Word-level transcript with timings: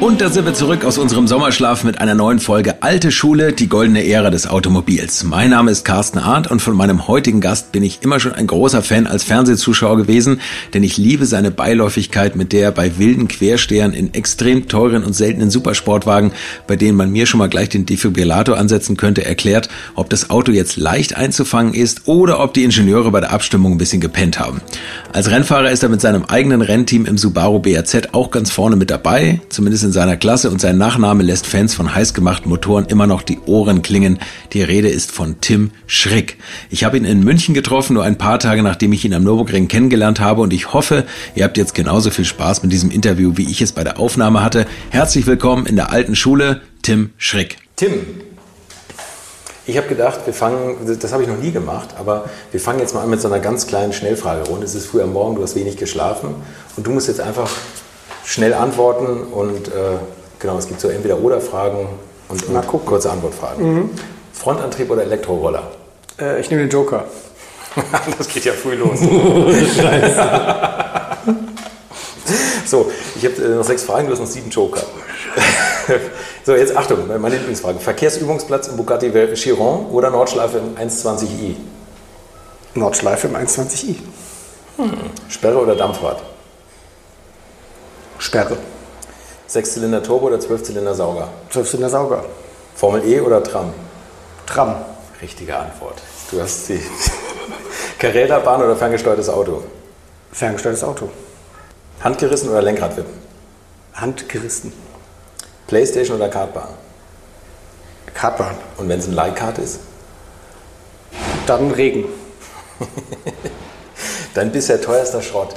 Und 0.00 0.20
da 0.20 0.28
sind 0.28 0.44
wir 0.44 0.52
zurück 0.52 0.84
aus 0.84 0.98
unserem 0.98 1.26
Sommerschlaf 1.26 1.82
mit 1.82 2.00
einer 2.00 2.14
neuen 2.14 2.38
Folge 2.38 2.82
Alte 2.82 3.10
Schule, 3.10 3.52
die 3.52 3.68
goldene 3.68 4.06
Ära 4.06 4.30
des 4.30 4.46
Automobils. 4.46 5.24
Mein 5.24 5.50
Name 5.50 5.70
ist 5.70 5.84
Carsten 5.84 6.18
Arndt 6.18 6.50
und 6.50 6.60
von 6.60 6.76
meinem 6.76 7.08
heutigen 7.08 7.40
Gast 7.40 7.72
bin 7.72 7.82
ich 7.82 8.00
immer 8.02 8.20
schon 8.20 8.32
ein 8.32 8.46
großer 8.46 8.82
Fan 8.82 9.06
als 9.06 9.24
Fernsehzuschauer 9.24 9.96
gewesen, 9.96 10.40
denn 10.74 10.82
ich 10.82 10.98
liebe 10.98 11.24
seine 11.24 11.50
Beiläufigkeit, 11.50 12.36
mit 12.36 12.52
der 12.52 12.64
er 12.64 12.72
bei 12.72 12.98
wilden 12.98 13.28
Querstehern 13.28 13.94
in 13.94 14.12
extrem 14.12 14.68
teuren 14.68 15.04
und 15.04 15.14
seltenen 15.14 15.50
Supersportwagen, 15.50 16.32
bei 16.66 16.76
denen 16.76 16.98
man 16.98 17.10
mir 17.10 17.26
schon 17.26 17.38
mal 17.38 17.48
gleich 17.48 17.70
den 17.70 17.86
Defibrillator 17.86 18.58
ansetzen 18.58 18.96
könnte, 18.96 19.24
erklärt, 19.24 19.68
ob 19.94 20.10
das 20.10 20.28
Auto 20.28 20.52
jetzt 20.52 20.76
leicht 20.76 21.16
einzufangen 21.16 21.72
ist 21.72 22.02
oder 22.06 22.40
ob 22.40 22.52
die 22.52 22.64
Ingenieure 22.64 23.10
bei 23.10 23.20
der 23.20 23.32
Abstimmung 23.32 23.72
ein 23.72 23.78
bisschen 23.78 24.00
gepennt 24.00 24.38
haben. 24.38 24.60
Als 25.12 25.30
Rennfahrer 25.30 25.70
ist 25.70 25.82
er 25.82 25.88
mit 25.88 26.00
seinem 26.00 26.24
eigenen 26.24 26.60
Rennteam 26.60 27.06
im 27.06 27.16
Subaru 27.16 27.60
BRZ 27.60 28.08
auch 28.12 28.30
ganz 28.30 28.50
vorne 28.50 28.76
mit 28.76 28.90
dabei, 28.90 29.40
zumindest 29.48 29.83
in 29.84 29.92
seiner 29.92 30.16
Klasse 30.16 30.50
und 30.50 30.60
sein 30.60 30.78
Nachname 30.78 31.22
lässt 31.22 31.46
Fans 31.46 31.74
von 31.74 31.94
heißgemachten 31.94 32.48
Motoren 32.48 32.86
immer 32.86 33.06
noch 33.06 33.22
die 33.22 33.38
Ohren 33.46 33.82
klingen. 33.82 34.18
Die 34.52 34.62
Rede 34.62 34.88
ist 34.88 35.12
von 35.12 35.40
Tim 35.40 35.70
Schrick. 35.86 36.38
Ich 36.70 36.82
habe 36.84 36.96
ihn 36.96 37.04
in 37.04 37.22
München 37.22 37.54
getroffen, 37.54 37.94
nur 37.94 38.02
ein 38.02 38.18
paar 38.18 38.38
Tage 38.38 38.62
nachdem 38.62 38.92
ich 38.92 39.04
ihn 39.04 39.14
am 39.14 39.22
Nürburgring 39.22 39.68
kennengelernt 39.68 40.20
habe 40.20 40.40
und 40.40 40.52
ich 40.52 40.72
hoffe, 40.72 41.04
ihr 41.34 41.44
habt 41.44 41.56
jetzt 41.56 41.74
genauso 41.74 42.10
viel 42.10 42.24
Spaß 42.24 42.62
mit 42.62 42.72
diesem 42.72 42.90
Interview, 42.90 43.32
wie 43.36 43.50
ich 43.50 43.60
es 43.60 43.72
bei 43.72 43.84
der 43.84 44.00
Aufnahme 44.00 44.42
hatte. 44.42 44.66
Herzlich 44.90 45.26
willkommen 45.26 45.66
in 45.66 45.76
der 45.76 45.92
alten 45.92 46.16
Schule, 46.16 46.62
Tim 46.82 47.10
Schrick. 47.18 47.58
Tim, 47.76 47.92
ich 49.66 49.76
habe 49.76 49.88
gedacht, 49.88 50.20
wir 50.26 50.34
fangen, 50.34 50.76
das 51.00 51.12
habe 51.12 51.22
ich 51.22 51.28
noch 51.28 51.38
nie 51.38 51.50
gemacht, 51.50 51.90
aber 51.98 52.24
wir 52.50 52.60
fangen 52.60 52.80
jetzt 52.80 52.94
mal 52.94 53.02
an 53.02 53.10
mit 53.10 53.20
so 53.20 53.28
einer 53.28 53.40
ganz 53.40 53.66
kleinen 53.66 53.92
Schnellfragerunde. 53.92 54.64
Es 54.64 54.74
ist 54.74 54.86
früh 54.86 55.00
am 55.00 55.12
Morgen, 55.12 55.36
du 55.36 55.42
hast 55.42 55.54
wenig 55.54 55.76
geschlafen 55.76 56.34
und 56.76 56.86
du 56.86 56.90
musst 56.90 57.08
jetzt 57.08 57.20
einfach 57.20 57.50
schnell 58.24 58.54
antworten 58.54 59.22
und 59.32 59.68
äh, 59.68 59.98
genau, 60.38 60.56
es 60.58 60.66
gibt 60.66 60.80
so 60.80 60.88
entweder 60.88 61.18
oder 61.18 61.40
Fragen 61.40 61.88
und, 62.28 62.48
und 62.48 62.66
kurze 62.86 63.10
Antwortfragen. 63.10 63.74
Mhm. 63.74 63.90
Frontantrieb 64.32 64.90
oder 64.90 65.02
Elektroroller? 65.02 65.70
Äh, 66.20 66.40
ich 66.40 66.50
nehme 66.50 66.62
den 66.62 66.70
Joker. 66.70 67.04
das 68.18 68.28
geht 68.28 68.44
ja 68.44 68.52
früh 68.52 68.74
los. 68.74 69.00
so, 72.66 72.90
ich 73.16 73.24
habe 73.24 73.42
äh, 73.42 73.56
noch 73.56 73.64
sechs 73.64 73.82
Fragen, 73.82 74.06
du 74.06 74.12
hast 74.12 74.20
noch 74.20 74.26
sieben 74.26 74.50
Joker. 74.50 74.82
so, 76.44 76.54
jetzt 76.54 76.76
Achtung, 76.76 77.06
meine 77.06 77.36
Lieblingsfrage. 77.36 77.78
Verkehrsübungsplatz 77.78 78.68
im 78.68 78.76
Bugatti 78.76 79.10
Chiron 79.34 79.86
oder 79.86 80.10
Nordschleife 80.10 80.58
im 80.58 80.76
120i? 80.76 81.56
Nordschleife 82.74 83.28
im 83.28 83.36
120i. 83.36 83.96
Hm. 84.76 84.92
Sperre 85.28 85.58
oder 85.58 85.76
Dampfrad? 85.76 86.22
Sperre. 88.18 88.56
Sechszylinder 89.46 90.02
Turbo 90.02 90.26
oder 90.26 90.40
Zwölfzylinder 90.40 90.94
Sauger? 90.94 91.28
Zwölfzylinder 91.50 91.90
Sauger. 91.90 92.24
Formel 92.74 93.04
E 93.04 93.20
oder 93.20 93.42
Tram? 93.42 93.72
Tram. 94.46 94.76
Richtige 95.20 95.56
Antwort. 95.56 96.00
Du 96.30 96.40
hast 96.40 96.68
die 96.68 96.80
Carrera-Bahn 97.98 98.62
oder 98.62 98.76
ferngesteuertes 98.76 99.28
Auto? 99.28 99.62
Ferngesteuertes 100.32 100.82
Auto. 100.82 101.08
Handgerissen 102.02 102.48
oder 102.50 102.62
Lenkradwippen? 102.62 103.14
Handgerissen. 103.94 104.72
Playstation 105.66 106.16
oder 106.16 106.28
Kartbahn? 106.28 106.68
Kartbahn. 108.12 108.56
Und 108.76 108.88
wenn 108.88 108.98
es 108.98 109.06
ein 109.06 109.12
Leihkart 109.14 109.58
ist? 109.58 109.80
Dann 111.46 111.70
Regen. 111.70 112.06
Dein 114.34 114.50
bisher 114.50 114.80
teuerster 114.80 115.22
Schrott? 115.22 115.54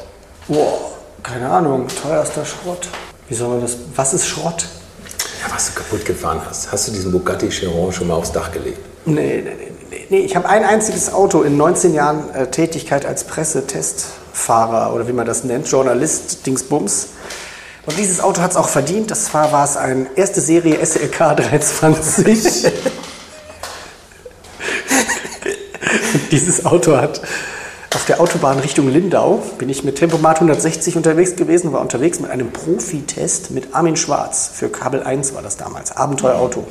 Boah. 0.47 0.96
Keine 1.23 1.49
Ahnung, 1.49 1.87
teuerster 1.87 2.45
Schrott. 2.45 2.87
Wie 3.27 3.35
soll 3.35 3.49
man 3.49 3.61
das? 3.61 3.77
Was 3.95 4.13
ist 4.13 4.27
Schrott? 4.27 4.65
Ja, 5.41 5.53
was 5.53 5.67
du 5.67 5.73
kaputt 5.73 6.05
gefahren 6.05 6.41
hast. 6.47 6.71
Hast 6.71 6.87
du 6.87 6.91
diesen 6.91 7.11
Bugatti 7.11 7.49
Chiron 7.49 7.91
schon 7.91 8.07
mal 8.07 8.15
aufs 8.15 8.31
Dach 8.31 8.51
gelegt? 8.51 8.79
Nee, 9.05 9.43
nee, 9.43 9.55
nee. 9.57 9.71
nee. 9.89 10.05
nee 10.09 10.19
ich 10.19 10.35
habe 10.35 10.47
ein 10.47 10.63
einziges 10.63 11.11
Auto 11.11 11.41
in 11.41 11.57
19 11.57 11.93
Jahren 11.93 12.29
äh, 12.33 12.47
Tätigkeit 12.47 13.05
als 13.05 13.25
Pressetestfahrer 13.25 14.93
oder 14.93 15.07
wie 15.07 15.13
man 15.13 15.25
das 15.25 15.43
nennt, 15.43 15.67
Journalist, 15.69 16.45
Dingsbums. 16.45 17.09
Und 17.85 17.97
dieses 17.97 18.19
Auto 18.19 18.41
hat 18.41 18.51
es 18.51 18.57
auch 18.57 18.69
verdient. 18.69 19.11
Das 19.11 19.33
war, 19.33 19.51
war 19.51 19.63
es 19.63 19.77
ein 19.77 20.07
erste 20.15 20.41
Serie 20.41 20.85
SLK 20.85 21.37
320. 21.37 22.71
dieses 26.31 26.65
Auto 26.65 26.97
hat 26.97 27.21
auf 27.95 28.05
der 28.05 28.19
Autobahn 28.19 28.59
Richtung 28.59 28.89
Lindau 28.89 29.41
bin 29.57 29.69
ich 29.69 29.83
mit 29.83 29.95
Tempomat 29.95 30.37
160 30.37 30.97
unterwegs 30.97 31.35
gewesen, 31.35 31.71
war 31.71 31.81
unterwegs 31.81 32.19
mit 32.19 32.29
einem 32.29 32.51
Profitest 32.51 33.51
mit 33.51 33.73
Armin 33.73 33.95
Schwarz. 33.95 34.51
Für 34.53 34.69
Kabel 34.69 35.03
1 35.03 35.33
war 35.33 35.41
das 35.41 35.57
damals, 35.57 35.95
Abenteuerauto. 35.95 36.65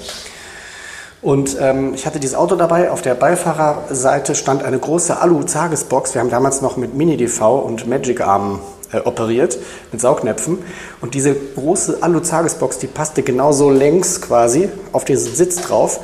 Und 1.22 1.56
ähm, 1.60 1.94
ich 1.94 2.06
hatte 2.06 2.20
dieses 2.20 2.36
Auto 2.36 2.54
dabei. 2.56 2.90
Auf 2.90 3.02
der 3.02 3.14
Beifahrerseite 3.14 4.34
stand 4.34 4.62
eine 4.62 4.78
große 4.78 5.18
Alu-Tagesbox. 5.18 6.14
Wir 6.14 6.20
haben 6.20 6.30
damals 6.30 6.60
noch 6.60 6.76
mit 6.76 6.94
Mini-DV 6.94 7.58
und 7.64 7.88
Magic-Armen 7.88 8.60
äh, 8.92 8.98
operiert, 8.98 9.58
mit 9.90 10.00
Saugnäpfen. 10.00 10.58
Und 11.00 11.14
diese 11.14 11.34
große 11.34 11.98
Alu-Tagesbox, 12.02 12.78
die 12.78 12.86
passte 12.86 13.22
genauso 13.22 13.70
längs 13.70 14.20
quasi 14.20 14.68
auf 14.92 15.04
diesen 15.04 15.34
Sitz 15.34 15.56
drauf. 15.56 16.00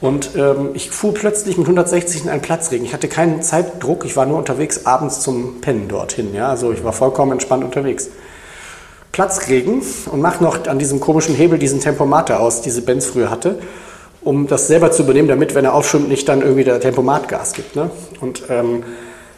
Und 0.00 0.30
ähm, 0.36 0.70
ich 0.74 0.90
fuhr 0.90 1.12
plötzlich 1.12 1.56
mit 1.56 1.66
160 1.66 2.24
in 2.24 2.30
einen 2.30 2.42
Platzregen. 2.42 2.86
Ich 2.86 2.92
hatte 2.92 3.08
keinen 3.08 3.42
Zeitdruck, 3.42 4.04
ich 4.04 4.16
war 4.16 4.26
nur 4.26 4.38
unterwegs 4.38 4.86
abends 4.86 5.20
zum 5.20 5.60
Pennen 5.60 5.88
dorthin. 5.88 6.34
Ja? 6.34 6.48
Also 6.48 6.72
ich 6.72 6.84
war 6.84 6.92
vollkommen 6.92 7.32
entspannt 7.32 7.64
unterwegs. 7.64 8.08
Platzregen 9.10 9.82
und 10.12 10.20
mach 10.20 10.40
noch 10.40 10.66
an 10.68 10.78
diesem 10.78 11.00
komischen 11.00 11.34
Hebel 11.34 11.58
diesen 11.58 11.80
Tempomater 11.80 12.38
aus, 12.38 12.62
diese 12.62 12.82
Benz 12.82 13.06
früher 13.06 13.30
hatte, 13.30 13.58
um 14.20 14.46
das 14.46 14.68
selber 14.68 14.92
zu 14.92 15.02
übernehmen, 15.02 15.26
damit, 15.26 15.56
wenn 15.56 15.64
er 15.64 15.74
aufschwimmt, 15.74 16.08
nicht 16.08 16.28
dann 16.28 16.42
irgendwie 16.42 16.62
der 16.62 16.78
Tempomat 16.78 17.26
Gas 17.26 17.54
gibt. 17.54 17.74
Ne? 17.74 17.90
Und 18.20 18.44
ähm, 18.48 18.84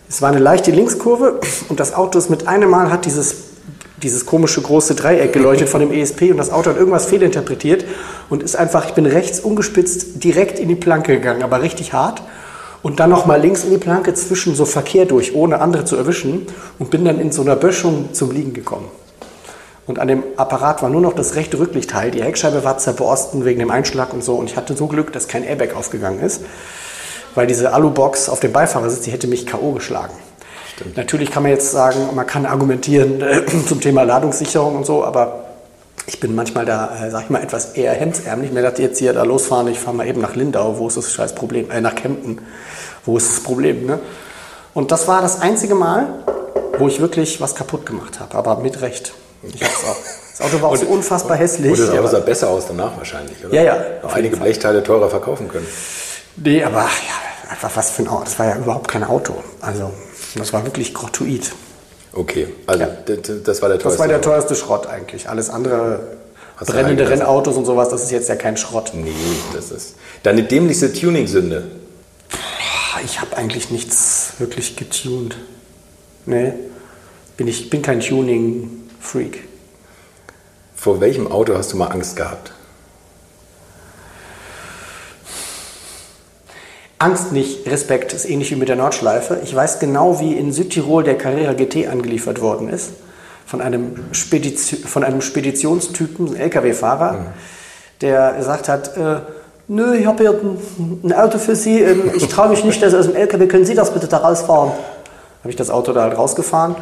es 0.08 0.20
war 0.20 0.28
eine 0.28 0.40
leichte 0.40 0.70
Linkskurve 0.70 1.40
und 1.70 1.80
das 1.80 1.94
Auto 1.94 2.18
ist 2.18 2.28
mit 2.28 2.46
einem 2.46 2.68
Mal 2.68 2.90
hat 2.90 3.06
dieses 3.06 3.49
dieses 4.02 4.26
komische 4.26 4.62
große 4.62 4.94
Dreieck 4.94 5.32
geleuchtet 5.32 5.68
von 5.68 5.80
dem 5.80 5.92
ESP 5.92 6.30
und 6.30 6.38
das 6.38 6.50
Auto 6.50 6.70
hat 6.70 6.76
irgendwas 6.76 7.06
fehlinterpretiert 7.06 7.84
und 8.28 8.42
ist 8.42 8.56
einfach, 8.56 8.86
ich 8.86 8.94
bin 8.94 9.06
rechts 9.06 9.40
ungespitzt 9.40 10.24
direkt 10.24 10.58
in 10.58 10.68
die 10.68 10.74
Planke 10.74 11.14
gegangen, 11.14 11.42
aber 11.42 11.62
richtig 11.62 11.92
hart 11.92 12.22
und 12.82 13.00
dann 13.00 13.10
nochmal 13.10 13.40
links 13.40 13.64
in 13.64 13.70
die 13.70 13.78
Planke 13.78 14.14
zwischen 14.14 14.54
so 14.54 14.64
Verkehr 14.64 15.04
durch, 15.04 15.34
ohne 15.34 15.60
andere 15.60 15.84
zu 15.84 15.96
erwischen 15.96 16.46
und 16.78 16.90
bin 16.90 17.04
dann 17.04 17.20
in 17.20 17.32
so 17.32 17.42
einer 17.42 17.56
Böschung 17.56 18.12
zum 18.12 18.30
Liegen 18.30 18.54
gekommen. 18.54 18.88
Und 19.86 19.98
an 19.98 20.08
dem 20.08 20.22
Apparat 20.36 20.82
war 20.82 20.88
nur 20.88 21.00
noch 21.00 21.14
das 21.14 21.34
rechte 21.34 21.58
Rücklichtteil. 21.58 22.12
Die 22.12 22.22
Heckscheibe 22.22 22.62
war 22.62 22.78
zerborsten 22.78 23.44
wegen 23.44 23.58
dem 23.58 23.72
Einschlag 23.72 24.12
und 24.12 24.22
so. 24.22 24.36
Und 24.36 24.48
ich 24.48 24.56
hatte 24.56 24.76
so 24.76 24.86
Glück, 24.86 25.12
dass 25.12 25.26
kein 25.26 25.42
Airbag 25.42 25.74
aufgegangen 25.74 26.20
ist, 26.20 26.42
weil 27.34 27.48
diese 27.48 27.72
Alubox 27.72 28.28
auf 28.28 28.38
dem 28.38 28.52
Beifahrersitz, 28.52 29.02
die 29.02 29.10
hätte 29.10 29.26
mich 29.26 29.46
K.O. 29.46 29.72
geschlagen. 29.72 30.14
Stimmt. 30.80 30.96
Natürlich 30.96 31.30
kann 31.30 31.42
man 31.42 31.52
jetzt 31.52 31.72
sagen, 31.72 32.08
man 32.14 32.26
kann 32.26 32.46
argumentieren 32.46 33.20
äh, 33.20 33.44
zum 33.68 33.82
Thema 33.82 34.02
Ladungssicherung 34.02 34.76
und 34.76 34.86
so, 34.86 35.04
aber 35.04 35.44
ich 36.06 36.18
bin 36.20 36.34
manchmal 36.34 36.64
da, 36.64 37.04
äh, 37.04 37.10
sag 37.10 37.24
ich 37.24 37.30
mal, 37.30 37.42
etwas 37.42 37.74
eher 37.74 37.92
hemdsärmlich. 37.92 38.50
Mir 38.50 38.62
dachte 38.62 38.80
jetzt 38.80 38.98
hier 38.98 39.12
da 39.12 39.22
losfahren, 39.24 39.68
ich 39.68 39.78
fahre 39.78 39.94
mal 39.94 40.06
eben 40.06 40.22
nach 40.22 40.34
Lindau, 40.36 40.78
wo 40.78 40.88
ist 40.88 40.96
das 40.96 41.12
scheiß 41.12 41.34
Problem? 41.34 41.70
Äh, 41.70 41.82
nach 41.82 41.94
Kempten, 41.94 42.40
wo 43.04 43.18
ist 43.18 43.30
das 43.30 43.42
Problem? 43.42 43.84
Ne? 43.84 43.98
Und 44.72 44.90
das 44.90 45.06
war 45.06 45.20
das 45.20 45.42
einzige 45.42 45.74
Mal, 45.74 46.06
wo 46.78 46.88
ich 46.88 46.98
wirklich 46.98 47.42
was 47.42 47.54
kaputt 47.54 47.84
gemacht 47.84 48.18
habe, 48.18 48.34
aber 48.36 48.56
mit 48.56 48.80
Recht. 48.80 49.12
Ich 49.42 49.62
hab's 49.62 49.84
auch. 49.84 49.96
Das 50.38 50.46
Auto 50.46 50.62
war 50.62 50.70
auch 50.70 50.76
so 50.76 50.86
unfassbar 50.86 51.36
hässlich. 51.36 51.72
Und 51.72 51.88
das 51.88 51.90
Auto 51.90 52.06
sah 52.06 52.20
besser 52.20 52.48
aus 52.48 52.64
danach 52.68 52.96
wahrscheinlich, 52.96 53.44
oder? 53.44 53.54
Ja, 53.54 53.62
ja. 53.62 53.76
Noch 54.02 54.14
einige 54.14 54.38
Blechteile 54.38 54.82
teurer 54.82 55.10
verkaufen 55.10 55.46
können. 55.48 55.66
Nee, 56.36 56.64
aber 56.64 56.80
ja, 56.80 57.68
was 57.74 57.90
für 57.90 58.02
ein 58.02 58.08
Auto. 58.08 58.24
Das 58.24 58.38
war 58.38 58.46
ja 58.46 58.56
überhaupt 58.56 58.88
kein 58.88 59.04
Auto. 59.04 59.34
Also 59.60 59.92
das 60.34 60.52
war 60.52 60.64
wirklich 60.64 60.94
gratuit. 60.94 61.52
Okay, 62.12 62.48
also 62.66 62.82
ja. 62.82 62.88
das 63.44 63.62
war 63.62 63.68
der 63.68 63.78
teuerste. 63.78 63.88
Das 63.88 63.98
war 63.98 64.08
der 64.08 64.20
teuerste 64.20 64.54
Schrott 64.54 64.86
eigentlich. 64.86 65.28
Alles 65.28 65.48
andere, 65.48 66.18
Hast 66.56 66.70
brennende 66.70 67.08
Rennautos 67.08 67.56
und 67.56 67.64
sowas, 67.64 67.88
das 67.88 68.02
ist 68.02 68.10
jetzt 68.10 68.28
ja 68.28 68.36
kein 68.36 68.56
Schrott. 68.56 68.92
Nee, 68.94 69.12
das 69.54 69.70
ist. 69.70 69.94
Deine 70.22 70.42
dämlichste 70.42 70.92
Tuning-Sünde? 70.92 71.70
Ich 73.04 73.20
habe 73.20 73.36
eigentlich 73.36 73.70
nichts 73.70 74.34
wirklich 74.38 74.76
getuned. 74.76 75.36
Nee, 76.26 76.52
bin 77.36 77.48
ich 77.48 77.70
bin 77.70 77.82
kein 77.82 78.00
Tuning-Freak. 78.00 79.44
Vor 80.74 81.00
welchem 81.00 81.30
Auto 81.30 81.56
hast 81.56 81.72
du 81.72 81.76
mal 81.76 81.88
Angst 81.88 82.16
gehabt? 82.16 82.52
Angst 87.00 87.32
nicht, 87.32 87.66
Respekt 87.66 88.12
ist 88.12 88.28
ähnlich 88.28 88.50
wie 88.50 88.56
mit 88.56 88.68
der 88.68 88.76
Nordschleife. 88.76 89.40
Ich 89.42 89.56
weiß 89.56 89.78
genau, 89.78 90.20
wie 90.20 90.34
in 90.34 90.52
Südtirol 90.52 91.02
der 91.02 91.16
Carrera 91.16 91.54
GT 91.54 91.88
angeliefert 91.88 92.42
worden 92.42 92.68
ist. 92.68 92.90
Von 93.46 93.62
einem, 93.62 93.94
Spedition, 94.12 94.80
von 94.80 95.02
einem 95.02 95.22
Speditionstypen, 95.22 96.36
LKW-Fahrer, 96.36 97.12
mhm. 97.12 97.26
der 98.02 98.34
gesagt 98.34 98.68
hat, 98.68 98.98
äh, 98.98 99.20
nö, 99.66 99.94
ich 99.94 100.04
habe 100.04 100.22
hier 100.22 100.32
ein, 100.32 101.00
ein, 101.02 101.12
Auto 101.14 101.38
für 101.38 101.56
Sie, 101.56 101.80
ähm, 101.80 102.10
ich 102.14 102.28
traue 102.28 102.50
mich 102.50 102.64
nicht, 102.64 102.82
dass 102.82 102.92
aus 102.92 103.06
dem 103.06 103.16
LKW, 103.16 103.46
können 103.46 103.64
Sie 103.64 103.74
das 103.74 103.94
bitte 103.94 104.06
da 104.06 104.18
rausfahren? 104.18 104.72
Habe 105.40 105.48
ich 105.48 105.56
das 105.56 105.70
Auto 105.70 105.94
da 105.94 106.02
halt 106.02 106.18
rausgefahren 106.18 106.76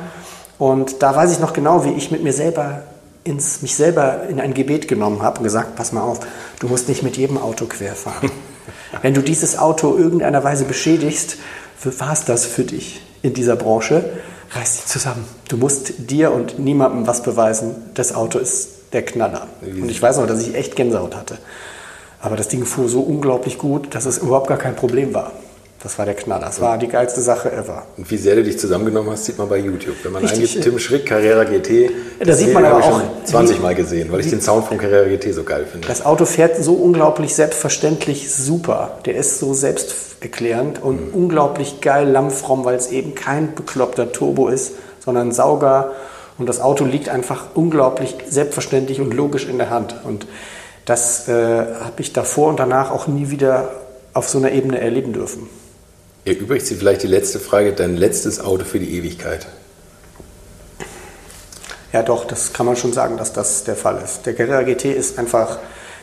und 0.59 1.01
da 1.01 1.15
weiß 1.15 1.31
ich 1.31 1.39
noch 1.39 1.53
genau, 1.53 1.85
wie 1.85 1.93
ich 1.93 2.11
mit 2.11 2.25
mir 2.25 2.33
selber 2.33 2.83
ins, 3.23 3.63
mich 3.63 3.77
selber 3.77 4.23
in 4.29 4.41
ein 4.41 4.53
Gebet 4.53 4.89
genommen 4.89 5.23
habe 5.23 5.39
und 5.39 5.45
gesagt, 5.45 5.77
pass 5.77 5.93
mal 5.93 6.03
auf, 6.03 6.19
du 6.59 6.67
musst 6.67 6.89
nicht 6.89 7.05
mit 7.05 7.17
jedem 7.17 7.39
Auto 7.39 7.67
querfahren. 7.67 8.33
Wenn 9.03 9.15
du 9.15 9.23
dieses 9.23 9.59
Auto 9.59 9.97
irgendeiner 9.97 10.45
Weise 10.45 10.65
beschädigst, 10.65 11.37
war 11.85 12.13
es 12.13 12.25
das 12.25 12.47
für 12.47 12.65
dich 12.65 13.03
in 13.23 13.35
dieser 13.35 13.57
Branche. 13.57 14.05
Reiß 14.51 14.77
dich 14.77 14.87
zusammen. 14.87 15.25
Du 15.49 15.57
musst 15.57 16.11
dir 16.11 16.33
und 16.33 16.59
niemandem 16.59 17.07
was 17.07 17.23
beweisen. 17.23 17.75
Das 17.95 18.15
Auto 18.15 18.39
ist 18.39 18.93
der 18.93 19.05
Knaller. 19.05 19.47
Und 19.61 19.91
ich 19.91 20.01
weiß 20.01 20.19
noch, 20.19 20.27
dass 20.27 20.41
ich 20.41 20.55
echt 20.55 20.77
Gänsehaut 20.77 21.15
hatte. 21.15 21.39
Aber 22.21 22.37
das 22.37 22.49
Ding 22.49 22.65
fuhr 22.65 22.89
so 22.89 23.01
unglaublich 23.01 23.59
gut, 23.59 23.95
dass 23.95 24.07
es 24.07 24.19
überhaupt 24.19 24.49
gar 24.49 24.59
kein 24.59 24.75
Problem 24.75 25.15
war. 25.15 25.33
Das 25.81 25.97
war 25.97 26.07
der 26.07 26.15
Knaller. 26.15 26.47
Das 26.47 26.61
war 26.61 26.77
die 26.77 26.89
geilste 26.89 27.21
Sache 27.21 27.53
ever. 27.53 27.85
Und 27.97 28.11
wie 28.11 28.17
sehr 28.17 28.35
du 28.35 28.43
dich 28.43 28.59
zusammengenommen 28.59 29.11
hast, 29.13 29.27
sieht 29.27 29.39
man 29.39 29.49
bei 29.49 29.59
YouTube. 29.59 29.95
Wenn 30.03 30.13
man 30.13 30.23
Richtig. 30.23 30.57
eingibt, 30.57 30.65
Tim 30.65 30.79
Schrick, 30.81 31.07
Carrera 31.07 31.45
GT, 31.45 31.91
da 32.19 32.33
sieht 32.33 32.53
man 32.53 32.65
aber 32.65 32.85
auch 32.85 33.01
20 33.25 33.63
Mal 33.63 33.77
gesehen, 33.77 34.11
weil 34.11 34.21
ich 34.21 34.29
den 34.29 34.41
Sound 34.41 34.67
von 34.67 34.77
Carrera 34.77 35.07
GT 35.09 35.33
so 35.33 35.45
geil 35.45 35.67
finde. 35.71 35.87
Das 35.87 36.05
Auto 36.05 36.25
fährt 36.25 36.57
so 36.57 36.75
unglaublich 36.75 37.33
selbstverständlich 37.35 38.35
super. 38.35 38.99
Der 39.07 39.15
ist 39.15 39.39
so 39.39 39.55
selbsterklärend 39.55 40.83
und 40.83 41.15
mhm. 41.15 41.23
unglaublich 41.23 41.81
geil 41.81 42.09
lammfromm, 42.09 42.65
weil 42.65 42.75
es 42.75 42.91
eben 42.91 43.15
kein 43.15 43.55
bekloppter 43.55 44.11
Turbo 44.11 44.49
ist, 44.49 44.73
sondern 44.99 45.31
Sauger. 45.31 45.93
Und 46.39 46.49
das 46.49 46.61
Auto 46.61 46.85
liegt 46.85 47.09
einfach 47.09 47.47
unglaublich 47.55 48.17
selbstverständlich 48.29 49.01
und 49.01 49.15
logisch 49.15 49.47
in 49.49 49.59
der 49.59 49.71
Hand. 49.71 49.95
Und 50.03 50.27
das 50.87 51.29
äh, 51.29 51.33
habe 51.33 52.01
ich 52.01 52.13
davor 52.13 52.49
und 52.49 52.59
danach 52.59 52.91
auch 52.91 53.07
nie 53.07 53.31
wieder 53.31 53.71
auf 54.13 54.29
so 54.29 54.39
einer 54.39 54.51
Ebene 54.51 54.81
erleben 54.81 55.13
dürfen. 55.13 55.49
Erübrigt 56.29 56.67
sich 56.67 56.77
vielleicht 56.77 57.03
die 57.03 57.07
letzte 57.07 57.41
Frage, 57.41 57.73
dein 57.73 57.97
letztes 57.97 58.39
Auto 58.39 58.67
für 58.67 58.79
die 58.79 58.99
Ewigkeit? 58.99 59.47
Ja, 61.91 62.03
doch, 62.03 62.27
das 62.27 62.53
kann 62.53 62.67
man 62.67 62.77
schon 62.77 62.93
sagen, 62.93 63.17
dass 63.17 63.33
das 63.33 63.65
der 63.65 63.77
Fall 63.77 63.99
ist. 64.05 64.27
Der 64.27 64.35
Carrera 64.35 64.63
GT 64.63 64.95
ist 64.95 65.19
einfach, 65.19 65.59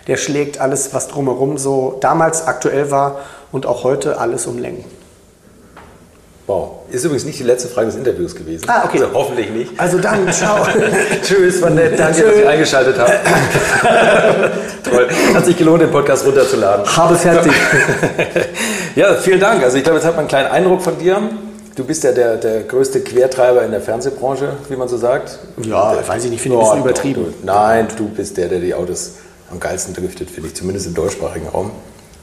der 0.08 0.18
schlägt 0.18 0.60
alles, 0.60 0.96
was 0.96 1.10
drumherum 1.10 1.60
so 1.60 2.00
damals 2.02 2.48
aktuell 2.48 2.90
war 2.90 3.20
und 3.52 3.68
auch 3.68 3.84
heute 3.84 4.18
alles 4.18 4.48
um 4.48 4.58
Längen. 4.58 4.84
Wow. 6.48 6.80
Ist 6.90 7.04
übrigens 7.04 7.26
nicht 7.26 7.38
die 7.38 7.44
letzte 7.44 7.68
Frage 7.68 7.88
des 7.88 7.96
Interviews 7.96 8.36
gewesen. 8.36 8.66
Ah, 8.68 8.84
okay. 8.86 9.02
Also 9.02 9.14
hoffentlich 9.14 9.50
nicht. 9.52 9.80
Also 9.80 10.00
dann, 10.00 10.32
ciao. 10.34 10.66
Tschüss, 11.22 11.62
war 11.62 11.70
nett. 11.70 12.00
Danke, 12.00 12.20
Tschüss. 12.22 12.26
dass 12.32 12.38
ihr 12.38 12.50
eingeschaltet 12.50 12.96
habt. 12.98 13.14
Toll. 14.84 15.08
Hat 15.36 15.46
sich 15.46 15.58
gelohnt, 15.58 15.84
den 15.84 15.92
Podcast 15.92 16.26
runterzuladen. 16.26 16.86
Habe 16.98 17.16
fertig. 17.16 17.52
ja, 18.96 19.14
vielen 19.16 19.40
Dank. 19.40 19.64
Also 19.64 19.78
ich 19.78 19.84
glaube, 19.84 19.98
jetzt 19.98 20.06
hat 20.06 20.14
man 20.14 20.22
einen 20.22 20.28
kleinen 20.30 20.50
Eindruck 20.50 20.82
von 20.82 20.98
dir. 20.98 21.22
Du 21.76 21.84
bist 21.84 22.04
ja 22.04 22.14
der, 22.14 22.38
der 22.38 22.64
größte 22.64 23.02
Quertreiber 23.02 23.64
in 23.64 23.72
der 23.72 23.82
Fernsehbranche, 23.82 24.54
wie 24.70 24.78
man 24.78 24.88
so 24.88 24.98
sagt. 24.98 25.40
Ja, 25.62 25.94
der, 25.94 26.08
weiß 26.08 26.24
ich 26.24 26.32
nicht, 26.32 26.42
finde 26.42 26.58
ich 26.58 26.64
ein 26.64 26.70
bisschen 26.70 26.84
übertrieben. 26.84 27.34
Du, 27.42 27.46
nein, 27.46 27.88
du 27.98 28.08
bist 28.08 28.38
der, 28.38 28.48
der 28.48 28.60
die 28.60 28.74
Autos 28.74 29.16
am 29.52 29.60
geilsten 29.60 29.94
driftet, 29.94 30.30
finde 30.32 30.50
ich, 30.50 30.56
zumindest 30.56 30.88
im 30.88 30.94
deutschsprachigen 30.94 31.48
Raum. 31.48 31.72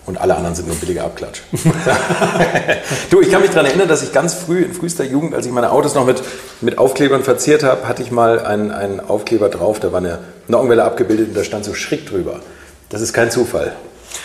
Und 0.05 0.21
alle 0.21 0.35
anderen 0.35 0.57
sind 0.57 0.67
nur 0.67 0.77
billiger 0.77 1.05
Abklatsch. 1.05 1.43
du, 3.11 3.21
ich 3.21 3.31
kann 3.31 3.41
mich 3.41 3.51
daran 3.51 3.67
erinnern, 3.67 3.87
dass 3.87 4.03
ich 4.03 4.13
ganz 4.13 4.35
früh, 4.35 4.63
in 4.63 4.73
frühester 4.73 5.05
Jugend, 5.05 5.35
als 5.35 5.47
ich 5.47 5.53
meine 5.53 5.71
Autos 5.71 5.95
noch 5.95 6.05
mit, 6.05 6.23
mit 6.61 6.79
Aufklebern 6.79 7.23
verziert 7.23 7.63
habe, 7.63 7.87
hatte 7.87 8.03
ich 8.03 8.11
mal 8.11 8.41
einen, 8.41 8.73
einen 8.73 8.99
Aufkleber 8.99 9.49
drauf, 9.49 9.79
da 9.79 9.93
war 9.93 9.99
eine 9.99 10.19
Nockenwelle 10.49 10.83
abgebildet 10.83 11.29
und 11.29 11.37
da 11.37 11.45
stand 11.45 11.65
so 11.65 11.75
schräg 11.75 12.07
drüber. 12.07 12.41
Das 12.89 13.01
ist 13.01 13.13
kein 13.13 13.31
Zufall, 13.31 13.73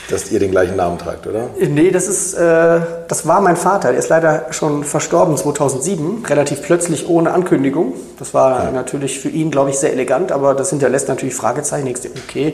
dass 0.10 0.31
ihr 0.31 0.39
den 0.39 0.51
gleichen 0.51 0.75
Namen 0.75 0.98
tragt, 0.98 1.28
oder? 1.28 1.50
Nee, 1.60 1.92
das, 1.92 2.07
ist, 2.07 2.34
äh, 2.34 2.80
das 3.07 3.28
war 3.28 3.42
mein 3.42 3.57
Vater. 3.57 3.89
Der 3.89 4.00
ist 4.00 4.10
leider 4.10 4.48
schon 4.51 4.84
verstorben 4.84 5.36
2007, 5.36 6.25
relativ 6.25 6.62
plötzlich 6.62 7.10
ohne 7.10 7.31
Ankündigung. 7.31 7.94
Das 8.18 8.34
war 8.34 8.66
ja. 8.66 8.72
natürlich 8.72 9.19
für 9.19 9.30
ihn, 9.30 9.51
glaube 9.51 9.69
ich, 9.69 9.78
sehr 9.78 9.92
elegant, 9.92 10.31
aber 10.31 10.54
das 10.54 10.69
hinterlässt 10.69 11.10
natürlich 11.10 11.36
Fragezeichen. 11.36 11.88
Ich 11.88 12.00
denke, 12.00 12.19
okay, 12.28 12.54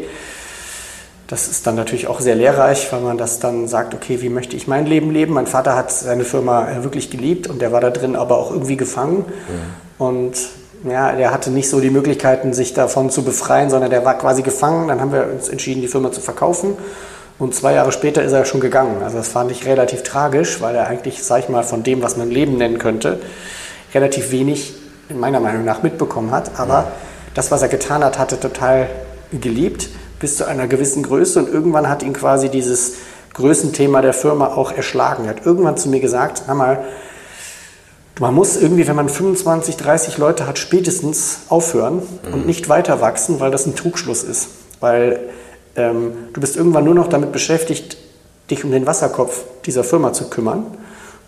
das 1.27 1.47
ist 1.47 1.65
dann 1.65 1.75
natürlich 1.75 2.07
auch 2.07 2.19
sehr 2.19 2.35
lehrreich, 2.35 2.91
weil 2.91 3.01
man 3.01 3.17
das 3.17 3.39
dann 3.39 3.67
sagt, 3.67 3.93
okay, 3.93 4.21
wie 4.21 4.29
möchte 4.29 4.55
ich 4.55 4.67
mein 4.67 4.85
Leben 4.85 5.11
leben? 5.11 5.33
Mein 5.33 5.47
Vater 5.47 5.75
hat 5.75 5.91
seine 5.91 6.25
Firma 6.25 6.69
äh, 6.69 6.83
wirklich 6.83 7.09
geliebt 7.09 7.47
und 7.47 7.61
der 7.61 7.71
war 7.71 7.81
da 7.81 7.89
drin 7.91 8.15
aber 8.15 8.37
auch 8.37 8.51
irgendwie 8.51 8.77
gefangen. 8.77 9.25
Mhm. 9.99 10.05
Und 10.05 10.37
ja, 10.89 11.13
der 11.13 11.31
hatte 11.31 11.49
nicht 11.49 11.69
so 11.69 11.79
die 11.79 11.89
Möglichkeiten, 11.89 12.53
sich 12.53 12.73
davon 12.73 13.09
zu 13.09 13.23
befreien, 13.23 13.69
sondern 13.69 13.89
der 13.89 14.03
war 14.03 14.17
quasi 14.17 14.41
gefangen. 14.41 14.89
Dann 14.89 14.99
haben 14.99 15.13
wir 15.13 15.27
uns 15.31 15.49
entschieden, 15.49 15.81
die 15.81 15.87
Firma 15.87 16.11
zu 16.11 16.19
verkaufen. 16.19 16.75
Und 17.39 17.55
zwei 17.55 17.73
Jahre 17.73 17.91
später 17.91 18.23
ist 18.23 18.31
er 18.31 18.45
schon 18.45 18.61
gegangen. 18.61 19.01
Also 19.03 19.17
das 19.17 19.27
fand 19.27 19.51
ich 19.51 19.65
relativ 19.65 20.03
tragisch, 20.03 20.61
weil 20.61 20.75
er 20.75 20.87
eigentlich, 20.87 21.23
sag 21.23 21.39
ich 21.39 21.49
mal, 21.49 21.63
von 21.63 21.83
dem, 21.83 22.01
was 22.01 22.15
man 22.15 22.29
Leben 22.29 22.57
nennen 22.57 22.77
könnte, 22.77 23.19
relativ 23.93 24.31
wenig 24.31 24.73
in 25.09 25.19
meiner 25.19 25.39
Meinung 25.39 25.65
nach 25.65 25.83
mitbekommen 25.83 26.31
hat. 26.31 26.59
Aber 26.59 26.73
ja. 26.73 26.91
das, 27.33 27.51
was 27.51 27.61
er 27.61 27.69
getan 27.69 28.03
hat, 28.03 28.19
hatte 28.19 28.39
total 28.39 28.87
geliebt 29.31 29.89
bis 30.19 30.37
zu 30.37 30.45
einer 30.47 30.67
gewissen 30.67 31.03
Größe 31.03 31.39
und 31.39 31.51
irgendwann 31.51 31.89
hat 31.89 32.03
ihn 32.03 32.13
quasi 32.13 32.49
dieses 32.49 32.93
Größenthema 33.33 34.01
der 34.01 34.13
Firma 34.13 34.47
auch 34.47 34.71
erschlagen. 34.71 35.25
Er 35.25 35.31
hat 35.31 35.45
irgendwann 35.45 35.75
zu 35.75 35.89
mir 35.89 35.99
gesagt, 35.99 36.43
hör 36.45 36.55
mal, 36.55 36.85
man 38.19 38.33
muss 38.33 38.55
irgendwie, 38.55 38.87
wenn 38.87 38.95
man 38.95 39.09
25, 39.09 39.75
30 39.75 40.17
Leute 40.19 40.45
hat, 40.47 40.59
spätestens 40.59 41.39
aufhören 41.49 41.95
mhm. 41.95 42.33
und 42.33 42.45
nicht 42.45 42.69
weiter 42.69 43.01
wachsen, 43.01 43.39
weil 43.39 43.51
das 43.51 43.65
ein 43.65 43.75
Trugschluss 43.75 44.23
ist. 44.23 44.49
Weil 44.79 45.19
ähm, 45.75 46.13
du 46.33 46.41
bist 46.41 46.55
irgendwann 46.55 46.85
nur 46.85 46.95
noch 46.95 47.07
damit 47.07 47.31
beschäftigt, 47.31 47.97
dich 48.49 48.63
um 48.63 48.71
den 48.71 48.85
Wasserkopf 48.85 49.43
dieser 49.65 49.83
Firma 49.83 50.13
zu 50.13 50.29
kümmern 50.29 50.77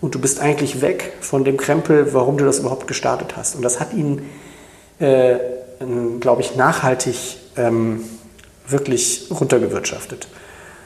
und 0.00 0.14
du 0.14 0.18
bist 0.18 0.40
eigentlich 0.40 0.82
weg 0.82 1.14
von 1.20 1.44
dem 1.44 1.56
Krempel, 1.56 2.12
warum 2.12 2.38
du 2.38 2.44
das 2.44 2.58
überhaupt 2.58 2.86
gestartet 2.86 3.36
hast. 3.36 3.56
Und 3.56 3.62
das 3.62 3.80
hat 3.80 3.92
ihn, 3.92 4.28
äh, 4.98 5.36
glaube 6.20 6.42
ich, 6.42 6.56
nachhaltig 6.56 7.16
ähm, 7.56 8.04
wirklich 8.68 9.28
runtergewirtschaftet. 9.30 10.28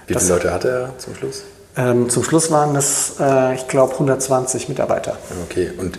Wie 0.06 0.14
viele 0.14 0.20
das, 0.20 0.28
Leute 0.28 0.52
hatte 0.52 0.68
er 0.68 0.98
zum 0.98 1.14
Schluss? 1.14 1.44
Ähm, 1.76 2.08
zum 2.08 2.24
Schluss 2.24 2.50
waren 2.50 2.74
das, 2.74 3.14
äh, 3.20 3.54
ich 3.54 3.68
glaube, 3.68 3.92
120 3.94 4.68
Mitarbeiter. 4.68 5.16
Okay, 5.48 5.70
und 5.76 5.98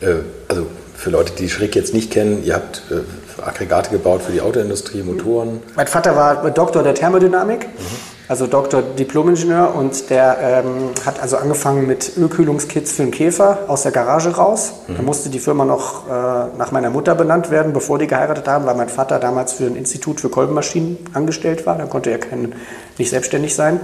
äh, 0.00 0.22
also 0.48 0.66
für 0.94 1.10
Leute, 1.10 1.32
die 1.34 1.48
Schrick 1.48 1.74
jetzt 1.74 1.92
nicht 1.92 2.10
kennen, 2.10 2.44
ihr 2.44 2.54
habt 2.54 2.82
äh, 2.90 3.00
Aggregate 3.42 3.90
gebaut 3.90 4.22
für 4.22 4.32
die 4.32 4.40
Autoindustrie, 4.40 5.02
Motoren. 5.02 5.62
Mein 5.76 5.86
Vater 5.86 6.14
war 6.16 6.50
Doktor 6.50 6.82
der 6.82 6.94
Thermodynamik. 6.94 7.66
Mhm 7.66 8.14
also 8.26 8.46
Doktor 8.46 8.82
Diplomingenieur 8.82 9.74
und 9.74 10.08
der 10.08 10.38
ähm, 10.40 10.90
hat 11.04 11.20
also 11.20 11.36
angefangen 11.36 11.86
mit 11.86 12.16
Ölkühlungskits 12.16 12.92
für 12.92 13.02
den 13.02 13.10
Käfer 13.10 13.64
aus 13.68 13.82
der 13.82 13.92
Garage 13.92 14.30
raus. 14.30 14.72
Mhm. 14.88 14.96
Da 14.96 15.02
musste 15.02 15.28
die 15.28 15.38
Firma 15.38 15.64
noch 15.64 16.08
äh, 16.08 16.10
nach 16.56 16.72
meiner 16.72 16.88
Mutter 16.88 17.14
benannt 17.14 17.50
werden, 17.50 17.72
bevor 17.74 17.98
die 17.98 18.06
geheiratet 18.06 18.48
haben, 18.48 18.64
weil 18.64 18.76
mein 18.76 18.88
Vater 18.88 19.18
damals 19.18 19.52
für 19.52 19.66
ein 19.66 19.76
Institut 19.76 20.20
für 20.20 20.30
Kolbenmaschinen 20.30 20.98
angestellt 21.12 21.66
war. 21.66 21.76
Da 21.76 21.84
konnte 21.84 22.10
er 22.10 22.18
kein, 22.18 22.54
nicht 22.96 23.10
selbstständig 23.10 23.54
sein. 23.54 23.80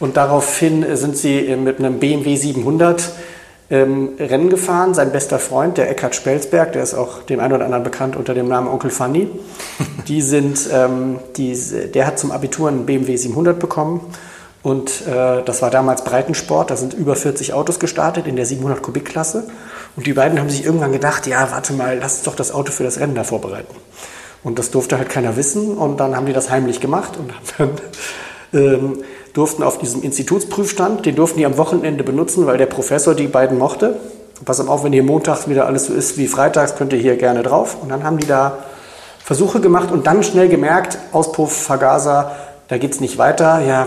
Und 0.00 0.16
daraufhin 0.16 0.84
sind 0.96 1.16
sie 1.16 1.56
mit 1.56 1.78
einem 1.78 2.00
BMW 2.00 2.36
700 2.36 3.12
ähm, 3.70 4.10
Rennen 4.18 4.48
gefahren. 4.48 4.94
Sein 4.94 5.12
bester 5.12 5.38
Freund, 5.38 5.78
der 5.78 5.90
Eckhard 5.90 6.14
Spelsberg, 6.14 6.72
der 6.72 6.82
ist 6.82 6.94
auch 6.94 7.22
dem 7.22 7.40
einen 7.40 7.52
oder 7.52 7.64
anderen 7.64 7.84
bekannt 7.84 8.16
unter 8.16 8.34
dem 8.34 8.48
Namen 8.48 8.68
Onkel 8.68 8.90
Fanny. 8.90 9.28
Die 10.08 10.22
sind, 10.22 10.68
ähm, 10.72 11.18
die, 11.36 11.56
der 11.92 12.06
hat 12.06 12.16
zum 12.18 12.30
Abitur 12.30 12.68
einen 12.68 12.86
BMW 12.86 13.16
700 13.16 13.58
bekommen. 13.58 14.00
Und 14.62 15.06
äh, 15.06 15.42
das 15.44 15.62
war 15.62 15.70
damals 15.70 16.04
Breitensport, 16.04 16.70
da 16.70 16.76
sind 16.76 16.94
über 16.94 17.14
40 17.14 17.52
Autos 17.54 17.78
gestartet 17.78 18.26
in 18.26 18.36
der 18.36 18.46
700 18.46 18.82
Kubik-Klasse. 18.82 19.48
Und 19.96 20.06
die 20.06 20.12
beiden 20.12 20.38
haben 20.40 20.50
sich 20.50 20.64
irgendwann 20.64 20.92
gedacht, 20.92 21.26
ja, 21.26 21.50
warte 21.50 21.72
mal, 21.72 21.98
lass 21.98 22.14
uns 22.14 22.22
doch 22.22 22.34
das 22.34 22.52
Auto 22.52 22.72
für 22.72 22.82
das 22.82 22.98
Rennen 22.98 23.14
da 23.14 23.24
vorbereiten. 23.24 23.74
Und 24.42 24.58
das 24.58 24.70
durfte 24.70 24.98
halt 24.98 25.08
keiner 25.08 25.36
wissen. 25.36 25.76
Und 25.76 25.98
dann 25.98 26.14
haben 26.14 26.26
die 26.26 26.32
das 26.32 26.50
heimlich 26.50 26.80
gemacht 26.80 27.16
und 27.16 27.32
haben 27.58 27.70
dann 28.52 28.62
ähm, 28.62 28.98
durften 29.36 29.62
auf 29.62 29.78
diesem 29.78 30.02
Institutsprüfstand, 30.02 31.04
den 31.04 31.14
durften 31.14 31.38
die 31.38 31.46
am 31.46 31.58
Wochenende 31.58 32.04
benutzen, 32.04 32.46
weil 32.46 32.56
der 32.56 32.66
Professor 32.66 33.14
die 33.14 33.26
beiden 33.26 33.58
mochte. 33.58 33.96
Pass 34.44 34.60
auf, 34.60 34.84
wenn 34.84 34.92
hier 34.92 35.02
montags 35.02 35.48
wieder 35.48 35.66
alles 35.66 35.86
so 35.86 35.94
ist 35.94 36.16
wie 36.18 36.26
freitags, 36.26 36.76
könnt 36.76 36.92
ihr 36.92 36.98
hier 36.98 37.16
gerne 37.16 37.42
drauf. 37.42 37.76
Und 37.80 37.90
dann 37.90 38.04
haben 38.04 38.18
die 38.18 38.26
da 38.26 38.58
Versuche 39.18 39.60
gemacht 39.60 39.90
und 39.90 40.06
dann 40.06 40.22
schnell 40.22 40.48
gemerkt, 40.48 40.98
Auspuff, 41.12 41.52
Vergaser, 41.52 42.36
da 42.68 42.78
geht 42.78 42.92
es 42.92 43.00
nicht 43.00 43.18
weiter. 43.18 43.60
Ja, 43.60 43.86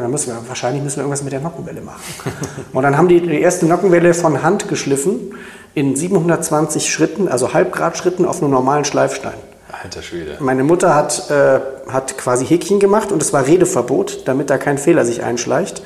da 0.00 0.08
müssen 0.08 0.28
wir, 0.28 0.48
wahrscheinlich 0.48 0.82
müssen 0.82 0.96
wir 0.96 1.02
irgendwas 1.02 1.22
mit 1.22 1.32
der 1.32 1.40
Nockenwelle 1.40 1.80
machen. 1.80 2.00
Und 2.72 2.82
dann 2.82 2.96
haben 2.96 3.08
die 3.08 3.20
die 3.20 3.40
erste 3.40 3.66
Nockenwelle 3.66 4.14
von 4.14 4.42
Hand 4.42 4.68
geschliffen 4.68 5.34
in 5.74 5.94
720 5.94 6.92
Schritten, 6.92 7.28
also 7.28 7.52
Halbgrad-Schritten 7.52 8.24
auf 8.24 8.42
einem 8.42 8.50
normalen 8.50 8.84
Schleifstein. 8.84 9.34
Alter 9.70 10.02
Schwede. 10.02 10.36
Meine 10.40 10.64
Mutter 10.64 10.94
hat, 10.94 11.30
äh, 11.30 11.60
hat 11.88 12.16
quasi 12.18 12.46
Häkchen 12.46 12.78
gemacht 12.78 13.12
und 13.12 13.20
es 13.20 13.32
war 13.32 13.46
Redeverbot, 13.46 14.26
damit 14.26 14.50
da 14.50 14.58
kein 14.58 14.78
Fehler 14.78 15.04
sich 15.04 15.22
einschleicht. 15.22 15.82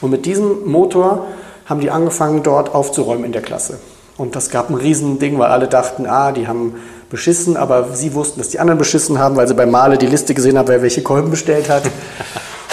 Und 0.00 0.10
mit 0.10 0.26
diesem 0.26 0.64
Motor 0.66 1.26
haben 1.66 1.80
die 1.80 1.90
angefangen, 1.90 2.42
dort 2.42 2.74
aufzuräumen 2.74 3.24
in 3.24 3.32
der 3.32 3.42
Klasse. 3.42 3.78
Und 4.16 4.36
das 4.36 4.50
gab 4.50 4.70
ein 4.70 4.76
Riesending, 4.76 5.38
weil 5.38 5.50
alle 5.50 5.66
dachten, 5.66 6.06
ah, 6.06 6.30
die 6.30 6.46
haben 6.46 6.76
beschissen, 7.10 7.56
aber 7.56 7.94
sie 7.94 8.14
wussten, 8.14 8.40
dass 8.40 8.50
die 8.50 8.60
anderen 8.60 8.78
beschissen 8.78 9.18
haben, 9.18 9.36
weil 9.36 9.48
sie 9.48 9.54
beim 9.54 9.70
Male 9.70 9.98
die 9.98 10.06
Liste 10.06 10.34
gesehen 10.34 10.56
haben, 10.56 10.68
wer 10.68 10.82
welche 10.82 11.02
Kolben 11.02 11.30
bestellt 11.30 11.68
hat. 11.68 11.84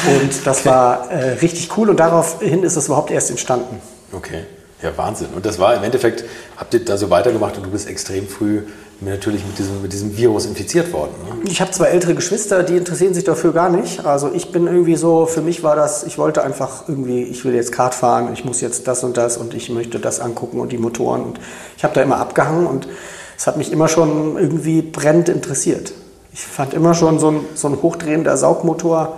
Und 0.07 0.45
das 0.45 0.65
war 0.65 1.11
äh, 1.11 1.33
richtig 1.33 1.77
cool 1.77 1.87
und 1.91 1.99
daraufhin 1.99 2.63
ist 2.63 2.75
es 2.75 2.87
überhaupt 2.87 3.11
erst 3.11 3.29
entstanden. 3.29 3.79
Okay. 4.11 4.45
Ja, 4.81 4.97
Wahnsinn. 4.97 5.27
Und 5.35 5.45
das 5.45 5.59
war 5.59 5.75
im 5.75 5.83
Endeffekt, 5.83 6.23
habt 6.57 6.73
ihr 6.73 6.83
da 6.83 6.97
so 6.97 7.11
weitergemacht 7.11 7.55
und 7.57 7.67
du 7.67 7.69
bist 7.69 7.87
extrem 7.87 8.27
früh 8.27 8.63
natürlich 9.01 9.43
mit 9.45 9.57
diesem, 9.57 9.81
mit 9.81 9.93
diesem 9.93 10.15
Virus 10.15 10.45
infiziert 10.45 10.93
worden. 10.93 11.11
Ne? 11.27 11.49
Ich 11.49 11.59
habe 11.59 11.71
zwei 11.71 11.87
ältere 11.87 12.13
Geschwister, 12.13 12.61
die 12.61 12.77
interessieren 12.77 13.13
sich 13.13 13.23
dafür 13.23 13.51
gar 13.51 13.69
nicht. 13.69 14.05
Also 14.05 14.31
ich 14.31 14.51
bin 14.51 14.67
irgendwie 14.67 14.95
so, 14.95 15.25
für 15.25 15.41
mich 15.41 15.63
war 15.63 15.75
das, 15.75 16.03
ich 16.03 16.19
wollte 16.19 16.43
einfach 16.43 16.87
irgendwie, 16.87 17.23
ich 17.23 17.43
will 17.43 17.55
jetzt 17.55 17.71
Kart 17.71 17.95
fahren, 17.95 18.31
ich 18.33 18.45
muss 18.45 18.61
jetzt 18.61 18.87
das 18.87 19.03
und 19.03 19.17
das 19.17 19.37
und 19.37 19.55
ich 19.55 19.69
möchte 19.69 19.99
das 19.99 20.19
angucken 20.19 20.59
und 20.59 20.71
die 20.71 20.77
Motoren. 20.77 21.23
Und 21.23 21.39
ich 21.77 21.83
habe 21.83 21.95
da 21.95 22.01
immer 22.01 22.17
abgehangen 22.17 22.67
und 22.67 22.87
es 23.35 23.47
hat 23.47 23.57
mich 23.57 23.71
immer 23.71 23.87
schon 23.87 24.37
irgendwie 24.37 24.83
brennend 24.83 25.29
interessiert. 25.29 25.93
Ich 26.31 26.41
fand 26.41 26.75
immer 26.75 26.93
schon 26.93 27.17
so 27.17 27.31
ein, 27.31 27.39
so 27.55 27.67
ein 27.67 27.81
hochdrehender 27.81 28.37
Saugmotor, 28.37 29.17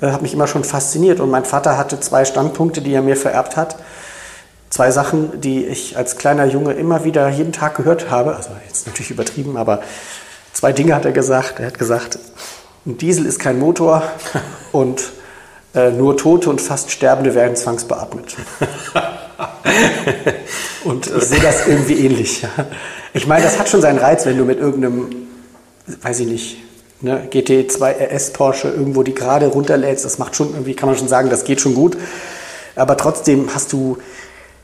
äh, 0.00 0.06
hat 0.06 0.22
mich 0.22 0.34
immer 0.34 0.46
schon 0.46 0.62
fasziniert. 0.62 1.18
Und 1.18 1.30
mein 1.30 1.44
Vater 1.44 1.76
hatte 1.76 1.98
zwei 1.98 2.24
Standpunkte, 2.24 2.80
die 2.80 2.94
er 2.94 3.02
mir 3.02 3.16
vererbt 3.16 3.56
hat 3.56 3.76
zwei 4.70 4.90
Sachen, 4.92 5.40
die 5.40 5.66
ich 5.66 5.96
als 5.96 6.16
kleiner 6.16 6.46
Junge 6.46 6.72
immer 6.72 7.04
wieder 7.04 7.28
jeden 7.28 7.52
Tag 7.52 7.76
gehört 7.76 8.10
habe. 8.10 8.36
Also 8.36 8.50
jetzt 8.66 8.86
natürlich 8.86 9.10
übertrieben, 9.10 9.56
aber 9.56 9.82
zwei 10.52 10.72
Dinge 10.72 10.94
hat 10.94 11.04
er 11.04 11.12
gesagt. 11.12 11.58
Er 11.58 11.66
hat 11.66 11.78
gesagt, 11.78 12.18
ein 12.86 12.96
Diesel 12.96 13.26
ist 13.26 13.38
kein 13.38 13.58
Motor 13.58 14.02
und 14.72 15.02
äh, 15.74 15.90
nur 15.90 16.16
Tote 16.16 16.48
und 16.48 16.60
fast 16.60 16.90
Sterbende 16.90 17.34
werden 17.34 17.56
zwangsbeatmet. 17.56 18.36
und 20.84 21.06
ich 21.06 21.24
sehe 21.24 21.40
das 21.40 21.66
irgendwie 21.66 22.04
ähnlich. 22.06 22.46
Ich 23.12 23.26
meine, 23.26 23.44
das 23.44 23.58
hat 23.58 23.68
schon 23.68 23.80
seinen 23.80 23.98
Reiz, 23.98 24.24
wenn 24.24 24.38
du 24.38 24.44
mit 24.44 24.58
irgendeinem, 24.58 25.28
weiß 26.02 26.20
ich 26.20 26.26
nicht, 26.26 26.56
ne, 27.00 27.28
GT2 27.30 28.14
RS 28.14 28.32
Porsche 28.32 28.68
irgendwo 28.68 29.02
die 29.02 29.14
gerade 29.14 29.46
runterlädst. 29.46 30.04
Das 30.04 30.18
macht 30.18 30.36
schon 30.36 30.50
irgendwie, 30.50 30.74
kann 30.74 30.88
man 30.88 30.96
schon 30.96 31.08
sagen, 31.08 31.30
das 31.30 31.44
geht 31.44 31.60
schon 31.60 31.74
gut. 31.74 31.96
Aber 32.76 32.96
trotzdem 32.96 33.50
hast 33.54 33.72
du 33.72 33.98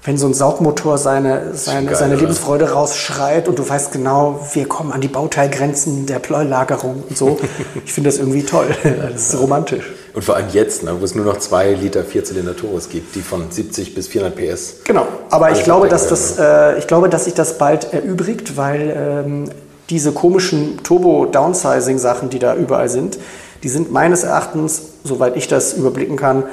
wenn 0.04 0.16
so 0.16 0.26
ein 0.26 0.34
Saugmotor 0.34 0.98
seine, 0.98 1.54
seine, 1.54 1.88
geil, 1.88 1.96
seine 1.96 2.14
Lebensfreude 2.14 2.70
rausschreit 2.70 3.48
und 3.48 3.58
du 3.58 3.68
weißt 3.68 3.92
genau, 3.92 4.40
wir 4.52 4.68
kommen 4.68 4.92
an 4.92 5.00
die 5.00 5.08
Bauteilgrenzen 5.08 6.06
der 6.06 6.20
Pleulagerung 6.20 7.02
und 7.08 7.18
so. 7.18 7.38
Ich 7.84 7.92
finde 7.92 8.10
das 8.10 8.18
irgendwie 8.18 8.44
toll. 8.44 8.66
Das 9.12 9.32
ist 9.32 9.40
romantisch. 9.40 9.84
Und 10.14 10.24
vor 10.24 10.36
allem 10.36 10.48
jetzt, 10.52 10.82
ne, 10.82 10.94
wo 10.98 11.04
es 11.04 11.14
nur 11.14 11.24
noch 11.24 11.38
zwei 11.38 11.72
Liter 11.72 12.02
Vierzylinder-Turbos 12.02 12.88
gibt, 12.88 13.14
die 13.14 13.20
von 13.20 13.50
70 13.50 13.94
bis 13.94 14.08
400 14.08 14.36
PS. 14.36 14.74
Genau, 14.84 15.06
aber 15.30 15.50
ich 15.52 15.62
glaube, 15.62 15.88
dass 15.88 16.08
das, 16.08 16.38
äh, 16.38 16.78
ich 16.78 16.86
glaube, 16.86 17.08
dass 17.08 17.24
sich 17.24 17.34
das 17.34 17.58
bald 17.58 17.92
erübrigt, 17.92 18.56
weil 18.56 18.94
ähm, 18.96 19.50
diese 19.90 20.12
komischen 20.12 20.82
Turbo-Downsizing-Sachen, 20.82 22.30
die 22.30 22.38
da 22.38 22.54
überall 22.54 22.88
sind, 22.88 23.18
die 23.62 23.68
sind 23.68 23.92
meines 23.92 24.24
Erachtens, 24.24 24.82
soweit 25.04 25.36
ich 25.36 25.48
das 25.48 25.74
überblicken 25.74 26.16
kann, 26.16 26.44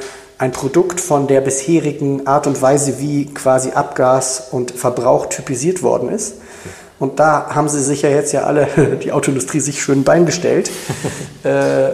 ein 0.44 0.52
Produkt 0.52 1.00
von 1.00 1.28
der 1.28 1.40
bisherigen 1.40 2.28
Art 2.28 2.48
und 2.48 2.62
Weise, 2.62 3.00
wie 3.00 3.28
quasi 3.28 3.72
Abgas 3.72 4.50
und 4.52 4.72
Verbrauch 4.72 5.28
typisiert 5.28 5.84
worden 5.84 6.10
ist. 6.10 6.34
Und 7.00 7.22
da 7.22 7.56
haben 7.56 7.70
sie 7.70 7.82
sich 7.82 8.02
ja 8.02 8.10
jetzt 8.10 8.34
ja 8.34 8.44
alle, 8.44 8.68
die 9.04 9.14
Autoindustrie, 9.14 9.62
sich 9.62 9.82
schön 9.82 10.04
Bein 10.04 10.26
gestellt, 10.26 10.70
äh, 11.44 11.92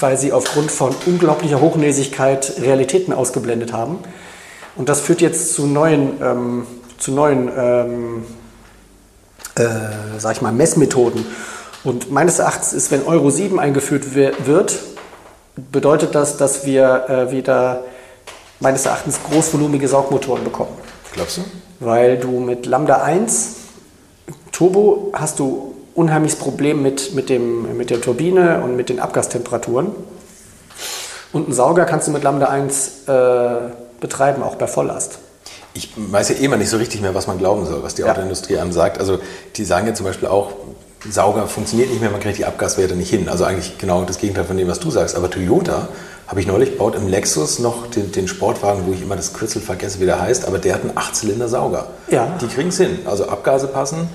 weil 0.00 0.18
sie 0.18 0.34
aufgrund 0.34 0.70
von 0.70 0.94
unglaublicher 1.06 1.62
Hochnäsigkeit 1.62 2.60
Realitäten 2.60 3.14
ausgeblendet 3.14 3.72
haben. 3.72 4.00
Und 4.76 4.90
das 4.90 5.00
führt 5.00 5.22
jetzt 5.22 5.54
zu 5.54 5.66
neuen, 5.66 6.20
ähm, 6.22 6.66
zu 6.98 7.10
neuen 7.10 7.50
ähm, 7.56 8.22
äh, 9.54 9.64
sag 10.18 10.36
ich 10.36 10.42
mal, 10.42 10.52
Messmethoden. 10.52 11.24
Und 11.84 12.12
meines 12.12 12.38
Erachtens 12.38 12.74
ist, 12.74 12.90
wenn 12.90 13.06
Euro 13.06 13.30
7 13.30 13.58
eingeführt 13.58 14.14
wird, 14.14 14.78
bedeutet 15.72 16.14
das, 16.14 16.36
dass 16.36 16.64
wir 16.66 17.04
äh, 17.08 17.32
wieder 17.32 17.84
meines 18.60 18.86
Erachtens 18.86 19.20
großvolumige 19.30 19.88
Saugmotoren 19.88 20.44
bekommen. 20.44 20.72
Glaubst 21.12 21.38
du? 21.38 21.42
Weil 21.80 22.18
du 22.18 22.40
mit 22.40 22.66
Lambda 22.66 23.02
1 23.02 23.56
Turbo 24.52 25.12
hast 25.12 25.38
du 25.38 25.74
unheimliches 25.94 26.38
Problem 26.38 26.82
mit, 26.82 27.14
mit, 27.14 27.28
dem, 27.28 27.76
mit 27.76 27.90
der 27.90 28.00
Turbine 28.00 28.60
und 28.62 28.76
mit 28.76 28.88
den 28.88 28.98
Abgastemperaturen. 28.98 29.92
Und 31.32 31.44
einen 31.44 31.54
Sauger 31.54 31.84
kannst 31.84 32.08
du 32.08 32.12
mit 32.12 32.24
Lambda 32.24 32.46
1 32.46 33.06
äh, 33.06 33.54
betreiben, 34.00 34.42
auch 34.42 34.56
bei 34.56 34.66
Volllast. 34.66 35.18
Ich 35.74 35.92
weiß 35.96 36.30
ja 36.30 36.34
eh 36.36 36.44
immer 36.44 36.56
nicht 36.56 36.70
so 36.70 36.76
richtig 36.76 37.02
mehr, 37.02 37.14
was 37.14 37.26
man 37.26 37.38
glauben 37.38 37.66
soll, 37.66 37.82
was 37.82 37.94
die 37.94 38.02
ja. 38.02 38.10
Autoindustrie 38.10 38.58
einem 38.58 38.72
sagt. 38.72 38.98
Also 38.98 39.20
die 39.56 39.64
sagen 39.64 39.86
ja 39.86 39.94
zum 39.94 40.06
Beispiel 40.06 40.28
auch, 40.28 40.52
Sauger 41.08 41.46
funktioniert 41.46 41.90
nicht 41.90 42.00
mehr, 42.00 42.10
man 42.10 42.20
kriegt 42.20 42.38
die 42.38 42.44
Abgaswerte 42.44 42.96
nicht 42.96 43.10
hin. 43.10 43.28
Also 43.28 43.44
eigentlich 43.44 43.78
genau 43.78 44.04
das 44.04 44.18
Gegenteil 44.18 44.44
von 44.44 44.56
dem, 44.56 44.68
was 44.68 44.80
du 44.80 44.90
sagst. 44.90 45.16
Aber 45.16 45.30
Toyota, 45.30 45.88
habe 46.28 46.40
ich 46.40 46.46
neulich, 46.46 46.76
baut 46.76 46.94
im 46.94 47.08
Lexus 47.08 47.58
noch 47.58 47.86
den, 47.86 48.12
den, 48.12 48.28
Sportwagen, 48.28 48.82
wo 48.86 48.92
ich 48.92 49.00
immer 49.00 49.16
das 49.16 49.32
Kürzel 49.32 49.62
vergesse, 49.62 49.98
wie 50.00 50.04
der 50.04 50.20
heißt, 50.20 50.46
aber 50.46 50.58
der 50.58 50.74
hat 50.74 50.82
einen 50.82 50.92
8-Zylinder-Sauger. 50.92 51.86
Ja. 52.10 52.36
Die 52.40 52.46
kriegen 52.48 52.68
es 52.68 52.76
hin. 52.76 52.98
Also 53.06 53.28
Abgase 53.28 53.66
passen, 53.66 54.10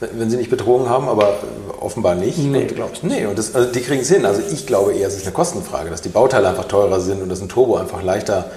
wenn 0.00 0.30
sie 0.30 0.38
nicht 0.38 0.48
betrogen 0.48 0.88
haben, 0.88 1.06
aber 1.08 1.34
offenbar 1.78 2.14
nicht. 2.14 2.38
Nee, 2.38 2.64
glaube 2.64 2.92
ich 2.94 3.02
Nee, 3.02 3.26
und 3.26 3.38
das, 3.38 3.54
also 3.54 3.70
die 3.70 3.80
kriegen 3.80 4.00
es 4.00 4.08
hin. 4.08 4.24
Also 4.24 4.40
ich 4.50 4.66
glaube 4.66 4.94
eher, 4.94 5.06
es 5.06 5.16
ist 5.16 5.26
eine 5.26 5.32
Kostenfrage, 5.32 5.90
dass 5.90 6.00
die 6.00 6.08
Bauteile 6.08 6.48
einfach 6.48 6.64
teurer 6.64 7.00
sind 7.00 7.20
und 7.22 7.28
dass 7.28 7.42
ein 7.42 7.50
Turbo 7.50 7.76
einfach 7.76 8.02
leichter 8.02 8.50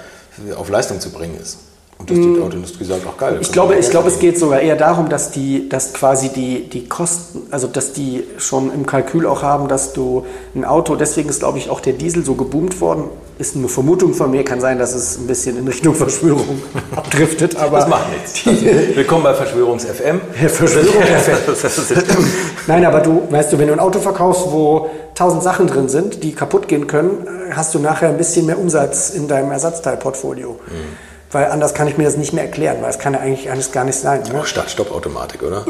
auf 0.56 0.70
Leistung 0.70 0.98
zu 0.98 1.10
bringen 1.10 1.38
ist. 1.38 1.58
Und 1.98 2.10
dass 2.10 2.16
die 2.16 2.26
mm. 2.26 2.42
Autoindustrie 2.42 2.84
sagt, 2.84 3.06
auch 3.06 3.16
geil. 3.16 3.38
Ich 3.40 3.52
glaube, 3.52 3.76
ich 3.76 3.88
glaube, 3.88 4.08
es 4.08 4.18
geht 4.18 4.38
sogar 4.38 4.60
eher 4.60 4.76
darum, 4.76 5.08
dass 5.08 5.30
die, 5.30 5.68
dass 5.68 5.92
quasi 5.94 6.28
die, 6.28 6.68
die 6.68 6.88
Kosten, 6.88 7.42
also 7.50 7.68
dass 7.68 7.92
die 7.92 8.24
schon 8.36 8.72
im 8.74 8.84
Kalkül 8.84 9.26
auch 9.26 9.42
haben, 9.42 9.68
dass 9.68 9.92
du 9.92 10.26
ein 10.54 10.64
Auto, 10.64 10.96
deswegen 10.96 11.28
ist, 11.28 11.38
glaube 11.38 11.58
ich, 11.58 11.70
auch 11.70 11.80
der 11.80 11.92
Diesel 11.92 12.24
so 12.24 12.34
geboomt 12.34 12.80
worden, 12.80 13.04
ist 13.38 13.56
eine 13.56 13.68
Vermutung 13.68 14.14
von 14.14 14.30
mir, 14.30 14.44
kann 14.44 14.60
sein, 14.60 14.78
dass 14.78 14.94
es 14.94 15.18
ein 15.18 15.26
bisschen 15.26 15.56
in 15.56 15.66
Richtung 15.66 15.94
Verschwörung 15.94 16.62
abdriftet, 16.96 17.56
aber... 17.56 17.78
Das 17.78 17.88
macht 17.88 18.12
nichts. 18.12 18.46
Also, 18.46 18.66
willkommen 18.96 19.24
bei 19.24 19.34
Verschwörungs-FM. 19.34 20.20
Verschwörung-FM. 20.48 22.26
Nein, 22.66 22.84
aber 22.84 23.00
du, 23.00 23.22
weißt 23.30 23.52
du, 23.52 23.58
wenn 23.58 23.68
du 23.68 23.72
ein 23.72 23.80
Auto 23.80 24.00
verkaufst, 24.00 24.46
wo 24.50 24.90
tausend 25.14 25.42
Sachen 25.42 25.68
drin 25.68 25.88
sind, 25.88 26.22
die 26.22 26.32
kaputt 26.32 26.68
gehen 26.68 26.86
können, 26.86 27.26
hast 27.50 27.74
du 27.74 27.78
nachher 27.78 28.08
ein 28.08 28.16
bisschen 28.16 28.46
mehr 28.46 28.58
Umsatz 28.58 29.10
in 29.10 29.28
deinem 29.28 29.50
Ersatzteilportfolio. 29.52 30.50
Mhm. 30.50 31.13
Weil 31.34 31.46
anders 31.46 31.74
kann 31.74 31.88
ich 31.88 31.98
mir 31.98 32.04
das 32.04 32.16
nicht 32.16 32.32
mehr 32.32 32.44
erklären, 32.44 32.76
weil 32.80 32.90
es 32.90 32.98
kann 33.00 33.12
ja 33.12 33.18
eigentlich 33.18 33.50
alles 33.50 33.72
gar 33.72 33.84
nicht 33.84 33.98
sein. 33.98 34.22
Ne? 34.32 34.44
Start-Stopp-Automatik, 34.44 35.42
oder? 35.42 35.66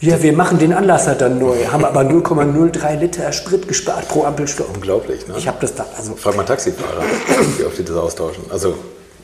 Ja, 0.00 0.22
wir 0.22 0.32
machen 0.32 0.58
den 0.58 0.72
Anlasser 0.72 1.14
dann 1.14 1.38
neu, 1.38 1.66
haben 1.70 1.84
aber 1.84 2.00
0,03 2.00 2.96
Liter 2.96 3.30
Sprit 3.32 3.68
gespart 3.68 4.08
pro 4.08 4.24
Ampelstopp. 4.24 4.74
Unglaublich, 4.74 5.28
ne? 5.28 5.34
Ich 5.36 5.46
habe 5.46 5.58
das 5.60 5.74
da. 5.74 5.84
Also 5.96 6.16
Frag 6.16 6.36
mal 6.36 6.44
Taxifahrer, 6.44 7.04
wie 7.58 7.64
oft 7.64 7.78
die 7.78 7.84
das 7.84 7.96
austauschen. 7.96 8.44
Also 8.50 8.74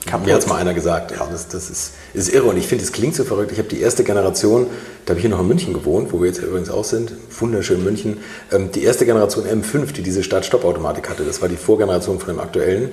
Kaputt. 0.05 0.27
Mir 0.27 0.35
hat 0.35 0.43
es 0.43 0.47
mal 0.47 0.57
einer 0.57 0.75
gesagt, 0.75 1.13
ja, 1.13 1.27
das, 1.31 1.49
das 1.49 1.71
ist, 1.71 1.93
ist 2.15 2.33
irre. 2.33 2.47
Und 2.47 2.59
ich 2.59 2.67
finde, 2.67 2.85
es 2.85 2.93
klingt 2.93 3.15
so 3.15 3.25
verrückt. 3.25 3.53
Ich 3.53 3.59
habe 3.59 3.69
die 3.69 3.81
erste 3.81 4.05
Generation, 4.05 4.67
da 5.05 5.11
habe 5.11 5.19
ich 5.19 5.23
hier 5.23 5.31
noch 5.31 5.41
in 5.41 5.49
München 5.49 5.73
gewohnt, 5.73 6.13
wo 6.13 6.21
wir 6.21 6.29
jetzt 6.29 6.39
übrigens 6.39 6.71
auch 6.71 6.85
sind, 6.85 7.13
wunderschön 7.39 7.83
München. 7.83 8.19
Ähm, 8.53 8.71
die 8.71 8.85
erste 8.85 9.07
Generation 9.07 9.45
M5, 9.47 9.93
die 9.93 10.03
diese 10.03 10.23
Start-Stopp-Automatik 10.23 11.09
hatte, 11.09 11.25
das 11.25 11.43
war 11.43 11.49
die 11.49 11.57
Vorgeneration 11.57 12.21
von 12.21 12.29
dem 12.29 12.41
aktuellen. 12.41 12.91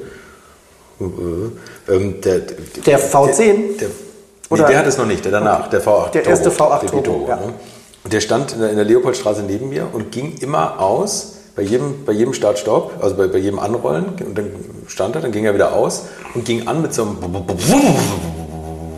Ähm, 0.99 2.21
der, 2.21 2.39
der, 2.39 2.99
V10? 2.99 3.77
Der, 3.79 3.89
nee, 4.49 4.57
der 4.57 4.77
hat 4.77 4.87
es 4.87 4.97
noch 4.97 5.05
nicht, 5.05 5.25
der 5.25 5.31
danach, 5.31 5.69
der 5.69 5.81
V8 5.81 6.11
Der 6.11 6.25
erste 6.25 6.49
V8 6.49 6.81
der 6.81 7.03
Turbo. 7.03 7.25
Ja. 7.27 7.35
Ne? 7.35 7.53
Und 8.03 8.13
der 8.13 8.21
stand 8.21 8.53
in 8.53 8.59
der, 8.59 8.69
in 8.69 8.75
der, 8.75 8.85
Leopoldstraße 8.85 9.43
neben 9.43 9.69
mir 9.69 9.87
und 9.91 10.11
ging 10.11 10.37
immer 10.39 10.79
aus, 10.79 11.33
bei 11.55 11.63
jedem, 11.63 12.05
bei 12.05 12.13
jedem 12.13 12.33
Start-Stopp, 12.33 12.93
also 13.01 13.15
bei, 13.15 13.27
bei 13.27 13.39
jedem 13.39 13.59
Anrollen, 13.59 14.05
und 14.25 14.37
dann 14.37 14.51
stand 14.87 15.15
er, 15.15 15.21
dann 15.21 15.31
ging 15.31 15.45
er 15.45 15.53
wieder 15.53 15.73
aus 15.73 16.03
und 16.33 16.45
ging 16.45 16.67
an 16.67 16.81
mit 16.81 16.93
so 16.93 17.03
einem 17.03 17.17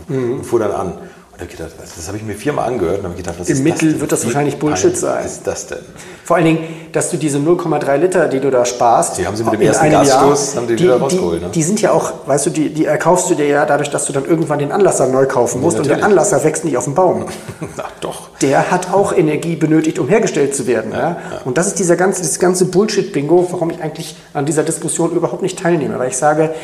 mhm. 0.08 0.34
und 0.34 0.44
fuhr 0.44 0.60
dann 0.60 0.72
an. 0.72 0.94
Und 1.40 1.52
gedacht, 1.52 1.72
das 1.80 2.08
habe 2.08 2.18
ich 2.18 2.24
mir 2.24 2.34
viermal 2.34 2.68
angehört 2.68 3.00
und 3.00 3.06
habe 3.06 3.16
gedacht, 3.16 3.36
was 3.38 3.48
Im 3.48 3.58
ist 3.58 3.64
Mittel 3.64 3.92
das 3.92 4.02
wird 4.02 4.12
das 4.12 4.26
wahrscheinlich 4.26 4.58
Bullshit 4.58 4.98
sein. 4.98 5.24
Was 5.24 5.34
ist 5.34 5.46
das 5.46 5.68
denn? 5.68 5.78
Vor 6.24 6.36
allen 6.36 6.46
Dingen, 6.46 6.60
dass 6.94 7.12
du 7.12 7.18
diese 7.18 7.38
0,3 7.38 7.98
Liter, 7.98 8.28
die 8.28 8.40
du 8.40 8.50
da 8.50 8.66
sparst, 8.66 9.20
die 9.20 9.28
haben 9.28 9.36
sie 9.36 9.44
mit 9.44 9.54
dem 9.54 9.62
ersten 9.62 9.92
Gasstoß 9.92 10.56
haben 10.56 10.68
die, 10.68 10.76
die 10.76 10.86
wieder 10.86 10.98
rausgeholt. 10.98 11.42
Ne? 11.44 11.50
Die 11.54 11.62
sind 11.62 11.80
ja 11.80 11.92
auch, 11.92 12.12
weißt 12.26 12.48
du, 12.48 12.50
die, 12.50 12.74
die 12.74 12.86
erkaufst 12.86 13.30
du 13.30 13.36
dir 13.36 13.46
ja 13.46 13.66
dadurch, 13.68 13.92
dass 13.92 14.06
du 14.06 14.14
dann 14.14 14.26
irgendwann 14.26 14.58
den 14.58 14.72
Anlasser 14.72 15.06
neu 15.08 15.28
kaufen 15.28 15.62
musst 15.62 15.78
ja, 15.78 15.84
und 15.84 15.90
der 15.90 16.04
Anlasser 16.04 16.44
wächst 16.44 16.66
nicht 16.66 16.76
auf 16.76 16.86
dem 16.86 16.96
Baum. 16.96 17.28
Ach 17.78 17.92
doch. 18.02 18.30
Der 18.42 18.72
hat 18.72 18.92
auch 18.92 19.16
Energie 19.16 19.56
benötigt, 19.56 20.00
um 20.00 20.08
hergestellt 20.08 20.56
zu 20.56 20.66
werden. 20.66 20.92
Ja, 20.92 21.00
ja? 21.00 21.18
Und 21.46 21.60
das 21.60 21.68
ist 21.68 21.78
dieser 21.78 21.98
ganze, 21.98 22.24
das 22.24 22.40
ganze 22.40 22.66
Bullshit-Bingo, 22.66 23.50
warum 23.52 23.70
ich 23.70 23.80
eigentlich 23.80 24.16
an 24.34 24.48
dieser 24.48 24.64
Diskussion 24.64 25.12
überhaupt 25.12 25.44
nicht 25.44 25.60
teilnehme. 25.60 26.00
Weil 26.00 26.10
ich 26.10 26.18
sage, 26.18 26.56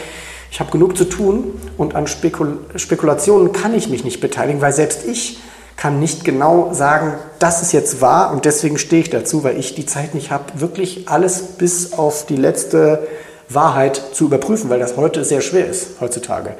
ich 0.53 0.60
habe 0.60 0.69
genug 0.69 0.95
zu 0.95 1.05
tun 1.05 1.60
und 1.79 1.95
an 1.95 2.05
Spekul 2.05 2.60
Spekulationen 2.75 3.53
kann 3.53 3.74
ich 3.74 3.89
mich 3.89 4.03
nicht 4.03 4.22
beteiligen, 4.22 4.62
weil 4.62 4.72
selbst 4.72 5.03
ich 5.03 5.39
kann 5.77 6.00
nicht 6.00 6.25
genau 6.25 6.72
sagen, 6.75 7.15
das 7.39 7.63
ist 7.63 7.74
jetzt 7.74 8.01
wahr 8.01 8.31
und 8.31 8.45
deswegen 8.45 8.77
stehe 8.77 9.01
ich 9.01 9.10
dazu, 9.10 9.43
weil 9.43 9.57
ich 9.57 9.74
die 9.74 9.88
Zeit 9.88 10.13
nicht 10.13 10.29
habe, 10.29 10.62
wirklich 10.62 11.10
alles 11.10 11.41
bis 11.57 11.93
auf 11.93 12.27
die 12.27 12.36
letzte 12.36 13.07
Wahrheit 13.50 14.00
zu 14.13 14.25
überprüfen, 14.25 14.69
weil 14.69 14.77
das 14.77 14.95
heute 14.95 15.25
sehr 15.25 15.41
schwer 15.41 15.67
ist, 15.67 16.00
heutzutage. 16.00 16.55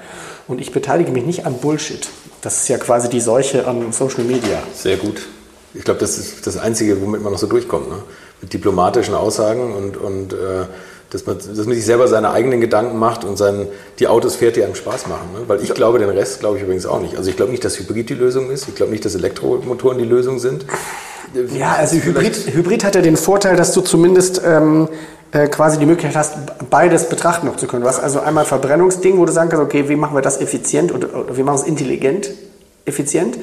Und 0.48 0.60
ich 0.60 0.72
beteilige 0.72 1.12
mich 1.12 1.28
nicht 1.28 1.46
an 1.46 1.60
Bullshit. 1.60 2.10
Das 2.42 2.62
ist 2.62 2.70
ja 2.70 2.80
quasi 2.80 3.10
die 3.10 3.22
Seuche 3.22 3.68
an 3.68 3.94
Social 3.94 4.24
Media. 4.24 4.58
Sehr 4.74 4.98
gut. 4.98 5.28
Ich 5.76 5.84
glaube, 5.84 6.00
das 6.00 6.18
ist 6.18 6.48
das 6.48 6.58
Einzige, 6.58 7.00
womit 7.00 7.22
man 7.22 7.32
noch 7.32 7.40
so 7.40 7.46
durchkommt. 7.46 7.90
Ne? 7.90 7.98
Mit 8.42 8.54
diplomatischen 8.54 9.14
Aussagen 9.14 9.72
und, 9.72 9.98
und 9.98 10.34
äh, 10.34 10.66
dass 11.14 11.26
man, 11.28 11.38
dass 11.38 11.66
man 11.66 11.76
sich 11.76 11.86
selber 11.86 12.08
seine 12.08 12.32
eigenen 12.32 12.60
Gedanken 12.60 12.98
macht 12.98 13.24
und 13.24 13.38
sein, 13.38 13.68
die 14.00 14.08
Autos 14.08 14.36
fährt, 14.36 14.56
die 14.56 14.64
einem 14.64 14.74
Spaß 14.74 15.08
machen. 15.08 15.32
Ne? 15.34 15.40
Weil 15.48 15.62
ich 15.62 15.74
glaube, 15.74 16.00
den 16.00 16.10
Rest 16.10 16.40
glaube 16.40 16.58
ich 16.58 16.64
übrigens 16.64 16.88
auch 16.88 17.00
nicht. 17.00 17.16
Also 17.16 17.30
ich 17.30 17.36
glaube 17.36 17.52
nicht, 17.52 17.64
dass 17.64 17.78
Hybrid 17.80 18.10
die 18.10 18.16
Lösung 18.16 18.50
ist. 18.50 18.68
Ich 18.68 18.76
glaube 18.76 18.92
nicht, 18.92 19.06
dass 19.06 19.14
Elektromotoren 19.14 20.00
die 20.00 20.06
Lösung 20.06 20.40
sind. 20.40 20.66
Ja, 21.56 21.74
also 21.74 21.98
Hybrid, 21.98 22.36
Hybrid 22.54 22.84
hat 22.84 22.96
ja 22.96 23.02
den 23.02 23.18
Vorteil, 23.18 23.56
dass 23.56 23.74
du 23.74 23.82
zumindest 23.82 24.42
ähm, 24.44 24.90
äh, 25.32 25.48
quasi 25.48 25.80
die 25.80 25.86
Möglichkeit 25.86 26.16
hast, 26.16 26.70
beides 26.70 27.10
betrachten 27.10 27.48
noch 27.48 27.58
zu 27.58 27.68
können. 27.68 27.84
Du 27.84 27.90
hast 27.90 28.00
also 28.00 28.20
einmal 28.20 28.46
Verbrennungsding, 28.46 29.18
wo 29.18 29.26
du 29.26 29.32
sagen 29.32 29.50
kannst, 29.50 29.64
okay, 29.64 29.90
wie 29.90 29.96
machen 29.96 30.16
wir 30.16 30.22
das 30.22 30.42
effizient 30.42 30.92
und 30.92 31.14
oder 31.14 31.38
wie 31.38 31.44
machen 31.44 31.58
wir 31.58 31.62
es 31.62 31.68
intelligent 31.68 32.32
effizient 32.86 33.38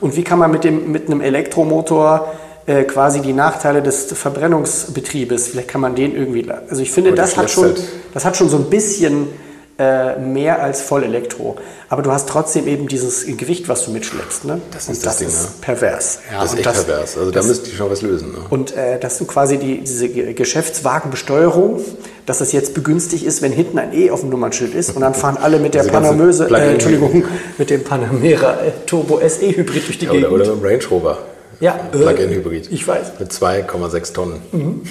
und 0.00 0.16
wie 0.16 0.24
kann 0.24 0.38
man 0.38 0.50
mit, 0.50 0.64
dem, 0.64 0.90
mit 0.90 1.06
einem 1.06 1.20
Elektromotor 1.20 2.32
äh, 2.70 2.84
quasi 2.84 3.20
die 3.20 3.32
Nachteile 3.32 3.82
des 3.82 4.04
Verbrennungsbetriebes, 4.12 5.48
vielleicht 5.48 5.66
kann 5.66 5.80
man 5.80 5.96
den 5.96 6.14
irgendwie, 6.14 6.48
also 6.68 6.80
ich 6.80 6.92
finde, 6.92 7.12
das 7.12 7.36
hat, 7.36 7.50
schon, 7.50 7.64
halt 7.64 7.82
das 8.14 8.24
hat 8.24 8.36
schon 8.36 8.48
so 8.48 8.58
ein 8.58 8.70
bisschen 8.70 9.26
äh, 9.76 10.16
mehr 10.20 10.62
als 10.62 10.80
Vollelektro. 10.80 11.56
Aber 11.88 12.02
du 12.02 12.12
hast 12.12 12.28
trotzdem 12.28 12.68
eben 12.68 12.86
dieses 12.86 13.26
Gewicht, 13.26 13.68
was 13.68 13.86
du 13.86 13.90
mitschleppst. 13.90 14.44
Ne? 14.44 14.60
Das 14.70 14.88
ist 14.88 15.04
das, 15.04 15.16
das 15.16 15.18
Ding, 15.18 15.28
ist 15.28 15.42
ne? 15.42 15.50
pervers. 15.62 16.20
Ja, 16.30 16.42
das 16.42 16.52
ist 16.52 16.58
echt 16.58 16.66
das, 16.66 16.84
pervers. 16.84 17.18
Also 17.18 17.30
da 17.32 17.42
müsste 17.42 17.70
ich 17.70 17.76
schon 17.76 17.90
was 17.90 18.02
lösen. 18.02 18.30
Ne? 18.30 18.38
Und 18.50 18.76
äh, 18.76 19.00
dass 19.00 19.18
du 19.18 19.24
quasi 19.24 19.58
die, 19.58 19.80
diese 19.80 20.08
Geschäftswagenbesteuerung, 20.08 21.80
dass 22.26 22.40
es 22.40 22.52
jetzt 22.52 22.74
begünstigt 22.74 23.24
ist, 23.24 23.42
wenn 23.42 23.50
hinten 23.50 23.80
ein 23.80 23.92
E 23.92 24.12
auf 24.12 24.20
dem 24.20 24.30
Nummernschild 24.30 24.76
ist 24.76 24.94
und 24.94 25.00
dann 25.00 25.14
fahren 25.14 25.38
alle 25.42 25.58
mit 25.58 25.74
der 25.74 25.82
Panamöse, 25.90 26.48
äh, 26.48 26.72
Entschuldigung, 26.74 27.24
mit 27.58 27.68
dem 27.68 27.82
Panamera 27.82 28.58
Turbo 28.86 29.20
SE 29.26 29.48
Hybrid 29.48 29.88
durch 29.88 29.98
die 29.98 30.04
ja, 30.04 30.12
Gegend. 30.12 30.30
Oder, 30.30 30.42
oder 30.44 30.54
mit 30.54 30.62
dem 30.62 30.66
Range 30.68 30.84
Rover. 30.88 31.18
Ja, 31.60 31.72
Plug-in-Hybrid. 31.92 32.72
Ich 32.72 32.88
weiß. 32.88 33.12
Mit 33.18 33.30
2,6 33.30 34.14
Tonnen. 34.14 34.40
Mhm. 34.50 34.82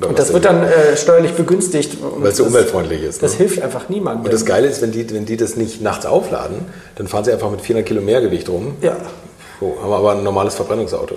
und 0.06 0.18
das 0.18 0.32
wird 0.32 0.44
dann 0.44 0.62
äh, 0.62 0.94
steuerlich 0.96 1.32
begünstigt. 1.32 1.96
Weil 2.00 2.30
es 2.30 2.36
so 2.36 2.44
umweltfreundlich 2.44 3.02
ist. 3.02 3.22
Das 3.22 3.32
ne? 3.32 3.38
hilft 3.38 3.62
einfach 3.62 3.88
niemandem. 3.88 4.26
Und 4.26 4.32
das 4.32 4.44
Geile 4.44 4.68
ist, 4.68 4.82
wenn 4.82 4.92
die, 4.92 5.10
wenn 5.10 5.24
die 5.24 5.38
das 5.38 5.56
nicht 5.56 5.80
nachts 5.80 6.04
aufladen, 6.04 6.66
dann 6.96 7.08
fahren 7.08 7.24
sie 7.24 7.32
einfach 7.32 7.50
mit 7.50 7.62
400 7.62 7.88
Kilo 7.88 8.02
mehr 8.02 8.20
Gewicht 8.20 8.50
rum. 8.50 8.76
Ja. 8.82 8.96
So, 9.58 9.78
haben 9.82 9.92
aber 9.92 10.12
ein 10.12 10.22
normales 10.22 10.54
Verbrennungsauto. 10.54 11.16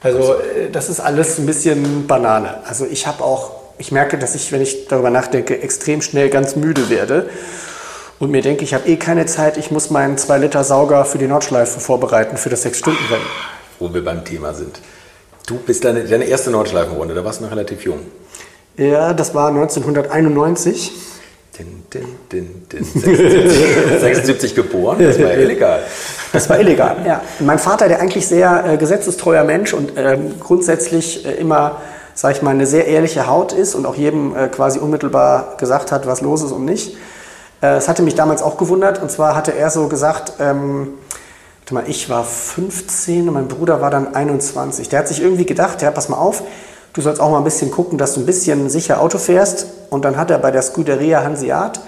Also 0.00 0.34
äh, 0.34 0.70
das 0.72 0.88
ist 0.88 0.98
alles 0.98 1.38
ein 1.38 1.46
bisschen 1.46 2.08
Banane. 2.08 2.66
Also 2.66 2.86
ich 2.90 3.06
habe 3.06 3.22
auch, 3.22 3.52
ich 3.78 3.92
merke, 3.92 4.18
dass 4.18 4.34
ich, 4.34 4.50
wenn 4.50 4.60
ich 4.60 4.88
darüber 4.88 5.10
nachdenke, 5.10 5.62
extrem 5.62 6.02
schnell 6.02 6.30
ganz 6.30 6.56
müde 6.56 6.90
werde 6.90 7.28
und 8.18 8.32
mir 8.32 8.42
denke, 8.42 8.64
ich 8.64 8.74
habe 8.74 8.88
eh 8.88 8.96
keine 8.96 9.26
Zeit, 9.26 9.56
ich 9.56 9.70
muss 9.70 9.90
meinen 9.90 10.18
2 10.18 10.38
Liter 10.38 10.64
Sauger 10.64 11.04
für 11.04 11.18
die 11.18 11.28
Nordschleife 11.28 11.78
vorbereiten 11.78 12.36
für 12.36 12.48
das 12.50 12.66
6-Stunden-Rennen 12.66 13.53
wo 13.78 13.92
wir 13.92 14.04
beim 14.04 14.24
Thema 14.24 14.54
sind. 14.54 14.80
Du 15.46 15.58
bist 15.58 15.84
deine, 15.84 16.04
deine 16.04 16.24
erste 16.24 16.50
Nordschleifenrunde, 16.50 17.14
da 17.14 17.24
warst 17.24 17.40
du 17.40 17.44
noch 17.44 17.50
relativ 17.50 17.84
jung. 17.84 18.00
Ja, 18.76 19.12
das 19.12 19.34
war 19.34 19.48
1991. 19.48 20.92
Din, 21.56 21.84
din, 21.92 22.06
din, 22.32 22.66
din. 22.72 22.84
76, 22.84 24.00
76 24.00 24.54
geboren, 24.56 24.98
das 24.98 25.20
war 25.20 25.32
illegal. 25.34 25.82
Das 26.32 26.50
war 26.50 26.58
illegal, 26.58 26.96
ja. 27.06 27.22
Mein 27.38 27.60
Vater, 27.60 27.86
der 27.86 28.00
eigentlich 28.00 28.26
sehr 28.26 28.64
äh, 28.66 28.76
gesetzestreuer 28.76 29.44
Mensch 29.44 29.72
und 29.72 29.96
äh, 29.96 30.18
grundsätzlich 30.40 31.24
äh, 31.24 31.34
immer, 31.34 31.80
sag 32.14 32.34
ich 32.34 32.42
mal, 32.42 32.50
eine 32.50 32.66
sehr 32.66 32.88
ehrliche 32.88 33.28
Haut 33.28 33.52
ist 33.52 33.76
und 33.76 33.86
auch 33.86 33.94
jedem 33.94 34.34
äh, 34.34 34.48
quasi 34.48 34.80
unmittelbar 34.80 35.56
gesagt 35.58 35.92
hat, 35.92 36.08
was 36.08 36.22
los 36.22 36.42
ist 36.42 36.50
und 36.50 36.64
nicht. 36.64 36.96
Es 37.60 37.84
äh, 37.84 37.88
hatte 37.88 38.02
mich 38.02 38.16
damals 38.16 38.42
auch 38.42 38.56
gewundert 38.58 39.00
und 39.00 39.12
zwar 39.12 39.36
hatte 39.36 39.54
er 39.54 39.70
so 39.70 39.86
gesagt, 39.86 40.32
ähm, 40.40 40.94
Warte 41.64 41.74
mal, 41.74 41.88
ich 41.88 42.10
war 42.10 42.24
15 42.24 43.26
und 43.26 43.32
mein 43.32 43.48
Bruder 43.48 43.80
war 43.80 43.90
dann 43.90 44.14
21. 44.14 44.90
Der 44.90 44.98
hat 44.98 45.08
sich 45.08 45.22
irgendwie 45.22 45.46
gedacht, 45.46 45.80
ja, 45.80 45.90
pass 45.90 46.10
mal 46.10 46.18
auf, 46.18 46.42
du 46.92 47.00
sollst 47.00 47.22
auch 47.22 47.30
mal 47.30 47.38
ein 47.38 47.44
bisschen 47.44 47.70
gucken, 47.70 47.96
dass 47.96 48.12
du 48.12 48.20
ein 48.20 48.26
bisschen 48.26 48.68
sicher 48.68 49.00
Auto 49.00 49.16
fährst. 49.16 49.68
Und 49.88 50.04
dann 50.04 50.18
hat 50.18 50.30
er 50.30 50.38
bei 50.38 50.50
der 50.50 50.60
Scuderia 50.60 51.24
Hanseat 51.24 51.80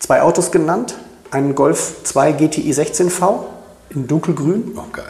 zwei 0.00 0.22
Autos 0.22 0.50
genannt. 0.50 0.96
Einen 1.30 1.54
Golf 1.54 2.02
2 2.02 2.32
GTI 2.32 2.72
16V 2.72 3.44
in 3.90 4.08
dunkelgrün. 4.08 4.76
Oh, 4.76 4.90
geil. 4.92 5.04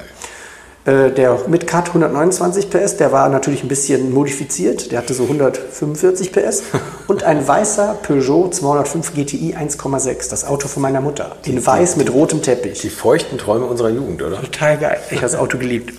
Äh, 0.84 1.12
der 1.12 1.38
mit 1.46 1.68
Cut 1.68 1.88
129 1.88 2.68
PS, 2.68 2.96
der 2.96 3.12
war 3.12 3.28
natürlich 3.28 3.62
ein 3.62 3.68
bisschen 3.68 4.12
modifiziert, 4.12 4.90
der 4.90 4.98
hatte 4.98 5.14
so 5.14 5.22
145 5.22 6.32
PS 6.32 6.64
und 7.06 7.22
ein 7.22 7.46
weißer 7.46 7.98
Peugeot 8.02 8.48
205 8.48 9.14
GTI 9.14 9.54
1,6, 9.54 10.28
das 10.28 10.44
Auto 10.44 10.66
von 10.66 10.82
meiner 10.82 11.00
Mutter, 11.00 11.36
in 11.44 11.52
die, 11.52 11.64
weiß 11.64 11.96
mit 11.96 12.12
rotem 12.12 12.42
Teppich. 12.42 12.80
Die 12.80 12.90
feuchten 12.90 13.38
Träume 13.38 13.66
unserer 13.66 13.90
Jugend, 13.90 14.22
oder? 14.22 14.40
Total 14.40 14.76
geil, 14.76 14.98
ich 15.10 15.18
habe 15.18 15.22
das 15.22 15.36
Auto 15.36 15.56
geliebt. 15.56 15.94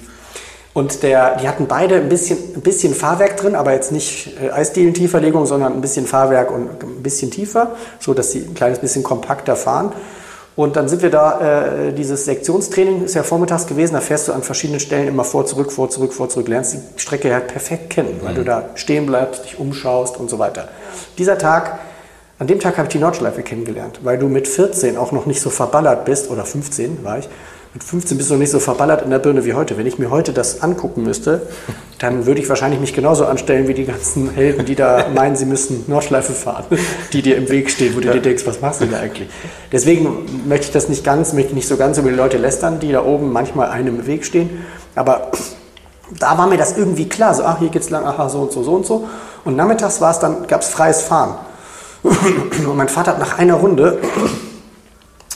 Und 0.73 1.01
der, 1.03 1.37
die 1.37 1.47
hatten 1.47 1.67
beide 1.67 1.95
ein 1.95 2.09
bisschen, 2.09 2.37
ein 2.55 2.61
bisschen 2.61 2.93
Fahrwerk 2.93 3.37
drin, 3.37 3.55
aber 3.55 3.71
jetzt 3.71 3.93
nicht 3.93 4.35
äh, 4.41 4.49
Eisdielen-Tieferlegung, 4.49 5.45
sondern 5.45 5.71
ein 5.71 5.81
bisschen 5.81 6.07
Fahrwerk 6.07 6.51
und 6.51 6.83
ein 6.83 7.03
bisschen 7.03 7.31
tiefer, 7.31 7.75
so 7.99 8.13
dass 8.13 8.33
sie 8.33 8.39
ein 8.39 8.53
kleines 8.53 8.79
bisschen 8.79 9.03
kompakter 9.03 9.55
fahren. 9.55 9.93
Und 10.55 10.75
dann 10.75 10.87
sind 10.87 11.01
wir 11.01 11.09
da, 11.09 11.87
äh, 11.87 11.93
dieses 11.93 12.25
Sektionstraining 12.25 13.03
ist 13.05 13.15
ja 13.15 13.23
vormittags 13.23 13.65
gewesen, 13.65 13.93
da 13.93 14.01
fährst 14.01 14.27
du 14.27 14.33
an 14.33 14.43
verschiedenen 14.43 14.79
Stellen 14.79 15.07
immer 15.07 15.23
vor, 15.23 15.47
zurück, 15.47 15.71
vor, 15.71 15.89
zurück, 15.89 16.13
vor, 16.13 16.29
zurück, 16.29 16.47
lernst 16.47 16.75
die 16.75 17.01
Strecke 17.01 17.33
halt 17.33 17.47
perfekt 17.47 17.89
kennen, 17.89 18.19
weil 18.21 18.33
mhm. 18.33 18.37
du 18.37 18.43
da 18.43 18.69
stehen 18.75 19.07
bleibst, 19.07 19.45
dich 19.45 19.59
umschaust 19.59 20.17
und 20.17 20.29
so 20.29 20.37
weiter. 20.37 20.67
Dieser 21.17 21.39
Tag, 21.39 21.79
an 22.37 22.45
dem 22.45 22.59
Tag 22.59 22.77
habe 22.77 22.87
ich 22.87 22.91
die 22.91 22.99
Nordschleife 22.99 23.41
kennengelernt, 23.41 24.01
weil 24.03 24.19
du 24.19 24.27
mit 24.27 24.47
14 24.47 24.95
auch 24.95 25.11
noch 25.11 25.25
nicht 25.25 25.41
so 25.41 25.49
verballert 25.49 26.05
bist, 26.05 26.29
oder 26.29 26.45
15 26.45 27.03
war 27.03 27.17
ich, 27.17 27.29
mit 27.73 27.83
15 27.83 28.17
bist 28.17 28.29
du 28.29 28.35
noch 28.35 28.39
nicht 28.39 28.51
so 28.51 28.59
verballert 28.59 29.01
in 29.01 29.09
der 29.09 29.17
Birne 29.17 29.45
wie 29.45 29.53
heute. 29.55 29.77
Wenn 29.77 29.87
ich 29.87 29.97
mir 29.97 30.11
heute 30.11 30.31
das 30.31 30.61
angucken 30.61 31.01
müsste, 31.03 31.47
dann 31.97 32.27
würde 32.27 32.39
ich 32.39 32.47
wahrscheinlich 32.47 32.79
mich 32.79 32.93
genauso 32.93 33.25
anstellen 33.25 33.67
wie 33.67 33.73
die 33.73 33.85
ganzen 33.85 34.29
Helden, 34.29 34.65
die 34.65 34.75
da 34.75 35.07
meinen, 35.13 35.35
sie 35.35 35.45
müssen 35.45 35.83
Nordschleife 35.87 36.33
fahren, 36.33 36.65
die 37.13 37.23
dir 37.23 37.35
im 37.35 37.49
Weg 37.49 37.71
stehen, 37.71 37.95
wo 37.95 37.99
du 37.99 38.11
dir 38.11 38.21
denkst, 38.21 38.45
was 38.45 38.61
machst 38.61 38.81
du 38.81 38.85
da 38.85 38.99
eigentlich? 38.99 39.27
Deswegen 39.71 40.45
möchte 40.47 40.67
ich 40.67 40.71
das 40.71 40.87
nicht 40.87 41.03
ganz, 41.03 41.33
möchte 41.33 41.55
nicht 41.55 41.67
so 41.67 41.75
ganz 41.75 41.97
über 41.97 42.09
die 42.09 42.15
Leute 42.15 42.37
lästern, 42.37 42.79
die 42.79 42.91
da 42.91 43.03
oben 43.03 43.31
manchmal 43.31 43.69
einem 43.69 43.99
im 43.99 44.05
Weg 44.05 44.23
stehen. 44.23 44.63
Aber 44.93 45.31
da 46.19 46.37
war 46.37 46.45
mir 46.45 46.57
das 46.57 46.77
irgendwie 46.77 47.09
klar, 47.09 47.33
so, 47.33 47.43
ach, 47.43 47.57
hier 47.57 47.69
geht's 47.69 47.89
lang, 47.89 48.03
ach, 48.05 48.29
so 48.29 48.41
und 48.41 48.51
so, 48.51 48.61
so 48.61 48.73
und 48.73 48.85
so. 48.85 49.07
Und 49.45 49.55
nachmittags 49.55 49.99
war 49.99 50.11
es 50.11 50.19
dann, 50.19 50.45
gab 50.45 50.61
es 50.61 50.67
freies 50.67 51.01
Fahren. 51.01 51.37
Und 52.03 52.77
mein 52.77 52.89
Vater 52.89 53.13
hat 53.13 53.19
nach 53.19 53.39
einer 53.39 53.55
Runde 53.55 53.97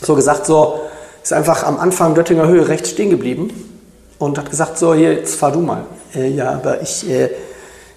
so 0.02 0.14
gesagt, 0.14 0.46
so, 0.46 0.82
ist 1.28 1.34
einfach 1.34 1.64
am 1.64 1.78
Anfang 1.78 2.16
Göttinger 2.16 2.48
Höhe 2.48 2.70
rechts 2.70 2.92
stehen 2.92 3.10
geblieben 3.10 3.50
und 4.18 4.38
hat 4.38 4.50
gesagt, 4.50 4.78
so, 4.78 4.94
hier, 4.94 5.14
jetzt 5.14 5.36
fahr 5.36 5.52
du 5.52 5.60
mal. 5.60 5.84
Äh, 6.16 6.30
ja, 6.30 6.54
aber 6.54 6.82
ich, 6.82 7.10
äh, 7.10 7.30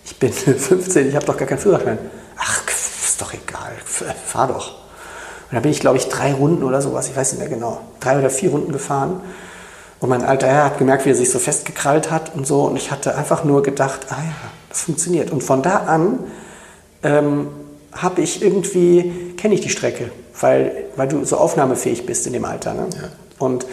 ich 0.05 0.17
bin 0.19 0.33
15, 0.33 1.09
ich 1.09 1.15
habe 1.15 1.25
doch 1.27 1.37
gar 1.37 1.47
keinen 1.47 1.61
Führerschein. 1.61 1.99
Ach, 2.37 2.63
ist 2.67 3.23
doch 3.23 3.33
egal, 3.33 3.71
fahr 4.27 4.49
doch. 4.49 4.71
Und 5.49 5.55
da 5.55 5.61
bin 5.61 5.71
ich, 5.71 5.79
glaube 5.79 5.97
ich, 5.97 6.09
drei 6.09 6.33
Runden 6.33 6.65
oder 6.65 6.83
sowas, 6.83 7.09
ich 7.09 7.15
weiß 7.17 7.35
nicht 7.35 7.39
mehr 7.39 7.49
genau, 7.49 7.81
drei 8.01 8.19
oder 8.19 8.31
vier 8.31 8.51
Runden 8.51 8.73
gefahren. 8.73 9.21
Und 10.01 10.09
mein 10.09 10.25
alter 10.25 10.49
Herr 10.49 10.65
hat 10.65 10.79
gemerkt, 10.79 11.07
wie 11.07 11.11
er 11.11 11.15
sich 11.15 11.31
so 11.31 11.39
festgekrallt 11.39 12.11
hat 12.11 12.35
und 12.35 12.49
so. 12.49 12.65
Und 12.65 12.75
ich 12.75 12.91
hatte 12.91 13.15
einfach 13.15 13.45
nur 13.45 13.63
gedacht, 13.63 14.07
ah 14.11 14.17
ja, 14.17 14.35
das 14.71 14.81
funktioniert. 14.81 15.31
Und 15.31 15.45
von 15.45 15.63
da 15.63 15.85
an 15.87 16.19
ähm, 17.05 17.47
habe 17.93 18.23
ich 18.23 18.43
irgendwie, 18.43 19.35
kenne 19.37 19.55
ich 19.55 19.61
die 19.61 19.69
Strecke 19.69 20.11
weil, 20.43 20.85
weil 20.97 21.09
du 21.09 21.25
so 21.25 21.37
aufnahmefähig 21.37 22.07
bist 22.07 22.27
in 22.27 22.33
dem 22.33 22.45
Alter. 22.45 22.75
Ne? 22.75 22.87
Ja. 22.95 23.09
Und 23.39 23.67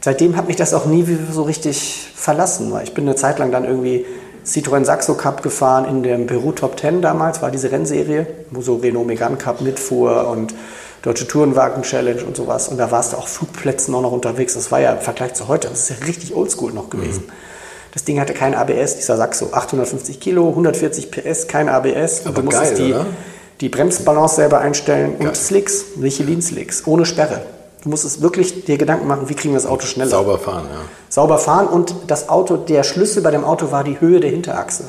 seitdem 0.00 0.36
hat 0.36 0.46
mich 0.46 0.56
das 0.56 0.74
auch 0.74 0.86
nie 0.86 1.06
so 1.30 1.42
richtig 1.42 2.10
verlassen. 2.14 2.72
Weil 2.72 2.84
ich 2.84 2.94
bin 2.94 3.04
eine 3.04 3.16
Zeit 3.16 3.38
lang 3.38 3.50
dann 3.50 3.64
irgendwie 3.64 4.04
Citroën 4.46 4.84
Saxo 4.84 5.14
Cup 5.14 5.42
gefahren 5.42 5.84
in 5.84 6.02
dem 6.02 6.26
Peru 6.26 6.52
Top 6.52 6.78
10 6.78 7.02
damals, 7.02 7.42
war 7.42 7.50
diese 7.50 7.70
Rennserie, 7.70 8.26
wo 8.50 8.62
so 8.62 8.76
Renault 8.76 9.06
Megane 9.06 9.36
Cup 9.36 9.60
mitfuhr 9.60 10.28
und 10.28 10.54
Deutsche 11.02 11.28
Tourenwagen 11.28 11.82
Challenge 11.82 12.24
und 12.24 12.36
sowas. 12.36 12.68
Und 12.68 12.78
da 12.78 12.90
warst 12.90 13.12
du 13.12 13.18
auch 13.18 13.28
Flugplätzen 13.28 13.94
auch 13.94 14.02
noch 14.02 14.12
unterwegs. 14.12 14.54
Das 14.54 14.72
war 14.72 14.80
ja 14.80 14.92
im 14.92 15.00
Vergleich 15.00 15.34
zu 15.34 15.46
heute, 15.46 15.68
das 15.68 15.88
ist 15.88 16.00
ja 16.00 16.06
richtig 16.06 16.34
oldschool 16.34 16.72
noch 16.72 16.90
gewesen. 16.90 17.24
Mhm. 17.26 17.32
Das 17.92 18.04
Ding 18.04 18.20
hatte 18.20 18.34
kein 18.34 18.54
ABS, 18.54 18.96
dieser 18.96 19.16
Saxo. 19.16 19.50
850 19.52 20.20
Kilo, 20.20 20.48
140 20.48 21.10
PS, 21.10 21.46
kein 21.46 21.68
ABS. 21.68 22.26
Aber 22.26 22.30
und 22.30 22.38
du 22.38 22.42
musstest 22.42 22.76
geil, 22.76 22.86
die, 22.86 22.92
oder? 22.94 23.06
Die 23.60 23.68
Bremsbalance 23.68 24.36
selber 24.36 24.60
einstellen 24.60 25.16
und 25.18 25.36
Slicks, 25.36 25.96
Michelin-Slicks, 25.96 26.86
ohne 26.86 27.04
Sperre. 27.04 27.42
Du 27.82 27.90
musst 27.90 28.04
es 28.04 28.20
wirklich 28.20 28.64
dir 28.64 28.76
Gedanken 28.76 29.06
machen, 29.06 29.28
wie 29.28 29.34
kriegen 29.34 29.54
wir 29.54 29.60
das 29.60 29.70
Auto 29.70 29.86
schneller. 29.86 30.10
Sauber 30.10 30.38
fahren, 30.38 30.64
ja. 30.72 30.80
Sauber 31.08 31.38
fahren 31.38 31.68
und 31.68 31.94
das 32.06 32.28
Auto, 32.28 32.56
der 32.56 32.82
Schlüssel 32.82 33.22
bei 33.22 33.30
dem 33.30 33.44
Auto 33.44 33.70
war 33.70 33.84
die 33.84 34.00
Höhe 34.00 34.20
der 34.20 34.30
Hinterachse. 34.30 34.84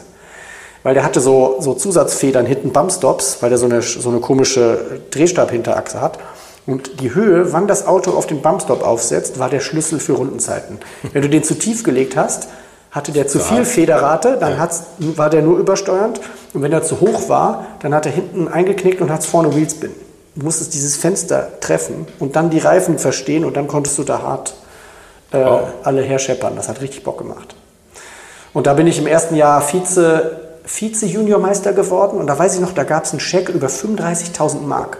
Weil 0.82 0.94
der 0.94 1.04
hatte 1.04 1.20
so, 1.20 1.58
so 1.60 1.74
Zusatzfedern 1.74 2.46
hinten, 2.46 2.72
Bumpstops, 2.72 3.38
weil 3.42 3.50
der 3.50 3.58
so 3.58 3.66
eine, 3.66 3.82
so 3.82 4.10
eine 4.10 4.20
komische 4.20 5.02
Drehstab-Hinterachse 5.12 6.02
hat. 6.02 6.20
Und 6.66 7.02
die 7.02 7.14
Höhe, 7.14 7.52
wann 7.52 7.68
das 7.68 7.86
Auto 7.86 8.12
auf 8.12 8.28
den 8.28 8.42
Bumpstop 8.42 8.84
aufsetzt, 8.84 9.40
war 9.40 9.50
der 9.50 9.60
Schlüssel 9.60 10.00
für 10.00 10.14
Rundenzeiten. 10.14 10.80
Wenn 11.14 11.22
du 11.22 11.30
den 11.30 11.44
zu 11.44 11.56
tief 11.56 11.84
gelegt 11.84 12.16
hast, 12.16 12.48
hatte 12.92 13.12
der 13.12 13.28
zu 13.28 13.40
viel 13.40 13.66
Federrate, 13.66 14.38
dann 14.40 14.58
ja. 14.58 14.68
war 15.18 15.30
der 15.30 15.42
nur 15.42 15.60
übersteuernd. 15.60 16.20
Und 16.54 16.62
wenn 16.64 16.72
er 16.72 16.82
zu 16.82 17.00
hoch 17.00 17.30
war, 17.30 17.68
dann 17.82 17.94
hat 17.94 18.06
er 18.06 18.12
hinten 18.12 18.48
eingeknickt 18.48 19.02
und 19.02 19.12
hat 19.12 19.24
vorne 19.24 19.56
Wheelspin. 19.56 19.92
Du 20.36 20.46
musstest 20.46 20.74
dieses 20.74 20.96
Fenster 20.96 21.60
treffen 21.60 22.08
und 22.20 22.36
dann 22.36 22.50
die 22.50 22.60
Reifen 22.60 22.98
verstehen 22.98 23.46
und 23.46 23.58
dann 23.58 23.68
konntest 23.68 23.98
du 23.98 24.04
da 24.04 24.22
hart 24.22 24.54
äh, 25.32 25.38
oh. 25.38 25.62
alle 25.84 26.02
herscheppern. 26.02 26.56
Das 26.56 26.68
hat 26.70 26.82
richtig 26.82 27.04
Bock 27.04 27.20
gemacht. 27.20 27.56
Und 28.54 28.66
da 28.66 28.74
bin 28.74 28.88
ich 28.88 28.98
im 28.98 29.06
ersten 29.06 29.36
Jahr 29.36 29.62
Vize, 29.62 30.40
Vize-Juniormeister 30.66 31.74
geworden 31.74 32.20
und 32.20 32.28
da 32.28 32.38
weiß 32.38 32.56
ich 32.56 32.62
noch, 32.62 32.74
da 32.74 32.84
gab 32.84 33.06
es 33.06 33.12
einen 33.12 33.20
Scheck 33.20 33.50
über 33.50 33.68
35.000 33.68 34.62
Mark. 34.62 34.98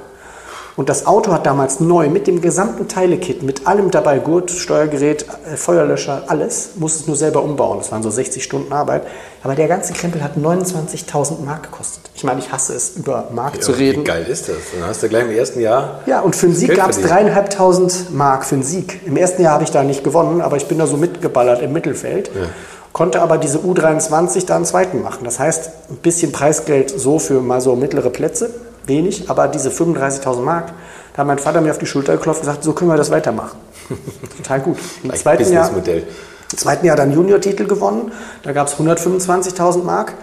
Und 0.80 0.88
das 0.88 1.06
Auto 1.06 1.34
hat 1.34 1.46
damals 1.46 1.82
neu 1.82 2.08
mit 2.08 2.26
dem 2.26 2.40
gesamten 2.40 2.88
Teilekit, 2.88 3.44
mit 3.44 3.68
allem 3.68 3.92
dabei, 3.92 4.20
Gurt, 4.20 4.50
Steuergerät, 4.50 5.26
äh, 5.52 5.58
Feuerlöscher, 5.58 6.24
alles, 6.28 6.70
musste 6.76 7.02
es 7.02 7.08
nur 7.08 7.18
selber 7.18 7.44
umbauen. 7.44 7.80
Das 7.80 7.92
waren 7.92 8.02
so 8.02 8.10
60 8.10 8.42
Stunden 8.42 8.72
Arbeit. 8.72 9.04
Aber 9.44 9.56
der 9.56 9.68
ganze 9.68 9.92
Krempel 9.92 10.24
hat 10.24 10.38
29.000 10.38 11.44
Mark 11.44 11.64
gekostet. 11.64 12.10
Ich 12.16 12.24
meine, 12.24 12.40
ich 12.40 12.50
hasse 12.50 12.76
es, 12.76 12.92
über 12.96 13.28
Mark 13.34 13.56
ja, 13.56 13.60
zu 13.60 13.74
reden. 13.74 14.04
Wie 14.04 14.06
geil 14.06 14.26
ist 14.30 14.48
das? 14.48 14.56
Dann 14.74 14.88
hast 14.88 15.04
du 15.04 15.10
gleich 15.10 15.26
im 15.26 15.32
ersten 15.32 15.60
Jahr. 15.60 16.00
Ja, 16.06 16.22
und 16.22 16.34
für 16.34 16.46
den 16.46 16.56
Sieg 16.56 16.74
gab 16.74 16.92
es 16.92 17.02
dreieinhalbtausend 17.02 18.16
Mark 18.16 18.46
für 18.46 18.56
den 18.56 18.64
Sieg. 18.64 19.02
Im 19.06 19.18
ersten 19.18 19.42
Jahr 19.42 19.56
habe 19.56 19.66
ich 19.66 19.72
da 19.72 19.84
nicht 19.84 20.06
gewonnen, 20.06 20.40
aber 20.40 20.56
ich 20.56 20.68
bin 20.68 20.78
da 20.78 20.88
so 20.88 20.96
mitgeballert 20.96 21.62
im 21.62 21.74
Mittelfeld. 21.74 22.32
Ja 22.34 22.48
konnte 22.92 23.22
aber 23.22 23.38
diese 23.38 23.60
U23 23.60 24.48
da 24.48 24.56
einen 24.56 24.66
zweiten 24.66 25.04
machen. 25.04 25.20
Das 25.24 25.38
heißt, 25.38 25.70
ein 25.92 25.98
bisschen 25.98 26.32
Preisgeld 26.32 26.90
so 26.90 27.20
für 27.20 27.40
mal 27.40 27.62
so 27.62 27.76
mittlere 27.76 28.10
Plätze 28.10 28.50
wenig, 28.90 29.30
aber 29.30 29.48
diese 29.48 29.70
35.000 29.70 30.42
Mark, 30.42 30.74
da 31.14 31.20
hat 31.20 31.28
mein 31.28 31.40
Vater 31.40 31.62
mir 31.62 31.72
auf 31.72 31.78
die 31.78 31.86
Schulter 31.86 32.18
geklopft 32.18 32.42
und 32.42 32.48
gesagt, 32.48 32.64
so 32.66 32.74
können 32.74 32.92
wir 32.92 32.98
das 32.98 33.10
weitermachen. 33.10 33.58
Total 34.38 34.60
gut. 34.60 34.78
Im 35.04 35.16
zweiten 35.16 35.52
Jahr, 35.54 35.72
Im 35.72 36.58
zweiten 36.58 36.86
Jahr 36.86 36.98
dann 36.98 37.14
Junior-Titel 37.14 37.66
gewonnen, 37.66 38.12
da 38.44 38.52
gab 38.52 38.68
es 38.68 38.76
125.000 38.76 39.84
Mark. 39.84 40.14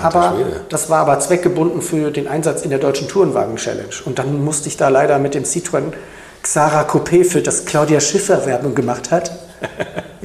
Aber 0.00 0.36
das 0.68 0.90
war 0.90 1.00
aber 1.00 1.18
zweckgebunden 1.18 1.82
für 1.82 2.12
den 2.12 2.28
Einsatz 2.28 2.62
in 2.62 2.70
der 2.70 2.78
deutschen 2.78 3.08
Tourenwagen-Challenge. 3.08 3.94
Und 4.04 4.20
dann 4.20 4.44
musste 4.44 4.68
ich 4.68 4.76
da 4.76 4.90
leider 4.90 5.18
mit 5.18 5.34
dem 5.34 5.42
Citroën 5.42 5.92
Xara 6.42 6.82
Coupé, 6.82 7.24
für 7.24 7.42
das 7.42 7.64
Claudia 7.64 7.98
Schiffer 7.98 8.46
Werbung 8.46 8.76
gemacht 8.76 9.10
hat, 9.10 9.32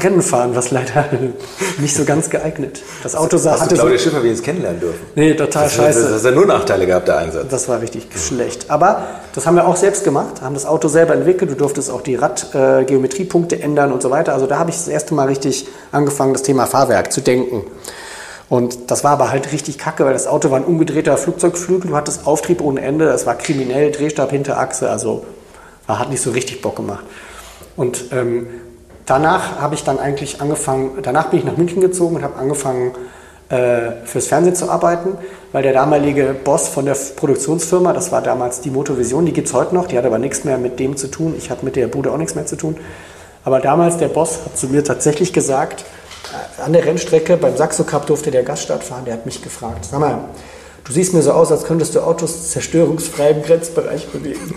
Rennen 0.04 0.22
fahren, 0.22 0.56
was 0.56 0.72
leider 0.72 1.06
nicht 1.80 1.96
so 1.96 2.04
ganz 2.04 2.30
geeignet. 2.30 2.82
Das 3.04 3.16
Auto 3.16 3.38
sah, 3.38 3.60
hatte 3.60 3.76
Claudia 3.76 3.98
so, 3.98 4.04
Schiffer 4.04 4.24
wenigstens 4.24 4.46
kennenlernen 4.46 4.80
dürfen? 4.80 5.00
Nee, 5.16 5.34
total 5.34 5.64
das, 5.64 5.76
scheiße. 5.76 6.04
Das, 6.10 6.24
hat 6.24 6.24
ja 6.24 6.32
nur 6.32 6.46
Nachteile 6.46 6.86
gehabt, 6.86 7.08
der 7.08 7.18
Einsatz. 7.18 7.48
Das 7.50 7.70
war 7.70 7.82
richtig 7.82 8.08
schlecht. 8.16 8.70
Aber 8.70 9.04
das 9.34 9.46
haben 9.46 9.56
wir 9.56 9.68
auch 9.68 9.76
selbst 9.76 10.04
gemacht, 10.04 10.42
haben 10.42 10.56
das 10.56 10.66
Auto 10.66 10.88
selber 10.88 11.14
entwickelt. 11.14 11.52
Du 11.52 11.56
durftest 11.56 11.90
auch 11.90 12.02
die 12.02 12.16
Radgeometriepunkte 12.16 13.56
äh, 13.56 13.62
ändern 13.62 13.92
und 13.92 14.02
so 14.02 14.12
weiter. 14.12 14.34
Also 14.34 14.46
da 14.46 14.60
habe 14.60 14.72
ich 14.72 14.76
das 14.76 14.88
erste 14.88 15.14
Mal 15.14 15.28
richtig 15.28 15.68
angefangen, 15.92 16.34
das 16.34 16.44
Thema 16.44 16.66
Fahrwerk 16.66 17.14
zu 17.14 17.22
denken. 17.22 17.64
Und 18.50 18.92
das 18.92 19.04
war 19.04 19.12
aber 19.12 19.32
halt 19.32 19.52
richtig 19.52 19.78
kacke, 19.78 20.06
weil 20.06 20.14
das 20.14 20.28
Auto 20.28 20.52
war 20.52 20.60
ein 20.60 20.66
umgedrehter 20.66 21.18
Flugzeugflügel. 21.18 21.92
Du 21.92 21.96
hattest 21.96 22.28
Auftrieb 22.28 22.62
ohne 22.62 22.82
Ende. 22.82 23.06
Es 23.10 23.26
war 23.26 23.36
kriminell, 23.36 23.92
Drehstab 23.92 24.32
hinter 24.32 24.60
Achse. 24.60 24.90
Also 24.90 25.26
hat 25.88 26.10
nicht 26.10 26.22
so 26.22 26.32
richtig 26.32 26.62
Bock 26.62 26.76
gemacht. 26.76 27.06
Und 27.76 28.06
ähm, 28.12 28.48
danach 29.06 29.60
habe 29.60 29.76
ich 29.76 29.84
dann 29.84 30.00
eigentlich 30.00 30.42
angefangen, 30.42 31.00
danach 31.02 31.30
bin 31.30 31.40
ich 31.40 31.46
nach 31.46 31.58
München 31.58 31.82
gezogen 31.82 32.18
und 32.18 32.24
habe 32.24 32.38
angefangen, 32.38 32.94
äh, 33.50 34.06
fürs 34.06 34.28
Fernsehen 34.28 34.56
zu 34.56 34.70
arbeiten, 34.70 35.18
weil 35.52 35.64
der 35.64 35.74
damalige 35.74 36.34
Boss 36.44 36.70
von 36.70 36.86
der 36.86 36.96
Produktionsfirma, 36.96 37.94
das 37.94 38.12
war 38.12 38.22
damals 38.22 38.62
die 38.62 38.72
Motovision, 38.72 39.26
die 39.26 39.34
gibt 39.34 39.48
es 39.48 39.54
heute 39.54 39.76
noch, 39.76 39.88
die 39.88 39.98
hat 39.98 40.06
aber 40.06 40.18
nichts 40.18 40.44
mehr 40.44 40.58
mit 40.58 40.80
dem 40.80 40.98
zu 40.98 41.08
tun. 41.08 41.36
Ich 41.38 41.52
habe 41.52 41.64
mit 41.64 41.76
der 41.76 41.88
Bude 41.88 42.12
auch 42.12 42.18
nichts 42.18 42.36
mehr 42.36 42.46
zu 42.46 42.56
tun. 42.56 42.78
Aber 43.46 43.60
damals 43.60 43.98
der 43.98 44.08
Boss 44.08 44.40
hat 44.46 44.58
zu 44.58 44.68
mir 44.68 44.84
tatsächlich 44.84 45.34
gesagt, 45.34 45.86
äh, 46.60 46.62
an 46.62 46.74
der 46.74 46.86
Rennstrecke 46.86 47.38
beim 47.38 47.58
Saxo 47.58 47.84
Cup 47.84 48.08
durfte 48.08 48.32
der 48.32 48.44
Gaststart 48.44 48.84
fahren, 48.84 49.06
der 49.06 49.16
hat 49.16 49.26
mich 49.26 49.42
gefragt, 49.42 49.86
sag 49.86 50.00
mal, 50.00 50.20
du 50.86 50.94
siehst 50.94 51.14
mir 51.14 51.22
so 51.22 51.34
aus, 51.34 51.52
als 51.52 51.66
könntest 51.66 51.94
du 51.96 52.00
Autos 52.00 52.50
zerstörungsfrei 52.50 53.32
im 53.32 53.44
Grenzbereich 53.44 54.08
bewegen. 54.08 54.56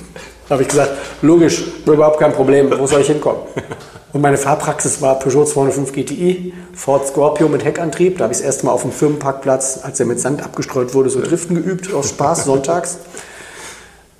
Da 0.49 0.51
habe 0.55 0.63
ich 0.63 0.69
gesagt, 0.69 0.93
logisch, 1.21 1.65
überhaupt 1.85 2.21
kein 2.21 2.33
Problem, 2.33 2.73
wo 2.79 2.87
soll 2.87 3.01
ich 3.01 3.09
hinkommen? 3.09 3.41
Und 4.17 4.23
meine 4.23 4.39
Fahrpraxis 4.39 5.03
war 5.03 5.19
Peugeot 5.19 5.45
205 5.45 5.93
GTI, 5.93 6.55
Ford 6.73 7.07
Scorpio 7.07 7.51
mit 7.51 7.67
Heckantrieb. 7.67 8.17
Da 8.17 8.25
habe 8.25 8.33
ich 8.33 8.39
das 8.39 8.47
erste 8.47 8.65
Mal 8.65 8.73
auf 8.73 8.81
dem 8.81 8.91
Firmenparkplatz, 8.91 9.81
als 9.83 10.01
er 10.01 10.07
mit 10.07 10.19
Sand 10.19 10.43
abgestreut 10.43 10.95
wurde, 10.95 11.11
so 11.11 11.21
Driften 11.21 11.55
geübt, 11.55 11.93
aus 11.93 12.09
Spaß, 12.09 12.47
sonntags. 12.47 12.97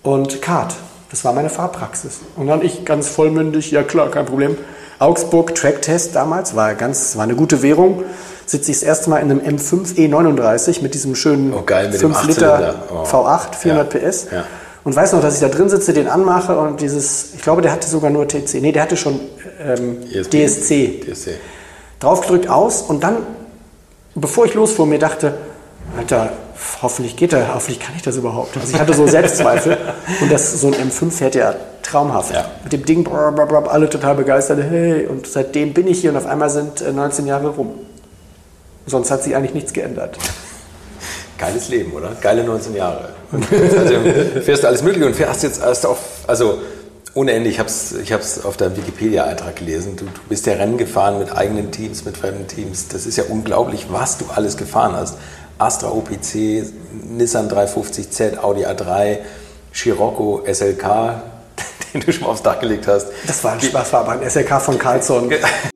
Und 0.03 0.43
Kart, 0.43 0.75
das 1.11 1.25
war 1.25 1.33
meine 1.33 1.49
Fahrpraxis. 1.49 2.21
Und 2.37 2.47
dann 2.47 2.61
ich 2.61 2.85
ganz 2.85 3.09
vollmündig, 3.09 3.71
ja 3.71 3.83
klar, 3.85 4.11
kein 4.11 4.27
Problem. 4.27 4.59
Augsburg 4.99 5.55
Tracktest 5.55 6.15
damals, 6.15 6.55
war, 6.55 6.75
ganz, 6.75 7.17
war 7.17 7.23
eine 7.23 7.35
gute 7.35 7.63
Währung. 7.63 8.03
Sitze 8.45 8.73
ich 8.73 8.81
das 8.81 8.87
erste 8.87 9.09
Mal 9.09 9.21
in 9.21 9.31
einem 9.31 9.41
M5 9.41 9.95
E39 9.95 10.83
mit 10.83 10.93
diesem 10.93 11.15
schönen 11.15 11.55
oh, 11.55 11.63
geil, 11.65 11.91
5 11.91 12.25
Liter 12.25 12.85
oh. 12.91 13.05
V8, 13.05 13.55
400 13.55 13.95
ja. 13.95 14.11
PS. 14.11 14.27
Ja. 14.31 14.45
Und 14.85 14.95
weiß 14.95 15.15
noch, 15.15 15.23
dass 15.23 15.37
ich 15.37 15.41
da 15.41 15.49
drin 15.49 15.71
sitze, 15.71 15.95
den 15.95 16.07
anmache 16.07 16.59
und 16.59 16.83
dieses, 16.83 17.35
ich 17.35 17.41
glaube, 17.41 17.63
der 17.63 17.73
hatte 17.73 17.89
sogar 17.89 18.11
nur 18.11 18.29
TC. 18.29 18.61
Nee, 18.61 18.73
der 18.73 18.83
hatte 18.83 18.99
schon 18.99 19.19
ähm, 19.59 19.99
DSC. 20.11 21.01
DSC. 21.01 21.35
Draufgedrückt 22.01 22.49
aus 22.49 22.83
und 22.83 23.03
dann, 23.03 23.19
bevor 24.15 24.47
ich 24.47 24.55
losfuhr, 24.55 24.87
mir 24.87 24.99
dachte, 24.99 25.35
Alter, 25.97 26.33
hoffentlich 26.83 27.17
geht 27.17 27.33
er, 27.33 27.55
hoffentlich 27.55 27.81
kann 27.81 27.95
ich 27.97 28.03
das 28.03 28.17
überhaupt. 28.17 28.57
Also 28.57 28.75
ich 28.75 28.81
hatte 28.81 28.93
so 28.93 29.07
Selbstzweifel 29.07 29.77
und 30.21 30.31
das, 30.31 30.61
so 30.61 30.69
ein 30.69 30.75
M5 30.75 31.11
fährt 31.11 31.35
ja 31.35 31.55
traumhaft. 31.83 32.35
Ja. 32.35 32.51
Mit 32.65 32.73
dem 32.73 32.85
Ding, 32.85 33.05
blablabla, 33.05 33.71
alle 33.71 33.89
total 33.89 34.17
begeistert, 34.17 34.61
hey, 34.63 35.07
und 35.07 35.27
seitdem 35.27 35.73
bin 35.73 35.87
ich 35.87 36.01
hier 36.01 36.11
und 36.11 36.17
auf 36.17 36.27
einmal 36.27 36.51
sind 36.51 36.85
19 36.93 37.25
äh, 37.25 37.29
Jahre 37.29 37.49
rum. 37.49 37.75
Sonst 38.87 39.11
hat 39.11 39.23
sich 39.23 39.35
eigentlich 39.35 39.55
nichts 39.55 39.73
geändert. 39.73 40.19
Geiles 41.39 41.69
Leben, 41.69 41.93
oder? 41.93 42.13
Geile 42.21 42.45
19 42.45 42.75
Jahre. 42.75 43.11
Und 43.31 43.45
also, 43.79 43.95
fährst 44.41 44.63
du 44.63 44.69
alles 44.69 44.83
Mögliche 44.83 45.07
und 45.07 45.15
fährst 45.15 45.43
jetzt 45.43 45.61
du 45.61 45.89
auch, 45.89 45.99
also 46.27 46.59
ohne 47.17 47.33
Ende, 47.33 47.49
ich 47.49 47.59
habe 47.59 47.69
es 47.69 47.93
ich 47.93 48.13
hab's 48.13 48.45
auf 48.45 48.59
deinem 48.59 48.77
Wikipedia-Eintrag 48.77 49.57
gelesen. 49.57 49.97
Du, 49.97 50.05
du, 50.05 50.21
bist 50.29 50.45
ja 50.45 50.53
Rennen 50.53 50.77
gefahren 50.77 51.19
mit 51.19 51.35
eigenen 51.35 51.73
Teams, 51.73 52.05
mit 52.05 52.17
fremden 52.17 52.47
Teams. 52.47 52.89
Das 52.89 53.07
ist 53.07 53.17
ja 53.17 53.25
unglaublich, 53.29 53.87
was 53.91 54.19
du 54.19 54.27
alles 54.35 54.59
gefahren 54.59 54.95
hast. 54.95 55.17
Astra 55.59 55.89
OPC, 55.89 56.63
Nissan 57.09 57.49
350Z, 57.49 58.37
Audi 58.37 58.67
A3, 58.67 59.21
Scirocco 59.73 60.43
SLK, 60.47 61.23
den 61.95 62.03
du 62.03 62.13
schon 62.13 62.25
mal 62.25 62.31
aufs 62.31 62.43
Dach 62.43 62.61
gelegt 62.61 62.87
hast. 62.87 63.09
Das 63.27 63.43
war 63.43 63.53
ein 63.53 63.61
Spaß, 63.63 63.95
war 63.95 64.01
aber 64.01 64.13
ein 64.13 64.31
SLK 64.31 64.61
von 64.61 64.79
Carlson. 64.79 65.33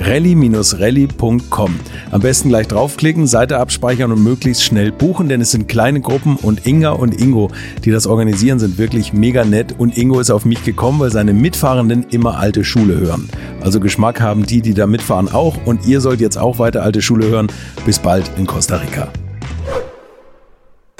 rally-rally.com. 0.00 1.80
Am 2.10 2.20
besten 2.20 2.48
gleich 2.48 2.68
draufklicken, 2.68 3.26
Seite 3.26 3.58
abspeichern 3.58 4.12
und 4.12 4.22
möglichst 4.22 4.64
schnell 4.64 4.92
buchen, 4.92 5.28
denn 5.28 5.40
es 5.40 5.50
sind 5.50 5.68
kleine 5.68 6.00
Gruppen 6.00 6.36
und 6.36 6.66
Inga 6.66 6.90
und 6.90 7.20
Ingo, 7.20 7.50
die 7.84 7.90
das 7.90 8.06
organisieren, 8.06 8.58
sind 8.58 8.78
wirklich 8.78 9.12
mega 9.12 9.44
nett 9.44 9.74
und 9.78 9.96
Ingo 9.96 10.20
ist 10.20 10.30
auf 10.30 10.44
mich 10.44 10.64
gekommen, 10.64 11.00
weil 11.00 11.10
seine 11.10 11.32
Mitfahrenden 11.32 12.06
immer 12.10 12.38
alte 12.38 12.64
Schule 12.64 12.98
hören. 12.98 13.28
Also 13.60 13.80
Geschmack 13.80 14.20
haben 14.20 14.46
die, 14.46 14.62
die 14.62 14.74
da 14.74 14.86
mitfahren 14.86 15.32
auch 15.32 15.56
und 15.64 15.86
ihr 15.86 16.00
sollt 16.00 16.20
jetzt 16.20 16.36
auch 16.36 16.58
weiter 16.58 16.82
alte 16.82 17.02
Schule 17.02 17.26
hören. 17.28 17.48
Bis 17.86 17.98
bald 17.98 18.30
in 18.36 18.46
Costa 18.46 18.76
Rica. 18.76 19.08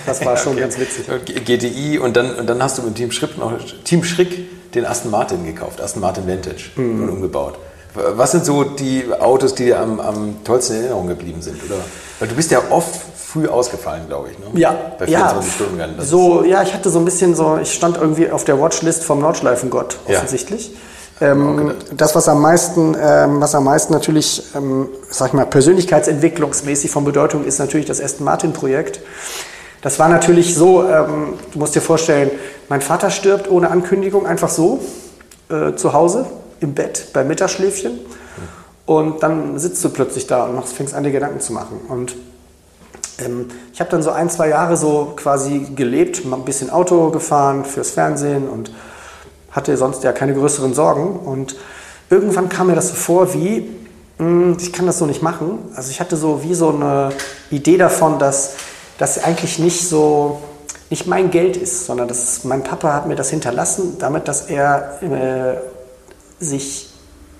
Das 0.07 0.24
war 0.24 0.37
schon 0.37 0.52
okay. 0.52 0.61
ganz 0.61 0.78
witzig. 0.78 1.07
GTI 1.44 1.98
und 1.98 2.16
dann, 2.16 2.35
und 2.35 2.46
dann 2.46 2.62
hast 2.62 2.78
du 2.78 2.83
mit 2.83 2.94
Team 2.94 3.11
Schrick 3.11 3.38
noch 3.38 3.52
Team 3.85 4.04
Schrick 4.04 4.74
den 4.74 4.85
Aston 4.85 5.11
Martin 5.11 5.44
gekauft, 5.44 5.80
Aston 5.80 6.00
Martin 6.00 6.26
Vintage 6.26 6.70
mhm. 6.76 7.02
und 7.02 7.09
umgebaut. 7.11 7.59
Was 7.94 8.33
sind 8.33 8.44
so 8.44 8.64
die 8.64 9.04
Autos, 9.20 9.54
die 9.54 9.66
dir 9.66 9.78
am, 9.78 10.00
am 10.00 10.44
tollsten 10.44 10.74
in 10.74 10.80
Erinnerung 10.83 11.07
geblieben 11.07 11.40
sind? 11.42 11.62
Oder? 11.64 11.76
Weil 12.18 12.28
du 12.28 12.35
bist 12.35 12.50
ja 12.50 12.61
oft 12.70 13.00
früh 13.16 13.46
ausgefallen, 13.46 14.07
glaube 14.09 14.30
ich. 14.30 14.38
Ne? 14.38 14.46
Ja, 14.61 14.72
bei 14.98 15.07
24 15.07 15.11
ja, 15.11 15.42
Stunden 15.42 15.80
Rennen. 15.80 15.94
So, 16.00 16.44
ja, 16.44 16.62
ich 16.62 16.74
hatte 16.74 16.90
so 16.90 16.98
ein 16.98 17.04
bisschen 17.04 17.35
so, 17.35 17.59
ich 17.61 17.72
stand 17.72 17.96
irgendwie 17.96 18.30
auf 18.30 18.44
der 18.44 18.61
Watchlist 18.61 19.04
vom 19.04 19.20
Nordschleifengott, 19.20 19.98
offensichtlich. 20.07 20.70
Ja. 21.20 21.33
Ähm, 21.33 21.74
das, 21.96 22.16
was 22.16 22.28
am 22.28 22.42
meisten, 22.42 22.96
ähm, 23.00 23.40
was 23.40 23.54
am 23.54 23.64
meisten 23.64 23.92
natürlich, 23.92 24.42
ähm, 24.57 24.88
sag 25.11 25.28
ich 25.28 25.35
mal, 25.35 25.46
persönlichkeitsentwicklungsmäßig 25.46 26.90
von 26.90 27.04
Bedeutung 27.04 27.44
ist, 27.44 27.61
natürlich 27.61 27.87
das 27.87 28.00
Aston 28.00 28.24
Martin 28.24 28.52
Projekt. 28.52 29.00
Das 29.83 29.98
war 29.98 30.09
natürlich 30.09 30.54
so, 30.54 30.83
ähm, 30.83 31.35
du 31.52 31.59
musst 31.59 31.74
dir 31.76 31.80
vorstellen, 31.80 32.30
mein 32.68 32.80
Vater 32.80 33.11
stirbt 33.11 33.48
ohne 33.48 33.70
Ankündigung 33.70 34.26
einfach 34.26 34.48
so 34.48 34.80
äh, 35.50 35.74
zu 35.74 35.92
Hause 35.92 36.26
im 36.61 36.75
Bett 36.75 37.09
beim 37.12 37.29
Mittagsschläfchen. 37.29 37.99
Und 38.87 39.23
dann 39.23 39.59
sitzt 39.59 39.83
du 39.85 39.88
plötzlich 39.88 40.27
da 40.27 40.45
und 40.45 40.57
machst, 40.57 40.75
fängst 40.75 40.95
an, 40.95 41.05
dir 41.05 41.11
Gedanken 41.11 41.40
zu 41.40 41.53
machen. 41.53 41.81
Und 41.88 42.17
ähm, 43.19 43.49
ich 43.73 43.81
habe 43.81 43.90
dann 43.90 44.03
so 44.03 44.11
ein, 44.11 44.29
zwei 44.29 44.49
Jahre 44.49 44.77
so 44.77 45.14
quasi 45.17 45.69
gelebt, 45.75 46.23
ein 46.25 46.45
bisschen 46.45 46.71
Auto 46.71 47.11
gefahren 47.11 47.64
fürs 47.64 47.90
Fernsehen 47.90 48.49
und 48.49 48.73
hatte 49.51 49.77
sonst 49.77 50.03
ja 50.05 50.12
keine 50.12 50.35
größeren 50.35 50.75
Sorgen. 50.75 51.19
Und 51.19 51.57
irgendwann 52.11 52.49
kam 52.49 52.67
mir 52.67 52.75
das 52.75 52.88
so 52.88 52.95
vor 52.95 53.33
wie, 53.33 53.71
mh, 54.19 54.27
hm, 54.27 54.57
ich 54.61 54.73
kann 54.73 54.87
das 54.87 54.99
so 54.99 55.07
nicht 55.07 55.23
machen. 55.23 55.59
Also 55.75 55.90
ich 55.90 56.01
hatte 56.01 56.17
so 56.17 56.43
wie 56.43 56.55
so 56.55 56.71
eine 56.71 57.11
Idee 57.51 57.79
davon, 57.79 58.19
dass 58.19 58.55
das 58.99 59.23
eigentlich 59.23 59.59
nicht 59.59 59.88
so, 59.88 60.40
nicht 60.90 61.07
mein 61.07 61.31
Geld 61.31 61.57
ist, 61.57 61.87
sondern 61.87 62.09
dass 62.09 62.45
mein 62.45 62.62
Papa 62.62 62.93
hat 62.93 63.07
mir 63.07 63.17
das 63.17 63.31
hinterlassen, 63.31 63.97
damit, 63.99 64.29
dass 64.29 64.43
er 64.43 64.99
äh, 65.03 65.73
sich 66.44 66.90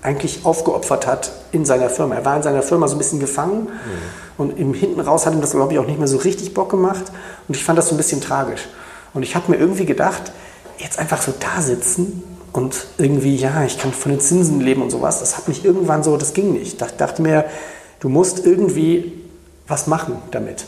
eigentlich 0.01 0.45
aufgeopfert 0.45 1.07
hat 1.07 1.31
in 1.51 1.65
seiner 1.65 1.89
Firma. 1.89 2.15
Er 2.15 2.25
war 2.25 2.37
in 2.37 2.43
seiner 2.43 2.61
Firma 2.61 2.87
so 2.87 2.95
ein 2.95 2.97
bisschen 2.99 3.19
gefangen 3.19 3.63
mhm. 3.63 3.69
und 4.37 4.59
im 4.59 4.73
hinten 4.73 4.99
raus 4.99 5.25
hat 5.25 5.33
ihm 5.33 5.41
das, 5.41 5.51
glaube 5.51 5.73
ich, 5.73 5.79
auch 5.79 5.87
nicht 5.87 5.97
mehr 5.97 6.07
so 6.07 6.17
richtig 6.17 6.53
Bock 6.53 6.69
gemacht 6.69 7.05
und 7.47 7.55
ich 7.55 7.63
fand 7.63 7.77
das 7.77 7.89
so 7.89 7.95
ein 7.95 7.97
bisschen 7.97 8.21
tragisch. 8.21 8.67
Und 9.13 9.23
ich 9.23 9.35
habe 9.35 9.51
mir 9.51 9.57
irgendwie 9.57 9.85
gedacht, 9.85 10.31
jetzt 10.77 10.99
einfach 10.99 11.21
so 11.21 11.33
da 11.39 11.61
sitzen 11.61 12.23
und 12.53 12.87
irgendwie, 12.97 13.35
ja, 13.35 13.63
ich 13.63 13.77
kann 13.77 13.93
von 13.93 14.11
den 14.11 14.19
Zinsen 14.19 14.61
leben 14.61 14.81
und 14.81 14.91
sowas, 14.91 15.19
das 15.19 15.37
hat 15.37 15.47
mich 15.47 15.65
irgendwann 15.65 16.03
so, 16.03 16.17
das 16.17 16.33
ging 16.33 16.53
nicht. 16.53 16.81
Ich 16.81 16.97
dachte 16.97 17.21
mir, 17.21 17.45
du 17.99 18.09
musst 18.09 18.45
irgendwie 18.45 19.13
was 19.67 19.87
machen 19.87 20.17
damit. 20.31 20.65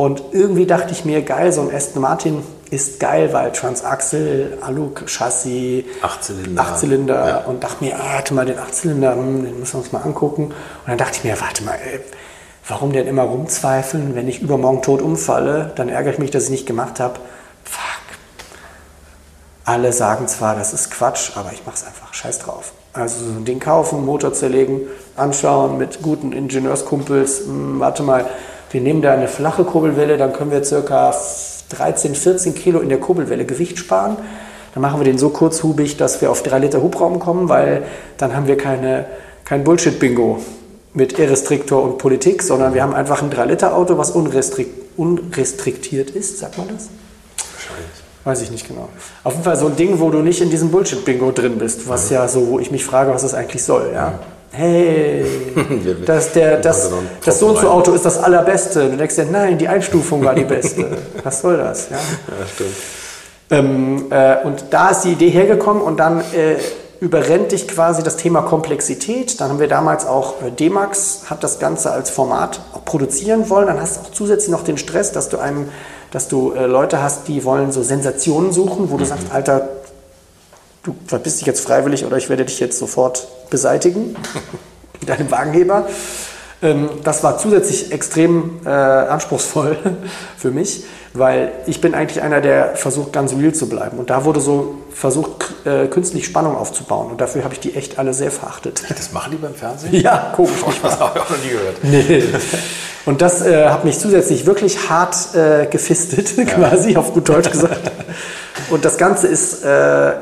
Und 0.00 0.22
irgendwie 0.32 0.64
dachte 0.64 0.92
ich 0.92 1.04
mir, 1.04 1.20
geil, 1.20 1.52
so 1.52 1.60
ein 1.60 1.74
Aston 1.74 2.00
Martin 2.00 2.42
ist 2.70 3.00
geil, 3.00 3.34
weil 3.34 3.52
Transaxle, 3.52 4.56
Alu-Chassis, 4.62 5.84
Achtzylinder, 6.00 6.62
Achtzylinder 6.62 7.28
ja. 7.28 7.36
und 7.40 7.62
dachte 7.62 7.84
mir, 7.84 7.96
ah, 7.96 8.14
warte 8.14 8.32
mal, 8.32 8.46
den 8.46 8.58
Achtzylinder, 8.58 9.14
hm, 9.14 9.44
den 9.44 9.60
müssen 9.60 9.74
wir 9.74 9.80
uns 9.80 9.92
mal 9.92 10.00
angucken. 10.00 10.44
Und 10.44 10.54
dann 10.86 10.96
dachte 10.96 11.18
ich 11.18 11.24
mir, 11.24 11.38
warte 11.38 11.64
mal, 11.64 11.74
ey, 11.74 12.00
warum 12.66 12.94
denn 12.94 13.06
immer 13.06 13.24
rumzweifeln? 13.24 14.14
Wenn 14.14 14.26
ich 14.26 14.40
übermorgen 14.40 14.80
tot 14.80 15.02
umfalle, 15.02 15.72
dann 15.74 15.90
ärgere 15.90 16.14
ich 16.14 16.18
mich, 16.18 16.30
dass 16.30 16.44
ich 16.44 16.50
nicht 16.50 16.66
gemacht 16.66 16.98
habe. 16.98 17.16
Fuck. 17.64 18.00
Alle 19.66 19.92
sagen 19.92 20.28
zwar, 20.28 20.56
das 20.56 20.72
ist 20.72 20.90
Quatsch, 20.90 21.32
aber 21.34 21.52
ich 21.52 21.66
mache 21.66 21.76
es 21.76 21.86
einfach. 21.86 22.14
Scheiß 22.14 22.38
drauf. 22.38 22.72
Also 22.94 23.22
so 23.22 23.32
ein 23.32 23.44
Ding 23.44 23.60
kaufen, 23.60 24.06
Motor 24.06 24.32
zerlegen, 24.32 24.80
anschauen 25.14 25.76
mit 25.76 26.00
guten 26.00 26.32
Ingenieurskumpels. 26.32 27.40
Hm, 27.40 27.80
warte 27.80 28.02
mal, 28.02 28.24
wir 28.70 28.80
nehmen 28.80 29.02
da 29.02 29.12
eine 29.12 29.28
flache 29.28 29.64
Kurbelwelle, 29.64 30.16
dann 30.16 30.32
können 30.32 30.50
wir 30.50 30.64
circa 30.64 31.14
13, 31.70 32.14
14 32.14 32.54
Kilo 32.54 32.80
in 32.80 32.88
der 32.88 32.98
Kurbelwelle 32.98 33.44
Gewicht 33.44 33.78
sparen. 33.78 34.16
Dann 34.74 34.82
machen 34.82 35.00
wir 35.00 35.04
den 35.04 35.18
so 35.18 35.30
kurzhubig, 35.30 35.96
dass 35.96 36.20
wir 36.20 36.30
auf 36.30 36.42
3 36.42 36.60
Liter 36.60 36.82
Hubraum 36.82 37.18
kommen, 37.18 37.48
weil 37.48 37.82
dann 38.18 38.36
haben 38.36 38.46
wir 38.46 38.56
keine, 38.56 39.06
kein 39.44 39.64
Bullshit-Bingo 39.64 40.38
mit 40.94 41.18
E-Restriktor 41.18 41.82
und 41.82 41.98
Politik, 41.98 42.42
sondern 42.42 42.74
wir 42.74 42.82
haben 42.82 42.94
einfach 42.94 43.22
ein 43.22 43.30
3-Liter-Auto, 43.30 43.98
was 43.98 44.10
unrestrikt, 44.10 44.96
unrestriktiert 44.96 46.10
ist, 46.10 46.38
sagt 46.38 46.58
man 46.58 46.68
das? 46.68 46.88
Wahrscheinlich. 47.54 47.90
Weiß 48.24 48.42
ich 48.42 48.50
nicht 48.50 48.68
genau. 48.68 48.88
Auf 49.24 49.32
jeden 49.32 49.44
Fall 49.44 49.56
so 49.56 49.66
ein 49.66 49.76
Ding, 49.76 49.98
wo 49.98 50.10
du 50.10 50.18
nicht 50.18 50.40
in 50.40 50.50
diesem 50.50 50.70
Bullshit-Bingo 50.70 51.32
drin 51.32 51.58
bist, 51.58 51.88
was 51.88 52.10
ja 52.10 52.28
so, 52.28 52.48
wo 52.48 52.58
ich 52.58 52.70
mich 52.70 52.84
frage, 52.84 53.12
was 53.12 53.22
das 53.22 53.34
eigentlich 53.34 53.64
soll. 53.64 53.90
Ja? 53.92 54.20
Hey, 54.52 55.24
das, 56.06 56.32
der, 56.32 56.58
das, 56.58 56.90
das 57.24 57.38
so 57.38 57.48
und 57.48 57.58
so 57.58 57.68
Auto 57.68 57.92
ist 57.92 58.04
das 58.04 58.18
allerbeste. 58.18 58.90
Du 58.90 58.96
denkst 58.96 59.16
dir, 59.16 59.26
nein, 59.26 59.58
die 59.58 59.68
Einstufung 59.68 60.24
war 60.24 60.34
die 60.34 60.44
beste. 60.44 60.98
Was 61.22 61.40
soll 61.40 61.56
das? 61.56 61.88
Ja, 61.90 61.96
ja 61.96 62.46
stimmt. 62.52 62.74
Ähm, 63.50 64.06
äh, 64.10 64.44
und 64.44 64.64
da 64.70 64.90
ist 64.90 65.02
die 65.02 65.12
Idee 65.12 65.30
hergekommen 65.30 65.82
und 65.82 65.98
dann 65.98 66.20
äh, 66.20 66.56
überrennt 67.00 67.52
dich 67.52 67.66
quasi 67.66 68.02
das 68.02 68.16
Thema 68.16 68.42
Komplexität. 68.42 69.40
Dann 69.40 69.50
haben 69.50 69.58
wir 69.58 69.68
damals 69.68 70.06
auch, 70.06 70.42
äh, 70.42 70.50
D-Max 70.50 71.24
hat 71.26 71.42
das 71.42 71.58
Ganze 71.58 71.90
als 71.90 72.10
Format 72.10 72.60
produzieren 72.84 73.50
wollen. 73.50 73.66
Dann 73.66 73.80
hast 73.80 73.96
du 73.96 74.00
auch 74.02 74.12
zusätzlich 74.12 74.50
noch 74.50 74.62
den 74.62 74.78
Stress, 74.78 75.10
dass 75.10 75.28
du 75.28 75.38
einem, 75.38 75.68
dass 76.12 76.28
du 76.28 76.52
äh, 76.52 76.66
Leute 76.66 77.02
hast, 77.02 77.26
die 77.26 77.44
wollen 77.44 77.72
so 77.72 77.82
Sensationen 77.82 78.52
suchen, 78.52 78.90
wo 78.90 78.96
du 78.96 79.04
mhm. 79.04 79.08
sagst, 79.08 79.26
Alter, 79.32 79.68
du 80.82 80.94
verpisst 81.06 81.40
dich 81.40 81.46
jetzt 81.46 81.60
freiwillig 81.60 82.04
oder 82.04 82.16
ich 82.16 82.28
werde 82.28 82.44
dich 82.44 82.60
jetzt 82.60 82.78
sofort 82.78 83.26
beseitigen 83.50 84.16
mit 85.00 85.10
einem 85.10 85.30
Wagenheber. 85.30 85.86
Ähm, 86.62 86.90
das 87.04 87.22
war 87.22 87.38
zusätzlich 87.38 87.92
extrem 87.92 88.60
äh, 88.64 88.68
anspruchsvoll 88.68 89.78
für 90.36 90.50
mich, 90.50 90.84
weil 91.14 91.52
ich 91.66 91.80
bin 91.80 91.94
eigentlich 91.94 92.22
einer, 92.22 92.40
der 92.40 92.76
versucht, 92.76 93.12
ganz 93.12 93.32
real 93.32 93.52
zu 93.52 93.68
bleiben. 93.68 93.98
Und 93.98 94.10
da 94.10 94.24
wurde 94.24 94.40
so 94.40 94.76
versucht, 94.92 95.54
äh, 95.64 95.86
künstlich 95.86 96.26
Spannung 96.26 96.56
aufzubauen. 96.56 97.10
Und 97.10 97.20
dafür 97.20 97.44
habe 97.44 97.54
ich 97.54 97.60
die 97.60 97.74
echt 97.74 97.98
alle 97.98 98.12
sehr 98.14 98.30
verachtet. 98.30 98.82
Das 99.00 99.12
machen 99.12 99.32
die 99.32 99.38
beim 99.38 99.54
Fernsehen? 99.54 99.94
Ja, 99.94 100.32
komisch. 100.36 100.62
Oh, 100.66 100.72
das 100.82 101.00
habe 101.00 101.18
ich 101.18 101.22
auch 101.22 101.30
noch 101.30 101.42
nie 101.42 101.50
gehört. 101.50 101.76
Nee. 101.82 102.24
Und 103.06 103.22
das 103.22 103.40
äh, 103.40 103.68
hat 103.68 103.84
mich 103.86 103.98
zusätzlich 103.98 104.44
wirklich 104.44 104.90
hart 104.90 105.34
äh, 105.34 105.66
gefistet, 105.66 106.36
quasi, 106.46 106.96
auf 106.96 107.14
gut 107.14 107.30
Deutsch 107.30 107.50
gesagt. 107.50 107.90
Und 108.68 108.84
das 108.84 108.98
Ganze 108.98 109.26
ist 109.26 109.64
äh, 109.64 110.12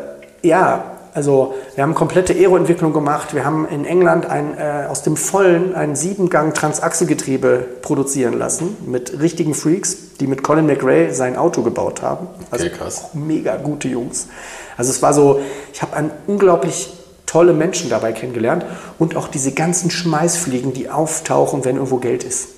ja, 0.43 0.99
also 1.15 1.55
wir 1.75 1.83
haben 1.83 1.95
komplette 1.95 2.33
Aero-Entwicklung 2.33 2.93
gemacht. 2.93 3.35
Wir 3.35 3.45
haben 3.45 3.67
in 3.69 3.85
England 3.85 4.27
ein, 4.27 4.57
äh, 4.57 4.87
aus 4.89 5.03
dem 5.03 5.17
Vollen 5.17 5.75
ein 5.75 5.97
Siebengang 5.97 6.55
Transachselgetriebe 6.55 7.67
produzieren 7.83 8.39
lassen 8.39 8.77
mit 8.87 9.21
richtigen 9.21 9.55
Freaks, 9.55 10.17
die 10.21 10.27
mit 10.27 10.43
Colin 10.43 10.67
McRae 10.67 11.13
sein 11.13 11.37
Auto 11.37 11.63
gebaut 11.63 12.03
haben. 12.03 12.29
Also 12.51 12.67
okay, 12.67 12.75
krass. 12.77 13.09
Mega 13.15 13.57
gute 13.57 13.89
Jungs. 13.89 14.29
Also 14.77 14.91
es 14.91 15.03
war 15.03 15.13
so, 15.13 15.41
ich 15.73 15.83
habe 15.83 15.97
an 15.97 16.11
unglaublich 16.29 16.93
tolle 17.27 17.53
Menschen 17.53 17.91
dabei 17.91 18.13
kennengelernt 18.13 18.65
und 18.99 19.17
auch 19.17 19.29
diese 19.29 19.53
ganzen 19.53 19.91
Schmeißfliegen, 19.91 20.73
die 20.73 20.89
auftauchen, 20.89 21.65
wenn 21.65 21.77
irgendwo 21.77 21.97
Geld 21.97 22.23
ist. 22.23 22.51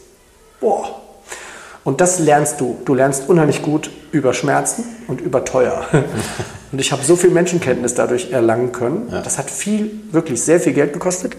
Boah. 0.60 1.00
Und 1.82 2.02
das 2.02 2.18
lernst 2.18 2.60
du. 2.60 2.76
Du 2.84 2.94
lernst 2.94 3.28
unheimlich 3.28 3.62
gut 3.62 3.90
über 4.12 4.34
Schmerzen 4.34 4.84
und 5.08 5.20
über 5.20 5.44
teuer. 5.46 5.86
Und 6.72 6.80
ich 6.80 6.92
habe 6.92 7.02
so 7.04 7.16
viel 7.16 7.30
Menschenkenntnis 7.30 7.94
dadurch 7.94 8.30
erlangen 8.30 8.72
können. 8.72 9.08
Ja. 9.10 9.22
Das 9.22 9.38
hat 9.38 9.50
viel, 9.50 9.90
wirklich 10.12 10.42
sehr 10.42 10.60
viel 10.60 10.72
Geld 10.72 10.92
gekostet. 10.92 11.36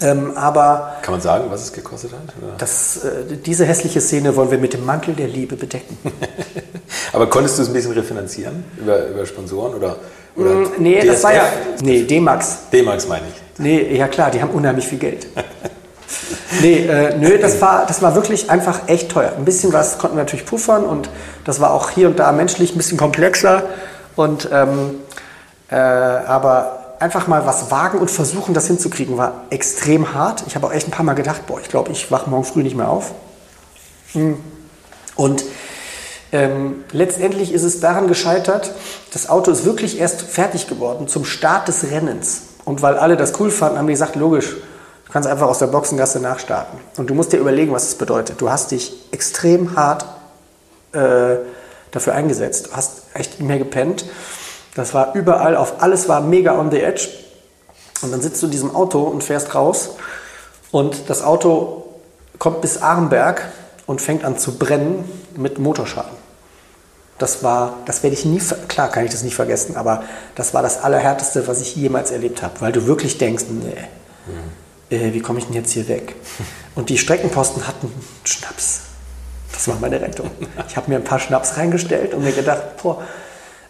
Ähm, 0.00 0.36
aber 0.36 0.96
Kann 1.02 1.12
man 1.12 1.20
sagen, 1.20 1.44
was 1.50 1.62
es 1.62 1.72
gekostet 1.72 2.12
hat? 2.12 2.34
Das, 2.58 3.04
äh, 3.04 3.36
diese 3.44 3.64
hässliche 3.64 4.00
Szene 4.00 4.34
wollen 4.34 4.50
wir 4.50 4.58
mit 4.58 4.72
dem 4.72 4.84
Mantel 4.84 5.14
der 5.14 5.28
Liebe 5.28 5.54
bedecken. 5.54 5.96
aber 7.12 7.28
konntest 7.28 7.58
du 7.58 7.62
es 7.62 7.68
ein 7.68 7.74
bisschen 7.74 7.92
refinanzieren 7.92 8.64
über, 8.76 9.06
über 9.06 9.24
Sponsoren 9.24 9.74
oder? 9.74 9.96
oder 10.34 10.50
mm, 10.50 10.70
nee, 10.78 10.98
DSF? 10.98 11.06
das 11.06 11.22
war 11.22 11.34
ja. 11.34 11.44
Nee, 11.82 12.02
D-Max. 12.02 12.58
D-Max 12.72 13.06
meine 13.06 13.26
ich. 13.28 13.60
Nee, 13.62 13.96
ja 13.96 14.08
klar, 14.08 14.32
die 14.32 14.42
haben 14.42 14.50
unheimlich 14.50 14.88
viel 14.88 14.98
Geld. 14.98 15.28
nee, 16.60 16.86
äh, 16.86 17.16
nö, 17.16 17.38
das 17.38 17.60
war, 17.60 17.86
das 17.86 18.02
war 18.02 18.16
wirklich 18.16 18.50
einfach 18.50 18.88
echt 18.88 19.12
teuer. 19.12 19.32
Ein 19.36 19.44
bisschen 19.44 19.72
was 19.72 19.98
konnten 19.98 20.16
wir 20.16 20.24
natürlich 20.24 20.44
puffern 20.44 20.84
und 20.84 21.08
das 21.44 21.60
war 21.60 21.72
auch 21.72 21.90
hier 21.90 22.08
und 22.08 22.18
da 22.18 22.32
menschlich 22.32 22.74
ein 22.74 22.78
bisschen 22.78 22.98
komplexer. 22.98 23.62
Und, 24.16 24.48
ähm, 24.52 24.96
äh, 25.70 25.76
aber 25.76 26.96
einfach 27.00 27.26
mal 27.26 27.46
was 27.46 27.70
wagen 27.70 27.98
und 27.98 28.10
versuchen, 28.10 28.54
das 28.54 28.66
hinzukriegen, 28.66 29.16
war 29.18 29.44
extrem 29.50 30.14
hart. 30.14 30.44
Ich 30.46 30.54
habe 30.56 30.66
auch 30.66 30.72
echt 30.72 30.88
ein 30.88 30.90
paar 30.90 31.04
Mal 31.04 31.14
gedacht, 31.14 31.46
boah, 31.46 31.60
ich 31.60 31.68
glaube, 31.68 31.90
ich 31.92 32.10
wache 32.10 32.30
morgen 32.30 32.44
früh 32.44 32.62
nicht 32.62 32.76
mehr 32.76 32.88
auf. 32.88 33.12
Hm. 34.12 34.38
Und 35.16 35.44
ähm, 36.32 36.84
letztendlich 36.92 37.52
ist 37.52 37.62
es 37.62 37.80
daran 37.80 38.08
gescheitert, 38.08 38.72
das 39.12 39.28
Auto 39.28 39.50
ist 39.50 39.64
wirklich 39.64 40.00
erst 40.00 40.22
fertig 40.22 40.66
geworden 40.66 41.08
zum 41.08 41.24
Start 41.24 41.68
des 41.68 41.90
Rennens. 41.90 42.42
Und 42.64 42.82
weil 42.82 42.96
alle 42.96 43.16
das 43.16 43.38
cool 43.38 43.50
fanden, 43.50 43.78
haben 43.78 43.86
die 43.86 43.92
gesagt, 43.92 44.16
logisch, 44.16 44.56
kannst 45.14 45.28
einfach 45.28 45.46
aus 45.46 45.60
der 45.60 45.68
Boxengasse 45.68 46.18
nachstarten. 46.18 46.80
Und 46.96 47.08
du 47.08 47.14
musst 47.14 47.32
dir 47.32 47.36
überlegen, 47.36 47.72
was 47.72 47.84
es 47.84 47.94
bedeutet. 47.94 48.40
Du 48.40 48.50
hast 48.50 48.72
dich 48.72 48.92
extrem 49.12 49.76
hart 49.76 50.04
äh, 50.92 51.36
dafür 51.94 52.14
eingesetzt. 52.14 52.68
Du 52.68 52.72
hast 52.72 53.02
echt 53.14 53.40
mehr 53.40 53.58
gepennt. 53.58 54.04
Das 54.74 54.94
war 54.94 55.14
überall, 55.14 55.56
auf 55.56 55.82
alles 55.82 56.08
war 56.08 56.20
mega 56.20 56.58
on 56.58 56.70
the 56.70 56.80
edge. 56.80 57.08
Und 58.02 58.12
dann 58.12 58.20
sitzt 58.20 58.42
du 58.42 58.46
in 58.46 58.52
diesem 58.52 58.74
Auto 58.74 59.02
und 59.02 59.22
fährst 59.22 59.54
raus. 59.54 59.90
Und 60.70 61.08
das 61.08 61.22
Auto 61.22 61.84
kommt 62.38 62.60
bis 62.60 62.82
Arnberg 62.82 63.42
und 63.86 64.00
fängt 64.00 64.24
an 64.24 64.38
zu 64.38 64.58
brennen 64.58 65.04
mit 65.36 65.58
Motorschaden. 65.58 66.24
Das 67.18 67.44
war, 67.44 67.78
das 67.86 68.02
werde 68.02 68.14
ich 68.16 68.24
nie, 68.24 68.40
klar 68.66 68.90
kann 68.90 69.04
ich 69.04 69.12
das 69.12 69.22
nicht 69.22 69.36
vergessen, 69.36 69.76
aber 69.76 70.02
das 70.34 70.52
war 70.52 70.62
das 70.62 70.82
Allerhärteste, 70.82 71.46
was 71.46 71.60
ich 71.60 71.76
jemals 71.76 72.10
erlebt 72.10 72.42
habe, 72.42 72.60
weil 72.60 72.72
du 72.72 72.86
wirklich 72.86 73.18
denkst, 73.18 73.44
nee, 73.50 73.76
mhm. 74.26 74.96
äh, 74.96 75.14
wie 75.14 75.20
komme 75.20 75.38
ich 75.38 75.46
denn 75.46 75.54
jetzt 75.54 75.70
hier 75.70 75.86
weg? 75.86 76.16
Und 76.74 76.88
die 76.88 76.98
Streckenposten 76.98 77.68
hatten 77.68 77.92
Schnaps. 78.24 78.53
Das 79.64 79.72
war 79.72 79.80
meine 79.80 79.98
Rettung. 79.98 80.30
Ich 80.68 80.76
habe 80.76 80.90
mir 80.90 80.96
ein 80.96 81.04
paar 81.04 81.18
Schnaps 81.18 81.56
reingestellt 81.56 82.12
und 82.12 82.22
mir 82.22 82.32
gedacht, 82.32 82.82
boah, 82.82 83.00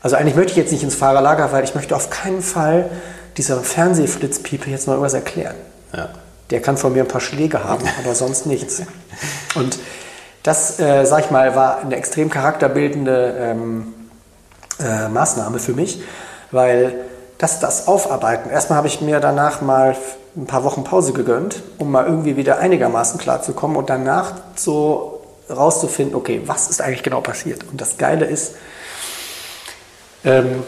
also 0.03 0.17
eigentlich 0.17 0.35
möchte 0.35 0.51
ich 0.51 0.57
jetzt 0.57 0.73
nicht 0.73 0.83
ins 0.83 0.97
Fahrerlager, 0.97 1.53
weil 1.53 1.63
ich 1.63 1.77
möchte 1.77 1.95
auf 1.95 2.11
keinen 2.11 2.43
Fall 2.43 2.91
dieser 3.37 3.61
Fernsehflitzpiepe 3.61 4.71
jetzt 4.71 4.89
noch 4.89 4.95
irgendwas 4.95 5.15
erklären. 5.15 5.55
Ja. 5.97 6.09
Der 6.51 6.61
kann 6.61 6.77
von 6.77 6.95
mir 6.95 7.03
ein 7.03 7.09
paar 7.09 7.21
Schläge 7.21 7.63
haben, 7.63 7.85
aber 8.05 8.17
sonst 8.17 8.45
nichts. 8.45 8.83
Und 9.55 9.79
das, 10.43 10.81
äh, 10.81 11.05
sag 11.05 11.27
ich 11.27 11.31
mal, 11.31 11.55
war 11.55 11.79
eine 11.79 11.95
extrem 11.95 12.29
charakterbildende 12.29 13.37
ähm, 13.39 13.95
äh, 14.81 15.09
Maßnahme 15.09 15.61
für 15.61 15.75
mich, 15.75 16.03
weil 16.51 17.05
das, 17.39 17.61
das 17.61 17.87
Aufarbeiten, 17.87 18.51
erstmal 18.51 18.79
habe 18.79 18.89
ich 18.89 19.01
mir 19.01 19.21
danach 19.21 19.61
mal 19.61 19.97
ein 20.37 20.47
paar 20.47 20.65
Wochen 20.65 20.83
Pause 20.83 21.13
gegönnt, 21.13 21.63
um 21.79 21.93
mal 21.93 22.05
irgendwie 22.05 22.37
wieder 22.37 22.59
einigermaßen 22.59 23.21
klarzukommen 23.21 23.77
und 23.77 23.89
danach 23.89 24.33
so 24.57 25.14
rauszufinden, 25.51 26.15
okay, 26.15 26.43
was 26.47 26.69
ist 26.69 26.81
eigentlich 26.81 27.03
genau 27.03 27.21
passiert? 27.21 27.65
Und 27.71 27.81
das 27.81 27.97
Geile 27.99 28.25
ist, 28.25 28.55
ähm, 30.25 30.63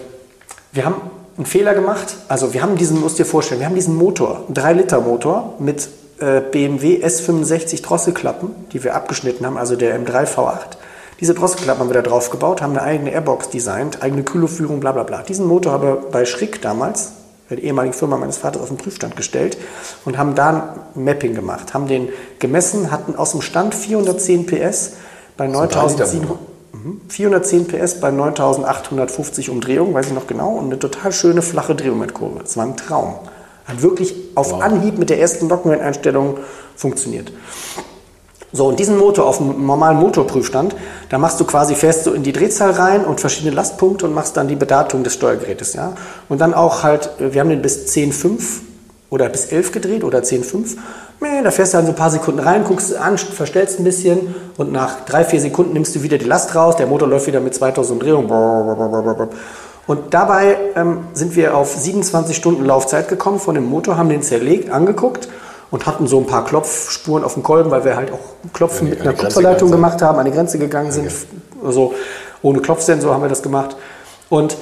wir 0.72 0.84
haben 0.84 1.00
einen 1.36 1.46
Fehler 1.46 1.74
gemacht, 1.74 2.16
also 2.28 2.54
wir 2.54 2.62
haben 2.62 2.76
diesen, 2.76 3.00
musst 3.00 3.18
dir 3.18 3.26
vorstellen, 3.26 3.60
wir 3.60 3.66
haben 3.66 3.74
diesen 3.74 3.96
Motor, 3.96 4.44
einen 4.46 4.54
3-Liter-Motor 4.56 5.54
mit 5.58 5.88
äh, 6.18 6.40
BMW 6.40 7.04
S65 7.04 7.82
Drosselklappen, 7.82 8.50
die 8.72 8.82
wir 8.84 8.94
abgeschnitten 8.94 9.44
haben, 9.44 9.58
also 9.58 9.76
der 9.76 9.98
M3 9.98 10.26
V8. 10.26 10.76
Diese 11.20 11.34
Drosselklappen 11.34 11.80
haben 11.80 11.88
wir 11.88 11.94
da 11.94 12.02
drauf 12.02 12.30
gebaut, 12.30 12.60
haben 12.60 12.72
eine 12.72 12.82
eigene 12.82 13.10
Airbox 13.10 13.48
designt, 13.48 14.02
eigene 14.02 14.22
Kühlerführung, 14.22 14.80
bla 14.80 14.92
bla 14.92 15.02
bla. 15.02 15.22
Diesen 15.22 15.46
Motor 15.46 15.72
haben 15.72 15.82
wir 15.82 15.96
bei 16.10 16.24
Schrick 16.26 16.60
damals, 16.60 17.12
der 17.50 17.62
ehemaligen 17.62 17.94
Firma 17.94 18.16
meines 18.16 18.38
Vaters, 18.38 18.62
auf 18.62 18.68
den 18.68 18.76
Prüfstand 18.76 19.16
gestellt 19.16 19.56
und 20.04 20.18
haben 20.18 20.34
da 20.34 20.76
ein 20.94 21.04
Mapping 21.04 21.34
gemacht, 21.34 21.74
haben 21.74 21.86
den 21.86 22.08
gemessen, 22.38 22.90
hatten 22.90 23.14
aus 23.14 23.32
dem 23.32 23.42
Stand 23.42 23.74
410 23.74 24.46
PS 24.46 24.92
bei 25.36 25.46
9700. 25.46 26.38
410 27.08 27.66
PS 27.66 28.00
bei 28.00 28.10
9850 28.10 29.50
Umdrehungen, 29.50 29.94
weiß 29.94 30.08
ich 30.08 30.12
noch 30.12 30.26
genau, 30.26 30.50
und 30.50 30.66
eine 30.66 30.78
total 30.78 31.12
schöne 31.12 31.42
flache 31.42 31.74
Drehmomentkurve. 31.74 32.40
Das 32.40 32.56
war 32.56 32.64
ein 32.64 32.76
Traum. 32.76 33.14
Hat 33.64 33.82
wirklich 33.82 34.14
auf 34.34 34.52
wow. 34.52 34.62
Anhieb 34.62 34.98
mit 34.98 35.10
der 35.10 35.20
ersten 35.20 35.48
Nockenwelleneinstellung 35.48 36.38
funktioniert. 36.76 37.32
So, 38.52 38.66
und 38.66 38.78
diesen 38.78 38.96
Motor 38.96 39.26
auf 39.26 39.38
dem 39.38 39.66
normalen 39.66 39.98
Motorprüfstand, 39.98 40.76
da 41.08 41.18
machst 41.18 41.40
du 41.40 41.44
quasi, 41.44 41.74
fährst 41.74 42.06
du 42.06 42.12
in 42.12 42.22
die 42.22 42.32
Drehzahl 42.32 42.70
rein 42.70 43.04
und 43.04 43.20
verschiedene 43.20 43.54
Lastpunkte 43.54 44.06
und 44.06 44.14
machst 44.14 44.36
dann 44.36 44.48
die 44.48 44.56
Bedatung 44.56 45.02
des 45.02 45.14
Steuergerätes, 45.14 45.74
ja. 45.74 45.94
Und 46.28 46.40
dann 46.40 46.54
auch 46.54 46.82
halt, 46.82 47.10
wir 47.18 47.40
haben 47.40 47.50
den 47.50 47.62
bis 47.62 47.86
10,5 47.86 48.60
oder 49.10 49.28
bis 49.28 49.46
11 49.46 49.72
gedreht 49.72 50.04
oder 50.04 50.20
10,5. 50.20 50.76
Da 51.42 51.50
fährst 51.50 51.72
du 51.72 51.78
dann 51.78 51.86
so 51.86 51.92
ein 51.92 51.96
paar 51.96 52.10
Sekunden 52.10 52.40
rein, 52.40 52.64
guckst 52.64 52.94
an, 52.94 53.18
verstellst 53.18 53.80
ein 53.80 53.84
bisschen 53.84 54.34
und 54.56 54.70
nach 54.70 55.04
drei, 55.04 55.24
vier 55.24 55.40
Sekunden 55.40 55.72
nimmst 55.72 55.94
du 55.96 56.02
wieder 56.02 56.18
die 56.18 56.24
Last 56.24 56.54
raus, 56.54 56.76
der 56.76 56.86
Motor 56.86 57.08
läuft 57.08 57.26
wieder 57.26 57.40
mit 57.40 57.54
2000 57.54 58.00
Umdrehungen. 58.00 59.28
Und 59.86 60.14
dabei 60.14 60.56
ähm, 60.74 61.04
sind 61.14 61.36
wir 61.36 61.56
auf 61.56 61.74
27 61.74 62.36
Stunden 62.36 62.64
Laufzeit 62.64 63.08
gekommen 63.08 63.38
von 63.38 63.54
dem 63.54 63.64
Motor, 63.64 63.96
haben 63.96 64.08
den 64.08 64.22
zerlegt, 64.22 64.70
angeguckt 64.70 65.28
und 65.70 65.86
hatten 65.86 66.06
so 66.06 66.18
ein 66.18 66.26
paar 66.26 66.44
Klopfspuren 66.44 67.24
auf 67.24 67.34
dem 67.34 67.42
Kolben, 67.42 67.70
weil 67.70 67.84
wir 67.84 67.96
halt 67.96 68.12
auch 68.12 68.52
Klopfen 68.52 68.90
mit 68.90 69.00
einer 69.00 69.12
Kupferleitung 69.12 69.70
gemacht 69.70 70.00
haben, 70.02 70.18
an 70.18 70.24
die 70.24 70.30
Grenze 70.30 70.58
gegangen 70.58 70.92
sind. 70.92 71.06
Okay. 71.06 71.66
Also 71.66 71.94
ohne 72.42 72.60
Klopfsensor 72.60 73.12
haben 73.12 73.22
wir 73.22 73.28
das 73.28 73.42
gemacht. 73.42 73.76
Und 74.28 74.56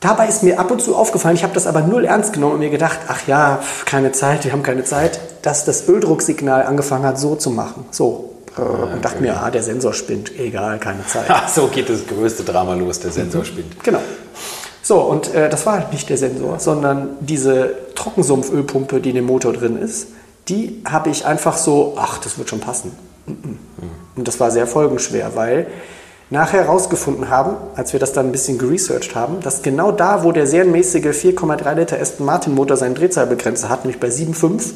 dabei 0.00 0.28
ist 0.28 0.42
mir 0.42 0.58
ab 0.58 0.70
und 0.70 0.80
zu 0.80 0.96
aufgefallen, 0.96 1.36
ich 1.36 1.42
habe 1.42 1.54
das 1.54 1.66
aber 1.66 1.80
null 1.80 2.04
ernst 2.04 2.32
genommen 2.32 2.54
und 2.54 2.58
mir 2.60 2.70
gedacht, 2.70 2.98
ach 3.08 3.26
ja, 3.26 3.60
keine 3.84 4.12
Zeit, 4.12 4.44
wir 4.44 4.52
haben 4.52 4.62
keine 4.62 4.84
Zeit, 4.84 5.20
dass 5.42 5.64
das 5.64 5.88
Öldrucksignal 5.88 6.64
angefangen 6.64 7.04
hat, 7.04 7.18
so 7.18 7.34
zu 7.36 7.50
machen. 7.50 7.84
So, 7.90 8.32
äh, 8.56 8.60
und 8.60 9.04
dachte 9.04 9.20
mir, 9.20 9.36
ah, 9.40 9.50
der 9.50 9.62
Sensor 9.62 9.92
spinnt, 9.94 10.38
egal, 10.38 10.78
keine 10.78 11.06
Zeit. 11.06 11.24
Ach, 11.28 11.48
so 11.48 11.68
geht 11.68 11.88
das 11.88 12.06
größte 12.06 12.42
Drama 12.44 12.74
los, 12.74 13.00
der 13.00 13.10
Sensor 13.10 13.44
spinnt. 13.44 13.82
Genau. 13.82 14.00
So, 14.82 15.00
und 15.00 15.32
äh, 15.34 15.48
das 15.48 15.64
war 15.64 15.74
halt 15.74 15.92
nicht 15.92 16.08
der 16.08 16.18
Sensor, 16.18 16.58
sondern 16.58 17.10
diese 17.20 17.74
Trockensumpfölpumpe, 17.94 19.00
die 19.00 19.10
in 19.10 19.16
dem 19.16 19.26
Motor 19.26 19.52
drin 19.52 19.80
ist, 19.80 20.08
die 20.48 20.82
habe 20.84 21.10
ich 21.10 21.24
einfach 21.24 21.56
so, 21.56 21.94
ach, 21.96 22.18
das 22.18 22.36
wird 22.36 22.50
schon 22.50 22.60
passen. 22.60 22.92
Und 24.16 24.28
das 24.28 24.40
war 24.40 24.50
sehr 24.50 24.66
folgenschwer, 24.66 25.36
weil 25.36 25.68
nachher 26.30 26.64
herausgefunden 26.64 27.28
haben, 27.28 27.56
als 27.76 27.92
wir 27.92 28.00
das 28.00 28.12
dann 28.12 28.26
ein 28.26 28.32
bisschen 28.32 28.58
geresearched 28.58 29.14
haben, 29.14 29.40
dass 29.40 29.62
genau 29.62 29.92
da, 29.92 30.24
wo 30.24 30.32
der 30.32 30.46
serienmäßige 30.46 31.06
4,3 31.06 31.74
Liter 31.74 32.00
Aston 32.00 32.26
Martin 32.26 32.54
Motor 32.54 32.76
seine 32.76 32.94
Drehzahlbegrenzer 32.94 33.68
hat, 33.68 33.84
nämlich 33.84 34.00
bei 34.00 34.08
7,5, 34.08 34.72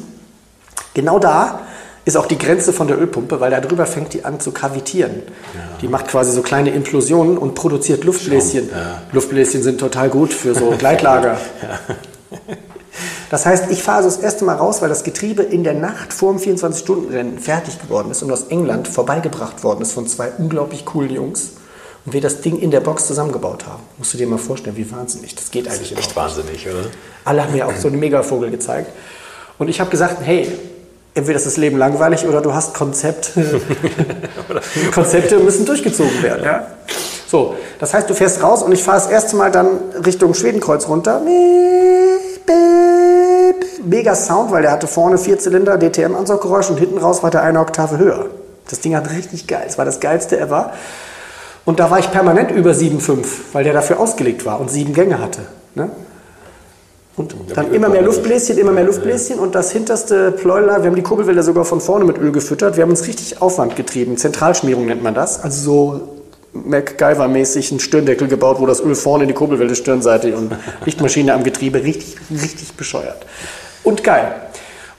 genau 0.93 1.19
da 1.19 1.59
ist 2.07 2.15
auch 2.15 2.25
die 2.25 2.37
Grenze 2.37 2.71
von 2.71 2.87
der 2.87 2.97
Ölpumpe, 2.97 3.41
weil 3.41 3.51
darüber 3.51 3.85
fängt 3.85 4.13
die 4.13 4.23
an 4.23 4.39
zu 4.39 4.51
kavitieren. 4.51 5.23
Ja. 5.53 5.77
Die 5.81 5.89
macht 5.89 6.07
quasi 6.07 6.31
so 6.31 6.41
kleine 6.41 6.69
Implosionen 6.69 7.37
und 7.37 7.53
produziert 7.53 8.05
Luftbläschen. 8.05 8.69
Ja. 8.69 9.01
Luftbläschen 9.11 9.61
sind 9.61 9.77
total 9.77 10.07
gut 10.07 10.33
für 10.33 10.55
so 10.55 10.71
Gleitlager. 10.77 11.37
Das 13.29 13.45
heißt, 13.45 13.65
ich 13.71 13.83
fahre 13.83 13.97
also 13.97 14.09
das 14.09 14.19
erste 14.19 14.45
Mal 14.45 14.55
raus, 14.55 14.81
weil 14.81 14.87
das 14.87 15.03
Getriebe 15.03 15.43
in 15.43 15.65
der 15.65 15.73
Nacht 15.73 16.13
vor 16.13 16.33
dem 16.33 16.41
24-Stunden-Rennen 16.41 17.39
fertig 17.39 17.77
geworden 17.81 18.09
ist 18.09 18.23
und 18.23 18.31
aus 18.31 18.43
England 18.43 18.87
vorbeigebracht 18.87 19.65
worden 19.65 19.81
ist 19.81 19.91
von 19.91 20.07
zwei 20.07 20.31
unglaublich 20.37 20.85
coolen 20.85 21.09
Jungs 21.09 21.51
und 22.05 22.13
wir 22.13 22.21
das 22.21 22.39
Ding 22.39 22.57
in 22.57 22.71
der 22.71 22.79
Box 22.79 23.05
zusammengebaut 23.05 23.65
haben. 23.67 23.83
Musst 23.97 24.13
du 24.13 24.17
dir 24.17 24.27
mal 24.27 24.39
vorstellen, 24.39 24.77
wie 24.77 24.89
wahnsinnig. 24.89 25.35
Das 25.35 25.51
geht 25.51 25.67
eigentlich 25.67 25.89
das 25.89 25.99
ist 25.99 26.07
echt 26.07 26.15
wahnsinnig, 26.15 26.65
oder? 26.69 26.85
Alle 27.25 27.43
haben 27.43 27.51
mir 27.51 27.67
auch 27.67 27.75
so 27.75 27.89
einen 27.89 27.99
Megavogel 27.99 28.49
gezeigt. 28.49 28.93
Und 29.57 29.67
ich 29.67 29.81
habe 29.81 29.89
gesagt, 29.89 30.19
hey, 30.23 30.49
entweder 31.17 31.37
ist 31.37 31.45
das 31.45 31.57
Leben 31.57 31.77
langweilig 31.77 32.25
oder 32.25 32.41
du 32.41 32.53
hast 32.53 32.73
Konzept. 32.73 33.31
Konzepte 34.93 35.39
müssen 35.39 35.65
durchgezogen 35.65 36.21
werden. 36.23 36.43
Ja? 36.45 36.67
So, 37.27 37.55
das 37.79 37.93
heißt, 37.93 38.09
du 38.09 38.13
fährst 38.13 38.41
raus 38.41 38.63
und 38.63 38.71
ich 38.71 38.83
fahre 38.83 38.99
das 38.99 39.07
erste 39.07 39.35
Mal 39.35 39.51
dann 39.51 39.67
Richtung 40.05 40.33
Schwedenkreuz 40.33 40.87
runter. 40.87 41.21
Mega 43.83 44.15
Sound, 44.15 44.51
weil 44.51 44.61
der 44.61 44.71
hatte 44.71 44.87
vorne 44.87 45.17
vier 45.17 45.37
Zylinder, 45.39 45.77
DTM-Ansauggeräusch 45.77 46.69
und 46.69 46.77
hinten 46.77 46.97
raus 46.97 47.23
war 47.23 47.31
der 47.31 47.41
eine 47.43 47.59
Oktave 47.59 47.97
höher. 47.97 48.27
Das 48.69 48.79
Ding 48.79 48.95
hat 48.95 49.09
richtig 49.11 49.47
geil. 49.47 49.65
Es 49.67 49.77
war 49.77 49.85
das 49.85 49.99
geilste 49.99 50.39
ever. 50.39 50.71
Und 51.65 51.79
da 51.79 51.91
war 51.91 51.99
ich 51.99 52.11
permanent 52.11 52.51
über 52.51 52.71
7,5, 52.71 53.25
weil 53.51 53.63
der 53.63 53.73
dafür 53.73 53.99
ausgelegt 53.99 54.45
war 54.45 54.59
und 54.59 54.71
sieben 54.71 54.93
Gänge 54.93 55.19
hatte. 55.19 55.41
Ne? 55.75 55.89
Und 57.17 57.35
dann 57.55 57.73
immer 57.73 57.89
mehr 57.89 58.03
Luftbläschen, 58.03 58.59
immer 58.59 58.71
mehr 58.71 58.83
Luftbläschen 58.83 59.39
und 59.39 59.55
das 59.55 59.71
hinterste 59.71 60.31
Pleuler, 60.31 60.83
wir 60.83 60.89
haben 60.91 60.95
die 60.95 61.01
Kurbelwälder 61.01 61.41
sogar 61.41 61.65
von 61.65 61.81
vorne 61.81 62.05
mit 62.05 62.19
Öl 62.19 62.31
gefüttert. 62.31 62.77
Wir 62.77 62.83
haben 62.83 62.91
uns 62.91 63.07
richtig 63.07 63.41
Aufwand 63.41 63.75
getrieben. 63.75 64.17
Zentralschmierung 64.17 64.85
nennt 64.85 65.01
man 65.01 65.15
das. 65.15 65.43
Also 65.43 65.61
so 65.63 66.01
MacGyver-mäßig 66.53 67.71
einen 67.71 67.79
Stirndeckel 67.79 68.27
gebaut, 68.27 68.57
wo 68.59 68.67
das 68.67 68.81
Öl 68.81 68.93
vorne 68.93 69.23
in 69.23 69.29
die 69.29 69.33
Kurbelwelle 69.33 69.75
Stirnseite 69.75 70.37
und 70.37 70.55
Lichtmaschine 70.85 71.33
am 71.33 71.43
Getriebe. 71.43 71.81
Richtig, 71.81 72.17
richtig 72.29 72.73
bescheuert. 72.73 73.25
Und 73.83 74.03
geil. 74.03 74.35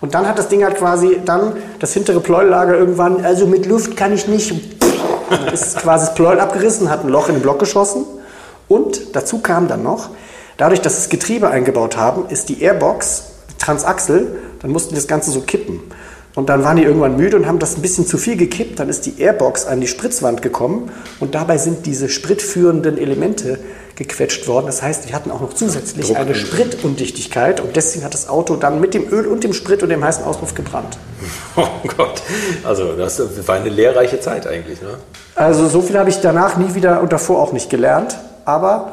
Und 0.01 0.15
dann 0.15 0.27
hat 0.27 0.41
das 0.41 0.49
Ding 0.49 0.65
halt 0.65 0.77
quasi 0.77 1.21
dann 1.25 1.53
das 1.79 1.93
hintere 1.93 2.19
Pleuellager 2.19 2.77
irgendwann, 2.77 3.25
also 3.25 3.47
mit 3.47 3.65
Luft 3.67 3.97
kann 3.97 4.13
ich 4.13 4.27
nicht. 4.27 4.53
Ist 5.53 5.77
quasi 5.79 6.07
das 6.07 6.15
Pleuel 6.17 6.41
abgerissen, 6.41 6.91
hat 6.91 7.05
ein 7.05 7.11
Loch 7.11 7.29
in 7.29 7.37
den 7.37 7.43
Block 7.43 7.61
geschossen. 7.61 8.05
Und 8.67 9.15
dazu 9.15 9.39
kam 9.39 9.69
dann 9.69 9.85
noch, 9.85 10.11
Dadurch, 10.59 10.83
dass 10.83 10.95
sie 10.95 11.03
das 11.03 11.09
Getriebe 11.09 11.49
eingebaut 11.49 11.97
haben, 11.97 12.29
ist 12.29 12.49
die 12.49 12.63
Airbox 12.63 13.25
Transaxel, 13.59 14.39
dann 14.61 14.71
mussten 14.71 14.91
die 14.91 14.97
das 14.97 15.07
Ganze 15.07 15.31
so 15.31 15.41
kippen. 15.41 15.81
Und 16.35 16.49
dann 16.49 16.63
waren 16.63 16.77
die 16.77 16.83
irgendwann 16.83 17.17
müde 17.17 17.37
und 17.37 17.47
haben 17.47 17.59
das 17.59 17.77
ein 17.77 17.83
bisschen 17.83 18.07
zu 18.07 18.19
viel 18.19 18.37
gekippt. 18.37 18.79
Dann 18.79 18.89
ist 18.89 19.07
die 19.07 19.21
Airbox 19.21 19.67
an 19.67 19.81
die 19.81 19.87
Spritzwand 19.87 20.43
gekommen 20.43 20.91
und 21.21 21.35
dabei 21.35 21.59
sind 21.59 21.87
diese 21.87 22.09
spritführenden 22.09 22.99
Elemente 22.99 23.59
gequetscht 23.97 24.47
worden. 24.47 24.67
Das 24.67 24.83
heißt, 24.83 25.09
die 25.09 25.15
hatten 25.15 25.31
auch 25.31 25.41
noch 25.41 25.53
zusätzlich 25.53 26.17
eine 26.17 26.35
Spritundichtigkeit 26.35 27.61
und 27.61 27.75
deswegen 27.75 28.05
hat 28.05 28.15
das 28.15 28.29
Auto 28.29 28.57
dann 28.57 28.81
mit 28.81 28.95
dem 28.95 29.09
Öl 29.13 29.27
und 29.27 29.43
dem 29.43 29.53
Sprit 29.53 29.83
und 29.83 29.89
dem 29.89 30.05
heißen 30.05 30.25
Auspuff 30.25 30.55
gebrannt. 30.55 30.99
Oh 31.57 31.67
Gott, 31.97 32.23
also 32.63 32.93
das 32.93 33.21
war 33.49 33.57
eine 33.57 33.69
lehrreiche 33.69 34.21
Zeit 34.21 34.47
eigentlich. 34.47 34.81
Ne? 34.81 34.99
Also 35.35 35.67
so 35.67 35.83
viel 35.83 35.99
habe 35.99 36.09
ich 36.09 36.21
danach 36.21 36.57
nie 36.57 36.77
wieder 36.77 37.01
und 37.01 37.13
davor 37.13 37.43
auch 37.43 37.53
nicht 37.53 37.69
gelernt. 37.69 38.17
Aber 38.45 38.93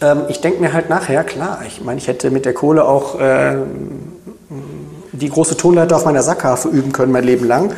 ähm, 0.00 0.22
ich 0.28 0.40
denke 0.40 0.60
mir 0.60 0.72
halt 0.72 0.88
nachher, 0.88 1.24
klar, 1.24 1.60
ich 1.66 1.82
meine, 1.82 1.98
ich 1.98 2.08
hätte 2.08 2.30
mit 2.30 2.44
der 2.44 2.54
Kohle 2.54 2.84
auch 2.84 3.18
äh, 3.20 3.56
die 5.12 5.28
große 5.28 5.56
Tonleiter 5.56 5.96
auf 5.96 6.04
meiner 6.04 6.22
Sackharfe 6.22 6.68
üben 6.68 6.92
können 6.92 7.12
mein 7.12 7.24
Leben 7.24 7.46
lang. 7.46 7.72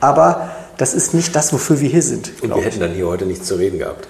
Aber 0.00 0.50
das 0.76 0.94
ist 0.94 1.14
nicht 1.14 1.34
das, 1.34 1.52
wofür 1.52 1.80
wir 1.80 1.88
hier 1.88 2.02
sind. 2.02 2.32
Und 2.42 2.54
wir 2.54 2.62
hätten 2.62 2.80
dann 2.80 2.92
hier 2.92 3.06
heute 3.06 3.26
nichts 3.26 3.46
zu 3.46 3.54
reden 3.54 3.78
gehabt. 3.78 4.08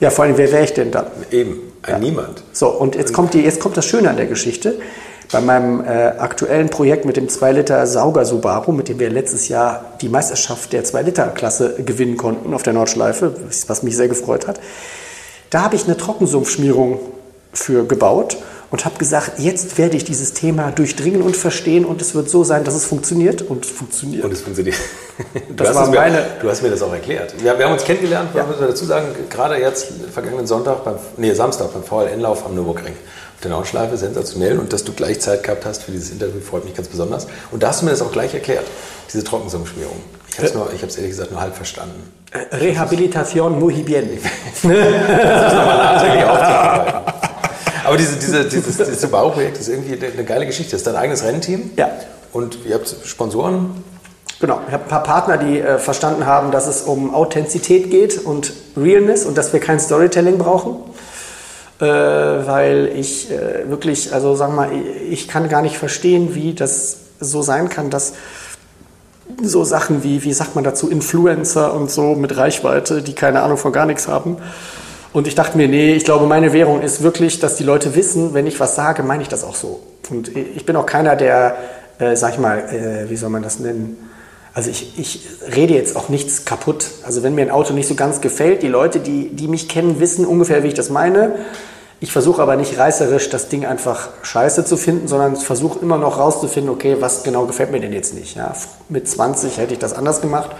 Ja, 0.00 0.10
vor 0.10 0.24
allem, 0.24 0.36
wer 0.36 0.50
wäre 0.52 0.64
ich 0.64 0.72
denn 0.72 0.90
dann? 0.90 1.06
Eben, 1.30 1.58
ein 1.82 1.94
ja. 1.94 1.98
Niemand. 1.98 2.42
So, 2.52 2.68
und 2.68 2.94
jetzt 2.94 3.12
kommt, 3.12 3.34
die, 3.34 3.40
jetzt 3.40 3.60
kommt 3.60 3.76
das 3.76 3.86
Schöne 3.86 4.10
an 4.10 4.16
der 4.16 4.26
Geschichte. 4.26 4.78
Bei 5.30 5.40
meinem 5.40 5.84
äh, 5.84 5.88
aktuellen 5.88 6.70
Projekt 6.70 7.04
mit 7.04 7.16
dem 7.16 7.26
2-Liter 7.26 7.86
Sauger 7.86 8.24
Subaru, 8.24 8.72
mit 8.72 8.88
dem 8.88 8.98
wir 8.98 9.10
letztes 9.10 9.48
Jahr 9.48 9.84
die 10.00 10.08
Meisterschaft 10.08 10.72
der 10.72 10.84
2-Liter-Klasse 10.84 11.82
gewinnen 11.84 12.16
konnten 12.16 12.54
auf 12.54 12.62
der 12.62 12.72
Nordschleife, 12.72 13.34
was 13.66 13.82
mich 13.82 13.96
sehr 13.96 14.08
gefreut 14.08 14.46
hat, 14.46 14.58
da 15.50 15.62
habe 15.62 15.76
ich 15.76 15.84
eine 15.84 15.96
Trockensumpfschmierung 15.96 17.00
für 17.52 17.84
gebaut 17.84 18.36
und 18.70 18.84
habe 18.84 18.98
gesagt, 18.98 19.38
jetzt 19.38 19.78
werde 19.78 19.96
ich 19.96 20.04
dieses 20.04 20.34
Thema 20.34 20.70
durchdringen 20.70 21.22
und 21.22 21.36
verstehen 21.36 21.84
und 21.84 22.02
es 22.02 22.14
wird 22.14 22.28
so 22.28 22.44
sein, 22.44 22.64
dass 22.64 22.74
es 22.74 22.84
funktioniert 22.84 23.42
und 23.42 23.64
es 23.64 23.70
funktioniert. 23.70 24.24
Und 24.24 24.32
es 24.32 24.42
funktioniert. 24.42 24.76
Du, 25.48 25.64
das 25.64 25.76
hast, 25.76 25.90
mir, 25.90 26.26
du 26.40 26.48
hast 26.48 26.62
mir 26.62 26.70
das 26.70 26.80
auch 26.80 26.92
erklärt. 26.92 27.34
Wir, 27.42 27.58
wir 27.58 27.64
haben 27.64 27.72
uns 27.72 27.82
kennengelernt, 27.82 28.30
ja. 28.34 28.44
müssen 28.44 28.60
wir 28.60 28.68
dazu 28.68 28.84
sagen, 28.84 29.08
gerade 29.28 29.56
jetzt 29.56 29.88
vergangenen 30.12 30.46
Sonntag, 30.46 30.84
beim, 30.84 30.94
nee, 31.16 31.32
Samstag 31.34 31.72
beim 31.72 31.82
VLN-Lauf 31.82 32.46
am 32.46 32.54
Nürburgring 32.54 32.94
der 33.42 33.50
Nordschleife, 33.50 33.96
sensationell. 33.96 34.58
Und 34.58 34.72
dass 34.72 34.84
du 34.84 34.92
gleich 34.92 35.20
Zeit 35.20 35.42
gehabt 35.42 35.64
hast 35.64 35.82
für 35.82 35.92
dieses 35.92 36.10
Interview, 36.10 36.40
freut 36.40 36.64
mich 36.64 36.74
ganz 36.74 36.88
besonders. 36.88 37.26
Und 37.50 37.62
da 37.62 37.68
hast 37.68 37.80
du 37.80 37.86
mir 37.86 37.92
das 37.92 38.02
auch 38.02 38.12
gleich 38.12 38.34
erklärt, 38.34 38.66
diese 39.12 39.24
Trockensummschmierung. 39.24 39.96
Ich 40.42 40.54
habe 40.54 40.86
es 40.86 40.96
ehrlich 40.96 41.10
gesagt 41.10 41.30
nur 41.30 41.40
halb 41.40 41.54
verstanden. 41.54 42.12
Äh, 42.30 42.56
Rehabilitation 42.56 43.58
muy 43.58 43.82
bien. 43.82 44.08
das 44.44 44.54
ist 44.54 44.64
nochmal 44.64 45.78
nachträglich 45.78 46.24
aufzuarbeiten. 46.24 47.12
Aber 47.84 47.96
diese, 47.96 48.16
diese, 48.16 48.44
dieses, 48.44 48.76
dieses 48.76 49.00
Subaru-Projekt 49.00 49.58
ist 49.58 49.68
irgendwie 49.68 49.94
eine 49.94 50.24
geile 50.24 50.46
Geschichte. 50.46 50.72
Das 50.72 50.80
ist 50.80 50.86
dein 50.86 50.96
eigenes 50.96 51.24
Rennteam. 51.24 51.70
Ja. 51.76 51.90
Und 52.32 52.58
ihr 52.66 52.74
habt 52.74 52.94
Sponsoren. 53.04 53.82
Genau, 54.40 54.60
ich 54.66 54.72
habe 54.72 54.84
ein 54.84 54.88
paar 54.88 55.02
Partner, 55.02 55.38
die 55.38 55.58
äh, 55.58 55.78
verstanden 55.78 56.26
haben, 56.26 56.52
dass 56.52 56.66
es 56.68 56.82
um 56.82 57.14
Authentizität 57.14 57.90
geht 57.90 58.24
und 58.24 58.52
Realness 58.76 59.24
und 59.24 59.36
dass 59.36 59.52
wir 59.52 59.60
kein 59.60 59.80
Storytelling 59.80 60.38
brauchen 60.38 60.76
äh, 61.80 61.84
weil 61.84 62.90
ich 62.96 63.30
äh, 63.30 63.68
wirklich, 63.70 64.12
also 64.12 64.34
sagen 64.34 64.54
wir 64.54 64.66
mal, 64.66 64.72
ich 65.08 65.28
kann 65.28 65.48
gar 65.48 65.62
nicht 65.62 65.78
verstehen, 65.78 66.34
wie 66.34 66.54
das 66.54 66.96
so 67.20 67.42
sein 67.42 67.68
kann, 67.68 67.90
dass 67.90 68.14
so 69.42 69.64
Sachen 69.64 70.02
wie, 70.02 70.24
wie 70.24 70.32
sagt 70.32 70.54
man 70.54 70.64
dazu, 70.64 70.88
Influencer 70.88 71.74
und 71.74 71.90
so 71.90 72.14
mit 72.14 72.36
Reichweite, 72.36 73.02
die 73.02 73.14
keine 73.14 73.42
Ahnung 73.42 73.56
von 73.56 73.72
gar 73.72 73.86
nichts 73.86 74.08
haben. 74.08 74.36
Und 75.12 75.26
ich 75.26 75.34
dachte 75.34 75.56
mir, 75.56 75.68
nee, 75.68 75.94
ich 75.94 76.04
glaube, 76.04 76.26
meine 76.26 76.52
Währung 76.52 76.82
ist 76.82 77.02
wirklich, 77.02 77.40
dass 77.40 77.56
die 77.56 77.64
Leute 77.64 77.94
wissen, 77.94 78.34
wenn 78.34 78.46
ich 78.46 78.60
was 78.60 78.74
sage, 78.74 79.02
meine 79.02 79.22
ich 79.22 79.28
das 79.28 79.42
auch 79.44 79.54
so. 79.54 79.80
Und 80.10 80.36
ich 80.36 80.66
bin 80.66 80.76
auch 80.76 80.86
keiner, 80.86 81.16
der, 81.16 81.56
äh, 81.98 82.14
sag 82.14 82.34
ich 82.34 82.38
mal, 82.38 82.58
äh, 82.58 83.10
wie 83.10 83.16
soll 83.16 83.30
man 83.30 83.42
das 83.42 83.58
nennen? 83.58 83.96
Also 84.54 84.70
ich, 84.70 84.98
ich 84.98 85.28
rede 85.54 85.74
jetzt 85.74 85.96
auch 85.96 86.08
nichts 86.08 86.44
kaputt. 86.44 86.86
Also 87.04 87.22
wenn 87.22 87.34
mir 87.34 87.42
ein 87.42 87.50
Auto 87.50 87.72
nicht 87.72 87.86
so 87.86 87.94
ganz 87.94 88.20
gefällt, 88.20 88.62
die 88.62 88.68
Leute, 88.68 89.00
die, 89.00 89.28
die 89.28 89.48
mich 89.48 89.68
kennen, 89.68 90.00
wissen 90.00 90.26
ungefähr, 90.26 90.62
wie 90.62 90.68
ich 90.68 90.74
das 90.74 90.90
meine. 90.90 91.36
Ich 92.00 92.12
versuche 92.12 92.40
aber 92.40 92.54
nicht 92.56 92.78
reißerisch 92.78 93.28
das 93.28 93.48
Ding 93.48 93.66
einfach 93.66 94.10
scheiße 94.22 94.64
zu 94.64 94.76
finden, 94.76 95.08
sondern 95.08 95.34
versuche 95.34 95.80
immer 95.80 95.98
noch 95.98 96.18
rauszufinden, 96.18 96.72
okay, 96.72 96.96
was 97.00 97.24
genau 97.24 97.46
gefällt 97.46 97.72
mir 97.72 97.80
denn 97.80 97.92
jetzt 97.92 98.14
nicht. 98.14 98.36
Ja, 98.36 98.54
mit 98.88 99.08
20 99.08 99.58
hätte 99.58 99.72
ich 99.72 99.80
das 99.80 99.94
anders 99.94 100.20
gemacht, 100.20 100.50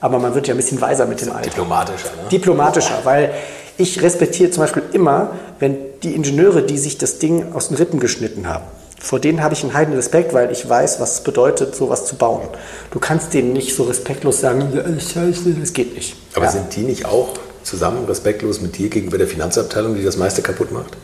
aber 0.00 0.18
man 0.18 0.34
wird 0.34 0.48
ja 0.48 0.54
ein 0.54 0.56
bisschen 0.56 0.80
weiser 0.80 1.06
mit 1.06 1.20
dem 1.20 1.30
Alter. 1.30 1.48
Diplomatischer, 1.48 2.08
ne? 2.08 2.28
Diplomatischer, 2.32 2.98
weil 3.04 3.32
ich 3.76 4.02
respektiere 4.02 4.50
zum 4.50 4.64
Beispiel 4.64 4.82
immer, 4.92 5.30
wenn 5.60 5.76
die 6.02 6.14
Ingenieure, 6.14 6.62
die 6.62 6.76
sich 6.76 6.98
das 6.98 7.18
Ding 7.20 7.52
aus 7.52 7.68
den 7.68 7.76
Rippen 7.76 8.00
geschnitten 8.00 8.48
haben, 8.48 8.64
vor 8.98 9.20
denen 9.20 9.42
habe 9.42 9.54
ich 9.54 9.62
einen 9.62 9.72
heiden 9.72 9.94
Respekt, 9.94 10.34
weil 10.34 10.50
ich 10.50 10.68
weiß, 10.68 11.00
was 11.00 11.14
es 11.14 11.20
bedeutet, 11.20 11.74
sowas 11.74 12.04
zu 12.04 12.16
bauen. 12.16 12.42
Du 12.90 12.98
kannst 12.98 13.32
denen 13.32 13.52
nicht 13.52 13.74
so 13.74 13.84
respektlos 13.84 14.40
sagen, 14.40 14.68
scheiße, 14.98 15.54
das 15.58 15.72
geht 15.72 15.94
nicht. 15.94 16.16
Aber 16.34 16.46
ja. 16.46 16.50
sind 16.50 16.74
die 16.74 16.82
nicht 16.82 17.06
auch 17.06 17.30
zusammen 17.62 18.04
respektlos 18.06 18.60
mit 18.60 18.76
dir 18.78 18.88
gegenüber 18.88 19.18
der 19.18 19.26
Finanzabteilung, 19.26 19.94
die 19.94 20.04
das 20.04 20.16
meiste 20.16 20.42
kaputt 20.42 20.72
macht? 20.72 20.96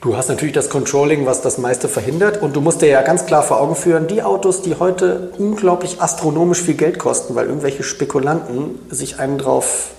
Du 0.00 0.16
hast 0.16 0.28
natürlich 0.28 0.54
das 0.54 0.70
Controlling, 0.70 1.26
was 1.26 1.40
das 1.40 1.58
meiste 1.58 1.88
verhindert. 1.88 2.40
Und 2.40 2.54
du 2.54 2.60
musst 2.60 2.82
dir 2.82 2.88
ja 2.88 3.02
ganz 3.02 3.26
klar 3.26 3.42
vor 3.42 3.60
Augen 3.60 3.74
führen, 3.74 4.06
die 4.06 4.22
Autos, 4.22 4.62
die 4.62 4.76
heute 4.76 5.32
unglaublich 5.38 6.00
astronomisch 6.00 6.62
viel 6.62 6.74
Geld 6.74 6.98
kosten, 6.98 7.34
weil 7.34 7.46
irgendwelche 7.46 7.82
Spekulanten 7.82 8.78
sich 8.90 9.18
einen 9.18 9.38
drauf. 9.38 9.90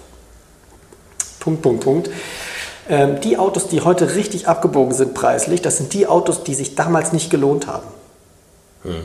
Punkt, 1.40 1.62
Punkt, 1.62 1.84
Punkt. 1.84 2.10
Ähm, 2.90 3.20
die 3.22 3.38
Autos, 3.38 3.68
die 3.68 3.82
heute 3.82 4.16
richtig 4.16 4.48
abgebogen 4.48 4.94
sind 4.94 5.14
preislich, 5.14 5.62
das 5.62 5.78
sind 5.78 5.94
die 5.94 6.08
Autos, 6.08 6.44
die 6.44 6.54
sich 6.54 6.76
damals 6.76 7.12
nicht 7.12 7.30
gelohnt 7.30 7.68
haben. 7.68 7.88
Hm. 8.84 9.04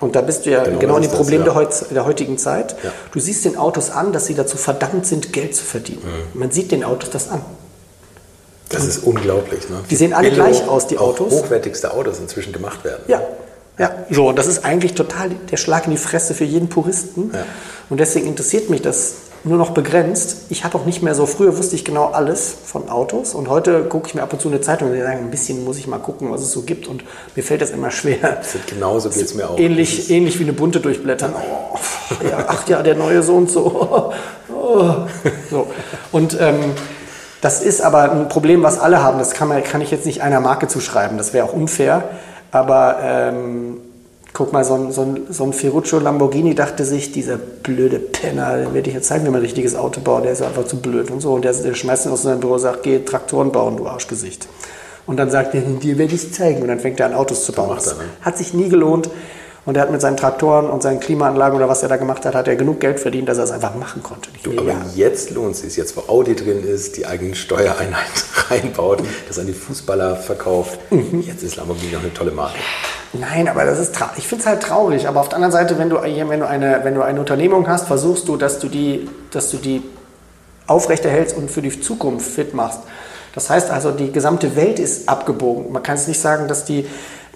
Und 0.00 0.14
da 0.14 0.20
bist 0.20 0.44
du 0.44 0.50
ja 0.50 0.64
genau, 0.64 0.78
genau 0.78 0.96
in 0.96 1.02
dem 1.02 1.10
Problem 1.10 1.40
ja. 1.40 1.44
der, 1.44 1.54
heut, 1.54 1.90
der, 1.90 2.04
heutigen 2.04 2.36
Zeit. 2.38 2.76
Ja. 2.82 2.92
Du 3.12 3.20
siehst 3.20 3.44
den 3.44 3.56
Autos 3.56 3.90
an, 3.90 4.12
dass 4.12 4.26
sie 4.26 4.34
dazu 4.34 4.56
verdammt 4.56 5.06
sind, 5.06 5.32
Geld 5.32 5.56
zu 5.56 5.64
verdienen. 5.64 6.02
Mhm. 6.04 6.40
Man 6.40 6.50
sieht 6.50 6.70
den 6.70 6.84
Autos 6.84 7.10
das 7.10 7.30
an. 7.30 7.40
Das 8.68 8.82
Und 8.82 8.88
ist 8.88 8.98
unglaublich. 9.04 9.68
Ne? 9.70 9.76
Die 9.88 9.96
sehen 9.96 10.12
alle 10.12 10.30
Billo, 10.30 10.44
gleich 10.44 10.68
aus, 10.68 10.86
die 10.86 10.98
Autos. 10.98 11.32
Hochwertigste 11.32 11.94
Autos 11.94 12.18
inzwischen 12.18 12.52
gemacht 12.52 12.84
werden. 12.84 13.02
Ja. 13.06 13.22
Ja, 13.78 13.90
so, 14.10 14.28
und 14.28 14.38
das 14.38 14.46
ist 14.46 14.64
eigentlich 14.64 14.94
total 14.94 15.30
der 15.50 15.58
Schlag 15.58 15.84
in 15.84 15.90
die 15.90 15.98
Fresse 15.98 16.32
für 16.32 16.44
jeden 16.44 16.68
Puristen. 16.68 17.30
Ja. 17.34 17.44
Und 17.90 18.00
deswegen 18.00 18.26
interessiert 18.26 18.70
mich 18.70 18.80
das 18.80 19.16
nur 19.46 19.58
noch 19.58 19.70
begrenzt. 19.70 20.46
Ich 20.48 20.64
habe 20.64 20.76
auch 20.76 20.84
nicht 20.84 21.02
mehr 21.02 21.14
so, 21.14 21.24
früher 21.24 21.56
wusste 21.56 21.76
ich 21.76 21.84
genau 21.84 22.06
alles 22.06 22.54
von 22.64 22.88
Autos 22.88 23.34
und 23.34 23.48
heute 23.48 23.84
gucke 23.84 24.08
ich 24.08 24.14
mir 24.14 24.22
ab 24.22 24.32
und 24.32 24.40
zu 24.40 24.48
eine 24.48 24.60
Zeitung 24.60 24.90
und 24.90 24.98
sage, 24.98 25.18
ein 25.18 25.30
bisschen 25.30 25.64
muss 25.64 25.78
ich 25.78 25.86
mal 25.86 25.98
gucken, 25.98 26.30
was 26.32 26.42
es 26.42 26.50
so 26.50 26.62
gibt 26.62 26.88
und 26.88 27.04
mir 27.36 27.42
fällt 27.42 27.62
das 27.62 27.70
immer 27.70 27.90
schwer. 27.90 28.16
Das 28.22 28.56
genauso 28.66 29.08
geht 29.08 29.24
es 29.24 29.34
mir 29.34 29.48
auch. 29.48 29.58
Ähnlich, 29.58 30.10
ähnlich 30.10 30.38
wie 30.38 30.42
eine 30.42 30.52
bunte 30.52 30.80
durchblättern. 30.80 31.32
Oh, 31.34 31.78
ja, 32.28 32.44
ach 32.48 32.68
ja, 32.68 32.82
der 32.82 32.96
neue 32.96 33.22
so 33.22 33.36
und 33.36 33.50
so. 33.50 34.12
Oh. 34.48 35.06
so. 35.50 35.66
Und 36.12 36.36
ähm, 36.40 36.72
das 37.40 37.62
ist 37.62 37.82
aber 37.82 38.10
ein 38.10 38.28
Problem, 38.28 38.62
was 38.62 38.80
alle 38.80 39.02
haben. 39.02 39.18
Das 39.18 39.32
kann, 39.32 39.48
man, 39.48 39.62
kann 39.62 39.80
ich 39.80 39.90
jetzt 39.90 40.06
nicht 40.06 40.22
einer 40.22 40.40
Marke 40.40 40.66
zuschreiben. 40.66 41.18
Das 41.18 41.32
wäre 41.32 41.46
auch 41.46 41.52
unfair. 41.52 42.04
Aber 42.50 42.98
ähm, 43.02 43.78
Guck 44.36 44.52
mal, 44.52 44.64
so 44.64 44.74
ein, 44.74 44.92
so 44.92 45.00
ein, 45.00 45.26
so 45.30 45.44
ein 45.44 45.54
Ferruccio 45.54 45.98
Lamborghini 45.98 46.54
dachte 46.54 46.84
sich, 46.84 47.10
dieser 47.10 47.38
blöde 47.38 47.98
Penner, 47.98 48.58
den 48.58 48.74
werde 48.74 48.90
ich 48.90 48.94
jetzt 48.94 49.08
zeigen, 49.08 49.24
wie 49.24 49.30
man 49.30 49.40
ein 49.40 49.44
richtiges 49.44 49.74
Auto 49.74 50.02
baut, 50.02 50.24
der 50.24 50.32
ist 50.32 50.42
einfach 50.42 50.66
zu 50.66 50.76
blöd 50.76 51.10
und 51.10 51.22
so. 51.22 51.32
Und 51.32 51.46
der, 51.46 51.54
der 51.54 51.72
schmeißt 51.72 52.04
ihn 52.04 52.12
aus 52.12 52.20
seinem 52.20 52.40
Büro 52.40 52.52
und 52.52 52.58
sagt, 52.58 52.82
geh 52.82 52.98
Traktoren 52.98 53.50
bauen, 53.50 53.78
du 53.78 53.86
Arschgesicht. 53.86 54.46
Und 55.06 55.16
dann 55.16 55.30
sagt 55.30 55.54
er, 55.54 55.62
dir 55.62 55.96
werde 55.96 56.14
ich 56.14 56.34
zeigen. 56.34 56.60
Und 56.60 56.68
dann 56.68 56.80
fängt 56.80 57.00
er 57.00 57.06
an, 57.06 57.14
Autos 57.14 57.46
zu 57.46 57.52
bauen. 57.52 57.76
Das 57.76 57.96
hat 58.20 58.36
sich 58.36 58.52
nie 58.52 58.68
gelohnt. 58.68 59.08
Und 59.66 59.76
er 59.76 59.82
hat 59.82 59.90
mit 59.90 60.00
seinen 60.00 60.16
Traktoren 60.16 60.70
und 60.70 60.80
seinen 60.80 61.00
Klimaanlagen 61.00 61.56
oder 61.56 61.68
was 61.68 61.82
er 61.82 61.88
da 61.88 61.96
gemacht 61.96 62.24
hat, 62.24 62.36
hat 62.36 62.46
er 62.46 62.54
genug 62.54 62.78
Geld 62.78 63.00
verdient, 63.00 63.28
dass 63.28 63.38
er 63.38 63.44
es 63.44 63.50
einfach 63.50 63.74
machen 63.74 64.00
konnte. 64.00 64.30
Du, 64.44 64.56
aber 64.56 64.76
jetzt 64.94 65.30
lohnt 65.30 65.56
es 65.56 65.62
sich, 65.62 65.76
jetzt 65.76 65.96
wo 65.96 66.02
Audi 66.10 66.36
drin 66.36 66.64
ist, 66.64 66.96
die 66.96 67.04
eigenen 67.04 67.34
Steuereinheit 67.34 68.06
reinbaut, 68.48 69.02
das 69.26 69.40
an 69.40 69.48
die 69.48 69.52
Fußballer 69.52 70.14
verkauft. 70.16 70.78
Mhm. 70.92 71.24
Jetzt 71.26 71.42
ist 71.42 71.56
Lamborghini 71.56 71.92
noch 71.92 72.02
eine 72.02 72.14
tolle 72.14 72.30
Marke. 72.30 72.54
Nein, 73.12 73.48
aber 73.48 73.64
das 73.64 73.80
ist 73.80 73.96
ich 74.16 74.28
finde 74.28 74.42
es 74.42 74.46
halt 74.46 74.62
traurig. 74.62 75.08
Aber 75.08 75.20
auf 75.20 75.28
der 75.28 75.36
anderen 75.36 75.52
Seite, 75.52 75.78
wenn 75.78 75.90
du, 75.90 75.96
wenn, 76.00 76.40
du 76.40 76.46
eine, 76.46 76.80
wenn 76.84 76.94
du 76.94 77.02
eine 77.02 77.18
Unternehmung 77.18 77.66
hast, 77.66 77.88
versuchst 77.88 78.28
du, 78.28 78.36
dass 78.36 78.60
du 78.60 78.68
die, 78.68 79.08
dass 79.32 79.50
du 79.50 79.56
die 79.56 79.82
aufrechterhältst 80.68 81.36
und 81.36 81.50
für 81.50 81.62
die 81.62 81.80
Zukunft 81.80 82.28
fit 82.28 82.54
machst. 82.54 82.80
Das 83.34 83.50
heißt 83.50 83.70
also, 83.70 83.90
die 83.90 84.12
gesamte 84.12 84.56
Welt 84.56 84.78
ist 84.78 85.08
abgebogen. 85.08 85.72
Man 85.72 85.82
kann 85.82 85.96
es 85.96 86.06
nicht 86.06 86.20
sagen, 86.20 86.48
dass 86.48 86.64
die 86.64 86.86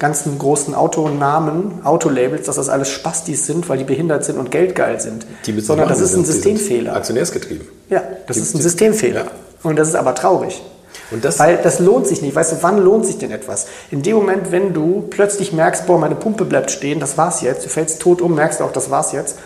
ganzen 0.01 0.39
großen 0.39 0.75
Autonamen, 0.75 1.85
Autolabels, 1.85 2.47
dass 2.47 2.57
das 2.57 2.69
alles 2.69 2.89
Spastis 2.89 3.47
sind, 3.47 3.69
weil 3.69 3.79
die 3.79 3.85
behindert 3.85 4.25
sind 4.25 4.39
und 4.39 4.51
geldgeil 4.51 4.99
sind. 4.99 5.27
Die 5.47 5.61
Sondern 5.61 5.89
das 5.89 6.01
ist 6.01 6.17
ein 6.17 6.25
Systemfehler. 6.25 6.97
Aktionärsgetrieben. 6.97 7.69
Ja, 7.91 8.03
das 8.27 8.37
die, 8.37 8.43
ist 8.43 8.55
ein 8.55 8.63
Systemfehler. 8.63 9.25
Ja. 9.25 9.31
Und 9.63 9.79
das 9.79 9.89
ist 9.89 9.95
aber 9.95 10.15
traurig. 10.15 10.63
Und 11.11 11.25
das 11.25 11.39
Weil 11.39 11.59
das 11.59 11.81
lohnt 11.81 12.07
sich 12.07 12.23
nicht. 12.23 12.35
Weißt 12.35 12.53
du, 12.53 12.57
wann 12.63 12.79
lohnt 12.83 13.05
sich 13.05 13.19
denn 13.19 13.31
etwas? 13.31 13.67
In 13.91 14.03
dem 14.03 14.17
Moment, 14.17 14.51
wenn 14.51 14.73
du 14.73 15.07
plötzlich 15.11 15.53
merkst, 15.53 15.87
boah, 15.87 15.99
meine 15.99 16.15
Pumpe 16.15 16.47
bleibt 16.47 16.71
stehen, 16.71 16.99
das 16.99 17.19
war's 17.19 17.43
jetzt, 17.43 17.67
du 17.67 17.69
fällst 17.69 18.01
tot 18.01 18.23
um, 18.23 18.35
merkst 18.35 18.63
auch, 18.63 18.73
das 18.73 18.91
war's 18.91 19.13
jetzt, 19.13 19.39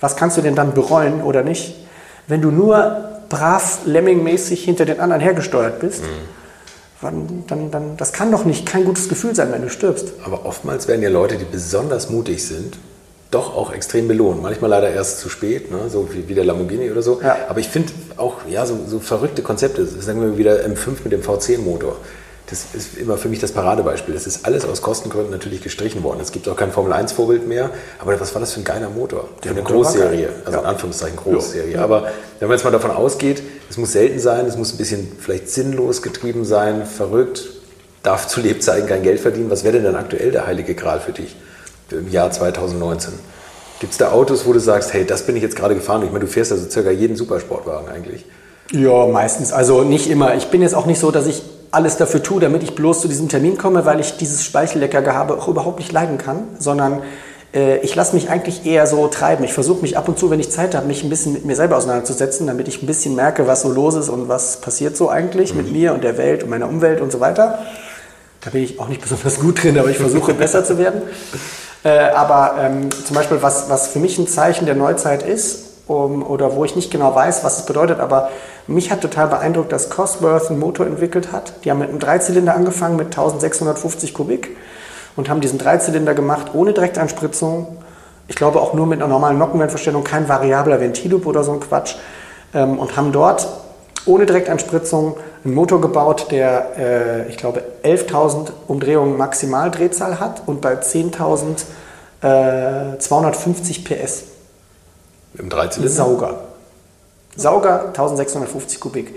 was 0.00 0.16
kannst 0.16 0.36
du 0.36 0.42
denn 0.42 0.54
dann 0.54 0.74
bereuen 0.74 1.22
oder 1.22 1.42
nicht? 1.42 1.74
Wenn 2.28 2.42
du 2.42 2.50
nur 2.50 3.08
brav 3.30 3.78
lemmingmäßig 3.86 4.62
hinter 4.62 4.84
den 4.84 5.00
anderen 5.00 5.22
hergesteuert 5.22 5.80
bist, 5.80 6.02
mhm 6.02 6.41
dann, 7.02 7.70
dann, 7.70 7.96
das 7.96 8.12
kann 8.12 8.30
doch 8.30 8.44
nicht 8.44 8.66
kein 8.66 8.84
gutes 8.84 9.08
Gefühl 9.08 9.34
sein, 9.34 9.52
wenn 9.52 9.62
du 9.62 9.68
stirbst. 9.68 10.12
Aber 10.24 10.46
oftmals 10.46 10.88
werden 10.88 11.02
ja 11.02 11.08
Leute, 11.08 11.36
die 11.36 11.44
besonders 11.44 12.10
mutig 12.10 12.46
sind, 12.46 12.78
doch 13.30 13.56
auch 13.56 13.72
extrem 13.72 14.08
belohnt. 14.08 14.42
Manchmal 14.42 14.70
leider 14.70 14.90
erst 14.90 15.18
zu 15.18 15.28
spät, 15.28 15.70
ne? 15.70 15.88
so 15.88 16.08
wie, 16.12 16.28
wie 16.28 16.34
der 16.34 16.44
Lamborghini 16.44 16.90
oder 16.90 17.02
so. 17.02 17.20
Ja. 17.22 17.36
Aber 17.48 17.60
ich 17.60 17.68
finde 17.68 17.92
auch 18.16 18.46
ja, 18.48 18.66
so, 18.66 18.78
so 18.86 19.00
verrückte 19.00 19.42
Konzepte, 19.42 19.86
sagen 19.86 20.20
wir 20.20 20.38
wieder 20.38 20.64
M5 20.64 21.02
mit 21.04 21.12
dem 21.12 21.22
V10-Motor 21.22 21.96
das 22.52 22.66
ist 22.74 22.98
immer 22.98 23.16
für 23.16 23.30
mich 23.30 23.38
das 23.38 23.52
Paradebeispiel. 23.52 24.12
Das 24.12 24.26
ist 24.26 24.44
alles 24.44 24.66
aus 24.66 24.82
Kostengründen 24.82 25.30
natürlich 25.30 25.62
gestrichen 25.62 26.02
worden. 26.02 26.20
Es 26.20 26.32
gibt 26.32 26.46
auch 26.48 26.56
kein 26.56 26.70
Formel-1-Vorbild 26.70 27.48
mehr. 27.48 27.70
Aber 27.98 28.20
was 28.20 28.34
war 28.34 28.40
das 28.40 28.52
für 28.52 28.60
ein 28.60 28.64
geiler 28.64 28.90
Motor? 28.90 29.28
Für 29.40 29.50
eine 29.50 29.62
Großserie. 29.62 30.28
Also 30.44 30.58
in 30.58 30.66
Anführungszeichen 30.66 31.16
Großserie. 31.16 31.72
Ja. 31.72 31.82
Aber 31.82 32.08
wenn 32.40 32.48
man 32.48 32.58
jetzt 32.58 32.64
mal 32.64 32.70
davon 32.70 32.90
ausgeht, 32.90 33.42
es 33.70 33.78
muss 33.78 33.92
selten 33.92 34.18
sein, 34.18 34.44
es 34.44 34.58
muss 34.58 34.74
ein 34.74 34.76
bisschen 34.76 35.10
vielleicht 35.18 35.48
sinnlos 35.48 36.02
getrieben 36.02 36.44
sein, 36.44 36.84
verrückt, 36.84 37.48
darf 38.02 38.28
zu 38.28 38.40
Lebzeiten 38.40 38.86
kein 38.86 39.02
Geld 39.02 39.20
verdienen. 39.20 39.48
Was 39.48 39.64
wäre 39.64 39.72
denn 39.72 39.84
dann 39.84 39.96
aktuell 39.96 40.30
der 40.30 40.46
heilige 40.46 40.74
Gral 40.74 41.00
für 41.00 41.12
dich? 41.12 41.34
im 41.90 42.10
Jahr 42.10 42.30
2019? 42.30 43.12
Gibt 43.80 43.92
es 43.92 43.98
da 43.98 44.12
Autos, 44.12 44.46
wo 44.46 44.52
du 44.52 44.60
sagst, 44.60 44.92
hey, 44.92 45.04
das 45.04 45.26
bin 45.26 45.36
ich 45.36 45.42
jetzt 45.42 45.56
gerade 45.56 45.74
gefahren? 45.74 46.02
Ich 46.04 46.12
meine, 46.12 46.24
du 46.24 46.30
fährst 46.30 46.52
also 46.52 46.68
circa 46.68 46.90
jeden 46.90 47.16
Supersportwagen 47.16 47.88
eigentlich. 47.88 48.24
Ja, 48.72 49.06
meistens. 49.06 49.52
Also 49.52 49.82
nicht 49.82 50.08
immer. 50.08 50.34
Ich 50.34 50.46
bin 50.46 50.62
jetzt 50.62 50.74
auch 50.74 50.86
nicht 50.86 50.98
so, 51.00 51.10
dass 51.10 51.26
ich 51.26 51.42
alles 51.72 51.96
dafür 51.96 52.22
tue, 52.22 52.40
damit 52.40 52.62
ich 52.62 52.74
bloß 52.74 53.00
zu 53.00 53.08
diesem 53.08 53.28
Termin 53.28 53.58
komme, 53.58 53.84
weil 53.84 53.98
ich 53.98 54.16
dieses 54.18 54.44
Speichelleckergehabe 54.44 55.34
auch 55.34 55.48
überhaupt 55.48 55.78
nicht 55.78 55.90
leiden 55.90 56.18
kann, 56.18 56.44
sondern 56.58 57.02
äh, 57.54 57.78
ich 57.78 57.94
lasse 57.94 58.14
mich 58.14 58.28
eigentlich 58.28 58.66
eher 58.66 58.86
so 58.86 59.08
treiben. 59.08 59.42
Ich 59.42 59.54
versuche 59.54 59.80
mich 59.80 59.96
ab 59.96 60.06
und 60.06 60.18
zu, 60.18 60.30
wenn 60.30 60.38
ich 60.38 60.50
Zeit 60.50 60.74
habe, 60.74 60.86
mich 60.86 61.02
ein 61.02 61.08
bisschen 61.08 61.32
mit 61.32 61.46
mir 61.46 61.56
selber 61.56 61.78
auseinanderzusetzen, 61.78 62.46
damit 62.46 62.68
ich 62.68 62.82
ein 62.82 62.86
bisschen 62.86 63.14
merke, 63.14 63.46
was 63.46 63.62
so 63.62 63.70
los 63.70 63.94
ist 63.94 64.10
und 64.10 64.28
was 64.28 64.60
passiert 64.60 64.98
so 64.98 65.08
eigentlich 65.08 65.52
mhm. 65.52 65.62
mit 65.62 65.72
mir 65.72 65.94
und 65.94 66.04
der 66.04 66.18
Welt 66.18 66.42
und 66.42 66.50
meiner 66.50 66.68
Umwelt 66.68 67.00
und 67.00 67.10
so 67.10 67.20
weiter. 67.20 67.58
Da 68.42 68.50
bin 68.50 68.62
ich 68.62 68.78
auch 68.78 68.88
nicht 68.88 69.00
besonders 69.02 69.40
gut 69.40 69.62
drin, 69.62 69.78
aber 69.78 69.88
ich 69.88 69.98
versuche 69.98 70.34
besser 70.34 70.64
zu 70.64 70.76
werden. 70.76 71.02
Äh, 71.84 72.10
aber 72.10 72.56
ähm, 72.60 72.90
zum 72.90 73.16
Beispiel, 73.16 73.38
was, 73.40 73.70
was 73.70 73.88
für 73.88 73.98
mich 73.98 74.18
ein 74.18 74.28
Zeichen 74.28 74.66
der 74.66 74.74
Neuzeit 74.74 75.22
ist, 75.22 75.71
um, 75.86 76.22
oder 76.22 76.54
wo 76.54 76.64
ich 76.64 76.76
nicht 76.76 76.90
genau 76.90 77.14
weiß, 77.14 77.44
was 77.44 77.58
es 77.58 77.66
bedeutet, 77.66 78.00
aber 78.00 78.30
mich 78.66 78.90
hat 78.90 79.00
total 79.00 79.28
beeindruckt, 79.28 79.72
dass 79.72 79.90
Cosworth 79.90 80.50
einen 80.50 80.60
Motor 80.60 80.86
entwickelt 80.86 81.32
hat. 81.32 81.52
Die 81.64 81.70
haben 81.70 81.78
mit 81.78 81.88
einem 81.88 81.98
Dreizylinder 81.98 82.54
angefangen 82.54 82.96
mit 82.96 83.06
1650 83.06 84.14
Kubik 84.14 84.56
und 85.16 85.28
haben 85.28 85.40
diesen 85.40 85.58
Dreizylinder 85.58 86.14
gemacht 86.14 86.52
ohne 86.54 86.72
Direkteinspritzung. 86.72 87.78
Ich 88.28 88.36
glaube 88.36 88.60
auch 88.60 88.72
nur 88.72 88.86
mit 88.86 89.00
einer 89.00 89.08
normalen 89.08 89.38
Nockenwellenverstellung, 89.38 90.04
kein 90.04 90.28
variabler 90.28 90.80
Ventilloop 90.80 91.26
oder 91.26 91.42
so 91.42 91.52
ein 91.52 91.60
Quatsch. 91.60 91.96
Ähm, 92.54 92.78
und 92.78 92.96
haben 92.96 93.12
dort 93.12 93.48
ohne 94.06 94.26
Direkteinspritzung 94.26 95.16
einen 95.44 95.54
Motor 95.54 95.80
gebaut, 95.80 96.26
der, 96.30 96.78
äh, 96.78 97.28
ich 97.28 97.36
glaube, 97.36 97.62
11.000 97.82 98.50
Umdrehungen 98.68 99.16
Maximaldrehzahl 99.16 100.20
hat 100.20 100.42
und 100.46 100.60
bei 100.60 100.74
10.250 100.74 102.22
äh, 102.22 104.04
PS. 104.04 104.31
Im 105.38 105.48
Dreizylinder? 105.48 105.92
Sauger. 105.92 106.40
Sauger 107.36 107.86
1650 107.88 108.80
Kubik. 108.80 109.14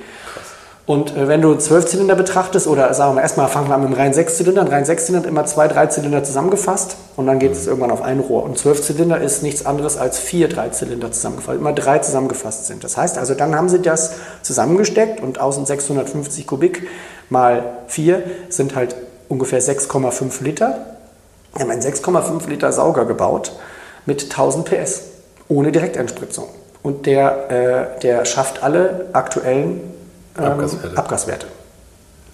Und 0.86 1.18
äh, 1.18 1.28
wenn 1.28 1.42
du 1.42 1.52
einen 1.52 1.60
Zwölfzylinder 1.60 2.16
betrachtest, 2.16 2.68
oder 2.68 2.94
sagen 2.94 3.12
wir 3.12 3.16
mal, 3.16 3.22
erstmal 3.22 3.48
fangen 3.48 3.70
wir 3.70 3.76
an 3.76 3.82
mit 3.82 3.88
einem 3.88 4.00
reinen 4.00 4.14
Sechszylinder, 4.14 4.62
ein 4.62 4.68
reinen 4.68 4.86
Sechszylinder 4.86 5.28
immer 5.28 5.46
zwei 5.46 5.68
Dreizylinder 5.68 6.24
zusammengefasst 6.24 6.96
und 7.16 7.26
dann 7.26 7.40
geht 7.40 7.52
mhm. 7.52 7.58
es 7.58 7.66
irgendwann 7.68 7.90
auf 7.90 8.04
ein 8.04 8.20
Rohr. 8.20 8.44
Und 8.44 8.58
Zwölfzylinder 8.60 9.20
ist 9.20 9.42
nichts 9.42 9.66
anderes 9.66 9.98
als 9.98 10.20
vier 10.20 10.48
Dreizylinder 10.48 11.12
zusammengefasst, 11.12 11.58
immer 11.58 11.74
drei 11.74 12.00
zusammengefasst 12.00 12.68
sind. 12.68 12.84
Das 12.84 12.98
heißt 12.98 13.18
also, 13.18 13.34
dann 13.34 13.56
haben 13.56 13.68
sie 13.68 13.82
das 13.82 14.14
zusammengesteckt 14.44 15.22
und 15.22 15.40
außen 15.40 15.66
650 15.66 16.46
Kubik 16.46 16.88
mal 17.30 17.64
vier 17.88 18.24
sind 18.50 18.76
halt 18.76 18.96
ungefähr 19.28 19.62
6,5 19.62 20.44
Liter. 20.44 20.86
Wir 21.54 21.64
haben 21.64 21.72
einen 21.72 21.82
6,5 21.82 22.48
Liter 22.48 22.72
Sauger 22.72 23.06
gebaut 23.06 23.54
mit 24.06 24.24
1000 24.24 24.66
PS, 24.66 25.02
ohne 25.48 25.72
Direkteinspritzung. 25.72 26.48
Und 26.84 27.06
der, 27.06 27.96
äh, 27.98 28.00
der 28.02 28.26
schafft 28.26 28.62
alle 28.62 29.08
aktuellen 29.14 29.82
ähm, 30.38 30.44
Abgaswerte. 30.44 30.98
Abgaswerte. 30.98 31.48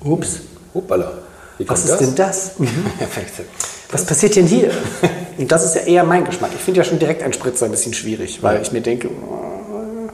Ups. 0.03 0.39
Hoppala. 0.73 1.13
Was 1.59 1.81
ist 1.81 1.89
das? 1.89 1.99
denn 1.99 2.15
das? 2.15 2.59
Mhm. 2.59 2.67
Was 3.91 4.05
passiert 4.05 4.35
denn 4.35 4.47
hier? 4.47 4.71
Und 5.37 5.51
das 5.51 5.65
ist 5.65 5.75
ja 5.75 5.81
eher 5.81 6.03
mein 6.03 6.23
Geschmack. 6.23 6.51
Ich 6.55 6.61
finde 6.61 6.79
ja 6.79 6.83
schon 6.83 6.97
direkt 6.97 7.23
Einspritzer 7.23 7.65
ein 7.65 7.71
bisschen 7.71 7.93
schwierig, 7.93 8.41
weil 8.41 8.61
ich 8.61 8.71
mir 8.71 8.81
denke, 8.81 9.09
oh, 9.09 10.09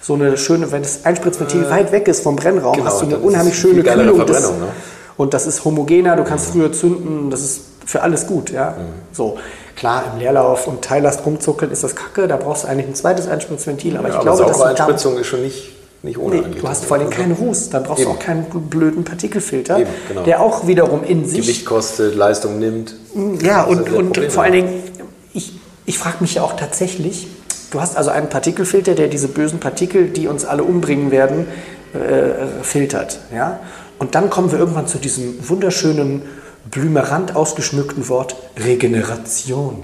so 0.00 0.14
eine 0.14 0.36
schöne, 0.36 0.72
wenn 0.72 0.82
das 0.82 1.04
Einspritzventil 1.04 1.64
äh, 1.64 1.70
weit 1.70 1.92
weg 1.92 2.08
ist 2.08 2.24
vom 2.24 2.34
Brennraum, 2.34 2.74
genau, 2.74 2.86
hast 2.86 3.00
du 3.00 3.06
eine 3.06 3.18
unheimlich 3.18 3.56
schöne 3.56 3.82
Kühlung. 3.84 4.26
Das, 4.26 4.50
ne? 4.50 4.68
Und 5.16 5.34
das 5.34 5.46
ist 5.46 5.64
homogener, 5.64 6.16
du 6.16 6.24
kannst 6.24 6.48
mhm. 6.48 6.52
früher 6.52 6.72
zünden, 6.72 7.30
das 7.30 7.42
ist 7.42 7.60
für 7.86 8.02
alles 8.02 8.26
gut. 8.26 8.50
Ja? 8.50 8.72
Mhm. 8.72 9.14
So. 9.14 9.38
Klar, 9.82 10.12
im 10.12 10.20
Leerlauf 10.20 10.68
und 10.68 10.80
Teillast 10.82 11.26
rumzuckeln 11.26 11.72
ist 11.72 11.82
das 11.82 11.96
kacke, 11.96 12.28
da 12.28 12.36
brauchst 12.36 12.62
du 12.62 12.68
eigentlich 12.68 12.86
ein 12.86 12.94
zweites 12.94 13.26
Einspritzventil. 13.26 13.96
Aber 13.96 14.10
ja, 14.10 14.14
ich 14.14 14.20
aber 14.20 14.36
glaube, 14.36 14.52
saubere 14.52 14.68
Einspritzung 14.68 15.18
ist 15.18 15.26
schon 15.26 15.42
nicht 15.42 15.72
nicht 16.04 16.18
ohne 16.18 16.36
nee, 16.36 16.60
Du 16.60 16.68
hast 16.68 16.84
vor 16.84 16.98
allem 16.98 17.10
keinen 17.10 17.32
Ruß, 17.32 17.70
dann 17.70 17.82
brauchst 17.82 18.02
Eben. 18.02 18.12
du 18.12 18.16
auch 18.16 18.20
keinen 18.20 18.44
blöden 18.44 19.02
Partikelfilter, 19.02 19.80
Eben, 19.80 19.90
genau. 20.06 20.22
der 20.22 20.40
auch 20.40 20.68
wiederum 20.68 21.02
in 21.02 21.28
sich. 21.28 21.40
Gewicht 21.40 21.66
kostet, 21.66 22.14
Leistung 22.14 22.60
nimmt. 22.60 22.94
Ja, 23.40 23.64
und, 23.64 23.92
und 23.92 24.16
vor 24.28 24.44
allen 24.44 24.52
Dingen, 24.52 24.82
ich, 25.34 25.52
ich 25.84 25.98
frage 25.98 26.18
mich 26.20 26.34
ja 26.34 26.42
auch 26.42 26.52
tatsächlich, 26.52 27.26
du 27.72 27.80
hast 27.80 27.96
also 27.96 28.10
einen 28.10 28.28
Partikelfilter, 28.28 28.94
der 28.94 29.08
diese 29.08 29.26
bösen 29.26 29.58
Partikel, 29.58 30.10
die 30.10 30.28
uns 30.28 30.44
alle 30.44 30.62
umbringen 30.62 31.10
werden, 31.10 31.48
äh, 31.92 32.62
filtert. 32.62 33.18
Ja? 33.34 33.58
Und 33.98 34.14
dann 34.14 34.30
kommen 34.30 34.52
wir 34.52 34.60
irgendwann 34.60 34.86
zu 34.86 34.98
diesem 34.98 35.48
wunderschönen, 35.48 36.22
blümerant 36.70 37.36
ausgeschmückten 37.36 38.08
Wort 38.08 38.36
Regeneration. 38.58 39.82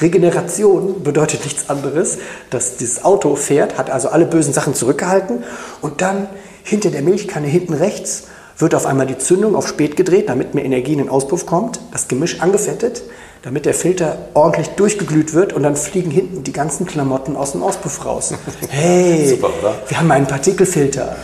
Regeneration 0.00 1.02
bedeutet 1.02 1.44
nichts 1.44 1.70
anderes, 1.70 2.18
dass 2.50 2.76
dieses 2.76 3.04
Auto 3.04 3.34
fährt, 3.36 3.78
hat 3.78 3.90
also 3.90 4.08
alle 4.08 4.26
bösen 4.26 4.52
Sachen 4.52 4.74
zurückgehalten 4.74 5.44
und 5.80 6.02
dann 6.02 6.28
hinter 6.62 6.90
der 6.90 7.02
Milchkanne 7.02 7.46
hinten 7.46 7.74
rechts 7.74 8.24
wird 8.58 8.74
auf 8.74 8.86
einmal 8.86 9.06
die 9.06 9.18
Zündung 9.18 9.54
auf 9.54 9.68
spät 9.68 9.96
gedreht, 9.96 10.28
damit 10.28 10.54
mehr 10.54 10.64
Energie 10.64 10.92
in 10.92 10.98
den 10.98 11.08
Auspuff 11.08 11.46
kommt, 11.46 11.80
das 11.92 12.08
Gemisch 12.08 12.40
angefettet, 12.40 13.02
damit 13.42 13.66
der 13.66 13.74
Filter 13.74 14.18
ordentlich 14.34 14.68
durchgeglüht 14.70 15.34
wird 15.34 15.52
und 15.52 15.62
dann 15.62 15.76
fliegen 15.76 16.10
hinten 16.10 16.42
die 16.42 16.52
ganzen 16.52 16.86
Klamotten 16.86 17.36
aus 17.36 17.52
dem 17.52 17.62
Auspuff 17.62 18.04
raus. 18.04 18.32
Hey, 18.68 19.28
Super, 19.28 19.50
wir 19.86 19.98
haben 19.98 20.10
einen 20.10 20.26
Partikelfilter. 20.26 21.16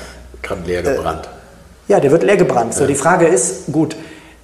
Gerade 0.43 0.63
leer 0.67 0.83
gebrannt. 0.83 1.27
Äh, 1.27 1.93
ja, 1.93 2.01
der 2.01 2.11
wird 2.11 2.23
leer 2.23 2.37
gebrannt. 2.37 2.75
So, 2.75 2.87
die 2.87 2.95
Frage 2.95 3.27
ist, 3.27 3.73
gut, 3.73 3.97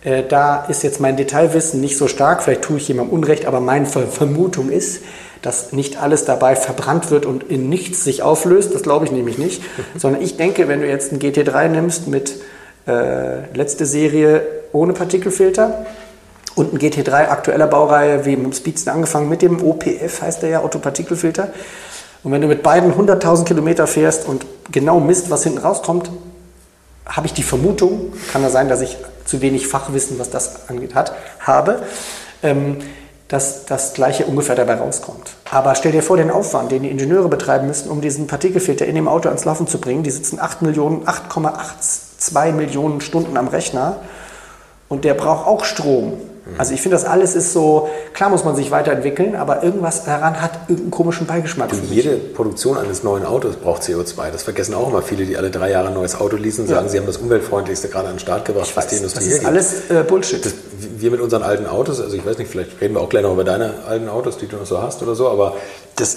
äh, 0.05 0.22
da 0.28 0.64
ist 0.66 0.82
jetzt 0.82 1.01
mein 1.01 1.16
Detailwissen 1.16 1.80
nicht 1.80 1.96
so 1.96 2.09
stark, 2.09 2.42
vielleicht 2.42 2.62
tue 2.62 2.76
ich 2.76 2.88
jemandem 2.88 3.14
Unrecht, 3.14 3.46
aber 3.46 3.61
meine 3.61 3.86
Vermutung 3.86 4.70
ist, 4.70 5.03
dass 5.42 5.72
nicht 5.72 6.01
alles 6.01 6.24
dabei 6.24 6.57
verbrannt 6.57 7.11
wird 7.11 7.26
und 7.26 7.44
in 7.44 7.68
nichts 7.68 8.05
sich 8.05 8.22
auflöst. 8.22 8.74
Das 8.74 8.82
glaube 8.82 9.05
ich 9.05 9.12
nämlich 9.12 9.38
nicht. 9.38 9.62
Sondern 9.96 10.22
ich 10.22 10.36
denke, 10.36 10.68
wenn 10.68 10.80
du 10.80 10.88
jetzt 10.88 11.12
einen 11.12 11.20
GT3 11.20 11.68
nimmst 11.68 12.09
mit 12.09 12.36
äh, 12.86 13.55
letzte 13.55 13.86
Serie 13.86 14.42
ohne 14.72 14.92
Partikelfilter 14.92 15.86
und 16.55 16.74
ein 16.74 16.78
GT3 16.78 17.28
aktueller 17.28 17.66
Baureihe, 17.66 18.24
wie 18.24 18.36
mit 18.36 18.46
dem 18.46 18.53
Speedster 18.53 18.92
angefangen, 18.92 19.28
mit 19.28 19.42
dem 19.42 19.62
OPF 19.62 20.22
heißt 20.22 20.42
der 20.42 20.49
ja, 20.49 20.61
Autopartikelfilter. 20.61 21.51
Und 22.24 22.32
wenn 22.32 22.42
du 22.42 22.49
mit 22.49 22.62
beiden 22.62 22.92
100.000 22.92 23.44
Kilometer 23.44 23.86
fährst 23.86 24.26
und 24.26 24.44
genau 24.72 24.99
misst, 24.99 25.30
was 25.30 25.44
hinten 25.44 25.59
rauskommt, 25.59 26.11
habe 27.09 27.26
ich 27.26 27.32
die 27.32 27.42
Vermutung, 27.42 28.12
kann 28.32 28.42
da 28.42 28.50
sein, 28.50 28.68
dass 28.68 28.80
ich 28.80 28.96
zu 29.24 29.40
wenig 29.40 29.66
Fachwissen, 29.66 30.18
was 30.18 30.30
das 30.30 30.68
angeht, 30.68 30.94
hat, 30.94 31.12
habe, 31.40 31.82
ähm, 32.42 32.78
dass 33.28 33.66
das 33.66 33.92
Gleiche 33.92 34.24
ungefähr 34.24 34.56
dabei 34.56 34.76
rauskommt. 34.76 35.32
Aber 35.50 35.74
stell 35.74 35.92
dir 35.92 36.02
vor, 36.02 36.16
den 36.16 36.30
Aufwand, 36.30 36.72
den 36.72 36.82
die 36.82 36.90
Ingenieure 36.90 37.28
betreiben 37.28 37.66
müssen, 37.66 37.90
um 37.90 38.00
diesen 38.00 38.26
Partikelfilter 38.26 38.86
in 38.86 38.94
dem 38.94 39.06
Auto 39.06 39.28
ans 39.28 39.44
Laufen 39.44 39.66
zu 39.66 39.78
bringen. 39.80 40.02
Die 40.02 40.11
sitzen 40.11 40.40
8 40.40 40.62
Millionen, 40.62 41.04
8,82 41.06 42.52
Millionen 42.52 43.00
Stunden 43.02 43.36
am 43.36 43.48
Rechner 43.48 43.96
und 44.88 45.04
der 45.04 45.14
braucht 45.14 45.46
auch 45.46 45.64
Strom. 45.64 46.14
Also 46.57 46.72
ich 46.72 46.80
finde, 46.80 46.96
das 46.96 47.05
alles 47.05 47.34
ist 47.34 47.53
so, 47.53 47.88
klar 48.14 48.30
muss 48.30 48.44
man 48.44 48.57
sich 48.57 48.70
weiterentwickeln, 48.70 49.36
aber 49.36 49.62
irgendwas 49.62 50.05
daran 50.05 50.40
hat 50.40 50.53
irgendeinen 50.68 50.90
komischen 50.90 51.26
Beigeschmack. 51.26 51.70
Du, 51.70 51.76
jede 51.90 52.16
Produktion 52.16 52.78
eines 52.78 53.03
neuen 53.03 53.24
Autos 53.26 53.57
braucht 53.57 53.82
CO2. 53.82 54.30
Das 54.30 54.44
vergessen 54.44 54.74
auch 54.74 54.88
immer 54.88 55.03
viele, 55.03 55.26
die 55.26 55.36
alle 55.36 55.51
drei 55.51 55.70
Jahre 55.70 55.88
ein 55.88 55.94
neues 55.94 56.18
Auto 56.18 56.36
leasen 56.36 56.62
und 56.62 56.68
sagen, 56.68 56.86
ja. 56.86 56.92
sie 56.92 56.99
haben 56.99 57.07
das 57.07 57.18
umweltfreundlichste 57.18 57.88
gerade 57.88 58.09
an 58.09 58.14
den 58.14 58.20
Start 58.20 58.44
gebracht, 58.44 58.68
ich 58.70 58.76
was 58.76 58.84
weiß, 58.84 58.90
die 58.90 58.96
Industrie 58.96 59.24
Das 59.24 59.38
ist 59.38 59.44
alles 59.44 59.90
äh, 59.90 60.05
Bullshit. 60.07 60.44
Das, 60.44 60.55
wir 60.96 61.11
mit 61.11 61.20
unseren 61.20 61.42
alten 61.42 61.66
Autos, 61.66 62.01
also 62.01 62.16
ich 62.16 62.24
weiß 62.24 62.38
nicht, 62.38 62.51
vielleicht 62.51 62.80
reden 62.80 62.94
wir 62.94 63.01
auch 63.01 63.09
gleich 63.09 63.22
noch 63.22 63.32
über 63.32 63.44
deine 63.44 63.74
alten 63.86 64.09
Autos, 64.09 64.38
die 64.38 64.46
du 64.46 64.57
noch 64.57 64.66
so 64.66 64.80
hast 64.80 65.03
oder 65.03 65.14
so, 65.14 65.28
aber 65.28 65.57
das, 65.96 66.16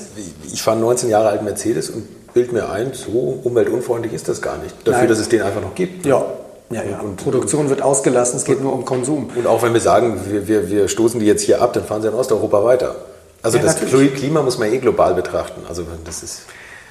ich 0.52 0.62
fahre 0.62 0.76
einen 0.76 0.86
19 0.86 1.10
Jahre 1.10 1.30
alten 1.30 1.46
Mercedes 1.46 1.90
und 1.90 2.34
bild 2.34 2.54
mir 2.54 2.70
ein, 2.70 2.94
so 2.94 3.40
umweltunfreundlich 3.44 4.14
ist 4.14 4.28
das 4.28 4.42
gar 4.42 4.58
nicht. 4.58 4.76
Dafür, 4.86 5.02
Nein. 5.02 5.10
dass 5.10 5.20
es 5.20 5.30
den 5.30 5.42
einfach 5.42 5.62
noch 5.62 5.76
gibt. 5.76 6.06
Ja, 6.06 6.26
ja, 6.74 6.84
ja. 6.84 7.00
Und, 7.00 7.18
Produktion 7.18 7.70
wird 7.70 7.82
ausgelassen, 7.82 8.38
es 8.38 8.46
geht 8.46 8.62
nur 8.62 8.74
um 8.74 8.86
Konsum. 8.86 9.30
Und 9.36 9.48
auch 9.48 9.62
wenn 9.64 9.74
wir 9.74 9.82
sagen, 9.82 10.20
wir, 10.28 10.48
wir, 10.48 10.70
wir 10.70 10.88
stoßen 10.88 11.20
die 11.20 11.26
jetzt 11.26 11.44
hier 11.44 11.62
ab, 11.62 11.74
dann 11.74 11.86
fahren 11.86 12.02
sie 12.02 12.08
in 12.08 12.14
Osteuropa 12.14 12.64
weiter. 12.64 12.96
Also 13.44 13.58
ja, 13.58 13.64
das 13.64 13.82
natürlich. 13.82 14.16
Klima 14.16 14.42
muss 14.42 14.58
man 14.58 14.72
eh 14.72 14.78
global 14.78 15.14
betrachten. 15.14 15.62
Also 15.68 15.84
das 16.06 16.24
ist. 16.24 16.44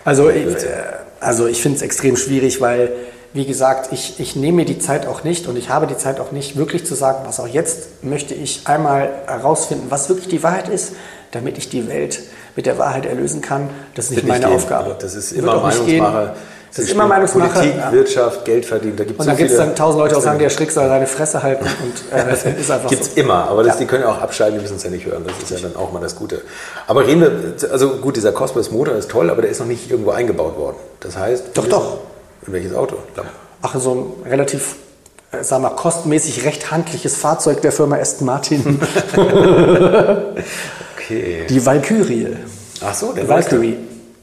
Also 0.04 0.30
ich, 0.30 0.46
äh, 0.46 0.66
also 1.20 1.46
ich 1.46 1.62
finde 1.62 1.76
es 1.76 1.82
extrem 1.82 2.16
schwierig, 2.16 2.60
weil, 2.60 2.92
wie 3.32 3.44
gesagt, 3.44 3.92
ich, 3.92 4.18
ich 4.18 4.34
nehme 4.34 4.58
mir 4.58 4.64
die 4.64 4.78
Zeit 4.78 5.06
auch 5.06 5.24
nicht 5.24 5.46
und 5.46 5.56
ich 5.56 5.68
habe 5.70 5.86
die 5.86 5.96
Zeit 5.96 6.18
auch 6.20 6.32
nicht, 6.32 6.56
wirklich 6.56 6.86
zu 6.86 6.94
sagen, 6.94 7.20
was 7.24 7.38
auch 7.38 7.46
jetzt 7.46 8.02
möchte 8.02 8.34
ich 8.34 8.66
einmal 8.66 9.10
herausfinden, 9.26 9.86
was 9.90 10.08
wirklich 10.08 10.28
die 10.28 10.42
Wahrheit 10.42 10.68
ist, 10.68 10.94
damit 11.30 11.58
ich 11.58 11.68
die 11.68 11.86
Welt 11.88 12.20
mit 12.56 12.66
der 12.66 12.78
Wahrheit 12.78 13.06
erlösen 13.06 13.40
kann. 13.40 13.70
Das 13.94 14.06
ist 14.06 14.12
nicht 14.12 14.26
meine 14.26 14.48
Aufgabe. 14.48 14.96
Das 14.98 15.14
ist 15.14 15.32
immer 15.32 15.60
Meinungsmache. 15.60 16.34
Das 16.70 16.84
ist 16.84 16.92
immer 16.92 17.06
Meinungsmache. 17.06 17.52
Politik, 17.52 17.78
ja. 17.78 17.92
Wirtschaft, 17.92 18.44
Geld 18.44 18.64
verdienen. 18.64 18.96
Da 18.96 19.04
gibt's 19.04 19.20
und 19.20 19.26
dann 19.26 19.36
so 19.36 19.38
gibt 19.38 19.50
es 19.50 19.56
dann 19.56 19.74
tausend 19.74 20.00
Leute, 20.00 20.14
die 20.14 20.20
sagen, 20.20 20.38
der 20.38 20.50
Schrick 20.50 20.70
soll 20.70 20.88
seine 20.88 21.06
Fresse 21.06 21.42
halten. 21.42 21.64
Und 21.64 22.18
äh, 22.18 22.24
das 22.30 22.44
ist 22.44 22.70
einfach 22.70 22.88
Gibt 22.88 23.02
es 23.02 23.14
so. 23.14 23.20
immer, 23.20 23.48
aber 23.48 23.64
das, 23.64 23.74
ja. 23.74 23.80
die 23.80 23.86
können 23.86 24.04
ja 24.04 24.10
auch 24.10 24.20
abschalten, 24.20 24.58
die 24.58 24.62
müssen 24.62 24.76
es 24.76 24.82
ja 24.84 24.90
nicht 24.90 25.06
hören. 25.06 25.24
Das 25.26 25.36
ist 25.42 25.50
ja 25.50 25.68
dann 25.68 25.76
auch 25.76 25.92
mal 25.92 26.00
das 26.00 26.16
Gute. 26.16 26.42
Aber 26.86 27.06
reden 27.06 27.20
wir, 27.20 27.70
also 27.70 27.96
gut, 27.96 28.16
dieser 28.16 28.32
Cosmos 28.32 28.70
Motor 28.70 28.94
ist 28.94 29.10
toll, 29.10 29.30
aber 29.30 29.42
der 29.42 29.50
ist 29.50 29.58
noch 29.60 29.66
nicht 29.66 29.90
irgendwo 29.90 30.12
eingebaut 30.12 30.56
worden. 30.56 30.76
Das 31.00 31.16
heißt, 31.16 31.46
doch, 31.54 31.66
doch. 31.66 31.98
In 32.46 32.52
welches 32.52 32.74
Auto? 32.74 32.96
Ach, 33.62 33.74
so 33.78 33.94
ein 34.24 34.30
relativ 34.30 34.76
äh, 35.32 35.42
sag 35.42 35.60
mal, 35.60 35.70
kostenmäßig 35.70 36.44
recht 36.44 36.70
handliches 36.70 37.16
Fahrzeug 37.16 37.60
der 37.62 37.72
Firma 37.72 37.96
Aston 37.96 38.26
Martin. 38.26 38.80
Okay. 41.10 41.46
Die 41.48 41.64
Valkyrie. 41.66 42.36
Ach 42.84 42.94
so, 42.94 43.12
der 43.12 43.28
Valkyrie. 43.28 43.76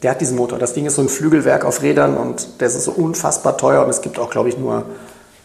Der 0.03 0.11
hat 0.11 0.21
diesen 0.21 0.37
Motor. 0.37 0.59
Das 0.59 0.73
Ding 0.73 0.85
ist 0.85 0.95
so 0.95 1.01
ein 1.01 1.09
Flügelwerk 1.09 1.65
auf 1.65 1.81
Rädern 1.81 2.17
und 2.17 2.61
der 2.61 2.67
ist 2.67 2.81
so 2.83 2.91
unfassbar 2.91 3.57
teuer 3.57 3.83
und 3.83 3.89
es 3.89 4.01
gibt 4.01 4.19
auch, 4.19 4.29
glaube 4.29 4.49
ich, 4.49 4.57
nur 4.57 4.77
ein 4.77 4.85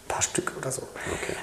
paar 0.08 0.22
Stück 0.22 0.52
oder 0.58 0.70
so. 0.70 0.82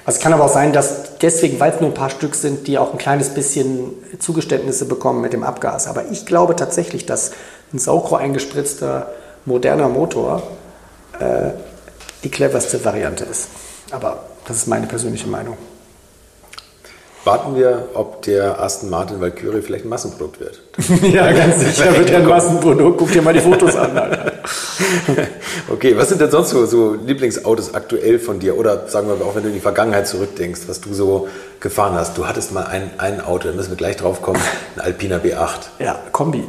Also 0.04 0.18
es 0.18 0.22
kann 0.22 0.32
aber 0.32 0.44
auch 0.44 0.52
sein, 0.52 0.72
dass 0.72 1.18
deswegen, 1.18 1.58
weil 1.58 1.72
es 1.72 1.80
nur 1.80 1.90
ein 1.90 1.94
paar 1.94 2.10
Stück 2.10 2.34
sind, 2.34 2.68
die 2.68 2.78
auch 2.78 2.92
ein 2.92 2.98
kleines 2.98 3.30
bisschen 3.30 3.94
Zugeständnisse 4.18 4.84
bekommen 4.84 5.20
mit 5.20 5.32
dem 5.32 5.42
Abgas. 5.42 5.88
Aber 5.88 6.04
ich 6.10 6.24
glaube 6.24 6.54
tatsächlich, 6.54 7.04
dass 7.04 7.32
ein 7.72 7.78
Saugrohr 7.78 8.20
eingespritzter 8.20 9.10
moderner 9.44 9.88
Motor 9.88 10.42
äh, 11.18 11.50
die 12.22 12.30
cleverste 12.30 12.84
Variante 12.84 13.24
ist. 13.24 13.48
Aber 13.90 14.24
das 14.46 14.58
ist 14.58 14.66
meine 14.68 14.86
persönliche 14.86 15.26
Meinung. 15.26 15.56
Warten 17.24 17.54
wir, 17.54 17.88
ob 17.94 18.22
der 18.22 18.60
Aston 18.62 18.88
Martin 18.88 19.20
Valkyrie 19.20 19.60
vielleicht 19.60 19.84
ein 19.84 19.90
Massenprodukt 19.90 20.40
wird. 20.40 20.60
ja, 21.12 21.30
ganz 21.32 21.60
sicher 21.60 21.94
wird 21.98 22.08
er 22.10 22.18
ein 22.20 22.26
Massenprodukt. 22.26 22.96
Guck 22.98 23.12
dir 23.12 23.20
mal 23.20 23.34
die 23.34 23.40
Fotos 23.40 23.76
an. 23.76 23.96
Alter. 23.96 24.32
Okay, 25.68 25.96
was 25.96 26.08
sind 26.08 26.20
denn 26.20 26.30
sonst 26.30 26.50
so, 26.50 26.64
so 26.66 26.94
Lieblingsautos 26.94 27.74
aktuell 27.74 28.18
von 28.18 28.38
dir? 28.40 28.56
Oder 28.58 28.88
sagen 28.88 29.08
wir 29.08 29.16
mal, 29.16 29.24
auch 29.24 29.34
wenn 29.36 29.42
du 29.42 29.48
in 29.48 29.54
die 29.54 29.60
Vergangenheit 29.60 30.06
zurückdenkst, 30.08 30.62
was 30.66 30.80
du 30.80 30.92
so 30.94 31.28
gefahren 31.60 31.94
hast. 31.94 32.16
Du 32.18 32.26
hattest 32.26 32.52
mal 32.52 32.64
ein, 32.66 32.90
ein 32.98 33.20
Auto, 33.20 33.48
da 33.48 33.54
müssen 33.54 33.70
wir 33.70 33.76
gleich 33.76 33.96
drauf 33.96 34.22
kommen, 34.22 34.40
ein 34.76 34.80
Alpina 34.80 35.18
B8. 35.18 35.48
Ja, 35.78 35.98
Kombi. 36.12 36.44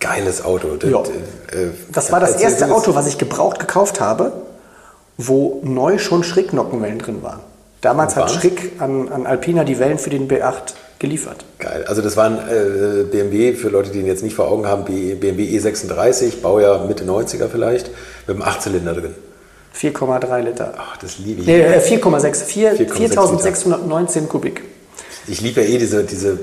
Geiles 0.00 0.44
Auto. 0.44 0.76
Das, 0.76 0.90
Ja. 0.90 1.00
äh, 1.00 1.68
Das 1.92 2.10
war 2.10 2.18
das 2.20 2.36
erste 2.40 2.72
Auto, 2.72 2.94
was 2.94 3.06
ich 3.06 3.18
gebraucht 3.18 3.58
gekauft 3.60 4.00
habe, 4.00 4.32
wo 5.18 5.60
neu 5.62 5.98
schon 5.98 6.24
Schrägnockenwellen 6.24 6.98
drin 6.98 7.22
waren. 7.22 7.40
Damals 7.80 8.16
hat? 8.16 8.30
Schrick 8.30 8.72
an, 8.78 9.08
an 9.08 9.26
Alpina 9.26 9.64
die 9.64 9.78
Wellen 9.78 9.98
für 9.98 10.10
den 10.10 10.28
B8 10.28 10.74
geliefert. 10.98 11.44
Geil. 11.58 11.84
Also 11.88 12.02
das 12.02 12.16
war 12.16 12.26
ein 12.26 12.38
äh, 12.38 13.04
BMW, 13.04 13.54
für 13.54 13.68
Leute, 13.70 13.90
die 13.90 14.00
ihn 14.00 14.06
jetzt 14.06 14.22
nicht 14.22 14.34
vor 14.36 14.48
Augen 14.48 14.66
haben, 14.66 14.84
BMW 14.84 15.58
E36, 15.58 16.40
Baujahr 16.42 16.86
Mitte 16.86 17.04
90er 17.04 17.48
vielleicht, 17.48 17.90
mit 18.26 18.36
einem 18.36 18.42
8-Zylinder 18.46 18.92
drin. 18.94 19.14
4,3 19.74 20.40
Liter. 20.42 20.74
Ach, 20.76 20.96
das 20.98 21.18
liebe 21.18 21.40
ich. 21.40 21.46
Nee, 21.46 21.60
äh, 21.62 21.78
4,6. 21.80 22.44
Vier- 22.44 22.72
4,6 22.74 22.92
4619 22.96 24.28
Kubik. 24.28 24.62
Ich 25.26 25.40
liebe 25.40 25.62
ja 25.62 25.68
eh 25.68 25.78
diese, 25.78 26.04
diese 26.04 26.38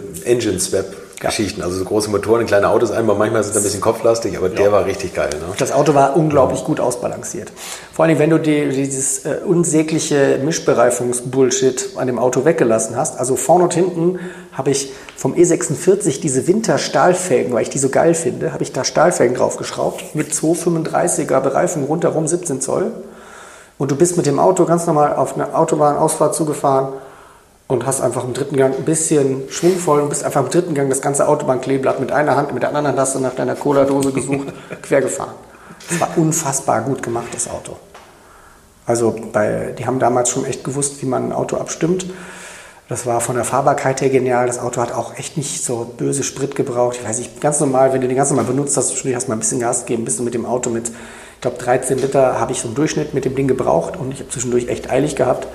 Engine-Swap-Geschichten, 1.17 1.61
also 1.61 1.77
so 1.77 1.85
große 1.85 2.09
Motoren 2.09 2.41
in 2.41 2.47
kleine 2.47 2.69
Autos 2.69 2.91
einbauen. 2.91 3.17
Manchmal 3.17 3.41
ist 3.41 3.47
es 3.47 3.57
ein 3.57 3.63
bisschen 3.63 3.81
kopflastig, 3.81 4.37
aber 4.37 4.49
der 4.49 4.71
war 4.71 4.85
richtig 4.85 5.13
geil. 5.13 5.29
Ne? 5.33 5.53
Das 5.57 5.71
Auto 5.71 5.93
war 5.93 6.15
unglaublich 6.15 6.63
gut 6.63 6.79
ausbalanciert. 6.79 7.51
Vor 7.93 8.05
allem, 8.05 8.19
wenn 8.19 8.29
du 8.29 8.39
die, 8.39 8.69
dieses 8.69 9.25
äh, 9.25 9.39
unsägliche 9.45 10.39
Mischbereifungsbullshit 10.43 11.91
an 11.97 12.07
dem 12.07 12.19
Auto 12.19 12.45
weggelassen 12.45 12.95
hast. 12.95 13.19
Also 13.19 13.35
vorne 13.35 13.65
und 13.65 13.73
hinten 13.73 14.19
habe 14.51 14.71
ich 14.71 14.91
vom 15.15 15.33
E46 15.33 16.21
diese 16.21 16.47
Winterstahlfelgen, 16.47 17.53
weil 17.53 17.63
ich 17.63 17.69
die 17.69 17.79
so 17.79 17.89
geil 17.89 18.13
finde, 18.13 18.53
habe 18.53 18.63
ich 18.63 18.71
da 18.71 18.83
Stahlfelgen 18.83 19.35
draufgeschraubt 19.35 20.15
mit 20.15 20.31
235er 20.31 21.39
Bereifung 21.39 21.85
rundherum 21.85 22.27
17 22.27 22.61
Zoll. 22.61 22.91
Und 23.77 23.91
du 23.91 23.95
bist 23.95 24.17
mit 24.17 24.25
dem 24.25 24.39
Auto 24.39 24.65
ganz 24.65 24.87
normal 24.87 25.15
auf 25.15 25.35
eine 25.35 25.55
Autobahnausfahrt 25.55 26.33
zugefahren 26.33 26.93
und 27.67 27.85
hast 27.85 28.01
einfach 28.01 28.23
im 28.23 28.33
dritten 28.33 28.55
Gang 28.55 28.75
ein 28.75 28.85
bisschen 28.85 29.49
schwungvoll 29.49 29.99
und 29.99 30.09
bist 30.09 30.23
einfach 30.23 30.41
im 30.43 30.49
dritten 30.49 30.73
Gang 30.73 30.89
das 30.89 31.01
ganze 31.01 31.27
Autobahnkleeblatt 31.27 31.99
mit 31.99 32.11
einer 32.11 32.35
Hand, 32.35 32.53
mit 32.53 32.63
der 32.63 32.69
anderen 32.69 32.87
Hand 32.87 32.99
hast 32.99 33.15
du 33.15 33.19
nach 33.19 33.35
deiner 33.35 33.55
Cola-Dose 33.55 34.13
gesucht, 34.13 34.47
quer 34.81 35.01
gefahren. 35.01 35.35
Das 35.89 35.99
war 35.99 36.09
unfassbar 36.17 36.81
gut 36.81 37.03
gemacht, 37.03 37.27
das 37.33 37.49
Auto. 37.49 37.77
Also 38.85 39.15
bei, 39.33 39.75
die 39.77 39.85
haben 39.85 39.99
damals 39.99 40.29
schon 40.29 40.45
echt 40.45 40.63
gewusst, 40.63 41.01
wie 41.01 41.05
man 41.05 41.25
ein 41.25 41.33
Auto 41.33 41.57
abstimmt. 41.57 42.05
Das 42.87 43.05
war 43.05 43.19
von 43.19 43.35
der 43.35 43.43
Fahrbarkeit 43.43 43.99
her 43.99 44.09
genial. 44.09 44.47
Das 44.47 44.59
Auto 44.59 44.81
hat 44.81 44.93
auch 44.93 45.17
echt 45.17 45.35
nicht 45.35 45.63
so 45.63 45.93
böse 45.97 46.23
Sprit 46.23 46.55
gebraucht. 46.55 46.97
Ich 47.01 47.07
weiß 47.07 47.19
nicht, 47.19 47.41
ganz 47.41 47.59
normal, 47.59 47.91
wenn 47.91 47.99
du 47.99 48.07
den 48.07 48.15
ganz 48.15 48.29
normal 48.29 48.45
benutzt 48.45 48.77
hast, 48.77 49.03
du 49.03 49.13
hast 49.13 49.27
mal 49.27 49.35
ein 49.35 49.39
bisschen 49.39 49.59
Gas 49.59 49.85
gegeben, 49.85 50.05
bist 50.05 50.19
du 50.19 50.23
mit 50.23 50.33
dem 50.33 50.45
Auto 50.45 50.69
mit, 50.69 50.87
ich 50.87 51.41
glaube 51.41 51.57
13 51.57 51.97
Liter 51.97 52.39
habe 52.39 52.53
ich 52.53 52.61
so 52.61 52.69
im 52.69 52.75
Durchschnitt 52.75 53.13
mit 53.13 53.25
dem 53.25 53.35
Ding 53.35 53.49
gebraucht 53.49 53.97
und 53.97 54.13
ich 54.13 54.21
habe 54.21 54.29
zwischendurch 54.29 54.69
echt 54.69 54.89
eilig 54.89 55.17
gehabt. 55.17 55.47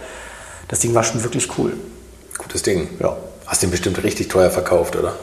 Das 0.68 0.80
Ding 0.80 0.94
war 0.94 1.02
schon 1.02 1.22
wirklich 1.22 1.48
cool. 1.56 1.72
Gutes 2.42 2.62
Ding. 2.62 2.88
Ja. 3.00 3.16
Hast 3.46 3.62
den 3.62 3.70
bestimmt 3.70 4.02
richtig 4.02 4.28
teuer 4.28 4.50
verkauft, 4.50 4.96
oder? 4.96 5.14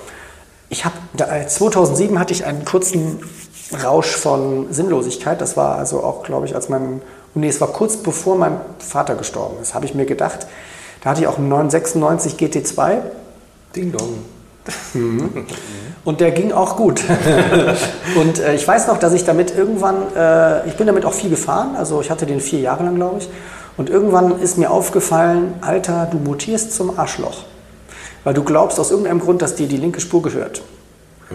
Ich 0.70 0.86
habe 0.86 0.95
2007 1.47 2.20
hatte 2.20 2.34
ich 2.34 2.45
einen 2.45 2.63
kurzen 2.65 3.20
Rausch 3.84 4.15
von 4.15 4.72
Sinnlosigkeit. 4.72 5.41
Das 5.41 5.57
war 5.57 5.78
also 5.78 6.03
auch, 6.03 6.24
glaube 6.24 6.45
ich, 6.45 6.55
als 6.55 6.70
mein 6.70 7.01
nee, 7.34 7.47
es 7.47 7.61
war 7.61 7.70
kurz 7.70 7.97
bevor 7.97 8.36
mein 8.36 8.59
Vater 8.80 9.15
gestorben 9.15 9.57
ist. 9.61 9.74
Habe 9.74 9.86
ich 9.86 9.93
mir 9.93 10.05
gedacht. 10.05 10.47
Da 11.01 11.11
hatte 11.11 11.22
ich 11.22 11.28
auch 11.28 11.38
einen 11.38 11.49
996 11.49 12.34
GT2 12.34 12.97
Ding 13.76 13.91
Dong. 13.91 14.26
und 16.03 16.20
der 16.20 16.32
ging 16.32 16.51
auch 16.51 16.76
gut. 16.76 17.01
und 18.15 18.39
äh, 18.39 18.55
ich 18.55 18.67
weiß 18.67 18.88
noch, 18.88 18.97
dass 18.97 19.13
ich 19.13 19.24
damit 19.24 19.55
irgendwann, 19.55 20.13
äh, 20.15 20.67
ich 20.67 20.76
bin 20.76 20.86
damit 20.86 21.05
auch 21.05 21.13
viel 21.13 21.30
gefahren. 21.30 21.76
Also 21.76 22.01
ich 22.01 22.11
hatte 22.11 22.26
den 22.26 22.41
vier 22.41 22.59
Jahre 22.59 22.84
lang, 22.84 22.95
glaube 22.95 23.20
ich. 23.20 23.30
Und 23.78 23.89
irgendwann 23.89 24.39
ist 24.39 24.57
mir 24.57 24.72
aufgefallen, 24.72 25.53
Alter, 25.61 26.07
du 26.11 26.17
mutierst 26.17 26.74
zum 26.74 26.99
Arschloch. 26.99 27.43
Weil 28.24 28.34
du 28.34 28.43
glaubst 28.43 28.80
aus 28.80 28.91
irgendeinem 28.91 29.20
Grund, 29.20 29.41
dass 29.41 29.55
dir 29.55 29.67
die 29.67 29.78
linke 29.78 30.01
Spur 30.01 30.22
gehört. 30.22 30.61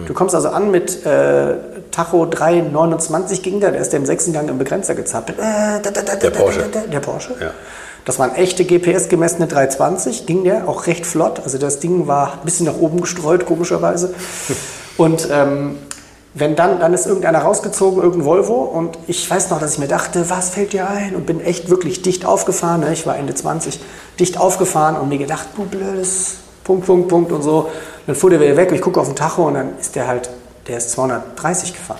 Du 0.07 0.13
kommst 0.13 0.35
also 0.35 0.49
an 0.49 0.71
mit 0.71 1.05
äh, 1.05 1.55
Tacho 1.91 2.25
329 2.25 3.41
ging 3.41 3.61
der, 3.61 3.71
der 3.71 3.79
ist 3.79 3.93
der 3.93 3.99
im 4.01 4.05
sechsten 4.05 4.33
Gang 4.33 4.49
im 4.49 4.57
Begrenzer 4.57 4.93
gezappelt. 4.93 5.39
Äh, 5.39 5.41
da, 5.41 5.79
da, 5.91 6.01
da, 6.01 6.15
Der 6.15 6.31
da, 6.31 6.39
Porsche. 6.39 6.59
Da, 6.71 6.81
da, 6.81 6.87
der 6.87 6.99
Porsche. 6.99 7.35
Ja. 7.39 7.51
Das 8.03 8.19
war 8.19 8.29
ein 8.29 8.35
echte 8.35 8.65
GPS 8.65 9.07
gemessene 9.07 9.47
320, 9.47 10.25
ging 10.25 10.43
der 10.43 10.67
auch 10.67 10.85
recht 10.87 11.05
flott. 11.05 11.39
Also 11.43 11.57
das 11.57 11.79
Ding 11.79 12.07
war 12.07 12.33
ein 12.33 12.39
bisschen 12.43 12.65
nach 12.65 12.77
oben 12.77 12.99
gestreut, 13.01 13.45
komischerweise. 13.45 14.13
Und 14.97 15.29
ähm, 15.31 15.77
wenn 16.37 16.57
dann, 16.57 16.81
dann 16.81 16.93
ist 16.93 17.07
irgendeiner 17.07 17.39
rausgezogen, 17.39 18.03
irgendein 18.03 18.25
Volvo 18.25 18.55
und 18.55 18.99
ich 19.07 19.29
weiß 19.29 19.49
noch, 19.51 19.59
dass 19.59 19.73
ich 19.73 19.79
mir 19.79 19.87
dachte, 19.87 20.29
was 20.29 20.49
fällt 20.49 20.73
dir 20.73 20.89
ein? 20.89 21.15
Und 21.15 21.25
bin 21.25 21.39
echt 21.39 21.69
wirklich 21.69 22.01
dicht 22.01 22.25
aufgefahren, 22.25 22.81
ne? 22.81 22.91
ich 22.91 23.07
war 23.07 23.15
Ende 23.15 23.33
20, 23.33 23.79
dicht 24.19 24.37
aufgefahren 24.37 24.97
und 24.97 25.07
mir 25.07 25.17
gedacht, 25.17 25.47
du 25.55 25.63
blödes, 25.63 26.35
Punkt, 26.65 26.85
Punkt, 26.85 27.07
Punkt 27.07 27.31
und 27.31 27.41
so. 27.41 27.59
Und 27.59 27.69
dann 28.07 28.15
fuhr 28.17 28.29
der 28.29 28.41
wieder 28.41 28.57
weg 28.57 28.69
und 28.69 28.75
ich 28.75 28.81
gucke 28.81 28.99
auf 28.99 29.07
den 29.07 29.15
Tacho 29.15 29.47
und 29.47 29.53
dann 29.53 29.79
ist 29.79 29.95
der 29.95 30.07
halt, 30.07 30.29
der 30.67 30.77
ist 30.77 30.91
230 30.91 31.73
gefahren. 31.73 31.99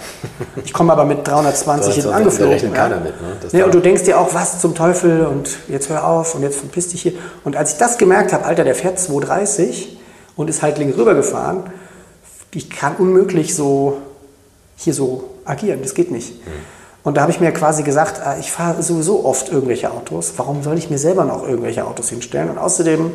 Ich 0.65 0.73
komme 0.73 0.91
aber 0.91 1.05
mit 1.05 1.19
320 1.25 1.93
hinten 1.93 2.09
320, 2.09 2.43
angeflogen. 2.43 2.73
da 2.73 2.77
ja. 2.77 2.89
keiner 2.89 3.01
mit, 3.01 3.21
ne? 3.21 3.37
Das 3.41 3.51
da- 3.53 3.63
und 3.63 3.73
du 3.73 3.79
denkst 3.79 4.03
dir 4.03 4.19
auch, 4.19 4.33
was 4.33 4.59
zum 4.59 4.75
Teufel 4.75 5.27
und 5.27 5.49
jetzt 5.69 5.87
hör 5.89 6.05
auf 6.05 6.35
und 6.35 6.43
jetzt 6.43 6.57
verpiss 6.57 6.89
dich 6.89 7.03
hier. 7.03 7.13
Und 7.45 7.55
als 7.55 7.73
ich 7.73 7.77
das 7.77 7.97
gemerkt 7.97 8.33
habe, 8.33 8.43
Alter, 8.43 8.65
der 8.65 8.75
fährt 8.75 8.99
230 8.99 9.97
und 10.35 10.49
ist 10.49 10.61
halt 10.61 10.77
links 10.77 10.97
rüber 10.97 11.13
gefahren, 11.13 11.63
ich 12.53 12.69
kann 12.69 12.95
unmöglich 12.97 13.55
so 13.55 13.97
hier 14.75 14.93
so 14.93 15.35
agieren, 15.45 15.81
das 15.81 15.93
geht 15.93 16.11
nicht. 16.11 16.33
Und 17.03 17.17
da 17.17 17.21
habe 17.21 17.31
ich 17.31 17.39
mir 17.39 17.51
quasi 17.51 17.83
gesagt, 17.83 18.19
äh, 18.25 18.39
ich 18.39 18.51
fahre 18.51 18.81
sowieso 18.81 19.25
oft 19.25 19.49
irgendwelche 19.49 19.91
Autos, 19.91 20.33
warum 20.37 20.63
soll 20.63 20.77
ich 20.77 20.89
mir 20.89 20.97
selber 20.97 21.23
noch 21.23 21.47
irgendwelche 21.47 21.85
Autos 21.85 22.09
hinstellen? 22.09 22.49
Und 22.49 22.57
außerdem 22.57 23.11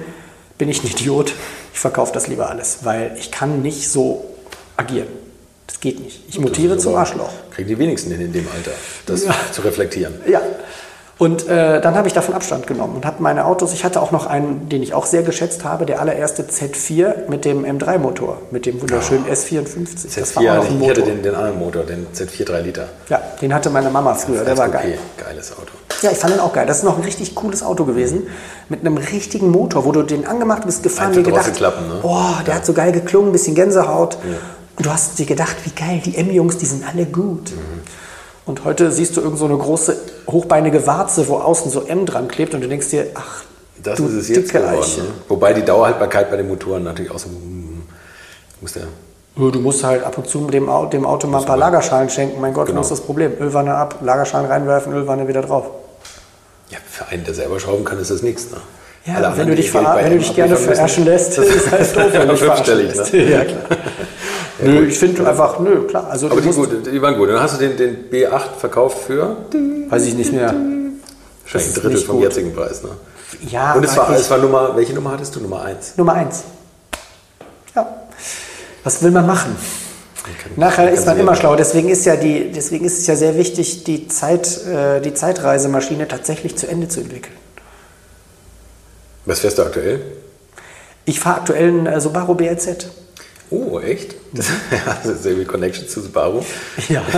bin 0.58 0.68
ich 0.68 0.84
ein 0.84 0.86
Idiot, 0.90 1.32
ich 1.72 1.78
verkaufe 1.80 2.12
das 2.12 2.28
lieber 2.28 2.48
alles, 2.48 2.78
weil 2.82 3.16
ich 3.18 3.30
kann 3.32 3.62
nicht 3.62 3.90
so 3.90 4.24
agieren. 4.76 5.08
Das 5.66 5.80
geht 5.80 6.00
nicht. 6.00 6.22
Ich 6.28 6.38
mutiere 6.38 6.78
zum 6.78 6.96
Arschloch. 6.96 7.30
Kriegen 7.50 7.68
die 7.68 7.78
wenigsten 7.78 8.10
hin 8.10 8.20
in 8.20 8.32
dem 8.32 8.46
Alter, 8.54 8.72
das 9.06 9.24
zu 9.52 9.60
reflektieren. 9.62 10.14
Ja. 10.26 10.40
Und 11.20 11.46
äh, 11.48 11.82
dann 11.82 11.96
habe 11.96 12.08
ich 12.08 12.14
davon 12.14 12.34
Abstand 12.34 12.66
genommen 12.66 12.96
und 12.96 13.04
habe 13.04 13.22
meine 13.22 13.44
Autos, 13.44 13.74
ich 13.74 13.84
hatte 13.84 14.00
auch 14.00 14.10
noch 14.10 14.24
einen, 14.24 14.70
den 14.70 14.82
ich 14.82 14.94
auch 14.94 15.04
sehr 15.04 15.22
geschätzt 15.22 15.64
habe, 15.64 15.84
der 15.84 16.00
allererste 16.00 16.44
Z4 16.44 17.28
mit 17.28 17.44
dem 17.44 17.66
M3-Motor, 17.66 18.38
mit 18.50 18.64
dem 18.64 18.80
wunderschönen 18.80 19.26
S54. 19.26 20.18
Das 20.18 20.34
war 20.34 20.42
Z4, 20.42 20.58
auch 20.58 20.64
ich, 20.64 20.88
hatte 20.88 21.02
den, 21.02 21.22
den 21.22 21.34
anderen 21.34 21.58
Motor, 21.58 21.82
den 21.82 22.06
Z4 22.14 22.46
3 22.46 22.60
Liter. 22.62 22.88
Ja, 23.10 23.20
den 23.42 23.52
hatte 23.52 23.68
meine 23.68 23.90
Mama 23.90 24.14
früher, 24.14 24.44
der 24.44 24.56
war 24.56 24.64
Als 24.64 24.72
geil. 24.72 24.98
Geiles 25.22 25.52
Auto. 25.52 25.72
Ja, 26.00 26.10
ich 26.10 26.16
fand 26.16 26.32
den 26.32 26.40
auch 26.40 26.54
geil. 26.54 26.64
Das 26.64 26.78
ist 26.78 26.84
noch 26.84 26.96
ein 26.96 27.04
richtig 27.04 27.34
cooles 27.34 27.62
Auto 27.62 27.84
gewesen. 27.84 28.26
Mit 28.70 28.80
einem 28.80 28.96
richtigen 28.96 29.50
Motor, 29.50 29.84
wo 29.84 29.92
du 29.92 30.02
den 30.02 30.26
angemacht 30.26 30.64
bist, 30.64 30.82
gefahren, 30.82 31.14
mir 31.14 31.22
gedacht, 31.22 31.60
ne? 31.60 32.00
oh, 32.02 32.32
der 32.46 32.54
hat 32.54 32.64
so 32.64 32.72
geil 32.72 32.92
geklungen, 32.92 33.28
ein 33.28 33.32
bisschen 33.32 33.54
Gänsehaut. 33.54 34.16
Und 34.78 34.86
du 34.86 34.90
hast 34.90 35.18
dir 35.18 35.26
gedacht, 35.26 35.56
wie 35.64 35.70
geil, 35.78 36.00
die 36.02 36.16
M-Jungs, 36.16 36.56
die 36.56 36.64
sind 36.64 36.82
alle 36.88 37.04
gut. 37.04 37.50
Mhm. 37.50 37.82
Und 38.46 38.64
heute 38.64 38.90
siehst 38.90 39.16
du 39.16 39.20
irgend 39.20 39.38
so 39.38 39.44
eine 39.44 39.56
große, 39.56 39.96
hochbeinige 40.28 40.86
Warze, 40.86 41.28
wo 41.28 41.36
außen 41.38 41.70
so 41.70 41.82
M 41.86 42.06
dran 42.06 42.26
klebt 42.28 42.54
und 42.54 42.62
du 42.62 42.68
denkst 42.68 42.88
dir, 42.90 43.06
ach, 43.14 43.42
Das 43.82 43.96
du 43.98 44.06
ist 44.08 44.14
es 44.14 44.28
jetzt 44.28 44.52
geworden. 44.52 44.78
Ne? 44.98 45.04
Wobei 45.28 45.52
die 45.52 45.62
Dauerhaltbarkeit 45.64 46.30
bei 46.30 46.36
den 46.36 46.48
Motoren 46.48 46.82
natürlich 46.84 47.10
auch 47.10 47.18
so. 47.18 47.28
mm, 47.28 47.82
Muss 48.60 48.72
der. 48.72 48.84
Du 49.36 49.60
musst 49.60 49.84
halt 49.84 50.02
ab 50.04 50.18
und 50.18 50.26
zu 50.28 50.46
dem, 50.48 50.68
Au- 50.68 50.86
dem 50.86 51.06
Auto 51.06 51.26
mal 51.26 51.38
ein 51.40 51.44
paar 51.46 51.56
Lagerschalen 51.56 52.10
schenken. 52.10 52.40
Mein 52.40 52.52
Gott, 52.52 52.66
Genau. 52.66 52.78
wo 52.78 52.82
ist 52.82 52.90
das 52.90 53.00
Problem? 53.00 53.32
Ölwanne 53.40 53.74
ab, 53.74 53.96
Lagerschalen 54.02 54.46
reinwerfen, 54.50 54.92
Ölwanne 54.92 55.28
wieder 55.28 55.42
drauf. 55.42 55.66
Ja, 56.70 56.78
für 56.90 57.06
einen, 57.06 57.24
der 57.24 57.34
selber 57.34 57.58
schrauben 57.60 57.84
kann, 57.84 57.98
ist 58.00 58.10
das 58.10 58.22
nichts. 58.22 58.50
Ne? 58.50 58.56
Ja, 59.06 59.14
Alle 59.14 59.22
wenn 59.22 59.30
anderen, 59.32 59.48
du 59.50 59.54
dich, 59.56 59.72
wenn 59.72 60.10
du 60.12 60.18
dich 60.18 60.34
gerne 60.34 60.56
verarschen 60.56 61.04
lässt, 61.04 61.38
ist 61.38 61.54
es 61.54 61.70
halt 61.70 61.80
doof, 61.96 62.02
wenn 62.12 62.28
du 62.28 62.34
dich 62.34 62.38
verarschen 62.42 62.64
Fünfstellig, 62.66 62.96
lässt. 62.96 63.12
ne? 63.14 63.22
Ja, 63.30 63.44
klar. 63.44 63.58
Nö, 64.62 64.86
ich 64.86 64.98
finde 64.98 65.28
einfach, 65.28 65.58
nö, 65.60 65.86
klar. 65.86 66.08
Also 66.10 66.26
Aber 66.30 66.40
die, 66.40 66.50
gut, 66.50 66.86
die 66.86 67.02
waren 67.02 67.16
gut. 67.16 67.28
Dann 67.28 67.40
hast 67.40 67.54
du 67.54 67.58
den, 67.58 67.76
den 67.76 68.10
B8 68.10 68.56
verkauft 68.58 68.98
für 69.06 69.36
weiß 69.88 70.06
ich 70.06 70.14
nicht 70.14 70.32
mehr. 70.32 70.54
wahrscheinlich 71.42 71.76
ein 71.76 71.82
Drittel 71.82 71.98
vom 71.98 72.16
gut. 72.16 72.24
jetzigen 72.24 72.54
Preis. 72.54 72.82
Ne? 72.82 72.90
Ja, 73.50 73.74
Und 73.74 73.84
es 73.84 73.96
war, 73.96 74.10
es 74.14 74.30
war 74.30 74.38
Nummer, 74.38 74.76
welche 74.76 74.92
Nummer 74.92 75.12
hattest 75.12 75.34
du? 75.36 75.40
Nummer 75.40 75.62
eins. 75.62 75.94
Nummer 75.96 76.14
eins. 76.14 76.42
Ja. 77.74 77.86
Was 78.84 79.02
will 79.02 79.10
man 79.10 79.26
machen? 79.26 79.56
Nachher 80.56 80.90
ist 80.90 81.06
man 81.06 81.18
immer 81.18 81.34
schlauer. 81.34 81.56
Deswegen 81.56 81.88
ist, 81.88 82.04
ja 82.04 82.16
die, 82.16 82.52
deswegen 82.52 82.84
ist 82.84 82.98
es 82.98 83.06
ja 83.06 83.16
sehr 83.16 83.36
wichtig, 83.36 83.84
die, 83.84 84.08
Zeit, 84.08 84.64
äh, 84.66 85.00
die 85.00 85.14
Zeitreisemaschine 85.14 86.06
tatsächlich 86.08 86.56
zu 86.56 86.68
Ende 86.68 86.88
zu 86.88 87.00
entwickeln. 87.00 87.34
Was 89.24 89.40
fährst 89.40 89.58
du 89.58 89.62
aktuell? 89.62 90.00
Ich 91.04 91.20
fahre 91.20 91.38
aktuell 91.40 91.68
einen 91.68 91.86
äh, 91.86 92.00
Subaru 92.00 92.34
BRZ. 92.34 92.90
Oh, 93.50 93.78
echt? 93.80 94.14
Das, 94.32 94.46
ja, 94.70 94.96
das 95.02 95.12
ist 95.18 95.26
irgendwie 95.26 95.44
Connection 95.44 95.88
zu 95.88 96.00
Subaru. 96.00 96.42
Ja. 96.88 97.02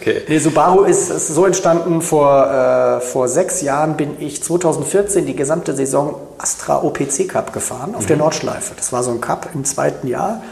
Okay. 0.00 0.22
Nee, 0.28 0.38
Subaru 0.38 0.84
ist, 0.84 1.10
ist 1.10 1.28
so 1.28 1.44
entstanden, 1.44 2.00
vor, 2.00 2.46
äh, 2.46 3.00
vor 3.00 3.28
sechs 3.28 3.60
Jahren 3.60 3.96
bin 3.96 4.16
ich 4.18 4.42
2014 4.42 5.26
die 5.26 5.36
gesamte 5.36 5.74
Saison 5.74 6.14
Astra 6.38 6.82
OPC 6.82 7.28
Cup 7.28 7.52
gefahren 7.52 7.94
auf 7.94 8.06
der 8.06 8.16
Nordschleife. 8.16 8.72
Das 8.76 8.92
war 8.92 9.02
so 9.02 9.10
ein 9.10 9.20
Cup 9.20 9.50
im 9.52 9.64
zweiten 9.64 10.08
Jahr. 10.08 10.42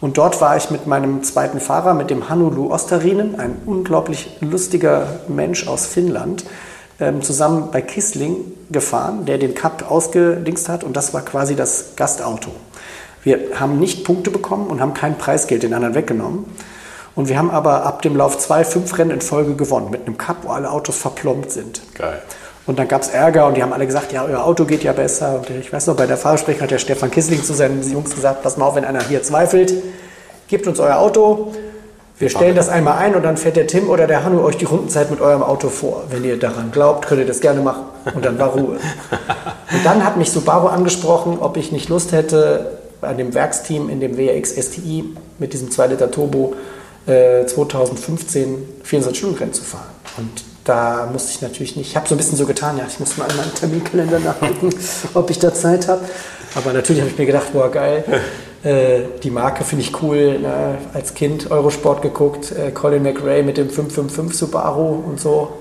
Und 0.00 0.16
dort 0.16 0.40
war 0.40 0.56
ich 0.56 0.70
mit 0.70 0.86
meinem 0.86 1.22
zweiten 1.22 1.60
Fahrer, 1.60 1.92
mit 1.92 2.08
dem 2.08 2.28
Hanulu 2.30 2.72
Ostarinen, 2.72 3.38
ein 3.38 3.56
unglaublich 3.66 4.38
lustiger 4.40 5.20
Mensch 5.28 5.66
aus 5.66 5.86
Finnland, 5.86 6.44
ähm, 7.00 7.20
zusammen 7.22 7.68
bei 7.72 7.82
Kissling 7.82 8.36
gefahren, 8.70 9.26
der 9.26 9.38
den 9.38 9.54
Cup 9.54 9.90
ausgedingst 9.90 10.68
hat. 10.68 10.84
Und 10.84 10.96
das 10.96 11.12
war 11.12 11.22
quasi 11.22 11.56
das 11.56 11.96
Gastauto. 11.96 12.50
Wir 13.22 13.38
haben 13.58 13.78
nicht 13.78 14.04
Punkte 14.04 14.30
bekommen 14.30 14.68
und 14.68 14.80
haben 14.80 14.94
kein 14.94 15.18
Preisgeld 15.18 15.62
den 15.62 15.74
anderen 15.74 15.94
weggenommen. 15.94 16.46
Und 17.14 17.28
wir 17.28 17.36
haben 17.36 17.50
aber 17.50 17.84
ab 17.84 18.02
dem 18.02 18.16
Lauf 18.16 18.38
2 18.38 18.64
fünf 18.64 18.96
Rennen 18.96 19.10
in 19.10 19.20
Folge 19.20 19.56
gewonnen 19.56 19.90
mit 19.90 20.06
einem 20.06 20.16
Cup, 20.18 20.38
wo 20.42 20.50
alle 20.50 20.70
Autos 20.70 20.96
verplombt 20.96 21.50
sind. 21.50 21.82
Geil. 21.94 22.22
Und 22.68 22.78
dann 22.78 22.86
gab 22.86 23.02
es 23.02 23.08
Ärger 23.08 23.46
und 23.46 23.56
die 23.56 23.62
haben 23.62 23.72
alle 23.72 23.86
gesagt, 23.86 24.12
ja, 24.12 24.24
euer 24.24 24.44
Auto 24.44 24.66
geht 24.66 24.84
ja 24.84 24.92
besser. 24.92 25.36
Und 25.36 25.50
ich 25.50 25.72
weiß 25.72 25.86
noch, 25.86 25.96
bei 25.96 26.06
der 26.06 26.18
Fahrersprechung 26.18 26.62
hat 26.62 26.70
der 26.70 26.78
Stefan 26.78 27.10
Kissling 27.10 27.42
zu 27.42 27.54
seinen 27.54 27.82
Jungs 27.90 28.14
gesagt, 28.14 28.42
pass 28.42 28.56
mal 28.58 28.66
auf, 28.66 28.76
wenn 28.76 28.84
einer 28.84 29.02
hier 29.02 29.22
zweifelt, 29.22 29.72
gebt 30.48 30.66
uns 30.66 30.78
euer 30.78 30.98
Auto. 30.98 31.54
Wir 32.18 32.28
stellen 32.30 32.54
das 32.54 32.68
einmal 32.68 32.98
ein 32.98 33.14
und 33.14 33.22
dann 33.22 33.36
fährt 33.36 33.56
der 33.56 33.66
Tim 33.66 33.88
oder 33.88 34.06
der 34.06 34.24
Hannu 34.24 34.42
euch 34.42 34.56
die 34.56 34.64
Rundenzeit 34.64 35.10
mit 35.10 35.20
eurem 35.20 35.42
Auto 35.42 35.70
vor. 35.70 36.04
Wenn 36.10 36.24
ihr 36.24 36.38
daran 36.38 36.70
glaubt, 36.70 37.06
könnt 37.06 37.20
ihr 37.20 37.26
das 37.26 37.40
gerne 37.40 37.62
machen. 37.62 37.84
Und 38.14 38.24
dann 38.24 38.38
war 38.38 38.48
Ruhe. 38.48 38.76
Und 39.72 39.84
dann 39.84 40.04
hat 40.04 40.16
mich 40.16 40.30
Subaru 40.30 40.68
angesprochen, 40.68 41.38
ob 41.40 41.56
ich 41.56 41.72
nicht 41.72 41.88
Lust 41.88 42.12
hätte, 42.12 42.77
bei 43.00 43.14
dem 43.14 43.34
Werksteam 43.34 43.88
in 43.88 44.00
dem 44.00 44.16
WRX 44.16 44.50
STI 44.50 45.04
mit 45.38 45.52
diesem 45.52 45.68
2-Liter 45.68 46.10
Turbo 46.10 46.54
äh, 47.06 47.46
2015 47.46 48.80
24-Stunden-Rennen 48.84 49.52
zu 49.52 49.62
fahren. 49.62 49.90
Und 50.16 50.44
da 50.64 51.08
musste 51.10 51.30
ich 51.30 51.40
natürlich 51.42 51.76
nicht, 51.76 51.90
ich 51.90 51.96
habe 51.96 52.06
so 52.08 52.14
ein 52.14 52.18
bisschen 52.18 52.36
so 52.36 52.44
getan, 52.44 52.76
ja, 52.76 52.84
ich 52.88 53.00
muss 53.00 53.16
mal 53.16 53.30
in 53.30 53.36
meinen 53.36 53.54
Terminkalender 53.54 54.18
nachgucken, 54.18 54.70
ob 55.14 55.30
ich 55.30 55.38
da 55.38 55.54
Zeit 55.54 55.88
habe. 55.88 56.02
Aber 56.54 56.72
natürlich 56.72 57.00
habe 57.00 57.10
ich 57.10 57.18
mir 57.18 57.26
gedacht, 57.26 57.52
boah, 57.52 57.70
geil, 57.70 58.04
äh, 58.64 59.00
die 59.22 59.30
Marke 59.30 59.64
finde 59.64 59.84
ich 59.84 60.02
cool. 60.02 60.38
Ne? 60.40 60.78
Als 60.92 61.14
Kind 61.14 61.50
Eurosport 61.50 62.02
geguckt, 62.02 62.52
äh, 62.52 62.70
Colin 62.72 63.02
McRae 63.02 63.42
mit 63.42 63.56
dem 63.56 63.70
555 63.70 64.36
Subaru 64.38 65.02
und 65.06 65.20
so. 65.20 65.52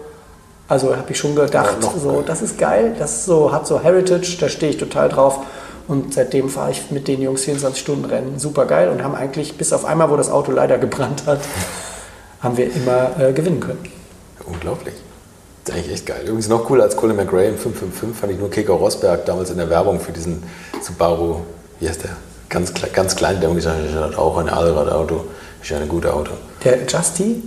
Also 0.68 0.96
habe 0.96 1.12
ich 1.12 1.18
schon 1.18 1.36
gedacht, 1.36 1.78
Ja, 1.82 1.92
so, 1.98 2.12
geil. 2.14 2.24
das 2.26 2.42
ist 2.42 2.58
geil, 2.58 2.96
das 3.00 3.12
ist 3.20 3.26
so, 3.26 3.54
hat 3.54 3.66
so 3.66 3.80
Heritage, 3.82 4.38
da 4.40 4.50
stehe 4.50 4.72
ich 4.72 4.78
total 4.78 5.08
drauf. 5.08 5.40
Und 5.88 6.14
seitdem 6.14 6.50
fahre 6.50 6.72
ich 6.72 6.92
mit 6.92 7.08
den 7.08 7.22
Jungs 7.22 7.44
24 7.46 7.80
Stunden 7.82 8.06
Rennen. 8.06 8.40
Super 8.40 8.66
geil 8.66 8.90
und 8.90 9.04
haben 9.04 9.16
eigentlich, 9.16 9.58
bis 9.58 9.72
auf 9.72 9.86
einmal, 9.86 10.10
wo 10.10 10.18
das 10.18 10.30
Auto 10.30 10.52
leider 10.52 10.78
gebrannt 10.78 11.24
hat, 11.26 11.40
haben 12.42 12.58
wir 12.58 12.74
immer 12.74 13.12
äh, 13.20 13.32
gewinnen 13.34 13.60
können. 13.62 13.80
Unglaublich. 14.46 14.94
Das 15.64 15.76
ist 15.76 15.82
eigentlich 15.82 15.94
echt 15.96 16.06
geil. 16.06 16.22
Übrigens 16.24 16.48
noch 16.50 16.66
cooler 16.66 16.84
als 16.84 16.96
Colin 16.96 17.16
McRae 17.16 17.48
im 17.50 17.58
555 17.58 18.20
fand 18.20 18.34
ich 18.34 18.40
nur 18.40 18.50
Keke 18.50 18.72
Rosberg 18.72 19.26
damals 19.26 19.50
in 19.50 19.58
der 19.58 19.70
Werbung 19.70 20.00
für 20.00 20.12
diesen 20.12 20.44
Subaru, 20.82 21.42
wie 21.80 21.90
heißt 21.90 22.04
der? 22.04 22.12
Ganz, 22.50 22.72
ganz 22.94 23.16
klein, 23.16 23.40
der 23.42 23.50
hat 23.50 23.56
gesagt, 23.58 23.76
ich 23.90 23.94
habe 23.96 24.18
auch 24.18 24.38
ein 24.38 24.48
Allradauto, 24.48 25.26
ich 25.62 25.72
habe 25.74 25.84
ein 25.84 25.90
gutes 25.90 26.10
Auto. 26.12 26.32
Der 26.64 26.78
Justy, 26.88 27.44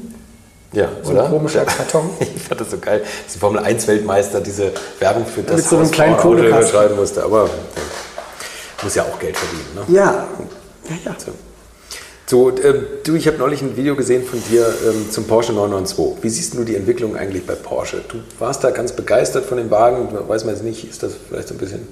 Ja, 0.72 0.88
so 1.02 1.18
ein 1.18 1.30
komischer 1.30 1.64
Karton. 1.64 2.10
Ich 2.18 2.42
fand 2.42 2.60
das 2.60 2.70
so 2.70 2.76
geil, 2.78 3.00
dass 3.26 3.36
ein 3.36 3.40
Formel 3.40 3.62
1 3.64 3.88
Weltmeister 3.88 4.40
diese 4.42 4.72
Werbung 4.98 5.24
für 5.24 5.42
das 5.42 5.56
Mit 5.56 5.64
so 5.64 5.76
einem 5.78 5.90
kleinen 5.90 6.14
Auto 6.16 6.22
Kohlekasten. 6.22 6.58
überschreiben 6.58 6.96
musste. 6.98 7.24
Aber 7.24 7.48
muss 8.82 8.94
ja 8.94 9.04
auch 9.04 9.18
Geld 9.18 9.36
verdienen. 9.36 9.68
Ne? 9.74 9.94
Ja, 9.94 10.26
ja, 10.88 10.96
ja. 11.04 11.16
So, 12.26 12.48
ähm, 12.50 12.86
du, 13.02 13.16
ich 13.16 13.26
habe 13.26 13.38
neulich 13.38 13.60
ein 13.60 13.76
Video 13.76 13.96
gesehen 13.96 14.24
von 14.24 14.40
dir 14.48 14.72
ähm, 14.86 15.10
zum 15.10 15.24
Porsche 15.24 15.52
992. 15.52 16.22
Wie 16.22 16.28
siehst 16.28 16.54
du 16.54 16.62
die 16.62 16.76
Entwicklung 16.76 17.16
eigentlich 17.16 17.44
bei 17.44 17.56
Porsche? 17.56 18.02
Du 18.08 18.18
warst 18.38 18.62
da 18.62 18.70
ganz 18.70 18.92
begeistert 18.92 19.46
von 19.46 19.58
dem 19.58 19.68
Wagen. 19.72 20.08
Weiß 20.28 20.44
man 20.44 20.54
jetzt 20.54 20.62
nicht, 20.62 20.88
ist 20.88 21.02
das 21.02 21.14
vielleicht 21.28 21.48
so 21.48 21.54
ein 21.54 21.58
bisschen 21.58 21.88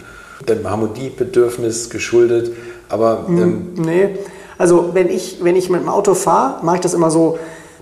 deinem 0.46 0.70
Harmoniebedürfnis 0.70 1.90
geschuldet? 1.90 2.52
Aber 2.88 3.26
ähm, 3.28 3.72
Nee, 3.74 4.10
also 4.58 4.90
wenn 4.92 5.08
ich, 5.08 5.38
wenn 5.42 5.56
ich 5.56 5.70
mit 5.70 5.80
dem 5.80 5.88
Auto 5.88 6.14
fahre, 6.14 6.64
mache 6.64 6.76
ich 6.76 6.82
das 6.82 6.94
immer 6.94 7.10
so, 7.10 7.36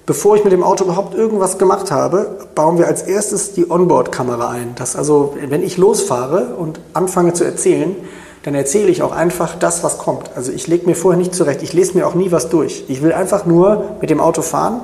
bevor 0.06 0.36
ich 0.36 0.44
mit 0.44 0.52
dem 0.54 0.62
Auto 0.62 0.84
überhaupt 0.84 1.14
irgendwas 1.14 1.58
gemacht 1.58 1.90
habe, 1.90 2.38
bauen 2.54 2.78
wir 2.78 2.86
als 2.86 3.02
erstes 3.02 3.52
die 3.52 3.70
Onboard-Kamera 3.70 4.48
ein. 4.48 4.74
Das 4.76 4.96
also, 4.96 5.36
wenn 5.46 5.62
ich 5.62 5.76
losfahre 5.76 6.54
und 6.56 6.80
anfange 6.94 7.34
zu 7.34 7.44
erzählen, 7.44 7.94
dann 8.46 8.54
erzähle 8.54 8.90
ich 8.90 9.02
auch 9.02 9.10
einfach 9.10 9.56
das, 9.58 9.82
was 9.82 9.98
kommt. 9.98 10.30
Also 10.36 10.52
ich 10.52 10.68
lege 10.68 10.86
mir 10.86 10.94
vorher 10.94 11.18
nicht 11.18 11.34
zurecht, 11.34 11.62
ich 11.62 11.72
lese 11.72 11.98
mir 11.98 12.06
auch 12.06 12.14
nie 12.14 12.30
was 12.30 12.48
durch. 12.48 12.84
Ich 12.86 13.02
will 13.02 13.12
einfach 13.12 13.44
nur 13.44 13.96
mit 14.00 14.08
dem 14.08 14.20
Auto 14.20 14.40
fahren 14.40 14.82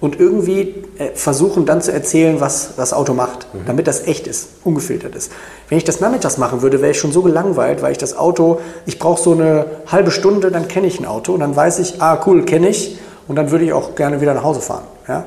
und 0.00 0.18
irgendwie 0.18 0.74
äh, 0.98 1.10
versuchen 1.14 1.64
dann 1.64 1.80
zu 1.80 1.92
erzählen, 1.92 2.40
was 2.40 2.74
das 2.76 2.92
Auto 2.92 3.14
macht, 3.14 3.46
damit 3.66 3.86
das 3.86 4.08
echt 4.08 4.26
ist, 4.26 4.48
ungefiltert 4.64 5.14
ist. 5.14 5.30
Wenn 5.68 5.78
ich 5.78 5.84
das 5.84 6.00
nachmittags 6.00 6.38
machen 6.38 6.60
würde, 6.60 6.80
wäre 6.80 6.90
ich 6.90 6.98
schon 6.98 7.12
so 7.12 7.22
gelangweilt, 7.22 7.82
weil 7.82 7.92
ich 7.92 7.98
das 7.98 8.16
Auto, 8.16 8.60
ich 8.84 8.98
brauche 8.98 9.22
so 9.22 9.30
eine 9.30 9.66
halbe 9.86 10.10
Stunde, 10.10 10.50
dann 10.50 10.66
kenne 10.66 10.88
ich 10.88 10.98
ein 10.98 11.06
Auto 11.06 11.34
und 11.34 11.40
dann 11.40 11.54
weiß 11.54 11.78
ich, 11.78 12.02
ah 12.02 12.20
cool, 12.26 12.44
kenne 12.44 12.68
ich 12.68 12.98
und 13.28 13.36
dann 13.36 13.52
würde 13.52 13.64
ich 13.64 13.72
auch 13.72 13.94
gerne 13.94 14.20
wieder 14.20 14.34
nach 14.34 14.42
Hause 14.42 14.60
fahren. 14.60 14.84
Ja? 15.06 15.22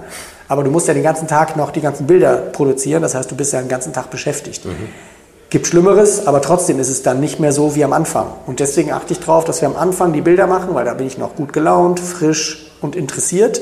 Aber 0.49 0.65
du 0.65 0.71
musst 0.71 0.89
ja 0.89 0.93
den 0.93 1.03
ganzen 1.03 1.29
Tag 1.29 1.55
noch 1.55 1.71
die 1.71 1.81
ganzen 1.81 2.05
Bilder 2.05 2.35
produzieren, 2.35 3.01
das 3.01 3.15
heißt, 3.15 3.31
du 3.31 3.35
bist 3.35 3.53
ja 3.53 3.61
den 3.61 3.69
ganzen 3.69 3.93
Tag 3.93 4.09
beschäftigt. 4.09 4.65
Gibt 5.49 5.67
Schlimmeres, 5.67 6.27
aber 6.27 6.41
trotzdem 6.41 6.77
ist 6.79 6.89
es 6.89 7.03
dann 7.03 7.21
nicht 7.21 7.39
mehr 7.39 7.53
so 7.53 7.73
wie 7.75 7.83
am 7.85 7.93
Anfang. 7.93 8.27
Und 8.47 8.59
deswegen 8.59 8.91
achte 8.91 9.13
ich 9.13 9.19
darauf, 9.19 9.45
dass 9.45 9.61
wir 9.61 9.69
am 9.69 9.77
Anfang 9.77 10.11
die 10.11 10.19
Bilder 10.19 10.45
machen, 10.45 10.75
weil 10.75 10.83
da 10.83 10.93
bin 10.93 11.07
ich 11.07 11.17
noch 11.17 11.35
gut 11.37 11.53
gelaunt, 11.53 12.01
frisch 12.01 12.69
und 12.81 12.97
interessiert. 12.97 13.61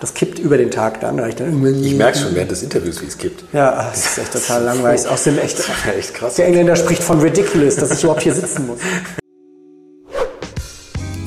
Das 0.00 0.14
kippt 0.14 0.38
über 0.38 0.56
den 0.56 0.70
Tag 0.70 1.00
dann. 1.00 1.18
Da 1.18 1.26
ich 1.28 1.36
dann 1.36 1.62
ich 1.82 1.94
merke 1.94 2.16
schon 2.16 2.34
während 2.34 2.50
des 2.50 2.62
Interviews, 2.62 3.02
wie 3.02 3.06
es 3.06 3.18
gibt. 3.18 3.44
Ja, 3.52 3.74
ach, 3.76 3.90
das 3.90 4.06
ist 4.06 4.18
echt 4.18 4.32
total 4.32 4.62
langweilig. 4.64 5.06
Außerdem 5.06 5.38
echt, 5.40 5.58
Echt 5.98 6.14
krass. 6.14 6.36
der 6.36 6.46
Engländer 6.46 6.74
spricht 6.74 7.02
von 7.02 7.20
ridiculous, 7.20 7.76
dass 7.76 7.90
ich 7.90 8.02
überhaupt 8.02 8.22
hier 8.22 8.34
sitzen 8.34 8.66
muss. 8.66 8.78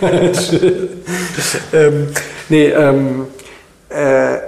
ähm, 1.72 2.08
nee, 2.48 2.68
ähm, 2.68 3.26
äh, 3.88 4.38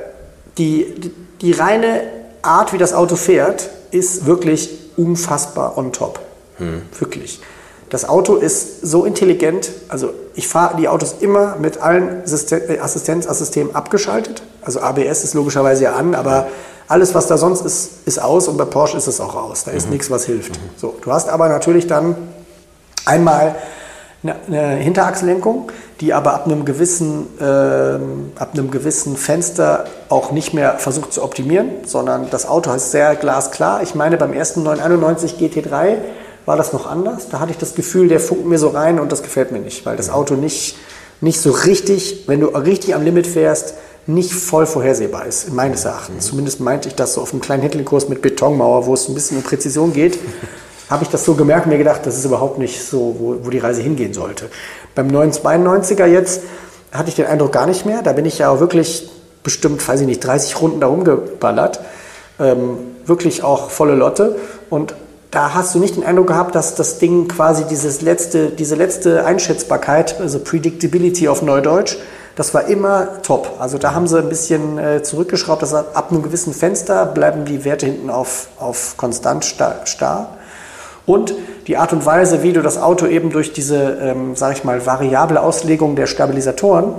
die, 0.58 0.94
die, 0.98 1.12
die 1.40 1.52
reine 1.52 2.02
Art, 2.42 2.72
wie 2.72 2.78
das 2.78 2.92
Auto 2.92 3.16
fährt, 3.16 3.70
ist 3.90 4.26
wirklich 4.26 4.70
unfassbar 4.96 5.76
on 5.78 5.92
top. 5.92 6.20
Hm. 6.58 6.82
Wirklich. 6.98 7.40
Das 7.88 8.08
Auto 8.08 8.36
ist 8.36 8.82
so 8.82 9.04
intelligent, 9.04 9.70
also 9.88 10.12
ich 10.34 10.46
fahre 10.46 10.76
die 10.76 10.86
Autos 10.86 11.16
immer 11.20 11.56
mit 11.56 11.78
allen 11.78 12.22
äh, 12.22 12.78
Assistenzsystemen 12.78 13.74
abgeschaltet. 13.74 14.42
Also 14.62 14.80
ABS 14.80 15.24
ist 15.24 15.34
logischerweise 15.34 15.84
ja 15.84 15.96
an, 15.96 16.14
aber 16.14 16.46
alles, 16.86 17.14
was 17.14 17.26
da 17.26 17.36
sonst 17.36 17.64
ist, 17.64 18.06
ist 18.06 18.22
aus 18.22 18.46
und 18.46 18.56
bei 18.56 18.64
Porsche 18.64 18.96
ist 18.96 19.08
es 19.08 19.20
auch 19.20 19.34
aus. 19.34 19.64
Da 19.64 19.72
ist 19.72 19.86
mhm. 19.86 19.94
nichts, 19.94 20.10
was 20.10 20.24
hilft. 20.24 20.52
Mhm. 20.52 20.70
So, 20.76 20.96
du 21.02 21.12
hast 21.12 21.28
aber 21.28 21.48
natürlich 21.48 21.88
dann 21.88 22.14
einmal 23.04 23.56
eine, 24.22 24.36
eine 24.46 24.76
Hinterachslenkung, 24.76 25.70
die 26.00 26.12
aber 26.12 26.34
ab 26.34 26.46
einem, 26.46 26.64
gewissen, 26.64 27.26
äh, 27.40 27.44
ab 27.44 28.50
einem 28.52 28.70
gewissen 28.70 29.16
Fenster 29.16 29.86
auch 30.08 30.32
nicht 30.32 30.54
mehr 30.54 30.78
versucht 30.78 31.12
zu 31.12 31.22
optimieren, 31.22 31.68
sondern 31.84 32.28
das 32.30 32.46
Auto 32.46 32.72
ist 32.72 32.90
sehr 32.90 33.14
glasklar. 33.16 33.82
Ich 33.82 33.94
meine, 33.94 34.16
beim 34.16 34.32
ersten 34.32 34.62
991 34.62 35.34
GT3 35.34 35.96
war 36.46 36.56
das 36.56 36.72
noch 36.72 36.86
anders. 36.86 37.28
Da 37.30 37.40
hatte 37.40 37.52
ich 37.52 37.58
das 37.58 37.74
Gefühl, 37.74 38.08
der 38.08 38.20
funkt 38.20 38.46
mir 38.46 38.58
so 38.58 38.68
rein 38.68 38.98
und 38.98 39.12
das 39.12 39.22
gefällt 39.22 39.52
mir 39.52 39.60
nicht, 39.60 39.86
weil 39.86 39.96
das 39.96 40.10
Auto 40.10 40.34
nicht, 40.34 40.76
nicht 41.20 41.40
so 41.40 41.50
richtig, 41.50 42.24
wenn 42.26 42.40
du 42.40 42.48
richtig 42.48 42.94
am 42.94 43.02
Limit 43.02 43.26
fährst, 43.26 43.74
nicht 44.06 44.32
voll 44.32 44.66
vorhersehbar 44.66 45.26
ist, 45.26 45.52
meines 45.52 45.84
Erachtens. 45.84 46.26
Zumindest 46.26 46.60
meinte 46.60 46.88
ich 46.88 46.94
das 46.94 47.14
so 47.14 47.20
auf 47.20 47.32
einem 47.32 47.42
kleinen 47.42 47.62
Hintelkurs 47.62 48.08
mit 48.08 48.22
Betonmauer, 48.22 48.86
wo 48.86 48.94
es 48.94 49.08
ein 49.08 49.14
bisschen 49.14 49.36
um 49.36 49.42
Präzision 49.42 49.92
geht 49.92 50.18
habe 50.90 51.04
ich 51.04 51.08
das 51.08 51.24
so 51.24 51.34
gemerkt 51.34 51.66
und 51.66 51.72
mir 51.72 51.78
gedacht, 51.78 52.00
das 52.04 52.18
ist 52.18 52.24
überhaupt 52.24 52.58
nicht 52.58 52.84
so, 52.84 53.16
wo, 53.18 53.36
wo 53.42 53.50
die 53.50 53.58
Reise 53.58 53.80
hingehen 53.80 54.12
sollte. 54.12 54.50
Beim 54.94 55.08
992er 55.08 56.06
jetzt 56.06 56.42
hatte 56.90 57.08
ich 57.08 57.14
den 57.14 57.26
Eindruck 57.26 57.52
gar 57.52 57.66
nicht 57.66 57.86
mehr. 57.86 58.02
Da 58.02 58.12
bin 58.12 58.26
ich 58.26 58.38
ja 58.38 58.50
auch 58.50 58.58
wirklich 58.58 59.08
bestimmt, 59.44 59.86
weiß 59.86 60.00
ich 60.00 60.06
nicht, 60.06 60.20
30 60.20 60.60
Runden 60.60 60.80
da 60.80 60.88
rumgeballert. 60.88 61.80
Ähm, 62.40 62.78
wirklich 63.06 63.44
auch 63.44 63.70
volle 63.70 63.94
Lotte. 63.94 64.36
Und 64.68 64.94
da 65.30 65.54
hast 65.54 65.76
du 65.76 65.78
nicht 65.78 65.94
den 65.94 66.04
Eindruck 66.04 66.26
gehabt, 66.26 66.56
dass 66.56 66.74
das 66.74 66.98
Ding 66.98 67.28
quasi 67.28 67.64
dieses 67.64 68.02
letzte, 68.02 68.50
diese 68.50 68.74
letzte 68.74 69.24
Einschätzbarkeit, 69.24 70.20
also 70.20 70.40
Predictability 70.40 71.28
auf 71.28 71.40
Neudeutsch, 71.42 71.98
das 72.34 72.52
war 72.52 72.66
immer 72.66 73.22
top. 73.22 73.56
Also 73.60 73.78
da 73.78 73.94
haben 73.94 74.08
sie 74.08 74.18
ein 74.18 74.28
bisschen 74.28 74.78
äh, 74.78 75.02
zurückgeschraubt. 75.02 75.62
Das 75.62 75.72
ab 75.72 76.06
einem 76.10 76.22
gewissen 76.22 76.52
Fenster 76.52 77.06
bleiben 77.06 77.44
die 77.44 77.64
Werte 77.64 77.86
hinten 77.86 78.10
auf, 78.10 78.48
auf 78.58 78.96
konstant 78.96 79.44
starr. 79.44 80.36
Und 81.06 81.34
die 81.66 81.76
Art 81.76 81.92
und 81.92 82.04
Weise, 82.06 82.42
wie 82.42 82.52
du 82.52 82.62
das 82.62 82.78
Auto 82.78 83.06
eben 83.06 83.30
durch 83.30 83.52
diese, 83.52 83.98
ähm, 84.00 84.36
sage 84.36 84.54
ich 84.54 84.64
mal, 84.64 84.84
variable 84.86 85.40
Auslegung 85.40 85.96
der 85.96 86.06
Stabilisatoren, 86.06 86.94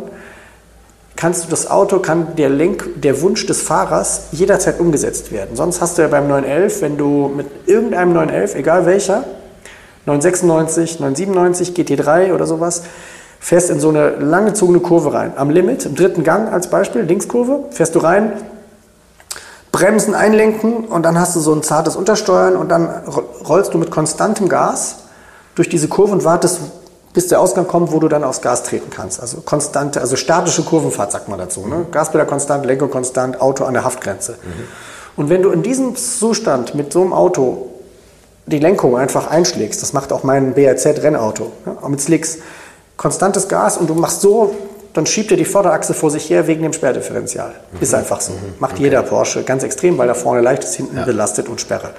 kannst 1.16 1.46
du 1.46 1.50
das 1.50 1.70
Auto, 1.70 2.00
kann 2.00 2.36
der 2.36 2.50
Lenk, 2.50 3.02
der 3.02 3.22
Wunsch 3.22 3.46
des 3.46 3.62
Fahrers 3.62 4.30
jederzeit 4.32 4.80
umgesetzt 4.80 5.32
werden. 5.32 5.56
Sonst 5.56 5.82
hast 5.82 5.98
du 5.98 6.02
ja 6.02 6.08
beim 6.08 6.28
911, 6.28 6.82
wenn 6.82 6.98
du 6.98 7.32
mit 7.36 7.48
irgendeinem 7.68 8.14
911, 8.14 8.56
egal 8.56 8.86
welcher, 8.86 9.24
996, 10.08 11.00
997, 11.00 11.74
GT3 11.76 12.34
oder 12.34 12.48
sowas, 12.48 12.84
fährst 13.40 13.70
in 13.70 13.80
so 13.80 13.90
eine 13.90 14.12
langgezogene 14.12 14.80
Kurve 14.80 15.14
rein. 15.14 15.34
Am 15.36 15.50
Limit, 15.50 15.86
im 15.86 15.96
dritten 15.96 16.24
Gang 16.24 16.52
als 16.52 16.70
Beispiel, 16.70 17.02
Linkskurve, 17.02 17.66
fährst 17.72 17.94
du 17.96 18.00
rein, 18.00 18.34
Bremsen 19.72 20.16
einlenken 20.16 20.86
und 20.86 21.04
dann 21.04 21.20
hast 21.20 21.36
du 21.36 21.40
so 21.40 21.54
ein 21.54 21.64
zartes 21.64 21.96
Untersteuern 21.96 22.56
und 22.56 22.70
dann 22.70 22.90
rollst 23.48 23.74
du 23.74 23.78
mit 23.78 23.90
konstantem 23.90 24.50
Gas 24.50 24.98
durch 25.56 25.70
diese 25.70 25.88
Kurve 25.88 26.12
und 26.12 26.26
wartest, 26.26 26.60
bis 27.14 27.28
der 27.28 27.40
Ausgang 27.40 27.68
kommt, 27.68 27.92
wo 27.92 28.00
du 28.00 28.08
dann 28.08 28.24
aufs 28.24 28.42
Gas 28.42 28.64
treten 28.64 28.90
kannst. 28.90 29.22
Also 29.22 29.42
konstante, 29.42 30.02
also 30.02 30.16
statische 30.16 30.64
Kurvenfahrt 30.64 31.12
sagt 31.12 31.30
man 31.30 31.40
dazu. 31.40 31.68
Ne? 31.68 31.86
Gaspedal 31.92 32.28
konstant, 32.28 32.66
Lenkung 32.66 32.90
konstant, 32.90 33.40
Auto 33.42 33.64
an 33.64 33.74
der 33.74 33.84
Haftgrenze. 33.84 34.34
Mhm. 34.34 34.68
Und 35.16 35.30
wenn 35.30 35.42
du 35.42 35.52
in 35.52 35.62
diesem 35.62 35.96
Zustand 35.96 36.76
mit 36.76 36.92
so 36.94 37.02
einem 37.02 37.14
Auto 37.14 37.70
die 38.46 38.60
Lenkung 38.60 38.98
einfach 38.98 39.28
einschlägst, 39.28 39.82
das 39.82 39.94
macht 39.94 40.12
auch 40.12 40.24
mein 40.24 40.54
BRZ-Rennauto, 40.54 41.52
ne? 41.66 41.78
mit 41.90 42.02
Slicks, 42.02 42.40
konstantes 42.98 43.48
Gas 43.48 43.78
und 43.78 43.90
du 43.90 43.94
machst 43.94 44.22
so 44.22 44.56
dann 44.94 45.06
schiebt 45.06 45.32
er 45.32 45.38
die 45.38 45.46
Vorderachse 45.46 45.94
vor 45.94 46.10
sich 46.10 46.30
her 46.30 46.48
wegen 46.48 46.64
dem 46.64 46.74
Sperrdifferential. 46.74 47.54
Mhm. 47.72 47.82
Ist 47.82 47.94
einfach 47.94 48.22
so. 48.22 48.34
Mhm. 48.34 48.56
Macht 48.60 48.74
okay. 48.74 48.84
jeder 48.84 49.04
Porsche 49.04 49.44
ganz 49.44 49.64
extrem, 49.64 49.98
weil 49.98 50.08
da 50.08 50.14
vorne 50.14 50.42
leicht 50.42 50.64
ist, 50.64 50.76
hinten 50.76 50.98
ja. 50.98 51.06
belastet 51.06 51.48
und 51.48 51.62
Sperre. 51.62 51.92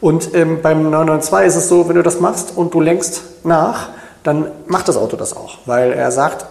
Und 0.00 0.34
ähm, 0.34 0.60
beim 0.62 0.90
992 0.90 1.48
ist 1.48 1.56
es 1.56 1.68
so, 1.68 1.88
wenn 1.88 1.96
du 1.96 2.02
das 2.02 2.20
machst 2.20 2.56
und 2.56 2.72
du 2.74 2.80
lenkst 2.80 3.22
nach, 3.44 3.90
dann 4.22 4.50
macht 4.66 4.88
das 4.88 4.96
Auto 4.96 5.16
das 5.16 5.36
auch. 5.36 5.58
Weil 5.66 5.92
er 5.92 6.10
sagt, 6.10 6.46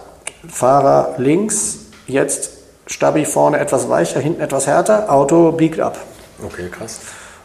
Fahrer 0.48 1.14
links, 1.18 1.78
jetzt 2.06 2.50
Stabi 2.86 3.24
vorne 3.24 3.58
etwas 3.58 3.88
weicher, 3.88 4.20
hinten 4.20 4.40
etwas 4.40 4.66
härter, 4.66 5.12
Auto 5.12 5.52
biegt 5.52 5.80
ab. 5.80 5.98
Okay, 6.44 6.68
krass. 6.70 7.00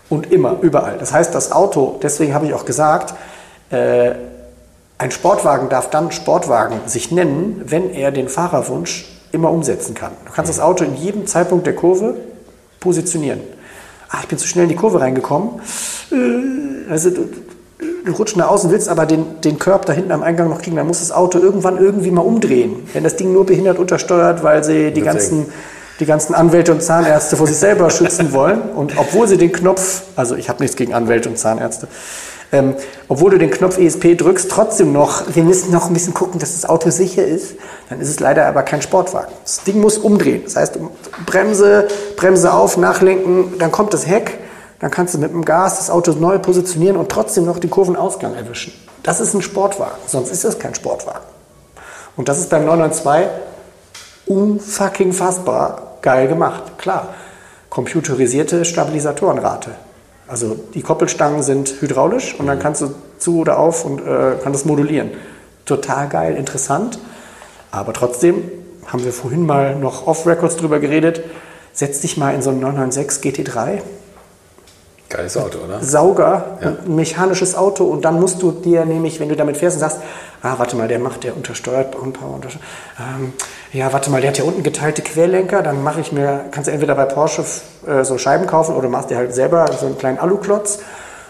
Und 0.10 0.32
immer, 0.32 0.58
überall. 0.62 0.98
Das 0.98 1.14
heißt, 1.14 1.34
das 1.34 1.52
Auto, 1.52 2.00
deswegen 2.02 2.34
habe 2.34 2.46
ich 2.46 2.54
auch 2.54 2.66
gesagt, 2.66 3.14
äh, 3.72 4.12
ein 4.98 5.12
Sportwagen 5.12 5.70
darf 5.70 5.90
dann 5.90 6.12
Sportwagen 6.12 6.80
sich 6.86 7.12
nennen, 7.12 7.62
wenn 7.66 7.92
er 7.92 8.12
den 8.12 8.30
Fahrerwunsch 8.30 9.06
immer 9.32 9.52
umsetzen 9.52 9.96
kann. 9.96 10.12
Du 10.26 10.32
kannst 10.32 10.50
das 10.50 10.60
Auto 10.60 10.84
in 10.84 10.96
jedem 10.96 11.28
Zeitpunkt 11.28 11.66
der 11.66 11.76
Kurve 11.76 12.16
positionieren. 12.80 13.42
Ah, 14.10 14.20
ich 14.22 14.28
bin 14.28 14.38
zu 14.38 14.48
schnell 14.48 14.64
in 14.64 14.70
die 14.70 14.76
Kurve 14.76 15.02
reingekommen. 15.02 15.60
Äh, 16.12 16.92
also 16.92 17.10
du, 17.10 17.30
du 18.06 18.12
rutschst 18.12 18.38
nach 18.38 18.50
außen, 18.50 18.70
willst 18.70 18.90
aber 18.90 19.06
den, 19.06 19.42
den 19.42 19.58
Körb 19.58 19.88
da 19.88 19.94
hinten 19.94 20.12
am 20.12 20.22
Eingang 20.22 20.50
noch 20.50 20.62
kriegen, 20.62 20.76
dann 20.76 20.86
muss 20.86 21.00
das 21.00 21.12
Auto 21.12 21.40
irgendwann 21.40 21.78
irgendwie 21.78 22.12
mal 22.12 22.22
umdrehen. 22.22 22.88
Wenn 22.94 23.04
das 23.04 23.16
Ding 23.16 23.34
nur 23.34 23.46
behindert 23.46 23.80
untersteuert, 23.80 24.44
weil 24.44 24.64
sie 24.64 24.92
die 24.92 25.02
ganzen, 25.02 25.48
die 26.00 26.06
ganzen 26.06 26.36
Anwälte 26.36 26.72
und 26.72 26.84
Zahnärzte 26.84 27.38
vor 27.38 27.48
sich 27.48 27.58
selber 27.58 27.90
schützen 27.90 28.34
wollen 28.34 28.62
und 28.76 28.98
obwohl 28.98 29.28
sie 29.28 29.38
den 29.38 29.52
Knopf, 29.52 30.04
also 30.16 30.36
ich 30.36 30.50
habe 30.50 30.62
nichts 30.62 30.76
gegen 30.76 30.94
Anwälte 30.94 31.30
und 31.30 31.38
Zahnärzte, 31.38 31.88
ähm, 32.54 32.76
obwohl 33.08 33.32
du 33.32 33.38
den 33.40 33.52
Knopf 33.52 33.78
ESP 33.78 34.16
drückst, 34.16 34.50
trotzdem 34.50 34.94
noch, 34.94 35.24
wir 35.36 35.44
müssen 35.44 35.72
noch 35.72 35.88
ein 35.88 35.94
bisschen 35.94 36.14
gucken, 36.14 36.40
dass 36.40 36.54
das 36.54 36.70
Auto 36.70 36.90
sicher 36.92 37.26
ist, 37.26 37.56
dann 37.90 38.00
ist 38.00 38.10
es 38.10 38.20
leider 38.20 38.46
aber 38.46 38.64
kein 38.64 38.82
Sportwagen. 38.82 39.34
Das 39.44 39.64
Ding 39.64 39.82
muss 39.82 39.98
umdrehen. 39.98 40.44
Das 40.46 40.56
heißt, 40.56 40.80
Bremse, 41.26 41.88
Bremse 42.16 42.54
auf, 42.54 42.78
nachlenken, 42.78 43.58
dann 43.58 43.72
kommt 43.72 43.94
das 43.94 44.08
Heck, 44.08 44.40
dann 44.80 44.92
kannst 44.92 45.16
du 45.16 45.18
mit 45.18 45.32
dem 45.32 45.44
Gas 45.44 45.78
das 45.78 45.90
Auto 45.90 46.12
neu 46.14 46.38
positionieren 46.40 46.98
und 46.98 47.10
trotzdem 47.10 47.46
noch 47.46 47.58
den 47.58 47.70
Kurvenausgang 47.70 48.36
erwischen. 48.36 48.72
Das 49.02 49.20
ist 49.20 49.34
ein 49.34 49.42
Sportwagen, 49.42 49.98
sonst 50.06 50.32
ist 50.32 50.44
das 50.44 50.60
kein 50.60 50.76
Sportwagen. 50.76 51.26
Und 52.16 52.30
das 52.30 52.40
ist 52.40 52.50
beim 52.50 52.66
992 52.66 53.30
unfucking 54.26 55.12
fassbar 55.12 55.98
geil 56.02 56.28
gemacht. 56.28 56.78
Klar, 56.78 57.16
computerisierte 57.70 58.64
Stabilisatorenrate. 58.64 59.72
Also 60.28 60.58
die 60.74 60.82
Koppelstangen 60.82 61.44
sind 61.44 61.82
hydraulisch 61.82 62.36
und 62.40 62.48
dann 62.48 62.60
kannst 62.60 62.82
du 62.82 62.94
zu 63.20 63.40
oder 63.40 63.60
auf 63.60 63.86
und 63.86 64.00
äh, 64.00 64.36
kannst 64.42 64.62
das 64.62 64.66
modulieren. 64.66 65.12
Total 65.66 66.08
geil, 66.08 66.36
interessant. 66.36 67.00
Aber 67.72 67.94
trotzdem 67.94 68.44
haben 68.86 69.04
wir 69.04 69.14
vorhin 69.14 69.46
mal 69.46 69.76
noch 69.76 70.08
off-Records 70.08 70.58
drüber 70.58 70.80
geredet. 70.80 71.22
Setz 71.74 72.02
dich 72.02 72.18
mal 72.18 72.36
in 72.36 72.42
so 72.42 72.50
einen 72.50 72.60
996 72.60 73.24
GT3. 73.24 73.82
Geiles 75.14 75.38
Auto, 75.38 75.60
oder? 75.60 75.80
Sauger, 75.82 76.58
ja. 76.62 76.70
ein 76.70 76.96
mechanisches 76.96 77.56
Auto 77.56 77.84
und 77.86 78.04
dann 78.04 78.20
musst 78.20 78.42
du 78.42 78.52
dir 78.52 78.84
nämlich, 78.84 79.20
wenn 79.20 79.30
du 79.30 79.36
damit 79.36 79.58
fährst 79.58 79.76
und 79.76 79.82
sagst, 79.82 80.00
ah, 80.42 80.56
warte 80.58 80.76
mal, 80.76 80.88
der 80.88 80.98
macht, 80.98 81.24
der 81.24 81.36
untersteuert 81.36 81.92
Power, 81.92 82.40
ähm, 83.00 83.34
ja, 83.72 83.94
warte 83.94 84.10
mal, 84.10 84.22
der 84.22 84.32
hat 84.32 84.38
ja 84.40 84.44
unten 84.44 84.64
geteilte 84.64 85.04
Querlenker, 85.04 85.62
dann 85.62 85.84
mache 85.84 86.02
ich 86.02 86.12
mir, 86.12 86.46
kannst 86.52 86.68
du 86.68 86.72
entweder 86.72 86.96
bei 86.96 87.06
Porsche 87.06 87.44
äh, 87.86 88.04
so 88.04 88.18
Scheiben 88.18 88.48
kaufen 88.48 88.76
oder 88.76 88.90
machst 88.90 89.12
dir 89.12 89.18
halt 89.18 89.36
selber 89.36 89.68
so 89.80 89.86
einen 89.86 89.98
kleinen 89.98 90.18
Aluklotz 90.18 90.80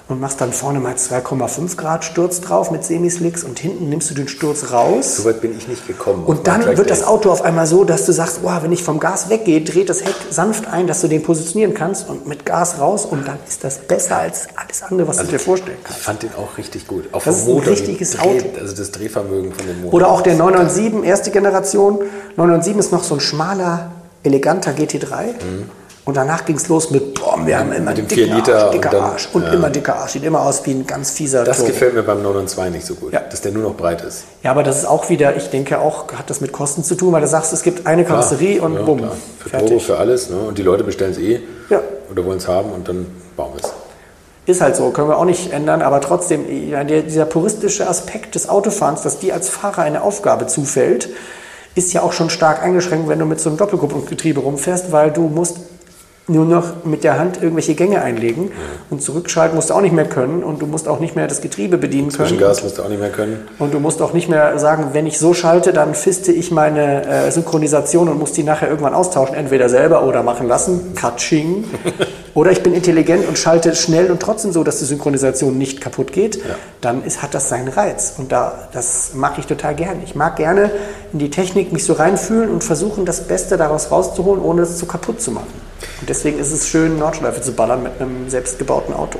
und 0.09 0.19
machst 0.19 0.41
dann 0.41 0.51
vorne 0.51 0.79
mal 0.79 0.95
2,5 0.95 1.77
Grad 1.77 2.03
Sturz 2.03 2.41
drauf 2.41 2.71
mit 2.71 2.83
Semislicks 2.83 3.43
und 3.43 3.57
hinten 3.57 3.87
nimmst 3.89 4.09
du 4.09 4.13
den 4.13 4.27
Sturz 4.27 4.71
raus. 4.71 5.17
So 5.17 5.25
weit 5.25 5.39
bin 5.41 5.57
ich 5.57 5.67
nicht 5.69 5.87
gekommen. 5.87 6.25
Und 6.25 6.45
dann 6.47 6.65
wird 6.77 6.89
das 6.89 7.03
Auto 7.03 7.31
auf 7.31 7.41
einmal 7.41 7.65
so, 7.67 7.85
dass 7.85 8.05
du 8.05 8.11
sagst, 8.11 8.39
wow, 8.43 8.61
wenn 8.61 8.73
ich 8.73 8.83
vom 8.83 8.99
Gas 8.99 9.29
weggehe, 9.29 9.61
dreht 9.61 9.89
das 9.89 10.03
Heck 10.03 10.15
sanft 10.29 10.67
ein, 10.67 10.87
dass 10.87 10.99
du 11.01 11.07
den 11.07 11.23
positionieren 11.23 11.73
kannst 11.73 12.09
und 12.09 12.27
mit 12.27 12.45
Gas 12.45 12.79
raus 12.79 13.05
und 13.05 13.27
dann 13.27 13.37
ist 13.47 13.63
das 13.63 13.77
besser 13.79 14.17
als 14.17 14.47
alles 14.55 14.83
andere, 14.83 15.07
was 15.07 15.17
du 15.17 15.23
dir 15.23 15.39
vorstellen 15.39 15.77
kannst. 15.83 15.99
Ich 15.99 16.05
fand 16.05 16.23
den 16.23 16.31
auch 16.35 16.57
richtig 16.57 16.85
gut. 16.87 17.05
Auch 17.13 17.23
Das 17.23 17.23
vom 17.23 17.33
ist 17.35 17.47
ein 17.47 17.53
Motor, 17.53 17.71
richtiges 17.71 18.11
Dreh- 18.11 18.19
Auto. 18.19 18.45
Also 18.59 18.75
das 18.75 18.91
Drehvermögen 18.91 19.53
von 19.53 19.65
dem 19.67 19.81
Motor. 19.83 19.93
Oder 19.93 20.09
auch 20.09 20.21
der 20.21 20.35
997, 20.35 21.07
erste 21.09 21.31
Generation. 21.31 21.99
997 22.35 22.77
ist 22.77 22.91
noch 22.91 23.03
so 23.05 23.13
ein 23.15 23.19
schmaler, 23.21 23.91
eleganter 24.23 24.71
GT3. 24.71 25.27
Und 26.05 26.17
danach 26.17 26.43
ging 26.43 26.57
es 26.57 26.67
los 26.67 26.91
mit, 26.91 27.13
boah, 27.13 27.39
wir 27.45 27.57
haben 27.57 27.71
immer 27.71 27.93
dem 27.93 28.07
dicken 28.09 28.25
4 28.25 28.35
Liter 28.35 28.55
Arsch, 28.55 28.65
und 28.65 28.73
dicker 28.73 28.89
dann- 28.89 29.03
Arsch. 29.03 29.29
Und 29.31 29.43
ja. 29.43 29.53
immer 29.53 29.69
dicker 29.69 29.95
Arsch. 29.95 30.11
Sieht 30.11 30.23
immer 30.23 30.41
aus 30.41 30.65
wie 30.65 30.71
ein 30.71 30.85
ganz 30.85 31.11
fieser 31.11 31.45
Das 31.45 31.57
Turbo. 31.59 31.71
gefällt 31.71 31.93
mir 31.93 32.03
beim 32.03 32.21
992 32.21 32.73
nicht 32.73 32.85
so 32.85 32.95
gut, 32.95 33.13
Ja. 33.13 33.21
dass 33.21 33.39
der 33.39 33.53
nur 33.53 33.63
noch 33.63 33.75
breit 33.75 34.01
ist. 34.01 34.25
Ja, 34.43 34.51
aber 34.51 34.63
das 34.63 34.79
ist 34.79 34.85
auch 34.85 35.09
wieder, 35.09 35.35
ich 35.37 35.49
denke 35.49 35.79
auch, 35.79 36.11
hat 36.13 36.29
das 36.29 36.41
mit 36.41 36.51
Kosten 36.51 36.83
zu 36.83 36.95
tun, 36.95 37.13
weil 37.13 37.21
du 37.21 37.27
sagst, 37.27 37.53
es 37.53 37.63
gibt 37.63 37.87
eine 37.87 38.03
Karosserie 38.03 38.61
und 38.61 38.73
ja, 38.75 38.81
bumm, 38.81 38.97
klar. 38.97 39.11
Für 39.39 39.49
Turbo, 39.51 39.65
fertig. 39.67 39.85
für 39.85 39.97
alles. 39.97 40.29
Ne? 40.29 40.37
Und 40.39 40.57
die 40.57 40.63
Leute 40.63 40.83
bestellen 40.83 41.11
es 41.11 41.17
eh 41.19 41.39
Ja. 41.69 41.79
oder 42.11 42.25
wollen 42.25 42.37
es 42.37 42.47
haben 42.49 42.71
und 42.71 42.87
dann 42.89 43.05
bauen 43.37 43.51
wir 43.55 43.63
es. 43.63 43.71
Ist 44.45 44.59
halt 44.59 44.75
so, 44.75 44.89
können 44.89 45.07
wir 45.07 45.17
auch 45.17 45.23
nicht 45.23 45.53
ändern, 45.53 45.81
aber 45.81 46.01
trotzdem, 46.01 46.43
dieser 46.49 47.23
puristische 47.23 47.87
Aspekt 47.87 48.35
des 48.35 48.49
Autofahrens, 48.49 49.03
dass 49.03 49.19
dir 49.19 49.35
als 49.35 49.47
Fahrer 49.47 49.83
eine 49.83 50.01
Aufgabe 50.01 50.47
zufällt, 50.47 51.07
ist 51.75 51.93
ja 51.93 52.01
auch 52.01 52.11
schon 52.11 52.29
stark 52.29 52.61
eingeschränkt, 52.61 53.07
wenn 53.07 53.19
du 53.19 53.25
mit 53.25 53.39
so 53.39 53.47
einem 53.49 53.57
Doppelkupplungsgetriebe 53.57 54.41
rumfährst, 54.41 54.91
weil 54.91 55.11
du 55.11 55.21
musst 55.29 55.59
nur 56.27 56.45
noch 56.45 56.85
mit 56.85 57.03
der 57.03 57.19
Hand 57.19 57.37
irgendwelche 57.41 57.75
Gänge 57.75 58.01
einlegen 58.01 58.51
und 58.89 59.01
zurückschalten 59.01 59.55
musst 59.55 59.69
du 59.69 59.73
auch 59.73 59.81
nicht 59.81 59.93
mehr 59.93 60.05
können 60.05 60.41
und 60.41 60.61
du 60.61 60.67
musst 60.67 60.87
auch 60.87 61.01
nicht 61.01 61.17
mehr 61.17 61.27
das 61.27 61.41
Getriebe 61.41 61.77
bedienen 61.77 62.11
können. 62.11 62.29
Zwischengas 62.29 62.63
musst 62.63 62.77
du 62.77 62.83
auch 62.83 62.89
nicht 62.89 63.01
mehr 63.01 63.09
können. 63.09 63.45
Und 63.59 63.73
du 63.73 63.79
musst 63.81 64.01
auch 64.01 64.13
nicht 64.13 64.29
mehr 64.29 64.57
sagen, 64.57 64.89
wenn 64.93 65.05
ich 65.05 65.19
so 65.19 65.33
schalte, 65.33 65.73
dann 65.73 65.95
fiste 65.95 66.31
ich 66.31 66.49
meine 66.49 67.05
äh, 67.05 67.31
Synchronisation 67.31 68.07
und 68.07 68.19
muss 68.19 68.31
die 68.31 68.43
nachher 68.43 68.69
irgendwann 68.69 68.93
austauschen, 68.93 69.35
entweder 69.35 69.67
selber 69.67 70.03
oder 70.07 70.23
machen 70.23 70.47
lassen, 70.47 70.95
Katsching. 70.95 71.65
oder 72.33 72.51
ich 72.51 72.63
bin 72.63 72.73
intelligent 72.73 73.27
und 73.27 73.37
schalte 73.37 73.75
schnell 73.75 74.09
und 74.09 74.21
trotzdem 74.21 74.53
so, 74.53 74.63
dass 74.63 74.79
die 74.79 74.85
Synchronisation 74.85 75.57
nicht 75.57 75.81
kaputt 75.81 76.13
geht. 76.13 76.41
Dann 76.79 77.03
ist, 77.03 77.21
hat 77.21 77.33
das 77.33 77.49
seinen 77.49 77.67
Reiz. 77.67 78.13
Und 78.17 78.31
da, 78.31 78.69
das 78.71 79.13
mache 79.13 79.41
ich 79.41 79.47
total 79.47 79.75
gerne. 79.75 79.99
Ich 80.05 80.15
mag 80.15 80.37
gerne 80.37 80.71
in 81.11 81.19
die 81.19 81.29
Technik 81.29 81.73
mich 81.73 81.83
so 81.83 81.91
reinfühlen 81.91 82.49
und 82.49 82.63
versuchen, 82.63 83.05
das 83.05 83.27
Beste 83.27 83.57
daraus 83.57 83.91
rauszuholen, 83.91 84.41
ohne 84.41 84.61
es 84.61 84.77
zu 84.77 84.85
kaputt 84.85 85.21
zu 85.21 85.31
machen. 85.31 85.72
Und 86.03 86.09
deswegen 86.09 86.37
ist 86.37 86.51
es 86.51 86.67
schön, 86.67 86.99
Nordschleife 86.99 87.39
zu 87.39 87.53
ballern 87.53 87.81
mit 87.81 87.93
einem 87.97 88.29
selbstgebauten 88.29 88.93
Auto. 88.93 89.19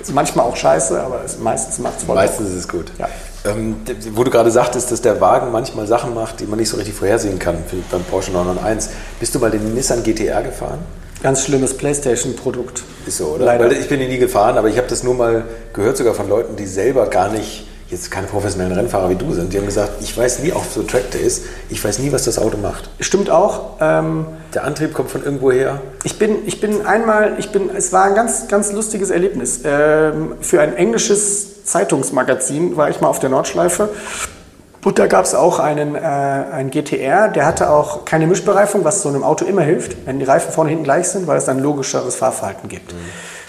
Ist 0.00 0.14
manchmal 0.14 0.46
auch 0.46 0.56
scheiße, 0.56 0.98
aber 0.98 1.20
es, 1.22 1.38
meistens 1.38 1.78
macht 1.78 1.98
es 1.98 2.04
voll. 2.04 2.14
Meistens 2.14 2.48
ist 2.48 2.56
es 2.56 2.68
gut. 2.68 2.90
Ja. 2.98 3.06
Ähm, 3.44 3.76
wo 4.12 4.24
du 4.24 4.30
gerade 4.30 4.50
sagtest, 4.50 4.90
dass 4.90 5.02
der 5.02 5.20
Wagen 5.20 5.52
manchmal 5.52 5.86
Sachen 5.86 6.14
macht, 6.14 6.40
die 6.40 6.46
man 6.46 6.58
nicht 6.58 6.70
so 6.70 6.78
richtig 6.78 6.94
vorhersehen 6.94 7.38
kann, 7.38 7.56
finde 7.68 7.84
ich 7.84 7.92
beim 7.92 8.02
Porsche 8.04 8.32
991. 8.32 8.90
Bist 9.20 9.34
du 9.34 9.40
mal 9.40 9.50
den 9.50 9.74
Nissan 9.74 10.02
GTR 10.02 10.42
gefahren? 10.42 10.78
Ganz 11.22 11.44
schlimmes 11.44 11.76
Playstation-Produkt. 11.76 12.82
Ist 13.06 13.18
so, 13.18 13.26
oder? 13.26 13.44
Leider. 13.44 13.66
Weil 13.66 13.72
ich 13.72 13.90
bin 13.90 14.00
ihn 14.00 14.08
nie 14.08 14.16
gefahren, 14.16 14.56
aber 14.56 14.68
ich 14.68 14.78
habe 14.78 14.88
das 14.88 15.02
nur 15.02 15.12
mal 15.12 15.44
gehört, 15.74 15.98
sogar 15.98 16.14
von 16.14 16.30
Leuten, 16.30 16.56
die 16.56 16.66
selber 16.66 17.08
gar 17.08 17.28
nicht, 17.28 17.66
jetzt 17.92 18.10
keine 18.10 18.26
professionellen 18.26 18.72
Rennfahrer 18.72 19.10
wie 19.10 19.14
du 19.14 19.32
sind, 19.32 19.52
die 19.52 19.58
haben 19.58 19.66
gesagt, 19.66 19.92
ich 20.00 20.16
weiß 20.16 20.40
nie, 20.40 20.52
auch 20.52 20.64
so 20.64 20.82
Track 20.82 21.14
ist, 21.14 21.44
ich 21.68 21.84
weiß 21.84 21.98
nie, 21.98 22.10
was 22.10 22.24
das 22.24 22.38
Auto 22.38 22.56
macht. 22.56 22.90
Stimmt 23.00 23.30
auch. 23.30 23.76
Ähm, 23.80 24.26
Der 24.54 24.64
Antrieb 24.64 24.94
kommt 24.94 25.10
von 25.10 25.22
irgendwo 25.22 25.52
her. 25.52 25.80
ich, 26.02 26.18
bin, 26.18 26.38
ich 26.46 26.60
bin 26.60 26.84
einmal, 26.86 27.34
ich 27.38 27.50
bin, 27.50 27.70
es 27.76 27.92
war 27.92 28.04
ein 28.04 28.14
ganz, 28.14 28.48
ganz 28.48 28.72
lustiges 28.72 29.10
Erlebnis. 29.10 29.60
Ähm, 29.64 30.34
für 30.40 30.60
ein 30.60 30.74
englisches 30.74 31.64
Zeitungsmagazin 31.64 32.76
war 32.76 32.90
ich 32.90 33.00
mal 33.00 33.08
auf 33.08 33.20
der 33.20 33.30
Nordschleife. 33.30 33.90
Und 34.84 34.98
da 34.98 35.06
gab 35.06 35.24
es 35.24 35.34
auch 35.34 35.60
einen, 35.60 35.94
äh, 35.94 35.98
einen 35.98 36.70
GTR, 36.70 37.28
der 37.28 37.46
hatte 37.46 37.70
auch 37.70 38.04
keine 38.04 38.26
Mischbereifung, 38.26 38.82
was 38.84 39.02
so 39.02 39.10
einem 39.10 39.22
Auto 39.22 39.44
immer 39.44 39.62
hilft, 39.62 39.96
wenn 40.06 40.18
die 40.18 40.24
Reifen 40.24 40.50
vorne 40.50 40.68
und 40.68 40.70
hinten 40.70 40.84
gleich 40.84 41.06
sind, 41.08 41.28
weil 41.28 41.38
es 41.38 41.44
dann 41.44 41.58
ein 41.58 41.62
logischeres 41.62 42.16
Fahrverhalten 42.16 42.68
gibt. 42.68 42.92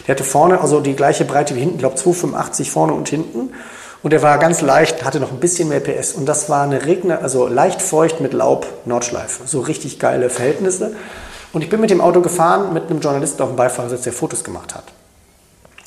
Der 0.06 0.16
hatte 0.16 0.24
vorne 0.26 0.62
also 0.62 0.80
die 0.82 0.96
gleiche 0.96 1.26
Breite 1.26 1.56
wie 1.56 1.62
hinten, 1.62 1.76
ich 1.76 1.80
glaube 1.80 1.96
285 1.96 2.70
vorne 2.70 2.94
und 2.94 3.10
hinten. 3.10 3.50
Und 4.04 4.12
der 4.12 4.22
war 4.22 4.38
ganz 4.38 4.60
leicht, 4.62 5.06
hatte 5.06 5.22
noch 5.22 5.32
ein 5.32 5.40
bisschen 5.40 5.70
mehr 5.70 5.80
PS. 5.80 6.12
Und 6.12 6.26
das 6.26 6.50
war 6.50 6.64
eine 6.64 6.86
Regner, 6.86 7.22
also 7.22 7.48
leicht 7.48 7.82
feucht 7.82 8.20
mit 8.20 8.34
Laub 8.34 8.68
Nordschleife. 8.86 9.48
So 9.48 9.62
richtig 9.62 9.98
geile 9.98 10.30
Verhältnisse. 10.30 10.94
Und 11.54 11.64
ich 11.64 11.70
bin 11.70 11.80
mit 11.80 11.90
dem 11.90 12.02
Auto 12.02 12.20
gefahren 12.20 12.74
mit 12.74 12.90
einem 12.90 13.00
Journalisten 13.00 13.42
auf 13.42 13.50
dem 13.50 13.56
Beifahrersitz, 13.56 14.02
der 14.02 14.12
Fotos 14.12 14.44
gemacht 14.44 14.76
hat. 14.76 14.84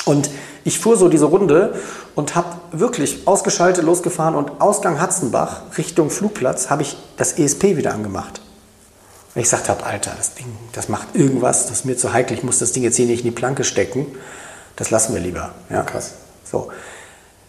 Und 0.07 0.31
ich 0.65 0.79
fuhr 0.79 0.97
so 0.97 1.09
diese 1.09 1.27
Runde 1.27 1.75
und 2.15 2.37
habe 2.37 2.57
wirklich 2.73 3.27
ausgeschaltet, 3.27 3.85
losgefahren 3.85 4.35
und 4.35 4.61
Ausgang 4.61 5.01
Hatzenbach 5.01 5.63
Richtung 5.77 6.11
Flugplatz 6.11 6.71
habe 6.71 6.83
ich 6.83 6.97
das 7.17 7.39
ESP 7.39 7.77
wieder 7.77 7.93
angemacht. 7.93 8.41
Weil 9.35 9.43
ich 9.43 9.51
gesagt 9.51 9.69
habe, 9.69 9.85
Alter, 9.85 10.13
das 10.17 10.35
Ding, 10.35 10.47
das 10.73 10.89
macht 10.89 11.09
irgendwas, 11.15 11.67
das 11.67 11.79
ist 11.79 11.85
mir 11.85 11.97
zu 11.97 12.13
heikel, 12.13 12.37
ich 12.37 12.45
muss 12.45 12.61
das 12.61 12.73
Ding 12.73 12.85
jetzt 12.85 12.97
hier 12.97 13.07
nicht 13.07 13.21
in 13.21 13.27
die 13.27 13.31
Planke 13.33 13.65
stecken. 13.65 14.07
Das 14.77 14.91
lassen 14.91 15.13
wir 15.13 15.21
lieber. 15.21 15.51
Ja, 15.69 15.83
Krass. 15.83 16.15
So. 16.45 16.69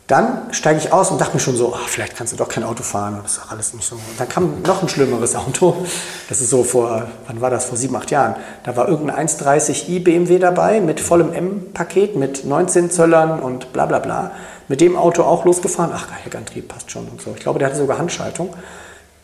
Dann 0.08 0.44
steige 0.52 0.80
ich 0.80 0.94
aus 0.94 1.12
und 1.12 1.20
dachte 1.20 1.34
mir 1.34 1.42
schon 1.42 1.58
so, 1.58 1.74
ah, 1.76 1.80
vielleicht 1.86 2.16
kannst 2.16 2.32
du 2.32 2.38
doch 2.38 2.48
kein 2.48 2.64
Auto 2.64 2.82
fahren 2.82 3.16
und 3.16 3.26
das 3.26 3.34
ist 3.34 3.42
doch 3.44 3.52
alles 3.52 3.74
nicht 3.74 3.86
so. 3.86 3.96
Und 3.96 4.18
dann 4.18 4.30
kam 4.30 4.62
noch 4.66 4.82
ein 4.82 4.88
schlimmeres 4.88 5.36
Auto. 5.36 5.86
Das 6.30 6.40
ist 6.40 6.50
so 6.50 6.64
vor, 6.64 7.08
wann 7.28 7.42
war 7.42 7.50
das? 7.50 7.66
Vor 7.66 7.78
sieben, 7.78 7.94
acht 7.98 8.10
Jahren. 8.10 8.38
Da 8.64 8.78
war 8.78 8.88
irgendein 8.88 9.28
130i 9.28 10.02
BMW 10.02 10.40
dabei 10.40 10.80
mit 10.80 11.02
vollem 11.02 11.34
M-Paket, 11.34 12.16
mit 12.16 12.46
19 12.46 12.90
Zöllern 12.90 13.42
und 13.42 13.74
bla 13.74 13.86
bla 13.86 14.00
bla. 14.00 14.32
Mit 14.70 14.80
dem 14.80 14.96
Auto 14.96 15.24
auch 15.24 15.44
losgefahren. 15.44 15.92
Ach, 15.94 16.08
Heckantrieb 16.24 16.70
passt 16.70 16.90
schon 16.90 17.10
und 17.10 17.22
so. 17.22 17.34
Ich 17.36 17.42
glaube, 17.42 17.60
der 17.60 17.68
hatte 17.68 17.78
sogar 17.78 17.98
Handschaltung. 17.98 18.54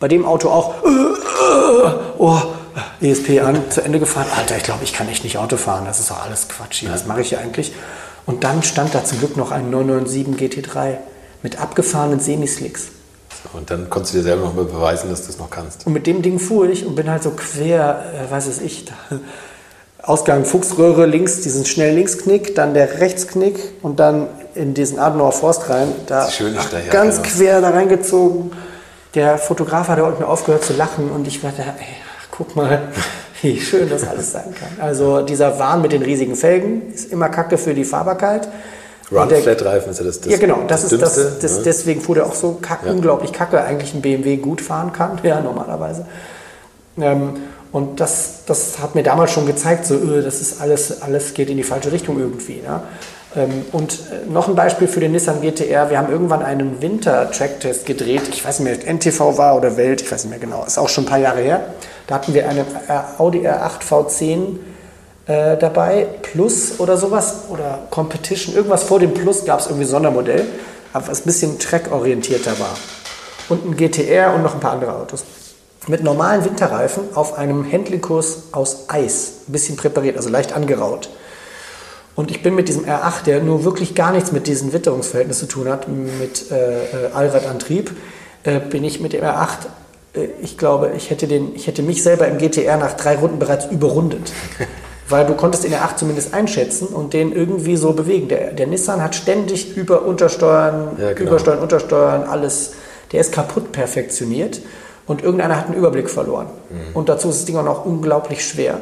Bei 0.00 0.08
dem 0.08 0.26
Auto 0.26 0.50
auch, 0.50 0.84
äh, 0.84 0.88
äh, 0.88 1.92
oh, 2.18 2.42
ESP 3.00 3.40
an, 3.40 3.70
zu 3.70 3.80
Ende 3.82 4.00
gefahren. 4.00 4.26
Alter, 4.36 4.58
ich 4.58 4.64
glaube, 4.64 4.84
ich 4.84 4.92
kann 4.92 5.08
echt 5.08 5.24
nicht 5.24 5.38
Auto 5.38 5.56
fahren. 5.56 5.86
Das 5.86 5.98
ist 5.98 6.10
doch 6.10 6.22
alles 6.22 6.46
Quatsch 6.48 6.80
hier. 6.80 6.90
Was 6.92 7.06
mache 7.06 7.22
ich 7.22 7.30
hier 7.30 7.40
eigentlich? 7.40 7.72
Und 8.26 8.44
dann 8.44 8.62
stand 8.62 8.94
da 8.94 9.04
zum 9.04 9.18
Glück 9.18 9.36
noch 9.36 9.50
ein 9.50 9.70
997 9.70 10.64
GT3 10.66 10.96
mit 11.42 11.60
abgefahrenen 11.60 12.20
Semislicks. 12.20 12.88
Und 13.52 13.70
dann 13.70 13.90
konntest 13.90 14.14
du 14.14 14.18
dir 14.18 14.24
selber 14.24 14.44
noch 14.44 14.54
mal 14.54 14.64
beweisen, 14.64 15.10
dass 15.10 15.24
du 15.24 15.30
es 15.30 15.38
noch 15.38 15.50
kannst. 15.50 15.86
Und 15.86 15.92
mit 15.92 16.06
dem 16.06 16.22
Ding 16.22 16.38
fuhr 16.38 16.68
ich 16.68 16.86
und 16.86 16.94
bin 16.94 17.10
halt 17.10 17.22
so 17.22 17.30
quer, 17.32 18.02
äh, 18.14 18.30
weiß 18.30 18.46
es 18.46 18.60
ich, 18.60 18.86
da. 18.86 18.94
Ausgang 20.02 20.44
Fuchsröhre 20.44 21.06
links, 21.06 21.40
diesen 21.40 21.64
schnellen 21.64 21.96
Linksknick, 21.96 22.54
dann 22.54 22.74
der 22.74 23.00
Rechtsknick 23.00 23.58
und 23.80 24.00
dann 24.00 24.28
in 24.54 24.74
diesen 24.74 24.98
Adenauer 24.98 25.32
Forst 25.32 25.70
rein. 25.70 25.88
Da 26.06 26.24
Das 26.24 26.34
Schöne 26.34 26.58
ist 26.58 26.72
da, 26.72 26.78
ja, 26.78 26.90
ganz 26.90 27.22
genau. 27.22 27.28
quer 27.28 27.60
da 27.62 27.70
reingezogen. 27.70 28.52
Der 29.14 29.38
Fotograf 29.38 29.88
hat 29.88 30.00
unten 30.00 30.22
aufgehört 30.24 30.64
zu 30.64 30.74
lachen 30.74 31.10
und 31.10 31.26
ich 31.26 31.42
war 31.42 31.52
da, 31.56 31.62
ey, 31.62 31.96
guck 32.30 32.54
mal, 32.54 32.88
wie 33.42 33.60
schön 33.60 33.88
das 33.88 34.06
alles 34.06 34.32
sein 34.32 34.54
kann. 34.58 34.84
Also 34.84 35.22
dieser 35.22 35.58
Wahn 35.58 35.82
mit 35.82 35.92
den 35.92 36.02
riesigen 36.02 36.36
Felgen 36.36 36.92
ist 36.92 37.10
immer 37.12 37.28
Kacke 37.28 37.58
für 37.58 37.74
die 37.74 37.84
Fahrbarkeit. 37.84 38.48
Und 39.10 39.18
Run 39.18 39.28
der- 39.28 39.38
Flat 39.42 39.64
Reifen 39.64 39.90
ist 39.90 39.98
ja 39.98 40.04
das, 40.04 40.20
das 40.20 40.32
ja, 40.32 40.38
genau, 40.38 40.60
das, 40.66 40.84
ist 40.84 40.92
das, 41.00 41.14
Dümmste, 41.14 41.36
das 41.42 41.56
ne? 41.58 41.62
deswegen 41.64 42.00
fuhr 42.00 42.14
der 42.14 42.26
auch 42.26 42.34
so 42.34 42.58
kack, 42.60 42.80
unglaublich 42.86 43.32
kacke, 43.32 43.62
eigentlich 43.62 43.94
ein 43.94 44.00
BMW 44.00 44.36
gut 44.36 44.60
fahren 44.60 44.92
kann, 44.92 45.18
ja, 45.22 45.40
normalerweise. 45.40 46.06
Ähm, 46.98 47.34
und 47.70 47.98
das, 48.00 48.44
das 48.46 48.78
hat 48.78 48.94
mir 48.94 49.02
damals 49.02 49.32
schon 49.32 49.46
gezeigt, 49.46 49.84
so, 49.86 49.96
öh, 49.96 50.22
das 50.22 50.40
ist 50.40 50.60
alles, 50.60 51.02
alles 51.02 51.34
geht 51.34 51.50
in 51.50 51.56
die 51.56 51.64
falsche 51.64 51.90
Richtung 51.90 52.18
irgendwie. 52.20 52.62
Ne? 52.62 52.82
Ähm, 53.36 53.64
und 53.72 53.94
äh, 53.94 54.30
noch 54.30 54.46
ein 54.48 54.54
Beispiel 54.54 54.86
für 54.86 55.00
den 55.00 55.10
Nissan 55.10 55.40
GTR. 55.40 55.90
Wir 55.90 55.98
haben 55.98 56.10
irgendwann 56.10 56.42
einen 56.42 56.80
Winter-Tracktest 56.80 57.84
gedreht. 57.84 58.22
Ich 58.30 58.44
weiß 58.44 58.60
nicht 58.60 58.84
mehr, 58.84 58.94
NTV 58.94 59.38
war 59.38 59.56
oder 59.56 59.76
Welt, 59.76 60.02
ich 60.02 60.10
weiß 60.10 60.24
nicht 60.24 60.30
mehr 60.30 60.38
genau. 60.38 60.64
Ist 60.64 60.78
auch 60.78 60.88
schon 60.88 61.04
ein 61.04 61.08
paar 61.08 61.18
Jahre 61.18 61.40
her. 61.40 61.66
Da 62.06 62.16
hatten 62.16 62.34
wir 62.34 62.48
eine 62.48 62.60
äh, 62.60 63.18
Audi 63.18 63.46
R8 63.46 63.82
V10 63.88 64.58
äh, 65.26 65.56
dabei, 65.56 66.06
Plus 66.22 66.78
oder 66.78 66.96
sowas, 66.96 67.44
oder 67.48 67.80
Competition, 67.90 68.54
irgendwas 68.54 68.84
vor 68.84 69.00
dem 69.00 69.14
Plus 69.14 69.44
gab 69.44 69.60
es 69.60 69.66
irgendwie 69.66 69.86
Sondermodell, 69.86 70.46
aber 70.92 71.08
was 71.08 71.22
ein 71.22 71.24
bisschen 71.24 71.58
trackorientierter 71.58 72.58
war. 72.58 72.76
Und 73.48 73.64
ein 73.66 73.76
GTR 73.76 74.34
und 74.34 74.42
noch 74.42 74.54
ein 74.54 74.60
paar 74.60 74.72
andere 74.72 74.94
Autos. 74.94 75.24
Mit 75.86 76.02
normalen 76.02 76.44
Winterreifen 76.44 77.14
auf 77.14 77.36
einem 77.36 77.70
Handling-Kurs 77.70 78.44
aus 78.52 78.88
Eis, 78.88 79.32
ein 79.48 79.52
bisschen 79.52 79.76
präpariert, 79.76 80.16
also 80.16 80.30
leicht 80.30 80.54
angeraut. 80.54 81.10
Und 82.16 82.30
ich 82.30 82.42
bin 82.42 82.54
mit 82.54 82.68
diesem 82.68 82.84
R8, 82.84 83.24
der 83.26 83.42
nur 83.42 83.64
wirklich 83.64 83.94
gar 83.94 84.12
nichts 84.12 84.30
mit 84.30 84.46
diesen 84.46 84.72
Witterungsverhältnissen 84.72 85.48
zu 85.48 85.56
tun 85.56 85.68
hat, 85.68 85.88
mit 85.88 86.50
äh, 86.50 86.84
äh, 86.84 87.12
Allradantrieb, 87.12 87.90
äh, 88.44 88.60
bin 88.60 88.84
ich 88.84 89.00
mit 89.00 89.12
dem 89.12 89.24
R8, 89.24 89.48
äh, 89.48 89.68
ich 90.42 90.58
glaube, 90.58 90.92
ich 90.96 91.10
hätte, 91.10 91.26
den, 91.26 91.54
ich 91.54 91.66
hätte 91.66 91.82
mich 91.82 92.02
selber 92.02 92.28
im 92.28 92.38
GTR 92.38 92.76
nach 92.76 92.94
drei 92.94 93.16
Runden 93.16 93.38
bereits 93.38 93.66
überrundet. 93.66 94.32
Weil 95.08 95.26
du 95.26 95.34
konntest 95.34 95.64
den 95.64 95.74
R8 95.74 95.96
zumindest 95.96 96.32
einschätzen 96.32 96.86
und 96.86 97.12
den 97.12 97.32
irgendwie 97.32 97.76
so 97.76 97.92
bewegen. 97.92 98.28
Der, 98.28 98.52
der 98.52 98.66
Nissan 98.66 99.02
hat 99.02 99.14
ständig 99.14 99.76
über 99.76 100.02
Untersteuern, 100.02 100.96
Ja, 100.98 101.12
genau. 101.12 101.30
Übersteuern, 101.30 101.58
Untersteuern, 101.58 102.22
alles. 102.22 102.72
Der 103.12 103.20
ist 103.20 103.32
kaputt 103.32 103.72
perfektioniert 103.72 104.62
und 105.06 105.22
irgendeiner 105.22 105.58
hat 105.58 105.66
einen 105.66 105.74
Überblick 105.74 106.08
verloren. 106.08 106.46
Mhm. 106.70 106.96
Und 106.96 107.08
dazu 107.10 107.28
ist 107.28 107.40
das 107.40 107.44
Ding 107.44 107.56
auch 107.56 107.64
noch 107.64 107.84
unglaublich 107.84 108.44
schwer. 108.44 108.80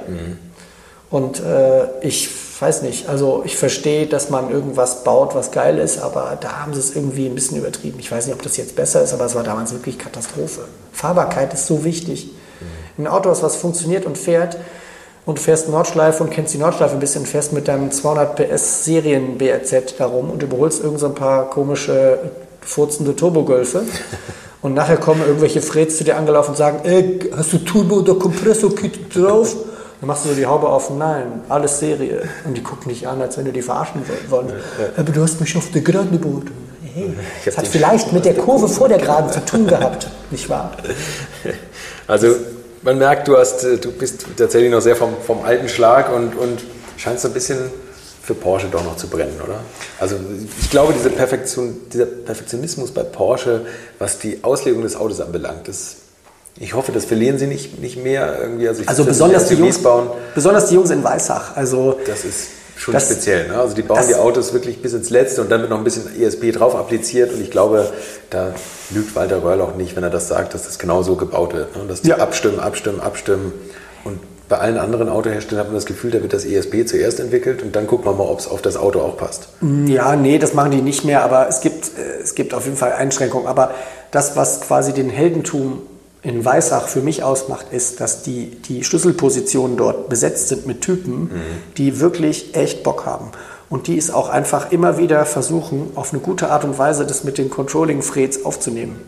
Und 1.10 1.40
äh, 1.40 1.86
ich 2.02 2.28
weiß 2.62 2.82
nicht. 2.82 3.08
Also 3.08 3.42
ich 3.44 3.56
verstehe, 3.56 4.06
dass 4.06 4.30
man 4.30 4.50
irgendwas 4.50 5.04
baut, 5.04 5.34
was 5.34 5.50
geil 5.50 5.78
ist, 5.78 6.00
aber 6.00 6.38
da 6.40 6.60
haben 6.62 6.72
sie 6.72 6.80
es 6.80 6.96
irgendwie 6.96 7.26
ein 7.26 7.34
bisschen 7.34 7.58
übertrieben. 7.58 7.98
Ich 7.98 8.10
weiß 8.10 8.26
nicht, 8.26 8.34
ob 8.34 8.42
das 8.42 8.56
jetzt 8.56 8.76
besser 8.76 9.02
ist, 9.02 9.12
aber 9.12 9.26
es 9.26 9.34
war 9.34 9.42
damals 9.42 9.72
wirklich 9.72 9.98
Katastrophe. 9.98 10.62
Fahrbarkeit 10.92 11.52
ist 11.52 11.66
so 11.66 11.84
wichtig. 11.84 12.30
Ein 12.96 13.06
Auto, 13.06 13.30
was 13.30 13.56
funktioniert 13.56 14.06
und 14.06 14.16
fährt, 14.16 14.56
und 15.24 15.38
fährst 15.38 15.68
Nordschleife 15.68 16.22
und 16.24 16.30
kennst 16.30 16.52
die 16.54 16.58
Nordschleife 16.58 16.94
ein 16.94 17.00
bisschen, 17.00 17.26
fährst 17.26 17.52
mit 17.52 17.68
deinem 17.68 17.90
200 17.90 18.34
PS 18.36 18.84
Serien 18.84 19.38
BRZ 19.38 19.94
darum 19.98 20.30
und 20.30 20.42
überholst 20.42 20.82
irgend 20.82 20.98
so 20.98 21.06
ein 21.06 21.14
paar 21.14 21.48
komische, 21.50 22.18
furzende 22.60 23.14
Turbogölfe. 23.14 23.82
Und 24.62 24.74
nachher 24.74 24.96
kommen 24.96 25.22
irgendwelche 25.26 25.60
Freds 25.60 25.98
zu 25.98 26.04
dir 26.04 26.16
angelaufen 26.16 26.50
und 26.50 26.56
sagen, 26.56 26.80
ey, 26.84 27.18
hast 27.36 27.52
du 27.52 27.58
Turbo 27.58 27.96
oder 27.96 28.14
Kompressor-Kit 28.14 29.14
drauf? 29.14 29.56
Dann 30.02 30.08
machst 30.08 30.24
du 30.24 30.30
so 30.30 30.34
die 30.34 30.46
Haube 30.46 30.68
auf, 30.68 30.90
nein, 30.90 31.42
alles 31.48 31.78
Serie. 31.78 32.28
Und 32.44 32.56
die 32.56 32.62
gucken 32.64 32.88
dich 32.88 33.06
an, 33.06 33.22
als 33.22 33.38
wenn 33.38 33.44
du 33.44 33.52
die 33.52 33.62
verarschen 33.62 34.02
wollen. 34.30 34.52
Aber 34.96 35.12
du 35.12 35.22
hast 35.22 35.40
mich 35.40 35.56
auf 35.56 35.70
der 35.70 35.80
Gerade 35.80 36.08
geboten. 36.08 36.50
Hey, 36.92 37.14
das 37.44 37.56
hat 37.56 37.68
vielleicht 37.68 38.12
mit 38.12 38.24
der 38.24 38.34
Kurve 38.34 38.66
vor 38.66 38.88
der 38.88 38.98
Geraden 38.98 39.30
zu 39.30 39.44
tun 39.44 39.64
gehabt, 39.64 40.08
nicht 40.32 40.48
wahr? 40.48 40.72
Also 42.08 42.34
man 42.82 42.98
merkt, 42.98 43.28
du, 43.28 43.36
hast, 43.36 43.62
du 43.62 43.92
bist 43.92 44.26
tatsächlich 44.36 44.72
noch 44.72 44.80
sehr 44.80 44.96
vom, 44.96 45.14
vom 45.24 45.44
alten 45.44 45.68
Schlag 45.68 46.12
und, 46.12 46.36
und 46.36 46.60
scheinst 46.96 47.22
so 47.22 47.28
ein 47.28 47.34
bisschen 47.34 47.70
für 48.20 48.34
Porsche 48.34 48.66
doch 48.72 48.82
noch 48.82 48.96
zu 48.96 49.06
brennen, 49.06 49.40
oder? 49.42 49.60
Also 50.00 50.16
ich 50.60 50.68
glaube, 50.68 50.92
diese 50.92 51.10
Perfektion, 51.10 51.76
dieser 51.92 52.06
Perfektionismus 52.06 52.90
bei 52.90 53.04
Porsche, 53.04 53.66
was 54.00 54.18
die 54.18 54.42
Auslegung 54.42 54.82
des 54.82 54.96
Autos 54.96 55.20
anbelangt, 55.20 55.68
das, 55.68 55.98
ich 56.60 56.74
hoffe, 56.74 56.92
das 56.92 57.04
verlieren 57.04 57.38
sie 57.38 57.46
nicht, 57.46 57.80
nicht 57.80 58.02
mehr 58.02 58.38
irgendwie. 58.40 58.68
Also, 58.68 58.82
also 58.86 59.04
besonders, 59.04 59.48
die 59.48 59.54
Jungs, 59.54 59.78
bauen. 59.78 60.08
besonders 60.34 60.66
die 60.66 60.74
Jungs 60.74 60.90
in 60.90 61.02
Weißach. 61.02 61.56
Also 61.56 61.98
das 62.06 62.24
ist 62.24 62.48
schon 62.76 62.94
das, 62.94 63.06
speziell. 63.06 63.48
Ne? 63.48 63.58
Also 63.58 63.74
die 63.74 63.82
bauen 63.82 64.02
die 64.06 64.14
Autos 64.14 64.52
wirklich 64.52 64.82
bis 64.82 64.92
ins 64.92 65.10
Letzte 65.10 65.40
und 65.40 65.50
dann 65.50 65.60
wird 65.60 65.70
noch 65.70 65.78
ein 65.78 65.84
bisschen 65.84 66.04
ESP 66.20 66.52
drauf 66.52 66.74
appliziert 66.74 67.32
und 67.32 67.40
ich 67.40 67.50
glaube, 67.50 67.90
da 68.30 68.54
lügt 68.90 69.16
Walter 69.16 69.42
Röhrl 69.42 69.60
auch 69.60 69.76
nicht, 69.76 69.96
wenn 69.96 70.02
er 70.02 70.10
das 70.10 70.28
sagt, 70.28 70.54
dass 70.54 70.64
das 70.64 70.78
genau 70.78 71.02
so 71.02 71.16
gebaut 71.16 71.54
wird. 71.54 71.74
Ne? 71.76 71.84
Dass 71.88 72.02
die 72.02 72.10
ja. 72.10 72.18
abstimmen, 72.18 72.60
abstimmen, 72.60 73.00
abstimmen 73.00 73.52
und 74.04 74.18
bei 74.48 74.58
allen 74.58 74.76
anderen 74.76 75.08
Autoherstellern 75.08 75.60
hat 75.60 75.68
man 75.68 75.76
das 75.76 75.86
Gefühl, 75.86 76.10
da 76.10 76.20
wird 76.20 76.34
das 76.34 76.44
ESP 76.44 76.86
zuerst 76.86 77.20
entwickelt 77.20 77.62
und 77.62 77.74
dann 77.74 77.86
guckt 77.86 78.04
man 78.04 78.18
mal, 78.18 78.24
ob 78.24 78.38
es 78.38 78.46
auf 78.46 78.60
das 78.60 78.76
Auto 78.76 79.00
auch 79.00 79.16
passt. 79.16 79.48
Ja, 79.86 80.14
nee, 80.14 80.38
das 80.38 80.52
machen 80.52 80.72
die 80.72 80.82
nicht 80.82 81.06
mehr, 81.06 81.22
aber 81.22 81.48
es 81.48 81.62
gibt, 81.62 81.86
äh, 81.98 82.22
es 82.22 82.34
gibt 82.34 82.52
auf 82.52 82.66
jeden 82.66 82.76
Fall 82.76 82.92
Einschränkungen. 82.92 83.46
Aber 83.46 83.70
das, 84.10 84.36
was 84.36 84.60
quasi 84.60 84.92
den 84.92 85.08
Heldentum 85.08 85.80
in 86.22 86.44
Weissach 86.44 86.86
für 86.86 87.00
mich 87.00 87.24
ausmacht, 87.24 87.66
ist, 87.72 88.00
dass 88.00 88.22
die, 88.22 88.50
die 88.50 88.84
Schlüsselpositionen 88.84 89.76
dort 89.76 90.08
besetzt 90.08 90.48
sind 90.48 90.66
mit 90.66 90.80
Typen, 90.80 91.22
mhm. 91.22 91.30
die 91.76 92.00
wirklich 92.00 92.54
echt 92.54 92.84
Bock 92.84 93.06
haben. 93.06 93.32
Und 93.68 93.86
die 93.86 93.98
es 93.98 94.10
auch 94.10 94.28
einfach 94.28 94.70
immer 94.70 94.98
wieder 94.98 95.24
versuchen, 95.24 95.90
auf 95.94 96.12
eine 96.12 96.20
gute 96.20 96.50
Art 96.50 96.64
und 96.64 96.78
Weise 96.78 97.06
das 97.06 97.24
mit 97.24 97.38
den 97.38 97.50
Controlling-Freds 97.50 98.44
aufzunehmen. 98.44 99.00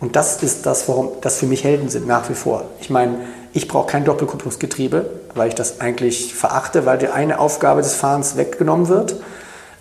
Und 0.00 0.16
das 0.16 0.42
ist 0.42 0.66
das, 0.66 0.88
warum 0.88 1.10
das 1.20 1.38
für 1.38 1.46
mich 1.46 1.64
Helden 1.64 1.88
sind, 1.88 2.06
nach 2.06 2.28
wie 2.28 2.34
vor. 2.34 2.64
Ich 2.80 2.90
meine, 2.90 3.20
ich 3.52 3.68
brauche 3.68 3.90
kein 3.90 4.04
Doppelkupplungsgetriebe, 4.04 5.06
weil 5.34 5.48
ich 5.48 5.54
das 5.54 5.80
eigentlich 5.80 6.34
verachte, 6.34 6.86
weil 6.86 6.98
die 6.98 7.08
eine 7.08 7.38
Aufgabe 7.38 7.82
des 7.82 7.94
Fahrens 7.94 8.36
weggenommen 8.36 8.88
wird. 8.88 9.16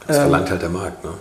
Das 0.07 0.17
ähm, 0.17 0.23
verlangt 0.23 0.49
halt 0.49 0.61
der 0.61 0.69
Markt, 0.69 1.03
ne? 1.03 1.11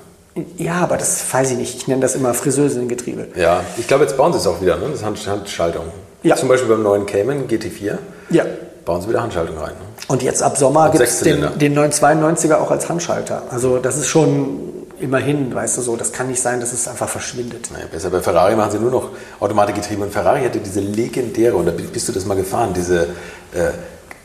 Ja, 0.56 0.74
aber 0.74 0.96
das 0.96 1.24
weiß 1.32 1.50
ich 1.52 1.56
nicht. 1.56 1.76
Ich 1.76 1.88
nenne 1.88 2.00
das 2.00 2.14
immer 2.14 2.34
Friseusengetriebe. 2.34 3.28
Ja, 3.34 3.64
ich 3.76 3.88
glaube, 3.88 4.04
jetzt 4.04 4.16
bauen 4.16 4.32
sie 4.32 4.38
es 4.38 4.46
auch 4.46 4.60
wieder, 4.60 4.76
ne? 4.76 4.86
Das 4.92 5.02
Hand 5.02 5.26
Handschaltung. 5.26 5.86
Ja. 6.22 6.36
Zum 6.36 6.48
Beispiel 6.48 6.68
beim 6.68 6.82
neuen 6.82 7.06
Cayman 7.06 7.48
GT4. 7.48 7.98
Ja. 8.30 8.44
Bauen 8.84 9.02
sie 9.02 9.08
wieder 9.08 9.22
Handschaltung 9.22 9.58
rein. 9.58 9.72
Ne? 9.72 9.90
Und 10.08 10.22
jetzt 10.22 10.42
ab 10.42 10.56
Sommer 10.56 10.90
gibt 10.90 11.04
es 11.04 11.20
den, 11.20 11.46
den 11.58 11.78
992er 11.78 12.56
auch 12.56 12.70
als 12.70 12.88
Handschalter. 12.88 13.44
Also 13.50 13.78
das 13.78 13.96
ist 13.96 14.08
schon 14.08 14.80
immerhin, 15.00 15.54
weißt 15.54 15.78
du 15.78 15.82
so, 15.82 15.96
das 15.96 16.12
kann 16.12 16.28
nicht 16.28 16.40
sein, 16.40 16.60
dass 16.60 16.72
es 16.72 16.86
einfach 16.86 17.08
verschwindet. 17.08 17.70
Naja, 17.72 17.86
besser 17.90 18.10
bei 18.10 18.20
Ferrari 18.20 18.54
machen 18.54 18.72
sie 18.72 18.78
nur 18.78 18.90
noch 18.90 19.10
Automatikgetriebe. 19.40 20.02
Und 20.02 20.12
Ferrari 20.12 20.42
hatte 20.42 20.58
diese 20.58 20.80
legendäre, 20.80 21.56
und 21.56 21.66
da 21.66 21.72
bist 21.72 22.08
du 22.08 22.12
das 22.12 22.24
mal 22.26 22.36
gefahren, 22.36 22.72
diese 22.74 23.04
äh, 23.54 23.70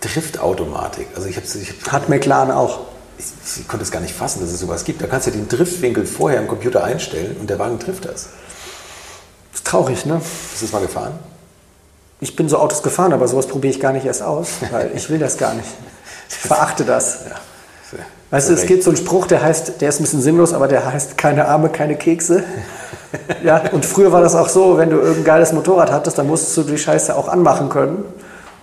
Driftautomatik. 0.01 1.08
Also 1.16 1.28
ich 1.28 1.38
hab's, 1.38 1.56
ich 1.56 1.70
hab, 1.70 1.91
Hat 1.91 2.10
McLaren 2.10 2.51
auch. 2.51 2.82
Ich, 3.18 3.59
ich, 3.61 3.68
konnte 3.68 3.84
es 3.84 3.91
gar 3.91 4.01
nicht 4.01 4.13
fassen, 4.13 4.41
dass 4.41 4.51
es 4.51 4.59
sowas 4.59 4.84
gibt. 4.84 5.01
Da 5.01 5.07
kannst 5.07 5.28
du 5.28 5.32
den 5.32 5.47
Driftwinkel 5.47 6.05
vorher 6.05 6.39
im 6.39 6.47
Computer 6.47 6.84
einstellen 6.84 7.38
und 7.39 7.49
der 7.49 7.59
Wagen 7.59 7.80
trifft 7.80 8.05
das. 8.05 8.30
Das 9.51 9.59
ist 9.59 9.68
traurig, 9.68 10.05
ne? 10.05 10.16
Hast 10.16 10.61
du 10.61 10.66
das 10.66 10.74
mal 10.74 10.82
gefahren? 10.82 11.13
Ich 12.20 12.36
bin 12.36 12.49
so 12.49 12.57
Autos 12.57 12.84
gefahren, 12.84 13.13
aber 13.13 13.28
sowas 13.28 13.47
probiere 13.47 13.74
ich 13.74 13.80
gar 13.80 13.93
nicht 13.93 14.05
erst 14.05 14.22
aus, 14.22 14.49
weil 14.72 14.91
ich 14.95 15.09
will 15.09 15.20
das 15.20 15.38
gar 15.38 15.53
nicht. 15.53 15.68
Ich 16.30 16.36
verachte 16.36 16.84
das. 16.84 17.20
Ja. 17.30 17.36
Weißt 18.32 18.49
du, 18.49 18.53
es 18.53 18.66
gibt 18.66 18.84
so 18.84 18.89
einen 18.89 18.97
Spruch, 18.97 19.28
der 19.28 19.41
heißt, 19.41 19.80
der 19.80 19.89
ist 19.89 19.99
ein 19.99 20.03
bisschen 20.03 20.22
sinnlos, 20.22 20.53
aber 20.53 20.68
der 20.68 20.91
heißt 20.91 21.18
keine 21.18 21.47
Arme, 21.47 21.70
keine 21.70 21.95
Kekse. 21.95 22.43
ja, 23.43 23.63
und 23.72 23.86
früher 23.86 24.11
war 24.11 24.22
das 24.22 24.36
auch 24.36 24.49
so, 24.49 24.78
wenn 24.78 24.89
du 24.89 24.97
irgendein 24.97 25.24
geiles 25.24 25.53
Motorrad 25.53 25.91
hattest, 25.91 26.18
dann 26.18 26.28
musstest 26.28 26.57
du 26.57 26.63
die 26.63 26.78
Scheiße 26.78 27.16
auch 27.16 27.28
anmachen 27.28 27.70
können. 27.70 28.03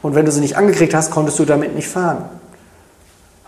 Und 0.02 0.14
wenn 0.14 0.26
du 0.26 0.32
sie 0.32 0.40
nicht 0.40 0.56
angekriegt 0.56 0.94
hast, 0.94 1.10
konntest 1.10 1.38
du 1.38 1.44
damit 1.44 1.74
nicht 1.74 1.88
fahren. 1.88 2.28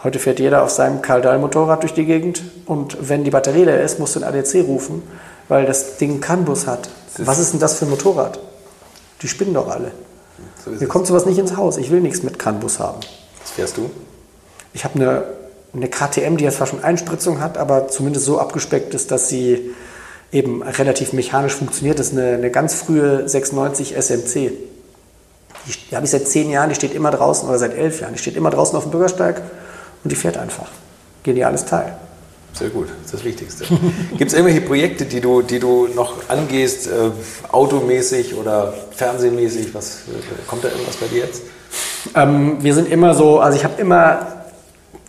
Heute 0.05 0.19
fährt 0.19 0.39
jeder 0.39 0.63
auf 0.63 0.71
seinem 0.71 1.03
Karl-Dahl-Motorrad 1.03 1.83
durch 1.83 1.95
die 1.95 2.05
Gegend 2.05 2.43
und 2.67 3.09
wenn 3.09 3.25
die 3.25 3.31
Batterie 3.31 3.65
leer 3.65 3.83
ist, 3.83 3.99
musst 3.99 4.15
du 4.15 4.23
einen 4.23 4.39
ADC 4.39 4.67
rufen, 4.67 5.03
weil 5.49 5.67
das 5.67 5.97
Ding 5.97 6.21
CAN-Bus 6.21 6.67
hat. 6.67 6.89
Was 7.19 7.39
ist 7.39 7.53
denn 7.53 7.61
das 7.61 7.79
für 7.79 7.87
ein 7.87 7.91
Motorrad? 7.91 8.39
Die 9.23 9.29
spinnen 9.29 9.55
doch 9.55 9.69
alle. 9.69 9.93
So 10.65 10.71
Mir 10.71 10.87
kommt 10.87 11.07
sowas 11.07 11.27
nicht 11.27 11.39
ins 11.39 11.57
Haus. 11.57 11.79
Ich 11.79 11.91
will 11.91 12.01
nichts 12.01 12.23
mit 12.23 12.39
CAN-Bus 12.39 12.79
haben. 12.79 13.01
Was 13.41 13.51
fährst 13.51 13.77
du? 13.77 13.91
Ich 14.73 14.85
habe 14.85 14.95
eine 14.97 15.25
eine 15.75 15.89
KTM, 15.89 16.37
die 16.37 16.45
ja 16.45 16.51
zwar 16.51 16.67
schon 16.67 16.85
Einspritzung 16.85 17.41
hat, 17.41 17.59
aber 17.59 17.89
zumindest 17.89 18.27
so 18.27 18.39
abgespeckt 18.39 18.95
ist, 18.95 19.11
dass 19.11 19.29
sie 19.29 19.75
eben 20.33 20.63
relativ 20.63 21.13
mechanisch 21.13 21.55
funktioniert. 21.55 21.99
Das 21.99 22.09
ist 22.09 22.19
eine, 22.19 22.35
eine 22.35 22.51
ganz 22.51 22.75
frühe 22.75 23.29
96 23.29 23.97
SMC. 23.97 24.53
Die, 25.67 25.73
die 25.91 25.97
habe 25.97 26.05
ich 26.05 26.11
seit 26.11 26.29
zehn 26.29 26.51
Jahren, 26.51 26.69
die 26.69 26.75
steht 26.75 26.95
immer 26.95 27.11
draußen, 27.11 27.49
oder 27.49 27.59
seit 27.59 27.77
elf 27.77 28.01
Jahren, 28.01 28.13
die 28.13 28.19
steht 28.19 28.37
immer 28.37 28.51
draußen 28.51 28.77
auf 28.77 28.85
dem 28.85 28.93
Bürgersteig 28.93 29.43
und 30.05 30.11
die 30.11 30.17
fährt 30.17 30.37
einfach. 30.37 30.69
Geniales 31.23 31.65
Teil. 31.65 31.97
Sehr 32.53 32.69
gut, 32.69 32.89
das 32.89 33.07
ist 33.07 33.15
das 33.15 33.25
Wichtigste. 33.25 33.65
Gibt 34.17 34.31
es 34.31 34.33
irgendwelche 34.33 34.61
Projekte, 34.61 35.07
die 35.07 35.21
du, 35.21 35.43
die 35.43 35.59
du 35.59 35.89
noch 35.89 36.29
angehst, 36.29 36.87
äh, 36.87 37.11
automäßig 37.51 38.35
oder 38.37 38.73
fernsehmäßig? 38.93 39.75
Was, 39.75 40.03
kommt 40.47 40.63
da 40.63 40.69
irgendwas 40.69 40.97
bei 40.97 41.07
dir 41.09 41.25
jetzt? 41.25 41.43
Ähm, 42.15 42.59
wir 42.61 42.75
sind 42.75 42.89
immer 42.89 43.15
so, 43.15 43.41
also 43.41 43.59
ich 43.59 43.65
habe 43.65 43.81
immer 43.81 44.45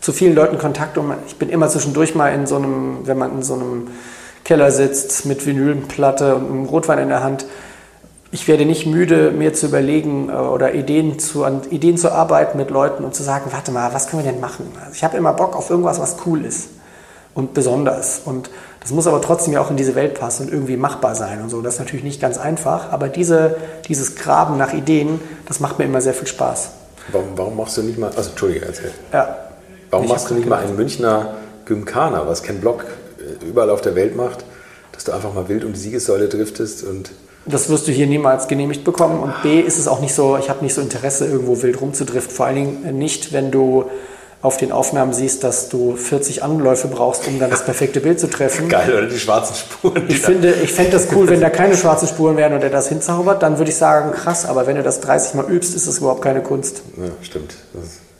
zu 0.01 0.11
vielen 0.11 0.33
Leuten 0.33 0.57
Kontakt 0.57 0.97
und 0.97 1.13
ich 1.27 1.35
bin 1.35 1.49
immer 1.49 1.67
zwischendurch 1.69 2.15
mal 2.15 2.29
in 2.29 2.47
so 2.47 2.55
einem, 2.55 3.05
wenn 3.05 3.17
man 3.17 3.31
in 3.33 3.43
so 3.43 3.53
einem 3.53 3.89
Keller 4.43 4.71
sitzt 4.71 5.25
mit 5.25 5.45
Vinylplatte 5.45 6.35
und 6.35 6.45
einem 6.45 6.65
Rotwein 6.65 6.99
in 6.99 7.09
der 7.09 7.23
Hand. 7.23 7.45
Ich 8.35 8.49
werde 8.49 8.65
nicht 8.65 8.85
müde, 8.85 9.31
mir 9.31 9.53
zu 9.53 9.67
überlegen 9.67 10.27
äh, 10.27 10.33
oder 10.33 10.73
Ideen 10.73 11.19
zu, 11.19 11.45
an 11.45 11.61
Ideen 11.69 11.97
zu 11.97 12.11
arbeiten 12.11 12.57
mit 12.57 12.69
Leuten 12.69 13.05
und 13.05 13.15
zu 13.15 13.23
sagen, 13.23 13.45
warte 13.51 13.71
mal, 13.71 13.93
was 13.93 14.09
können 14.09 14.25
wir 14.25 14.29
denn 14.29 14.41
machen? 14.41 14.73
Also 14.77 14.91
ich 14.93 15.05
habe 15.05 15.15
immer 15.15 15.31
Bock 15.31 15.55
auf 15.55 15.69
irgendwas, 15.69 16.01
was 16.01 16.17
cool 16.25 16.43
ist 16.43 16.67
und 17.33 17.53
besonders. 17.53 18.23
Und 18.25 18.49
das 18.81 18.91
muss 18.91 19.07
aber 19.07 19.21
trotzdem 19.21 19.53
ja 19.53 19.61
auch 19.61 19.71
in 19.71 19.77
diese 19.77 19.95
Welt 19.95 20.19
passen 20.19 20.47
und 20.47 20.51
irgendwie 20.51 20.75
machbar 20.75 21.15
sein 21.15 21.41
und 21.41 21.49
so. 21.49 21.61
Das 21.61 21.75
ist 21.75 21.79
natürlich 21.79 22.03
nicht 22.03 22.19
ganz 22.19 22.37
einfach, 22.37 22.91
aber 22.91 23.07
diese, 23.07 23.55
dieses 23.87 24.17
Graben 24.17 24.57
nach 24.57 24.73
Ideen, 24.73 25.21
das 25.47 25.61
macht 25.61 25.79
mir 25.79 25.85
immer 25.85 26.01
sehr 26.01 26.13
viel 26.13 26.27
Spaß. 26.27 26.71
Warum, 27.13 27.37
warum 27.37 27.55
machst 27.55 27.77
du 27.77 27.83
nicht 27.83 27.97
mal, 27.97 28.11
also 28.17 28.31
Entschuldige, 28.31 28.65
erzähl. 28.65 28.91
Ja, 29.13 29.37
Warum 29.91 30.09
machst 30.09 30.29
du 30.29 30.33
nicht 30.33 30.49
mal 30.49 30.59
einen 30.59 30.75
Münchner 30.75 31.35
Gymkhana, 31.63 32.27
was 32.27 32.43
Ken 32.43 32.59
Block 32.59 32.83
äh, 33.17 33.45
überall 33.45 33.69
auf 33.69 33.79
der 33.79 33.95
Welt 33.95 34.17
macht, 34.17 34.43
dass 34.91 35.05
du 35.05 35.13
einfach 35.13 35.33
mal 35.33 35.47
wild 35.47 35.63
um 35.63 35.71
die 35.71 35.79
Siegessäule 35.79 36.27
driftest 36.27 36.83
und 36.83 37.11
das 37.45 37.69
wirst 37.69 37.87
du 37.87 37.91
hier 37.91 38.07
niemals 38.07 38.47
genehmigt 38.47 38.83
bekommen. 38.83 39.21
Und 39.21 39.33
B 39.43 39.59
ist 39.59 39.77
es 39.77 39.87
auch 39.87 39.99
nicht 39.99 40.13
so, 40.13 40.37
ich 40.37 40.49
habe 40.49 40.63
nicht 40.63 40.73
so 40.73 40.81
Interesse, 40.81 41.25
irgendwo 41.25 41.61
wild 41.61 41.79
rumzudriften. 41.79 42.35
Vor 42.35 42.45
allen 42.47 42.55
Dingen 42.55 42.97
nicht, 42.97 43.33
wenn 43.33 43.51
du 43.51 43.85
auf 44.41 44.57
den 44.57 44.71
Aufnahmen 44.71 45.11
siehst, 45.11 45.43
dass 45.43 45.69
du 45.69 45.95
40 45.95 46.43
Anläufe 46.43 46.87
brauchst, 46.87 47.27
um 47.27 47.39
dann 47.39 47.49
das 47.49 47.65
perfekte 47.65 47.99
Bild 47.99 48.19
zu 48.19 48.29
treffen. 48.29 48.69
Geil, 48.69 48.91
oder 48.91 49.07
die 49.07 49.17
schwarzen 49.17 49.55
Spuren. 49.55 50.03
Ich 50.07 50.19
finde, 50.19 50.51
ich 50.51 50.71
fände 50.71 50.91
das 50.91 51.07
cool, 51.15 51.27
wenn 51.29 51.41
da 51.41 51.49
keine 51.49 51.75
schwarzen 51.75 52.07
Spuren 52.07 52.37
wären 52.37 52.53
und 52.53 52.61
er 52.61 52.69
das 52.69 52.89
hinzaubert, 52.89 53.41
dann 53.41 53.57
würde 53.57 53.71
ich 53.71 53.77
sagen, 53.77 54.11
krass, 54.11 54.45
aber 54.45 54.67
wenn 54.67 54.75
du 54.75 54.83
das 54.83 55.01
30 55.01 55.33
Mal 55.33 55.49
übst, 55.49 55.75
ist 55.75 55.87
das 55.87 55.97
überhaupt 55.97 56.21
keine 56.21 56.41
Kunst. 56.41 56.83
Ja, 56.97 57.09
stimmt. 57.23 57.55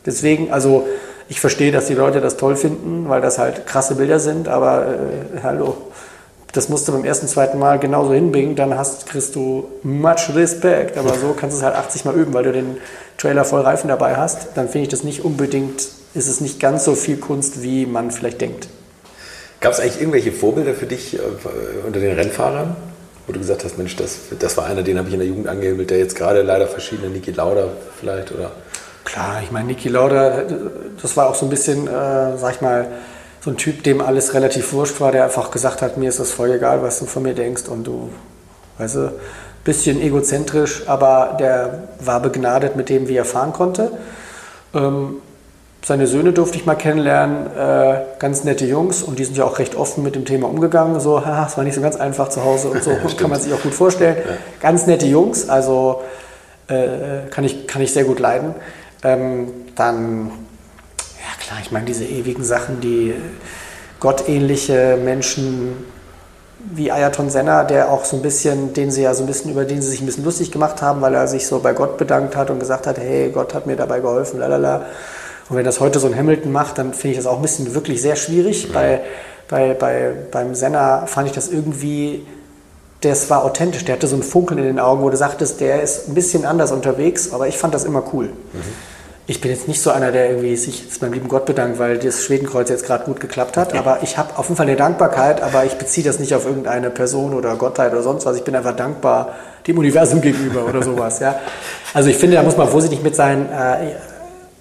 Deswegen, 0.06 0.52
also 0.52 0.88
ich 1.30 1.40
verstehe, 1.40 1.72
dass 1.72 1.86
die 1.86 1.94
Leute 1.94 2.22
das 2.22 2.38
toll 2.38 2.56
finden, 2.56 3.08
weil 3.08 3.22
das 3.22 3.38
halt 3.38 3.68
krasse 3.68 3.96
Bilder 3.96 4.20
sind, 4.20 4.48
aber 4.48 4.86
äh, 4.88 5.42
hallo, 5.44 5.78
das 6.56 6.70
musst 6.70 6.88
du 6.88 6.92
beim 6.92 7.06
ersten, 7.06 7.28
zweiten 7.28 7.60
Mal 7.60 7.80
genauso 7.80 8.14
hinbringen, 8.14 8.56
dann 8.56 8.78
hast, 8.78 9.08
kriegst 9.08 9.36
du 9.36 9.68
much 9.84 10.34
Respekt. 10.34 10.98
Aber 10.98 11.14
so 11.16 11.36
kannst 11.38 11.56
du 11.56 11.60
es 11.60 11.64
halt 11.64 11.76
80 11.76 12.06
Mal 12.06 12.16
üben, 12.16 12.34
weil 12.34 12.44
du 12.44 12.52
den 12.52 12.78
Trailer 13.18 13.46
voll 13.46 13.62
Reifen 13.62 13.88
dabei 13.88 14.16
hast. 14.16 14.50
Dann 14.56 14.70
finde 14.70 14.84
ich 14.84 14.90
das 14.90 15.04
nicht 15.04 15.24
unbedingt, 15.24 15.88
ist 16.14 16.28
es 16.28 16.42
nicht 16.42 16.60
ganz 16.60 16.86
so 16.86 16.96
viel 16.96 17.18
Kunst, 17.18 17.62
wie 17.62 17.86
man 17.86 18.12
vielleicht 18.12 18.42
denkt. 18.42 18.68
Gab 19.60 19.74
es 19.74 19.80
eigentlich 19.80 20.00
irgendwelche 20.00 20.32
Vorbilder 20.32 20.74
für 20.74 20.86
dich 20.86 21.16
äh, 21.16 21.20
unter 21.86 22.00
den 22.00 22.16
Rennfahrern? 22.16 22.76
Wo 23.28 23.34
du 23.34 23.40
gesagt 23.40 23.64
hast, 23.64 23.78
Mensch, 23.78 23.96
das, 23.96 24.20
das 24.38 24.56
war 24.56 24.66
einer, 24.66 24.84
den 24.84 24.98
habe 24.98 25.08
ich 25.08 25.14
in 25.16 25.20
der 25.20 25.28
Jugend 25.28 25.48
angehimmelt, 25.48 25.90
der 25.90 25.98
jetzt 25.98 26.16
gerade 26.16 26.44
leider 26.44 26.68
verschiedene, 26.68 27.10
Niki 27.10 27.32
Lauda 27.32 27.70
vielleicht, 28.00 28.32
oder? 28.32 28.52
klar, 29.06 29.40
ich 29.42 29.52
meine, 29.52 29.68
Niki 29.68 29.88
Lauda, 29.88 30.44
das 31.02 31.16
war 31.16 31.30
auch 31.30 31.36
so 31.36 31.46
ein 31.46 31.50
bisschen, 31.50 31.88
äh, 31.88 32.38
sag 32.38 32.56
ich 32.56 32.62
mal, 32.62 32.88
so 33.46 33.52
ein 33.52 33.58
Typ, 33.58 33.84
dem 33.84 34.02
alles 34.02 34.34
relativ 34.34 34.74
wurscht 34.74 35.00
war, 35.00 35.12
der 35.12 35.24
einfach 35.24 35.52
gesagt 35.52 35.84
hat, 35.84 35.98
mir 35.98 36.10
ist 36.10 36.20
das 36.20 36.32
voll 36.32 36.50
egal, 36.50 36.82
was 36.82 36.98
du 36.98 37.06
von 37.06 37.22
mir 37.22 37.36
denkst 37.36 37.68
und 37.68 37.86
du, 37.86 38.10
weißt 38.80 38.96
du, 38.96 39.14
bisschen 39.64 40.02
egozentrisch, 40.02 40.84
aber 40.88 41.38
der 41.40 41.90
war 42.00 42.22
begnadet 42.22 42.76
mit 42.76 42.90
dem, 42.90 43.08
wie 43.08 43.16
er 43.16 43.24
fahren 43.24 43.54
konnte. 43.54 43.92
Ähm, 44.74 45.18
seine 45.84 46.08
Söhne 46.08 46.34
durfte 46.34 46.58
ich 46.58 46.66
mal 46.66 46.74
kennenlernen, 46.74 47.46
äh, 47.56 48.02
ganz 48.18 48.44
nette 48.46 48.66
Jungs 48.66 49.04
und 49.04 49.20
die 49.20 49.26
sind 49.26 49.38
ja 49.38 49.44
auch 49.44 49.60
recht 49.60 49.76
offen 49.76 50.04
mit 50.04 50.16
dem 50.16 50.26
Thema 50.26 50.50
umgegangen. 50.50 51.00
So, 51.00 51.20
es 51.20 51.56
war 51.56 51.64
nicht 51.64 51.76
so 51.76 51.82
ganz 51.82 51.98
einfach 51.98 52.30
zu 52.30 52.44
Hause 52.44 52.70
und 52.70 52.84
so, 52.84 52.92
kann 53.18 53.30
man 53.30 53.40
sich 53.40 53.54
auch 53.54 53.62
gut 53.62 53.76
vorstellen. 53.76 54.18
Ja. 54.18 54.38
Ganz 54.60 54.88
nette 54.88 55.06
Jungs, 55.06 55.50
also 55.50 56.02
äh, 56.68 57.30
kann, 57.30 57.44
ich, 57.44 57.68
kann 57.68 57.84
ich 57.84 57.94
sehr 57.94 58.06
gut 58.06 58.20
leiden. 58.20 58.56
Ähm, 59.04 59.52
dann 59.76 60.32
klar, 61.46 61.60
ich 61.62 61.72
meine, 61.72 61.86
diese 61.86 62.06
ewigen 62.06 62.44
Sachen, 62.44 62.82
die 62.82 63.14
gottähnliche 64.00 64.98
Menschen 65.04 65.86
wie 66.74 66.92
Ayaton 66.92 67.30
Senna, 67.30 67.64
der 67.64 67.92
auch 67.92 68.06
so 68.06 68.16
ein 68.16 68.24
bisschen, 68.24 68.74
den 68.74 68.90
sie 68.90 69.04
ja 69.04 69.14
so 69.14 69.24
ein 69.24 69.28
bisschen, 69.28 69.52
über 69.52 69.66
den 69.66 69.82
sie 69.82 69.90
sich 69.90 70.02
ein 70.02 70.08
bisschen 70.08 70.26
lustig 70.26 70.52
gemacht 70.52 70.82
haben, 70.82 71.02
weil 71.02 71.14
er 71.14 71.28
sich 71.28 71.46
so 71.46 71.60
bei 71.60 71.74
Gott 71.74 71.98
bedankt 71.98 72.36
hat 72.36 72.50
und 72.50 72.60
gesagt 72.60 72.88
hat, 72.88 72.98
hey, 72.98 73.30
Gott 73.30 73.54
hat 73.54 73.68
mir 73.68 73.76
dabei 73.76 74.00
geholfen, 74.00 74.40
lalala. 74.40 74.86
Und 75.48 75.58
wenn 75.58 75.66
das 75.66 75.80
heute 75.80 76.00
so 76.00 76.08
ein 76.08 76.16
Hamilton 76.16 76.52
macht, 76.52 76.80
dann 76.80 76.94
finde 76.94 77.12
ich 77.12 77.18
das 77.18 77.28
auch 77.28 77.36
ein 77.36 77.44
bisschen 77.44 77.76
wirklich 77.76 78.02
sehr 78.02 78.16
schwierig. 78.16 78.70
Mhm. 78.70 78.74
Bei, 78.74 79.02
bei, 79.48 79.74
bei, 79.76 80.14
beim 80.32 80.56
Senna 80.56 81.06
fand 81.06 81.28
ich 81.28 81.34
das 81.34 81.50
irgendwie, 81.50 82.26
das 83.02 83.30
war 83.30 83.46
authentisch, 83.46 83.86
der 83.86 83.96
hatte 83.96 84.08
so 84.08 84.16
ein 84.16 84.24
Funkeln 84.24 84.58
in 84.58 84.66
den 84.66 84.80
Augen, 84.80 85.04
wo 85.04 85.10
du 85.12 85.18
sagtest, 85.18 85.62
der 85.62 85.84
ist 85.84 86.08
ein 86.08 86.16
bisschen 86.16 86.46
anders 86.46 86.72
unterwegs, 86.72 87.32
aber 87.32 87.48
ich 87.48 87.60
fand 87.60 87.76
das 87.76 87.84
immer 87.84 88.04
cool. 88.12 88.30
Mhm 88.54 88.95
ich 89.28 89.42
bin 89.42 89.50
jetzt 89.50 89.68
nicht 89.68 89.82
so 89.82 89.90
einer, 89.90 90.12
der 90.12 90.30
irgendwie 90.30 90.56
sich 90.56 90.84
jetzt 90.84 91.02
beim 91.02 91.12
lieben 91.12 91.28
Gott 91.28 91.46
bedankt, 91.46 91.80
weil 91.80 91.98
das 91.98 92.24
Schwedenkreuz 92.24 92.70
jetzt 92.70 92.86
gerade 92.86 93.06
gut 93.06 93.20
geklappt 93.20 93.58
hat. 93.58 93.74
Aber 93.74 94.04
ich 94.04 94.18
habe 94.18 94.38
auf 94.38 94.46
jeden 94.46 94.56
Fall 94.56 94.68
eine 94.68 94.76
Dankbarkeit, 94.76 95.42
aber 95.42 95.66
ich 95.66 95.74
beziehe 95.74 96.06
das 96.06 96.20
nicht 96.20 96.36
auf 96.36 96.46
irgendeine 96.46 96.92
Person 96.92 97.34
oder 97.34 97.56
Gottheit 97.56 97.92
oder 97.92 98.04
sonst 98.04 98.26
was. 98.26 98.38
Ich 98.38 98.44
bin 98.44 98.56
einfach 98.56 98.76
dankbar 98.76 99.36
dem 99.66 99.80
Universum 99.80 100.22
gegenüber 100.22 100.66
oder 100.66 100.84
sowas. 100.84 101.20
Ja. 101.20 101.40
Also 101.94 102.10
ich 102.10 102.18
finde, 102.18 102.36
da 102.36 102.44
muss 102.44 102.56
man 102.56 102.68
vorsichtig 102.68 103.02
mit 103.02 103.16
sein. 103.16 103.50
Äh, 103.52 103.94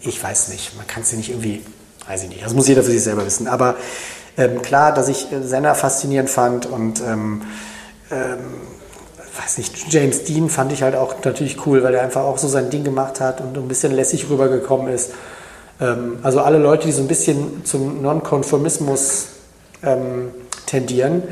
ich 0.01 0.23
weiß 0.23 0.49
nicht, 0.49 0.75
man 0.77 0.87
kann 0.87 1.03
es 1.03 1.11
ja 1.11 1.19
nicht 1.19 1.31
irgendwie, 1.31 1.63
weiß 2.09 2.23
ich 2.23 2.31
nicht. 2.31 2.45
Das 2.45 2.55
muss 2.55 2.67
jeder 2.67 2.83
für 2.83 2.91
sich 2.91 3.03
selber 3.03 3.27
wissen. 3.27 3.49
Aber 3.49 3.77
ähm, 4.39 4.63
klar, 4.63 4.95
dass 4.95 5.09
ich 5.09 5.27
Senna 5.43 5.75
faszinierend 5.75 6.31
fand 6.31 6.65
und 6.65 7.01
ähm, 7.01 7.43
ähm, 8.11 8.39
weiß 9.37 9.59
nicht, 9.59 9.93
James 9.93 10.25
Dean 10.25 10.49
fand 10.49 10.73
ich 10.73 10.83
halt 10.83 10.95
auch 10.95 11.15
natürlich 11.25 11.67
cool, 11.67 11.83
weil 11.83 11.95
er 11.95 12.03
einfach 12.03 12.23
auch 12.23 12.39
so 12.39 12.49
sein 12.49 12.71
Ding 12.71 12.85
gemacht 12.85 13.21
hat 13.21 13.41
und 13.41 13.57
ein 13.57 13.69
bisschen 13.69 13.93
lässig 13.93 14.29
rübergekommen 14.31 14.93
ist. 14.93 15.13
Ähm, 15.81 16.19
also 16.23 16.41
alle 16.41 16.59
Leute, 16.59 16.87
die 16.87 16.93
so 16.93 17.03
ein 17.03 17.09
bisschen 17.09 17.65
zum 17.65 18.03
Nonkonformismus 18.03 19.29
ähm, 19.83 20.31
tendieren, 20.67 21.23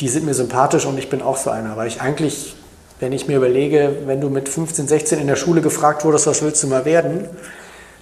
die 0.00 0.08
sind 0.08 0.26
mir 0.26 0.34
sympathisch 0.34 0.84
und 0.84 0.98
ich 0.98 1.08
bin 1.08 1.22
auch 1.22 1.36
so 1.36 1.50
einer, 1.50 1.76
weil 1.76 1.88
ich 1.88 2.00
eigentlich, 2.00 2.56
wenn 3.00 3.12
ich 3.12 3.28
mir 3.28 3.38
überlege, 3.38 3.96
wenn 4.06 4.20
du 4.20 4.28
mit 4.28 4.48
15, 4.48 4.88
16 4.88 5.18
in 5.18 5.26
der 5.26 5.36
Schule 5.36 5.62
gefragt 5.62 6.04
wurdest, 6.04 6.26
was 6.26 6.42
willst 6.42 6.62
du 6.62 6.66
mal 6.66 6.84
werden, 6.84 7.28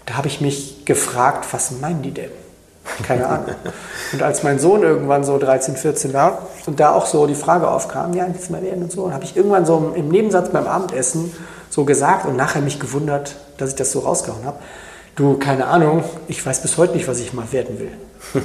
da 0.06 0.14
habe 0.14 0.28
ich 0.28 0.40
mich 0.40 0.85
gefragt, 0.85 1.47
was 1.52 1.70
meinen 1.70 2.02
die 2.02 2.10
denn? 2.10 2.31
Keine 3.02 3.27
Ahnung. 3.27 3.55
Und 4.12 4.23
als 4.23 4.43
mein 4.43 4.59
Sohn 4.59 4.82
irgendwann 4.82 5.24
so 5.24 5.39
13, 5.39 5.77
14 5.77 6.12
war 6.12 6.47
und 6.66 6.81
da 6.81 6.93
auch 6.93 7.06
so 7.06 7.27
die 7.27 7.35
Frage 7.35 7.69
aufkam, 7.69 8.15
ja, 8.15 8.27
jetzt 8.27 8.51
mal 8.51 8.62
werden 8.62 8.82
und 8.82 8.93
so, 8.93 9.12
habe 9.12 9.24
ich 9.24 9.36
irgendwann 9.36 9.66
so 9.66 9.93
im 9.94 10.09
Nebensatz 10.09 10.51
beim 10.51 10.66
Abendessen 10.66 11.32
so 11.70 11.85
gesagt 11.85 12.27
und 12.27 12.36
nachher 12.36 12.61
mich 12.61 12.78
gewundert, 12.78 13.36
dass 13.56 13.70
ich 13.70 13.74
das 13.77 13.90
so 13.90 14.01
rausgehauen 14.01 14.44
habe. 14.44 14.59
Du, 15.16 15.39
keine 15.39 15.66
Ahnung, 15.66 16.05
ich 16.28 16.44
weiß 16.44 16.62
bis 16.62 16.77
heute 16.77 16.94
nicht, 16.94 17.09
was 17.09 17.20
ich 17.20 17.32
mal 17.32 17.51
werden 17.52 17.78
will. 17.78 17.93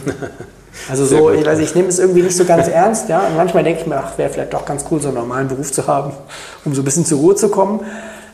Also 0.87 1.05
so, 1.05 1.31
ich, 1.31 1.45
weiß, 1.45 1.59
ich 1.59 1.75
nehme 1.75 1.87
es 1.87 1.99
irgendwie 1.99 2.21
nicht 2.21 2.37
so 2.37 2.45
ganz 2.45 2.67
ernst, 2.67 3.09
ja. 3.09 3.19
Und 3.19 3.35
manchmal 3.35 3.63
denke 3.63 3.81
ich 3.81 3.87
mir, 3.87 3.97
ach, 3.97 4.17
wäre 4.17 4.29
vielleicht 4.29 4.53
doch 4.53 4.65
ganz 4.65 4.85
cool, 4.89 5.01
so 5.01 5.09
einen 5.09 5.17
normalen 5.17 5.47
Beruf 5.47 5.71
zu 5.71 5.87
haben, 5.87 6.13
um 6.63 6.73
so 6.73 6.81
ein 6.81 6.85
bisschen 6.85 7.05
zur 7.05 7.19
Ruhe 7.19 7.35
zu 7.35 7.49
kommen. 7.49 7.81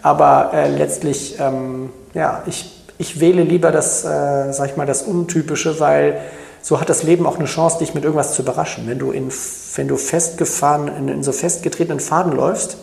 Aber 0.01 0.51
äh, 0.53 0.69
letztlich, 0.69 1.37
ähm, 1.39 1.89
ja, 2.13 2.43
ich 2.45 2.74
ich 2.97 3.19
wähle 3.19 3.43
lieber 3.43 3.71
das, 3.71 4.03
äh, 4.05 4.51
sag 4.51 4.69
ich 4.69 4.77
mal, 4.77 4.85
das 4.85 5.03
Untypische, 5.03 5.79
weil 5.79 6.21
so 6.61 6.79
hat 6.81 6.89
das 6.89 7.03
Leben 7.03 7.27
auch 7.27 7.37
eine 7.37 7.45
Chance, 7.45 7.79
dich 7.79 7.93
mit 7.93 8.03
irgendwas 8.03 8.33
zu 8.33 8.41
überraschen. 8.41 8.87
Wenn 8.87 8.99
du 8.99 9.11
in, 9.11 9.31
wenn 9.75 9.87
du 9.87 9.97
festgefahren, 9.97 10.87
in, 10.87 11.07
in 11.09 11.23
so 11.23 11.31
festgetretenen 11.31 11.99
Faden 11.99 12.31
läufst, 12.31 12.77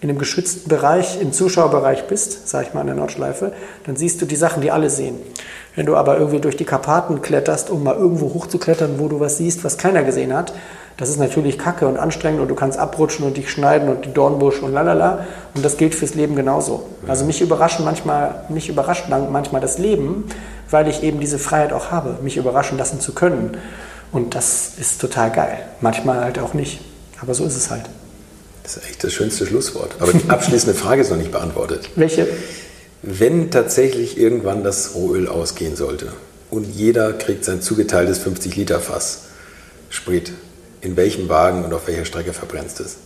in 0.00 0.08
einem 0.08 0.18
geschützten 0.18 0.68
Bereich, 0.68 1.20
im 1.20 1.32
Zuschauerbereich 1.32 2.06
bist, 2.06 2.48
sag 2.48 2.66
ich 2.66 2.74
mal 2.74 2.82
in 2.82 2.86
der 2.86 2.96
Nordschleife, 2.96 3.52
dann 3.84 3.96
siehst 3.96 4.22
du 4.22 4.26
die 4.26 4.36
Sachen, 4.36 4.62
die 4.62 4.70
alle 4.70 4.90
sehen. 4.90 5.16
Wenn 5.74 5.86
du 5.86 5.96
aber 5.96 6.18
irgendwie 6.18 6.40
durch 6.40 6.56
die 6.56 6.64
Karpaten 6.64 7.20
kletterst, 7.20 7.68
um 7.70 7.82
mal 7.82 7.96
irgendwo 7.96 8.32
hochzuklettern, 8.32 8.98
wo 8.98 9.08
du 9.08 9.20
was 9.20 9.38
siehst, 9.38 9.64
was 9.64 9.76
keiner 9.76 10.04
gesehen 10.04 10.34
hat, 10.34 10.52
das 10.98 11.10
ist 11.10 11.18
natürlich 11.18 11.58
kacke 11.58 11.86
und 11.86 11.96
anstrengend 11.96 12.40
und 12.40 12.48
du 12.48 12.56
kannst 12.56 12.76
abrutschen 12.76 13.24
und 13.24 13.36
dich 13.36 13.50
schneiden 13.50 13.88
und 13.88 14.04
die 14.04 14.12
Dornbusch 14.12 14.60
und 14.60 14.72
lalala. 14.72 15.26
Und 15.54 15.64
das 15.64 15.76
gilt 15.76 15.94
fürs 15.94 16.14
Leben 16.14 16.34
genauso. 16.34 16.88
Also 17.06 17.24
mich 17.24 17.40
überraschen 17.40 17.84
manchmal, 17.84 18.44
mich 18.48 18.68
überrascht 18.68 19.04
manchmal 19.08 19.60
das 19.60 19.78
Leben, 19.78 20.24
weil 20.70 20.88
ich 20.88 21.04
eben 21.04 21.20
diese 21.20 21.38
Freiheit 21.38 21.72
auch 21.72 21.92
habe, 21.92 22.18
mich 22.22 22.36
überraschen 22.36 22.76
lassen 22.78 23.00
zu 23.00 23.12
können. 23.14 23.56
Und 24.10 24.34
das 24.34 24.72
ist 24.80 25.00
total 25.00 25.30
geil. 25.30 25.60
Manchmal 25.80 26.24
halt 26.24 26.40
auch 26.40 26.52
nicht. 26.52 26.80
Aber 27.22 27.32
so 27.32 27.44
ist 27.44 27.56
es 27.56 27.70
halt. 27.70 27.84
Das 28.64 28.76
ist 28.76 28.88
echt 28.88 29.04
das 29.04 29.12
schönste 29.12 29.46
Schlusswort. 29.46 29.94
Aber 30.00 30.12
die 30.12 30.28
abschließende 30.28 30.76
Frage 30.76 31.02
ist 31.02 31.10
noch 31.10 31.16
nicht 31.16 31.30
beantwortet. 31.30 31.90
Welche? 31.94 32.26
Wenn 33.02 33.52
tatsächlich 33.52 34.18
irgendwann 34.18 34.64
das 34.64 34.96
Rohöl 34.96 35.28
ausgehen 35.28 35.76
sollte 35.76 36.12
und 36.50 36.64
jeder 36.64 37.12
kriegt 37.12 37.44
sein 37.44 37.62
zugeteiltes 37.62 38.20
50-Liter-Fass 38.20 39.26
Sprit, 39.90 40.32
in 40.80 40.96
welchem 40.96 41.28
Wagen 41.28 41.64
und 41.64 41.72
auf 41.74 41.86
welcher 41.86 42.04
Strecke 42.04 42.32
verbrennst 42.32 42.78
du 42.78 42.84
es? 42.84 42.98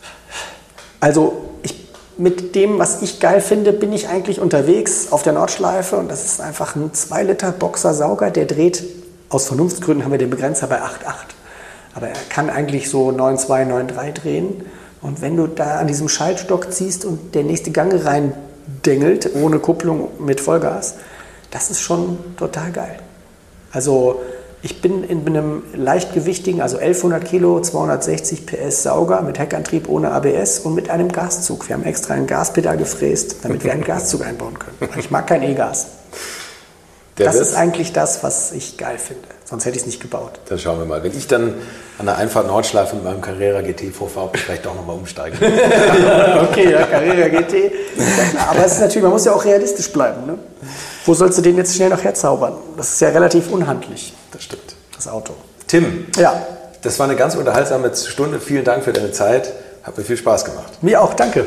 Also 1.01 1.45
ich, 1.63 1.89
mit 2.19 2.55
dem, 2.55 2.79
was 2.79 3.03
ich 3.03 3.21
geil 3.21 3.41
finde, 3.41 3.73
bin 3.73 3.93
ich 3.93 4.09
eigentlich 4.09 4.41
unterwegs 4.41 5.09
auf 5.11 5.23
der 5.23 5.33
Nordschleife 5.33 5.97
und 5.97 6.11
das 6.11 6.25
ist 6.25 6.41
einfach 6.41 6.77
ein 6.77 6.93
2 6.93 7.25
Liter 7.25 7.53
Boxer 7.53 7.95
Sauger, 7.95 8.31
der 8.31 8.47
dreht, 8.47 8.85
aus 9.29 9.47
Vernunftsgründen 9.47 10.05
haben 10.05 10.13
wir 10.13 10.19
den 10.19 10.31
Begrenzer 10.31 10.67
bei 10.67 10.81
8,8. 10.83 10.89
Aber 11.95 12.09
er 12.09 12.17
kann 12.29 12.51
eigentlich 12.51 12.91
so 12.91 13.09
9,2, 13.09 13.67
9,3 13.95 14.13
drehen. 14.13 14.67
Und 15.01 15.21
wenn 15.21 15.37
du 15.37 15.47
da 15.47 15.79
an 15.79 15.87
diesem 15.87 16.09
Schaltstock 16.09 16.73
ziehst 16.73 17.05
und 17.05 17.35
der 17.35 17.43
nächste 17.43 17.71
Gang 17.71 17.93
rein 18.05 18.35
dengelt, 18.87 19.31
ohne 19.35 19.59
Kupplung 19.59 20.11
mit 20.21 20.41
Vollgas, 20.41 20.95
das 21.51 21.71
ist 21.71 21.81
schon 21.81 22.19
total 22.37 22.73
geil. 22.73 22.99
Also 23.73 24.23
ich 24.65 24.81
bin 24.81 25.03
in 25.03 25.27
einem 25.27 25.65
leichtgewichtigen, 25.75 26.61
also 26.61 26.77
1100 26.77 27.25
Kilo, 27.25 27.61
260 27.61 28.47
PS 28.47 28.85
Sauger 28.85 29.21
mit 29.23 29.39
Heckantrieb 29.39 29.89
ohne 29.89 30.13
ABS 30.13 30.61
und 30.61 30.75
mit 30.75 30.89
einem 30.89 31.11
Gaszug. 31.11 31.69
Wir 31.69 31.75
haben 31.75 31.85
extra 31.85 32.15
ein 32.15 32.29
Gaspedal 32.29 32.77
gefräst, 32.77 33.37
damit 33.43 33.65
wir 33.65 33.73
einen 33.73 33.83
Gaszug 33.83 34.25
einbauen 34.25 34.57
können. 34.59 34.93
Ich 34.99 35.11
mag 35.11 35.27
kein 35.27 35.43
E-Gas. 35.43 35.87
das 37.17 37.41
ist 37.41 37.55
eigentlich 37.57 37.93
das, 37.93 38.23
was 38.23 38.53
ich 38.53 38.79
geil 38.79 38.99
finde. 38.99 39.27
Sonst 39.45 39.65
hätte 39.65 39.77
ich 39.77 39.83
es 39.83 39.87
nicht 39.87 40.01
gebaut. 40.01 40.39
Dann 40.49 40.59
schauen 40.61 40.79
wir 40.79 40.87
mal. 40.87 41.03
Wenn 41.03 41.17
ich 41.17 41.27
dann 41.27 41.55
an 41.99 42.07
der 42.07 42.17
Einfahrt 42.17 42.47
Nordschleife 42.47 42.95
mit 42.95 43.05
meinem 43.05 43.21
Carrera 43.21 43.63
GT 43.63 43.93
vorfahre, 43.93 44.31
vielleicht 44.33 44.67
auch 44.69 44.77
nochmal 44.77 44.97
umsteigen. 44.97 45.37
okay, 46.49 46.71
ja, 46.71 46.85
Carrera 46.85 47.29
GT. 47.29 47.73
Ja, 47.97 48.47
Aber 48.49 48.65
es 48.65 48.75
ist 48.75 48.81
natürlich, 48.81 49.03
man 49.03 49.13
muss 49.13 49.25
ja 49.25 49.33
auch 49.33 49.45
realistisch 49.45 49.93
bleiben. 49.93 50.25
Ne? 50.25 50.39
Wo 51.05 51.15
sollst 51.15 51.39
du 51.39 51.43
den 51.43 51.57
jetzt 51.57 51.75
schnell 51.75 51.91
noch 51.91 52.03
herzaubern? 52.03 52.55
Das 52.77 52.93
ist 52.93 53.01
ja 53.01 53.09
relativ 53.09 53.51
unhandlich. 53.51 54.15
Das 54.31 54.43
stimmt. 54.43 54.75
Das 54.95 55.09
Auto. 55.09 55.35
Tim. 55.67 56.07
Ja. 56.17 56.47
Das 56.83 56.99
war 56.99 57.07
eine 57.07 57.17
ganz 57.17 57.35
unterhaltsame 57.35 57.95
Stunde. 57.95 58.41
Vielen 58.41 58.65
Dank 58.65 58.85
für 58.85 58.93
deine 58.93 59.13
Zeit. 59.13 59.53
Hat 59.83 59.97
mir 59.99 60.05
viel 60.05 60.17
Spaß 60.17 60.45
gemacht. 60.45 60.83
Mir 60.83 61.01
auch, 61.01 61.15
danke. 61.15 61.47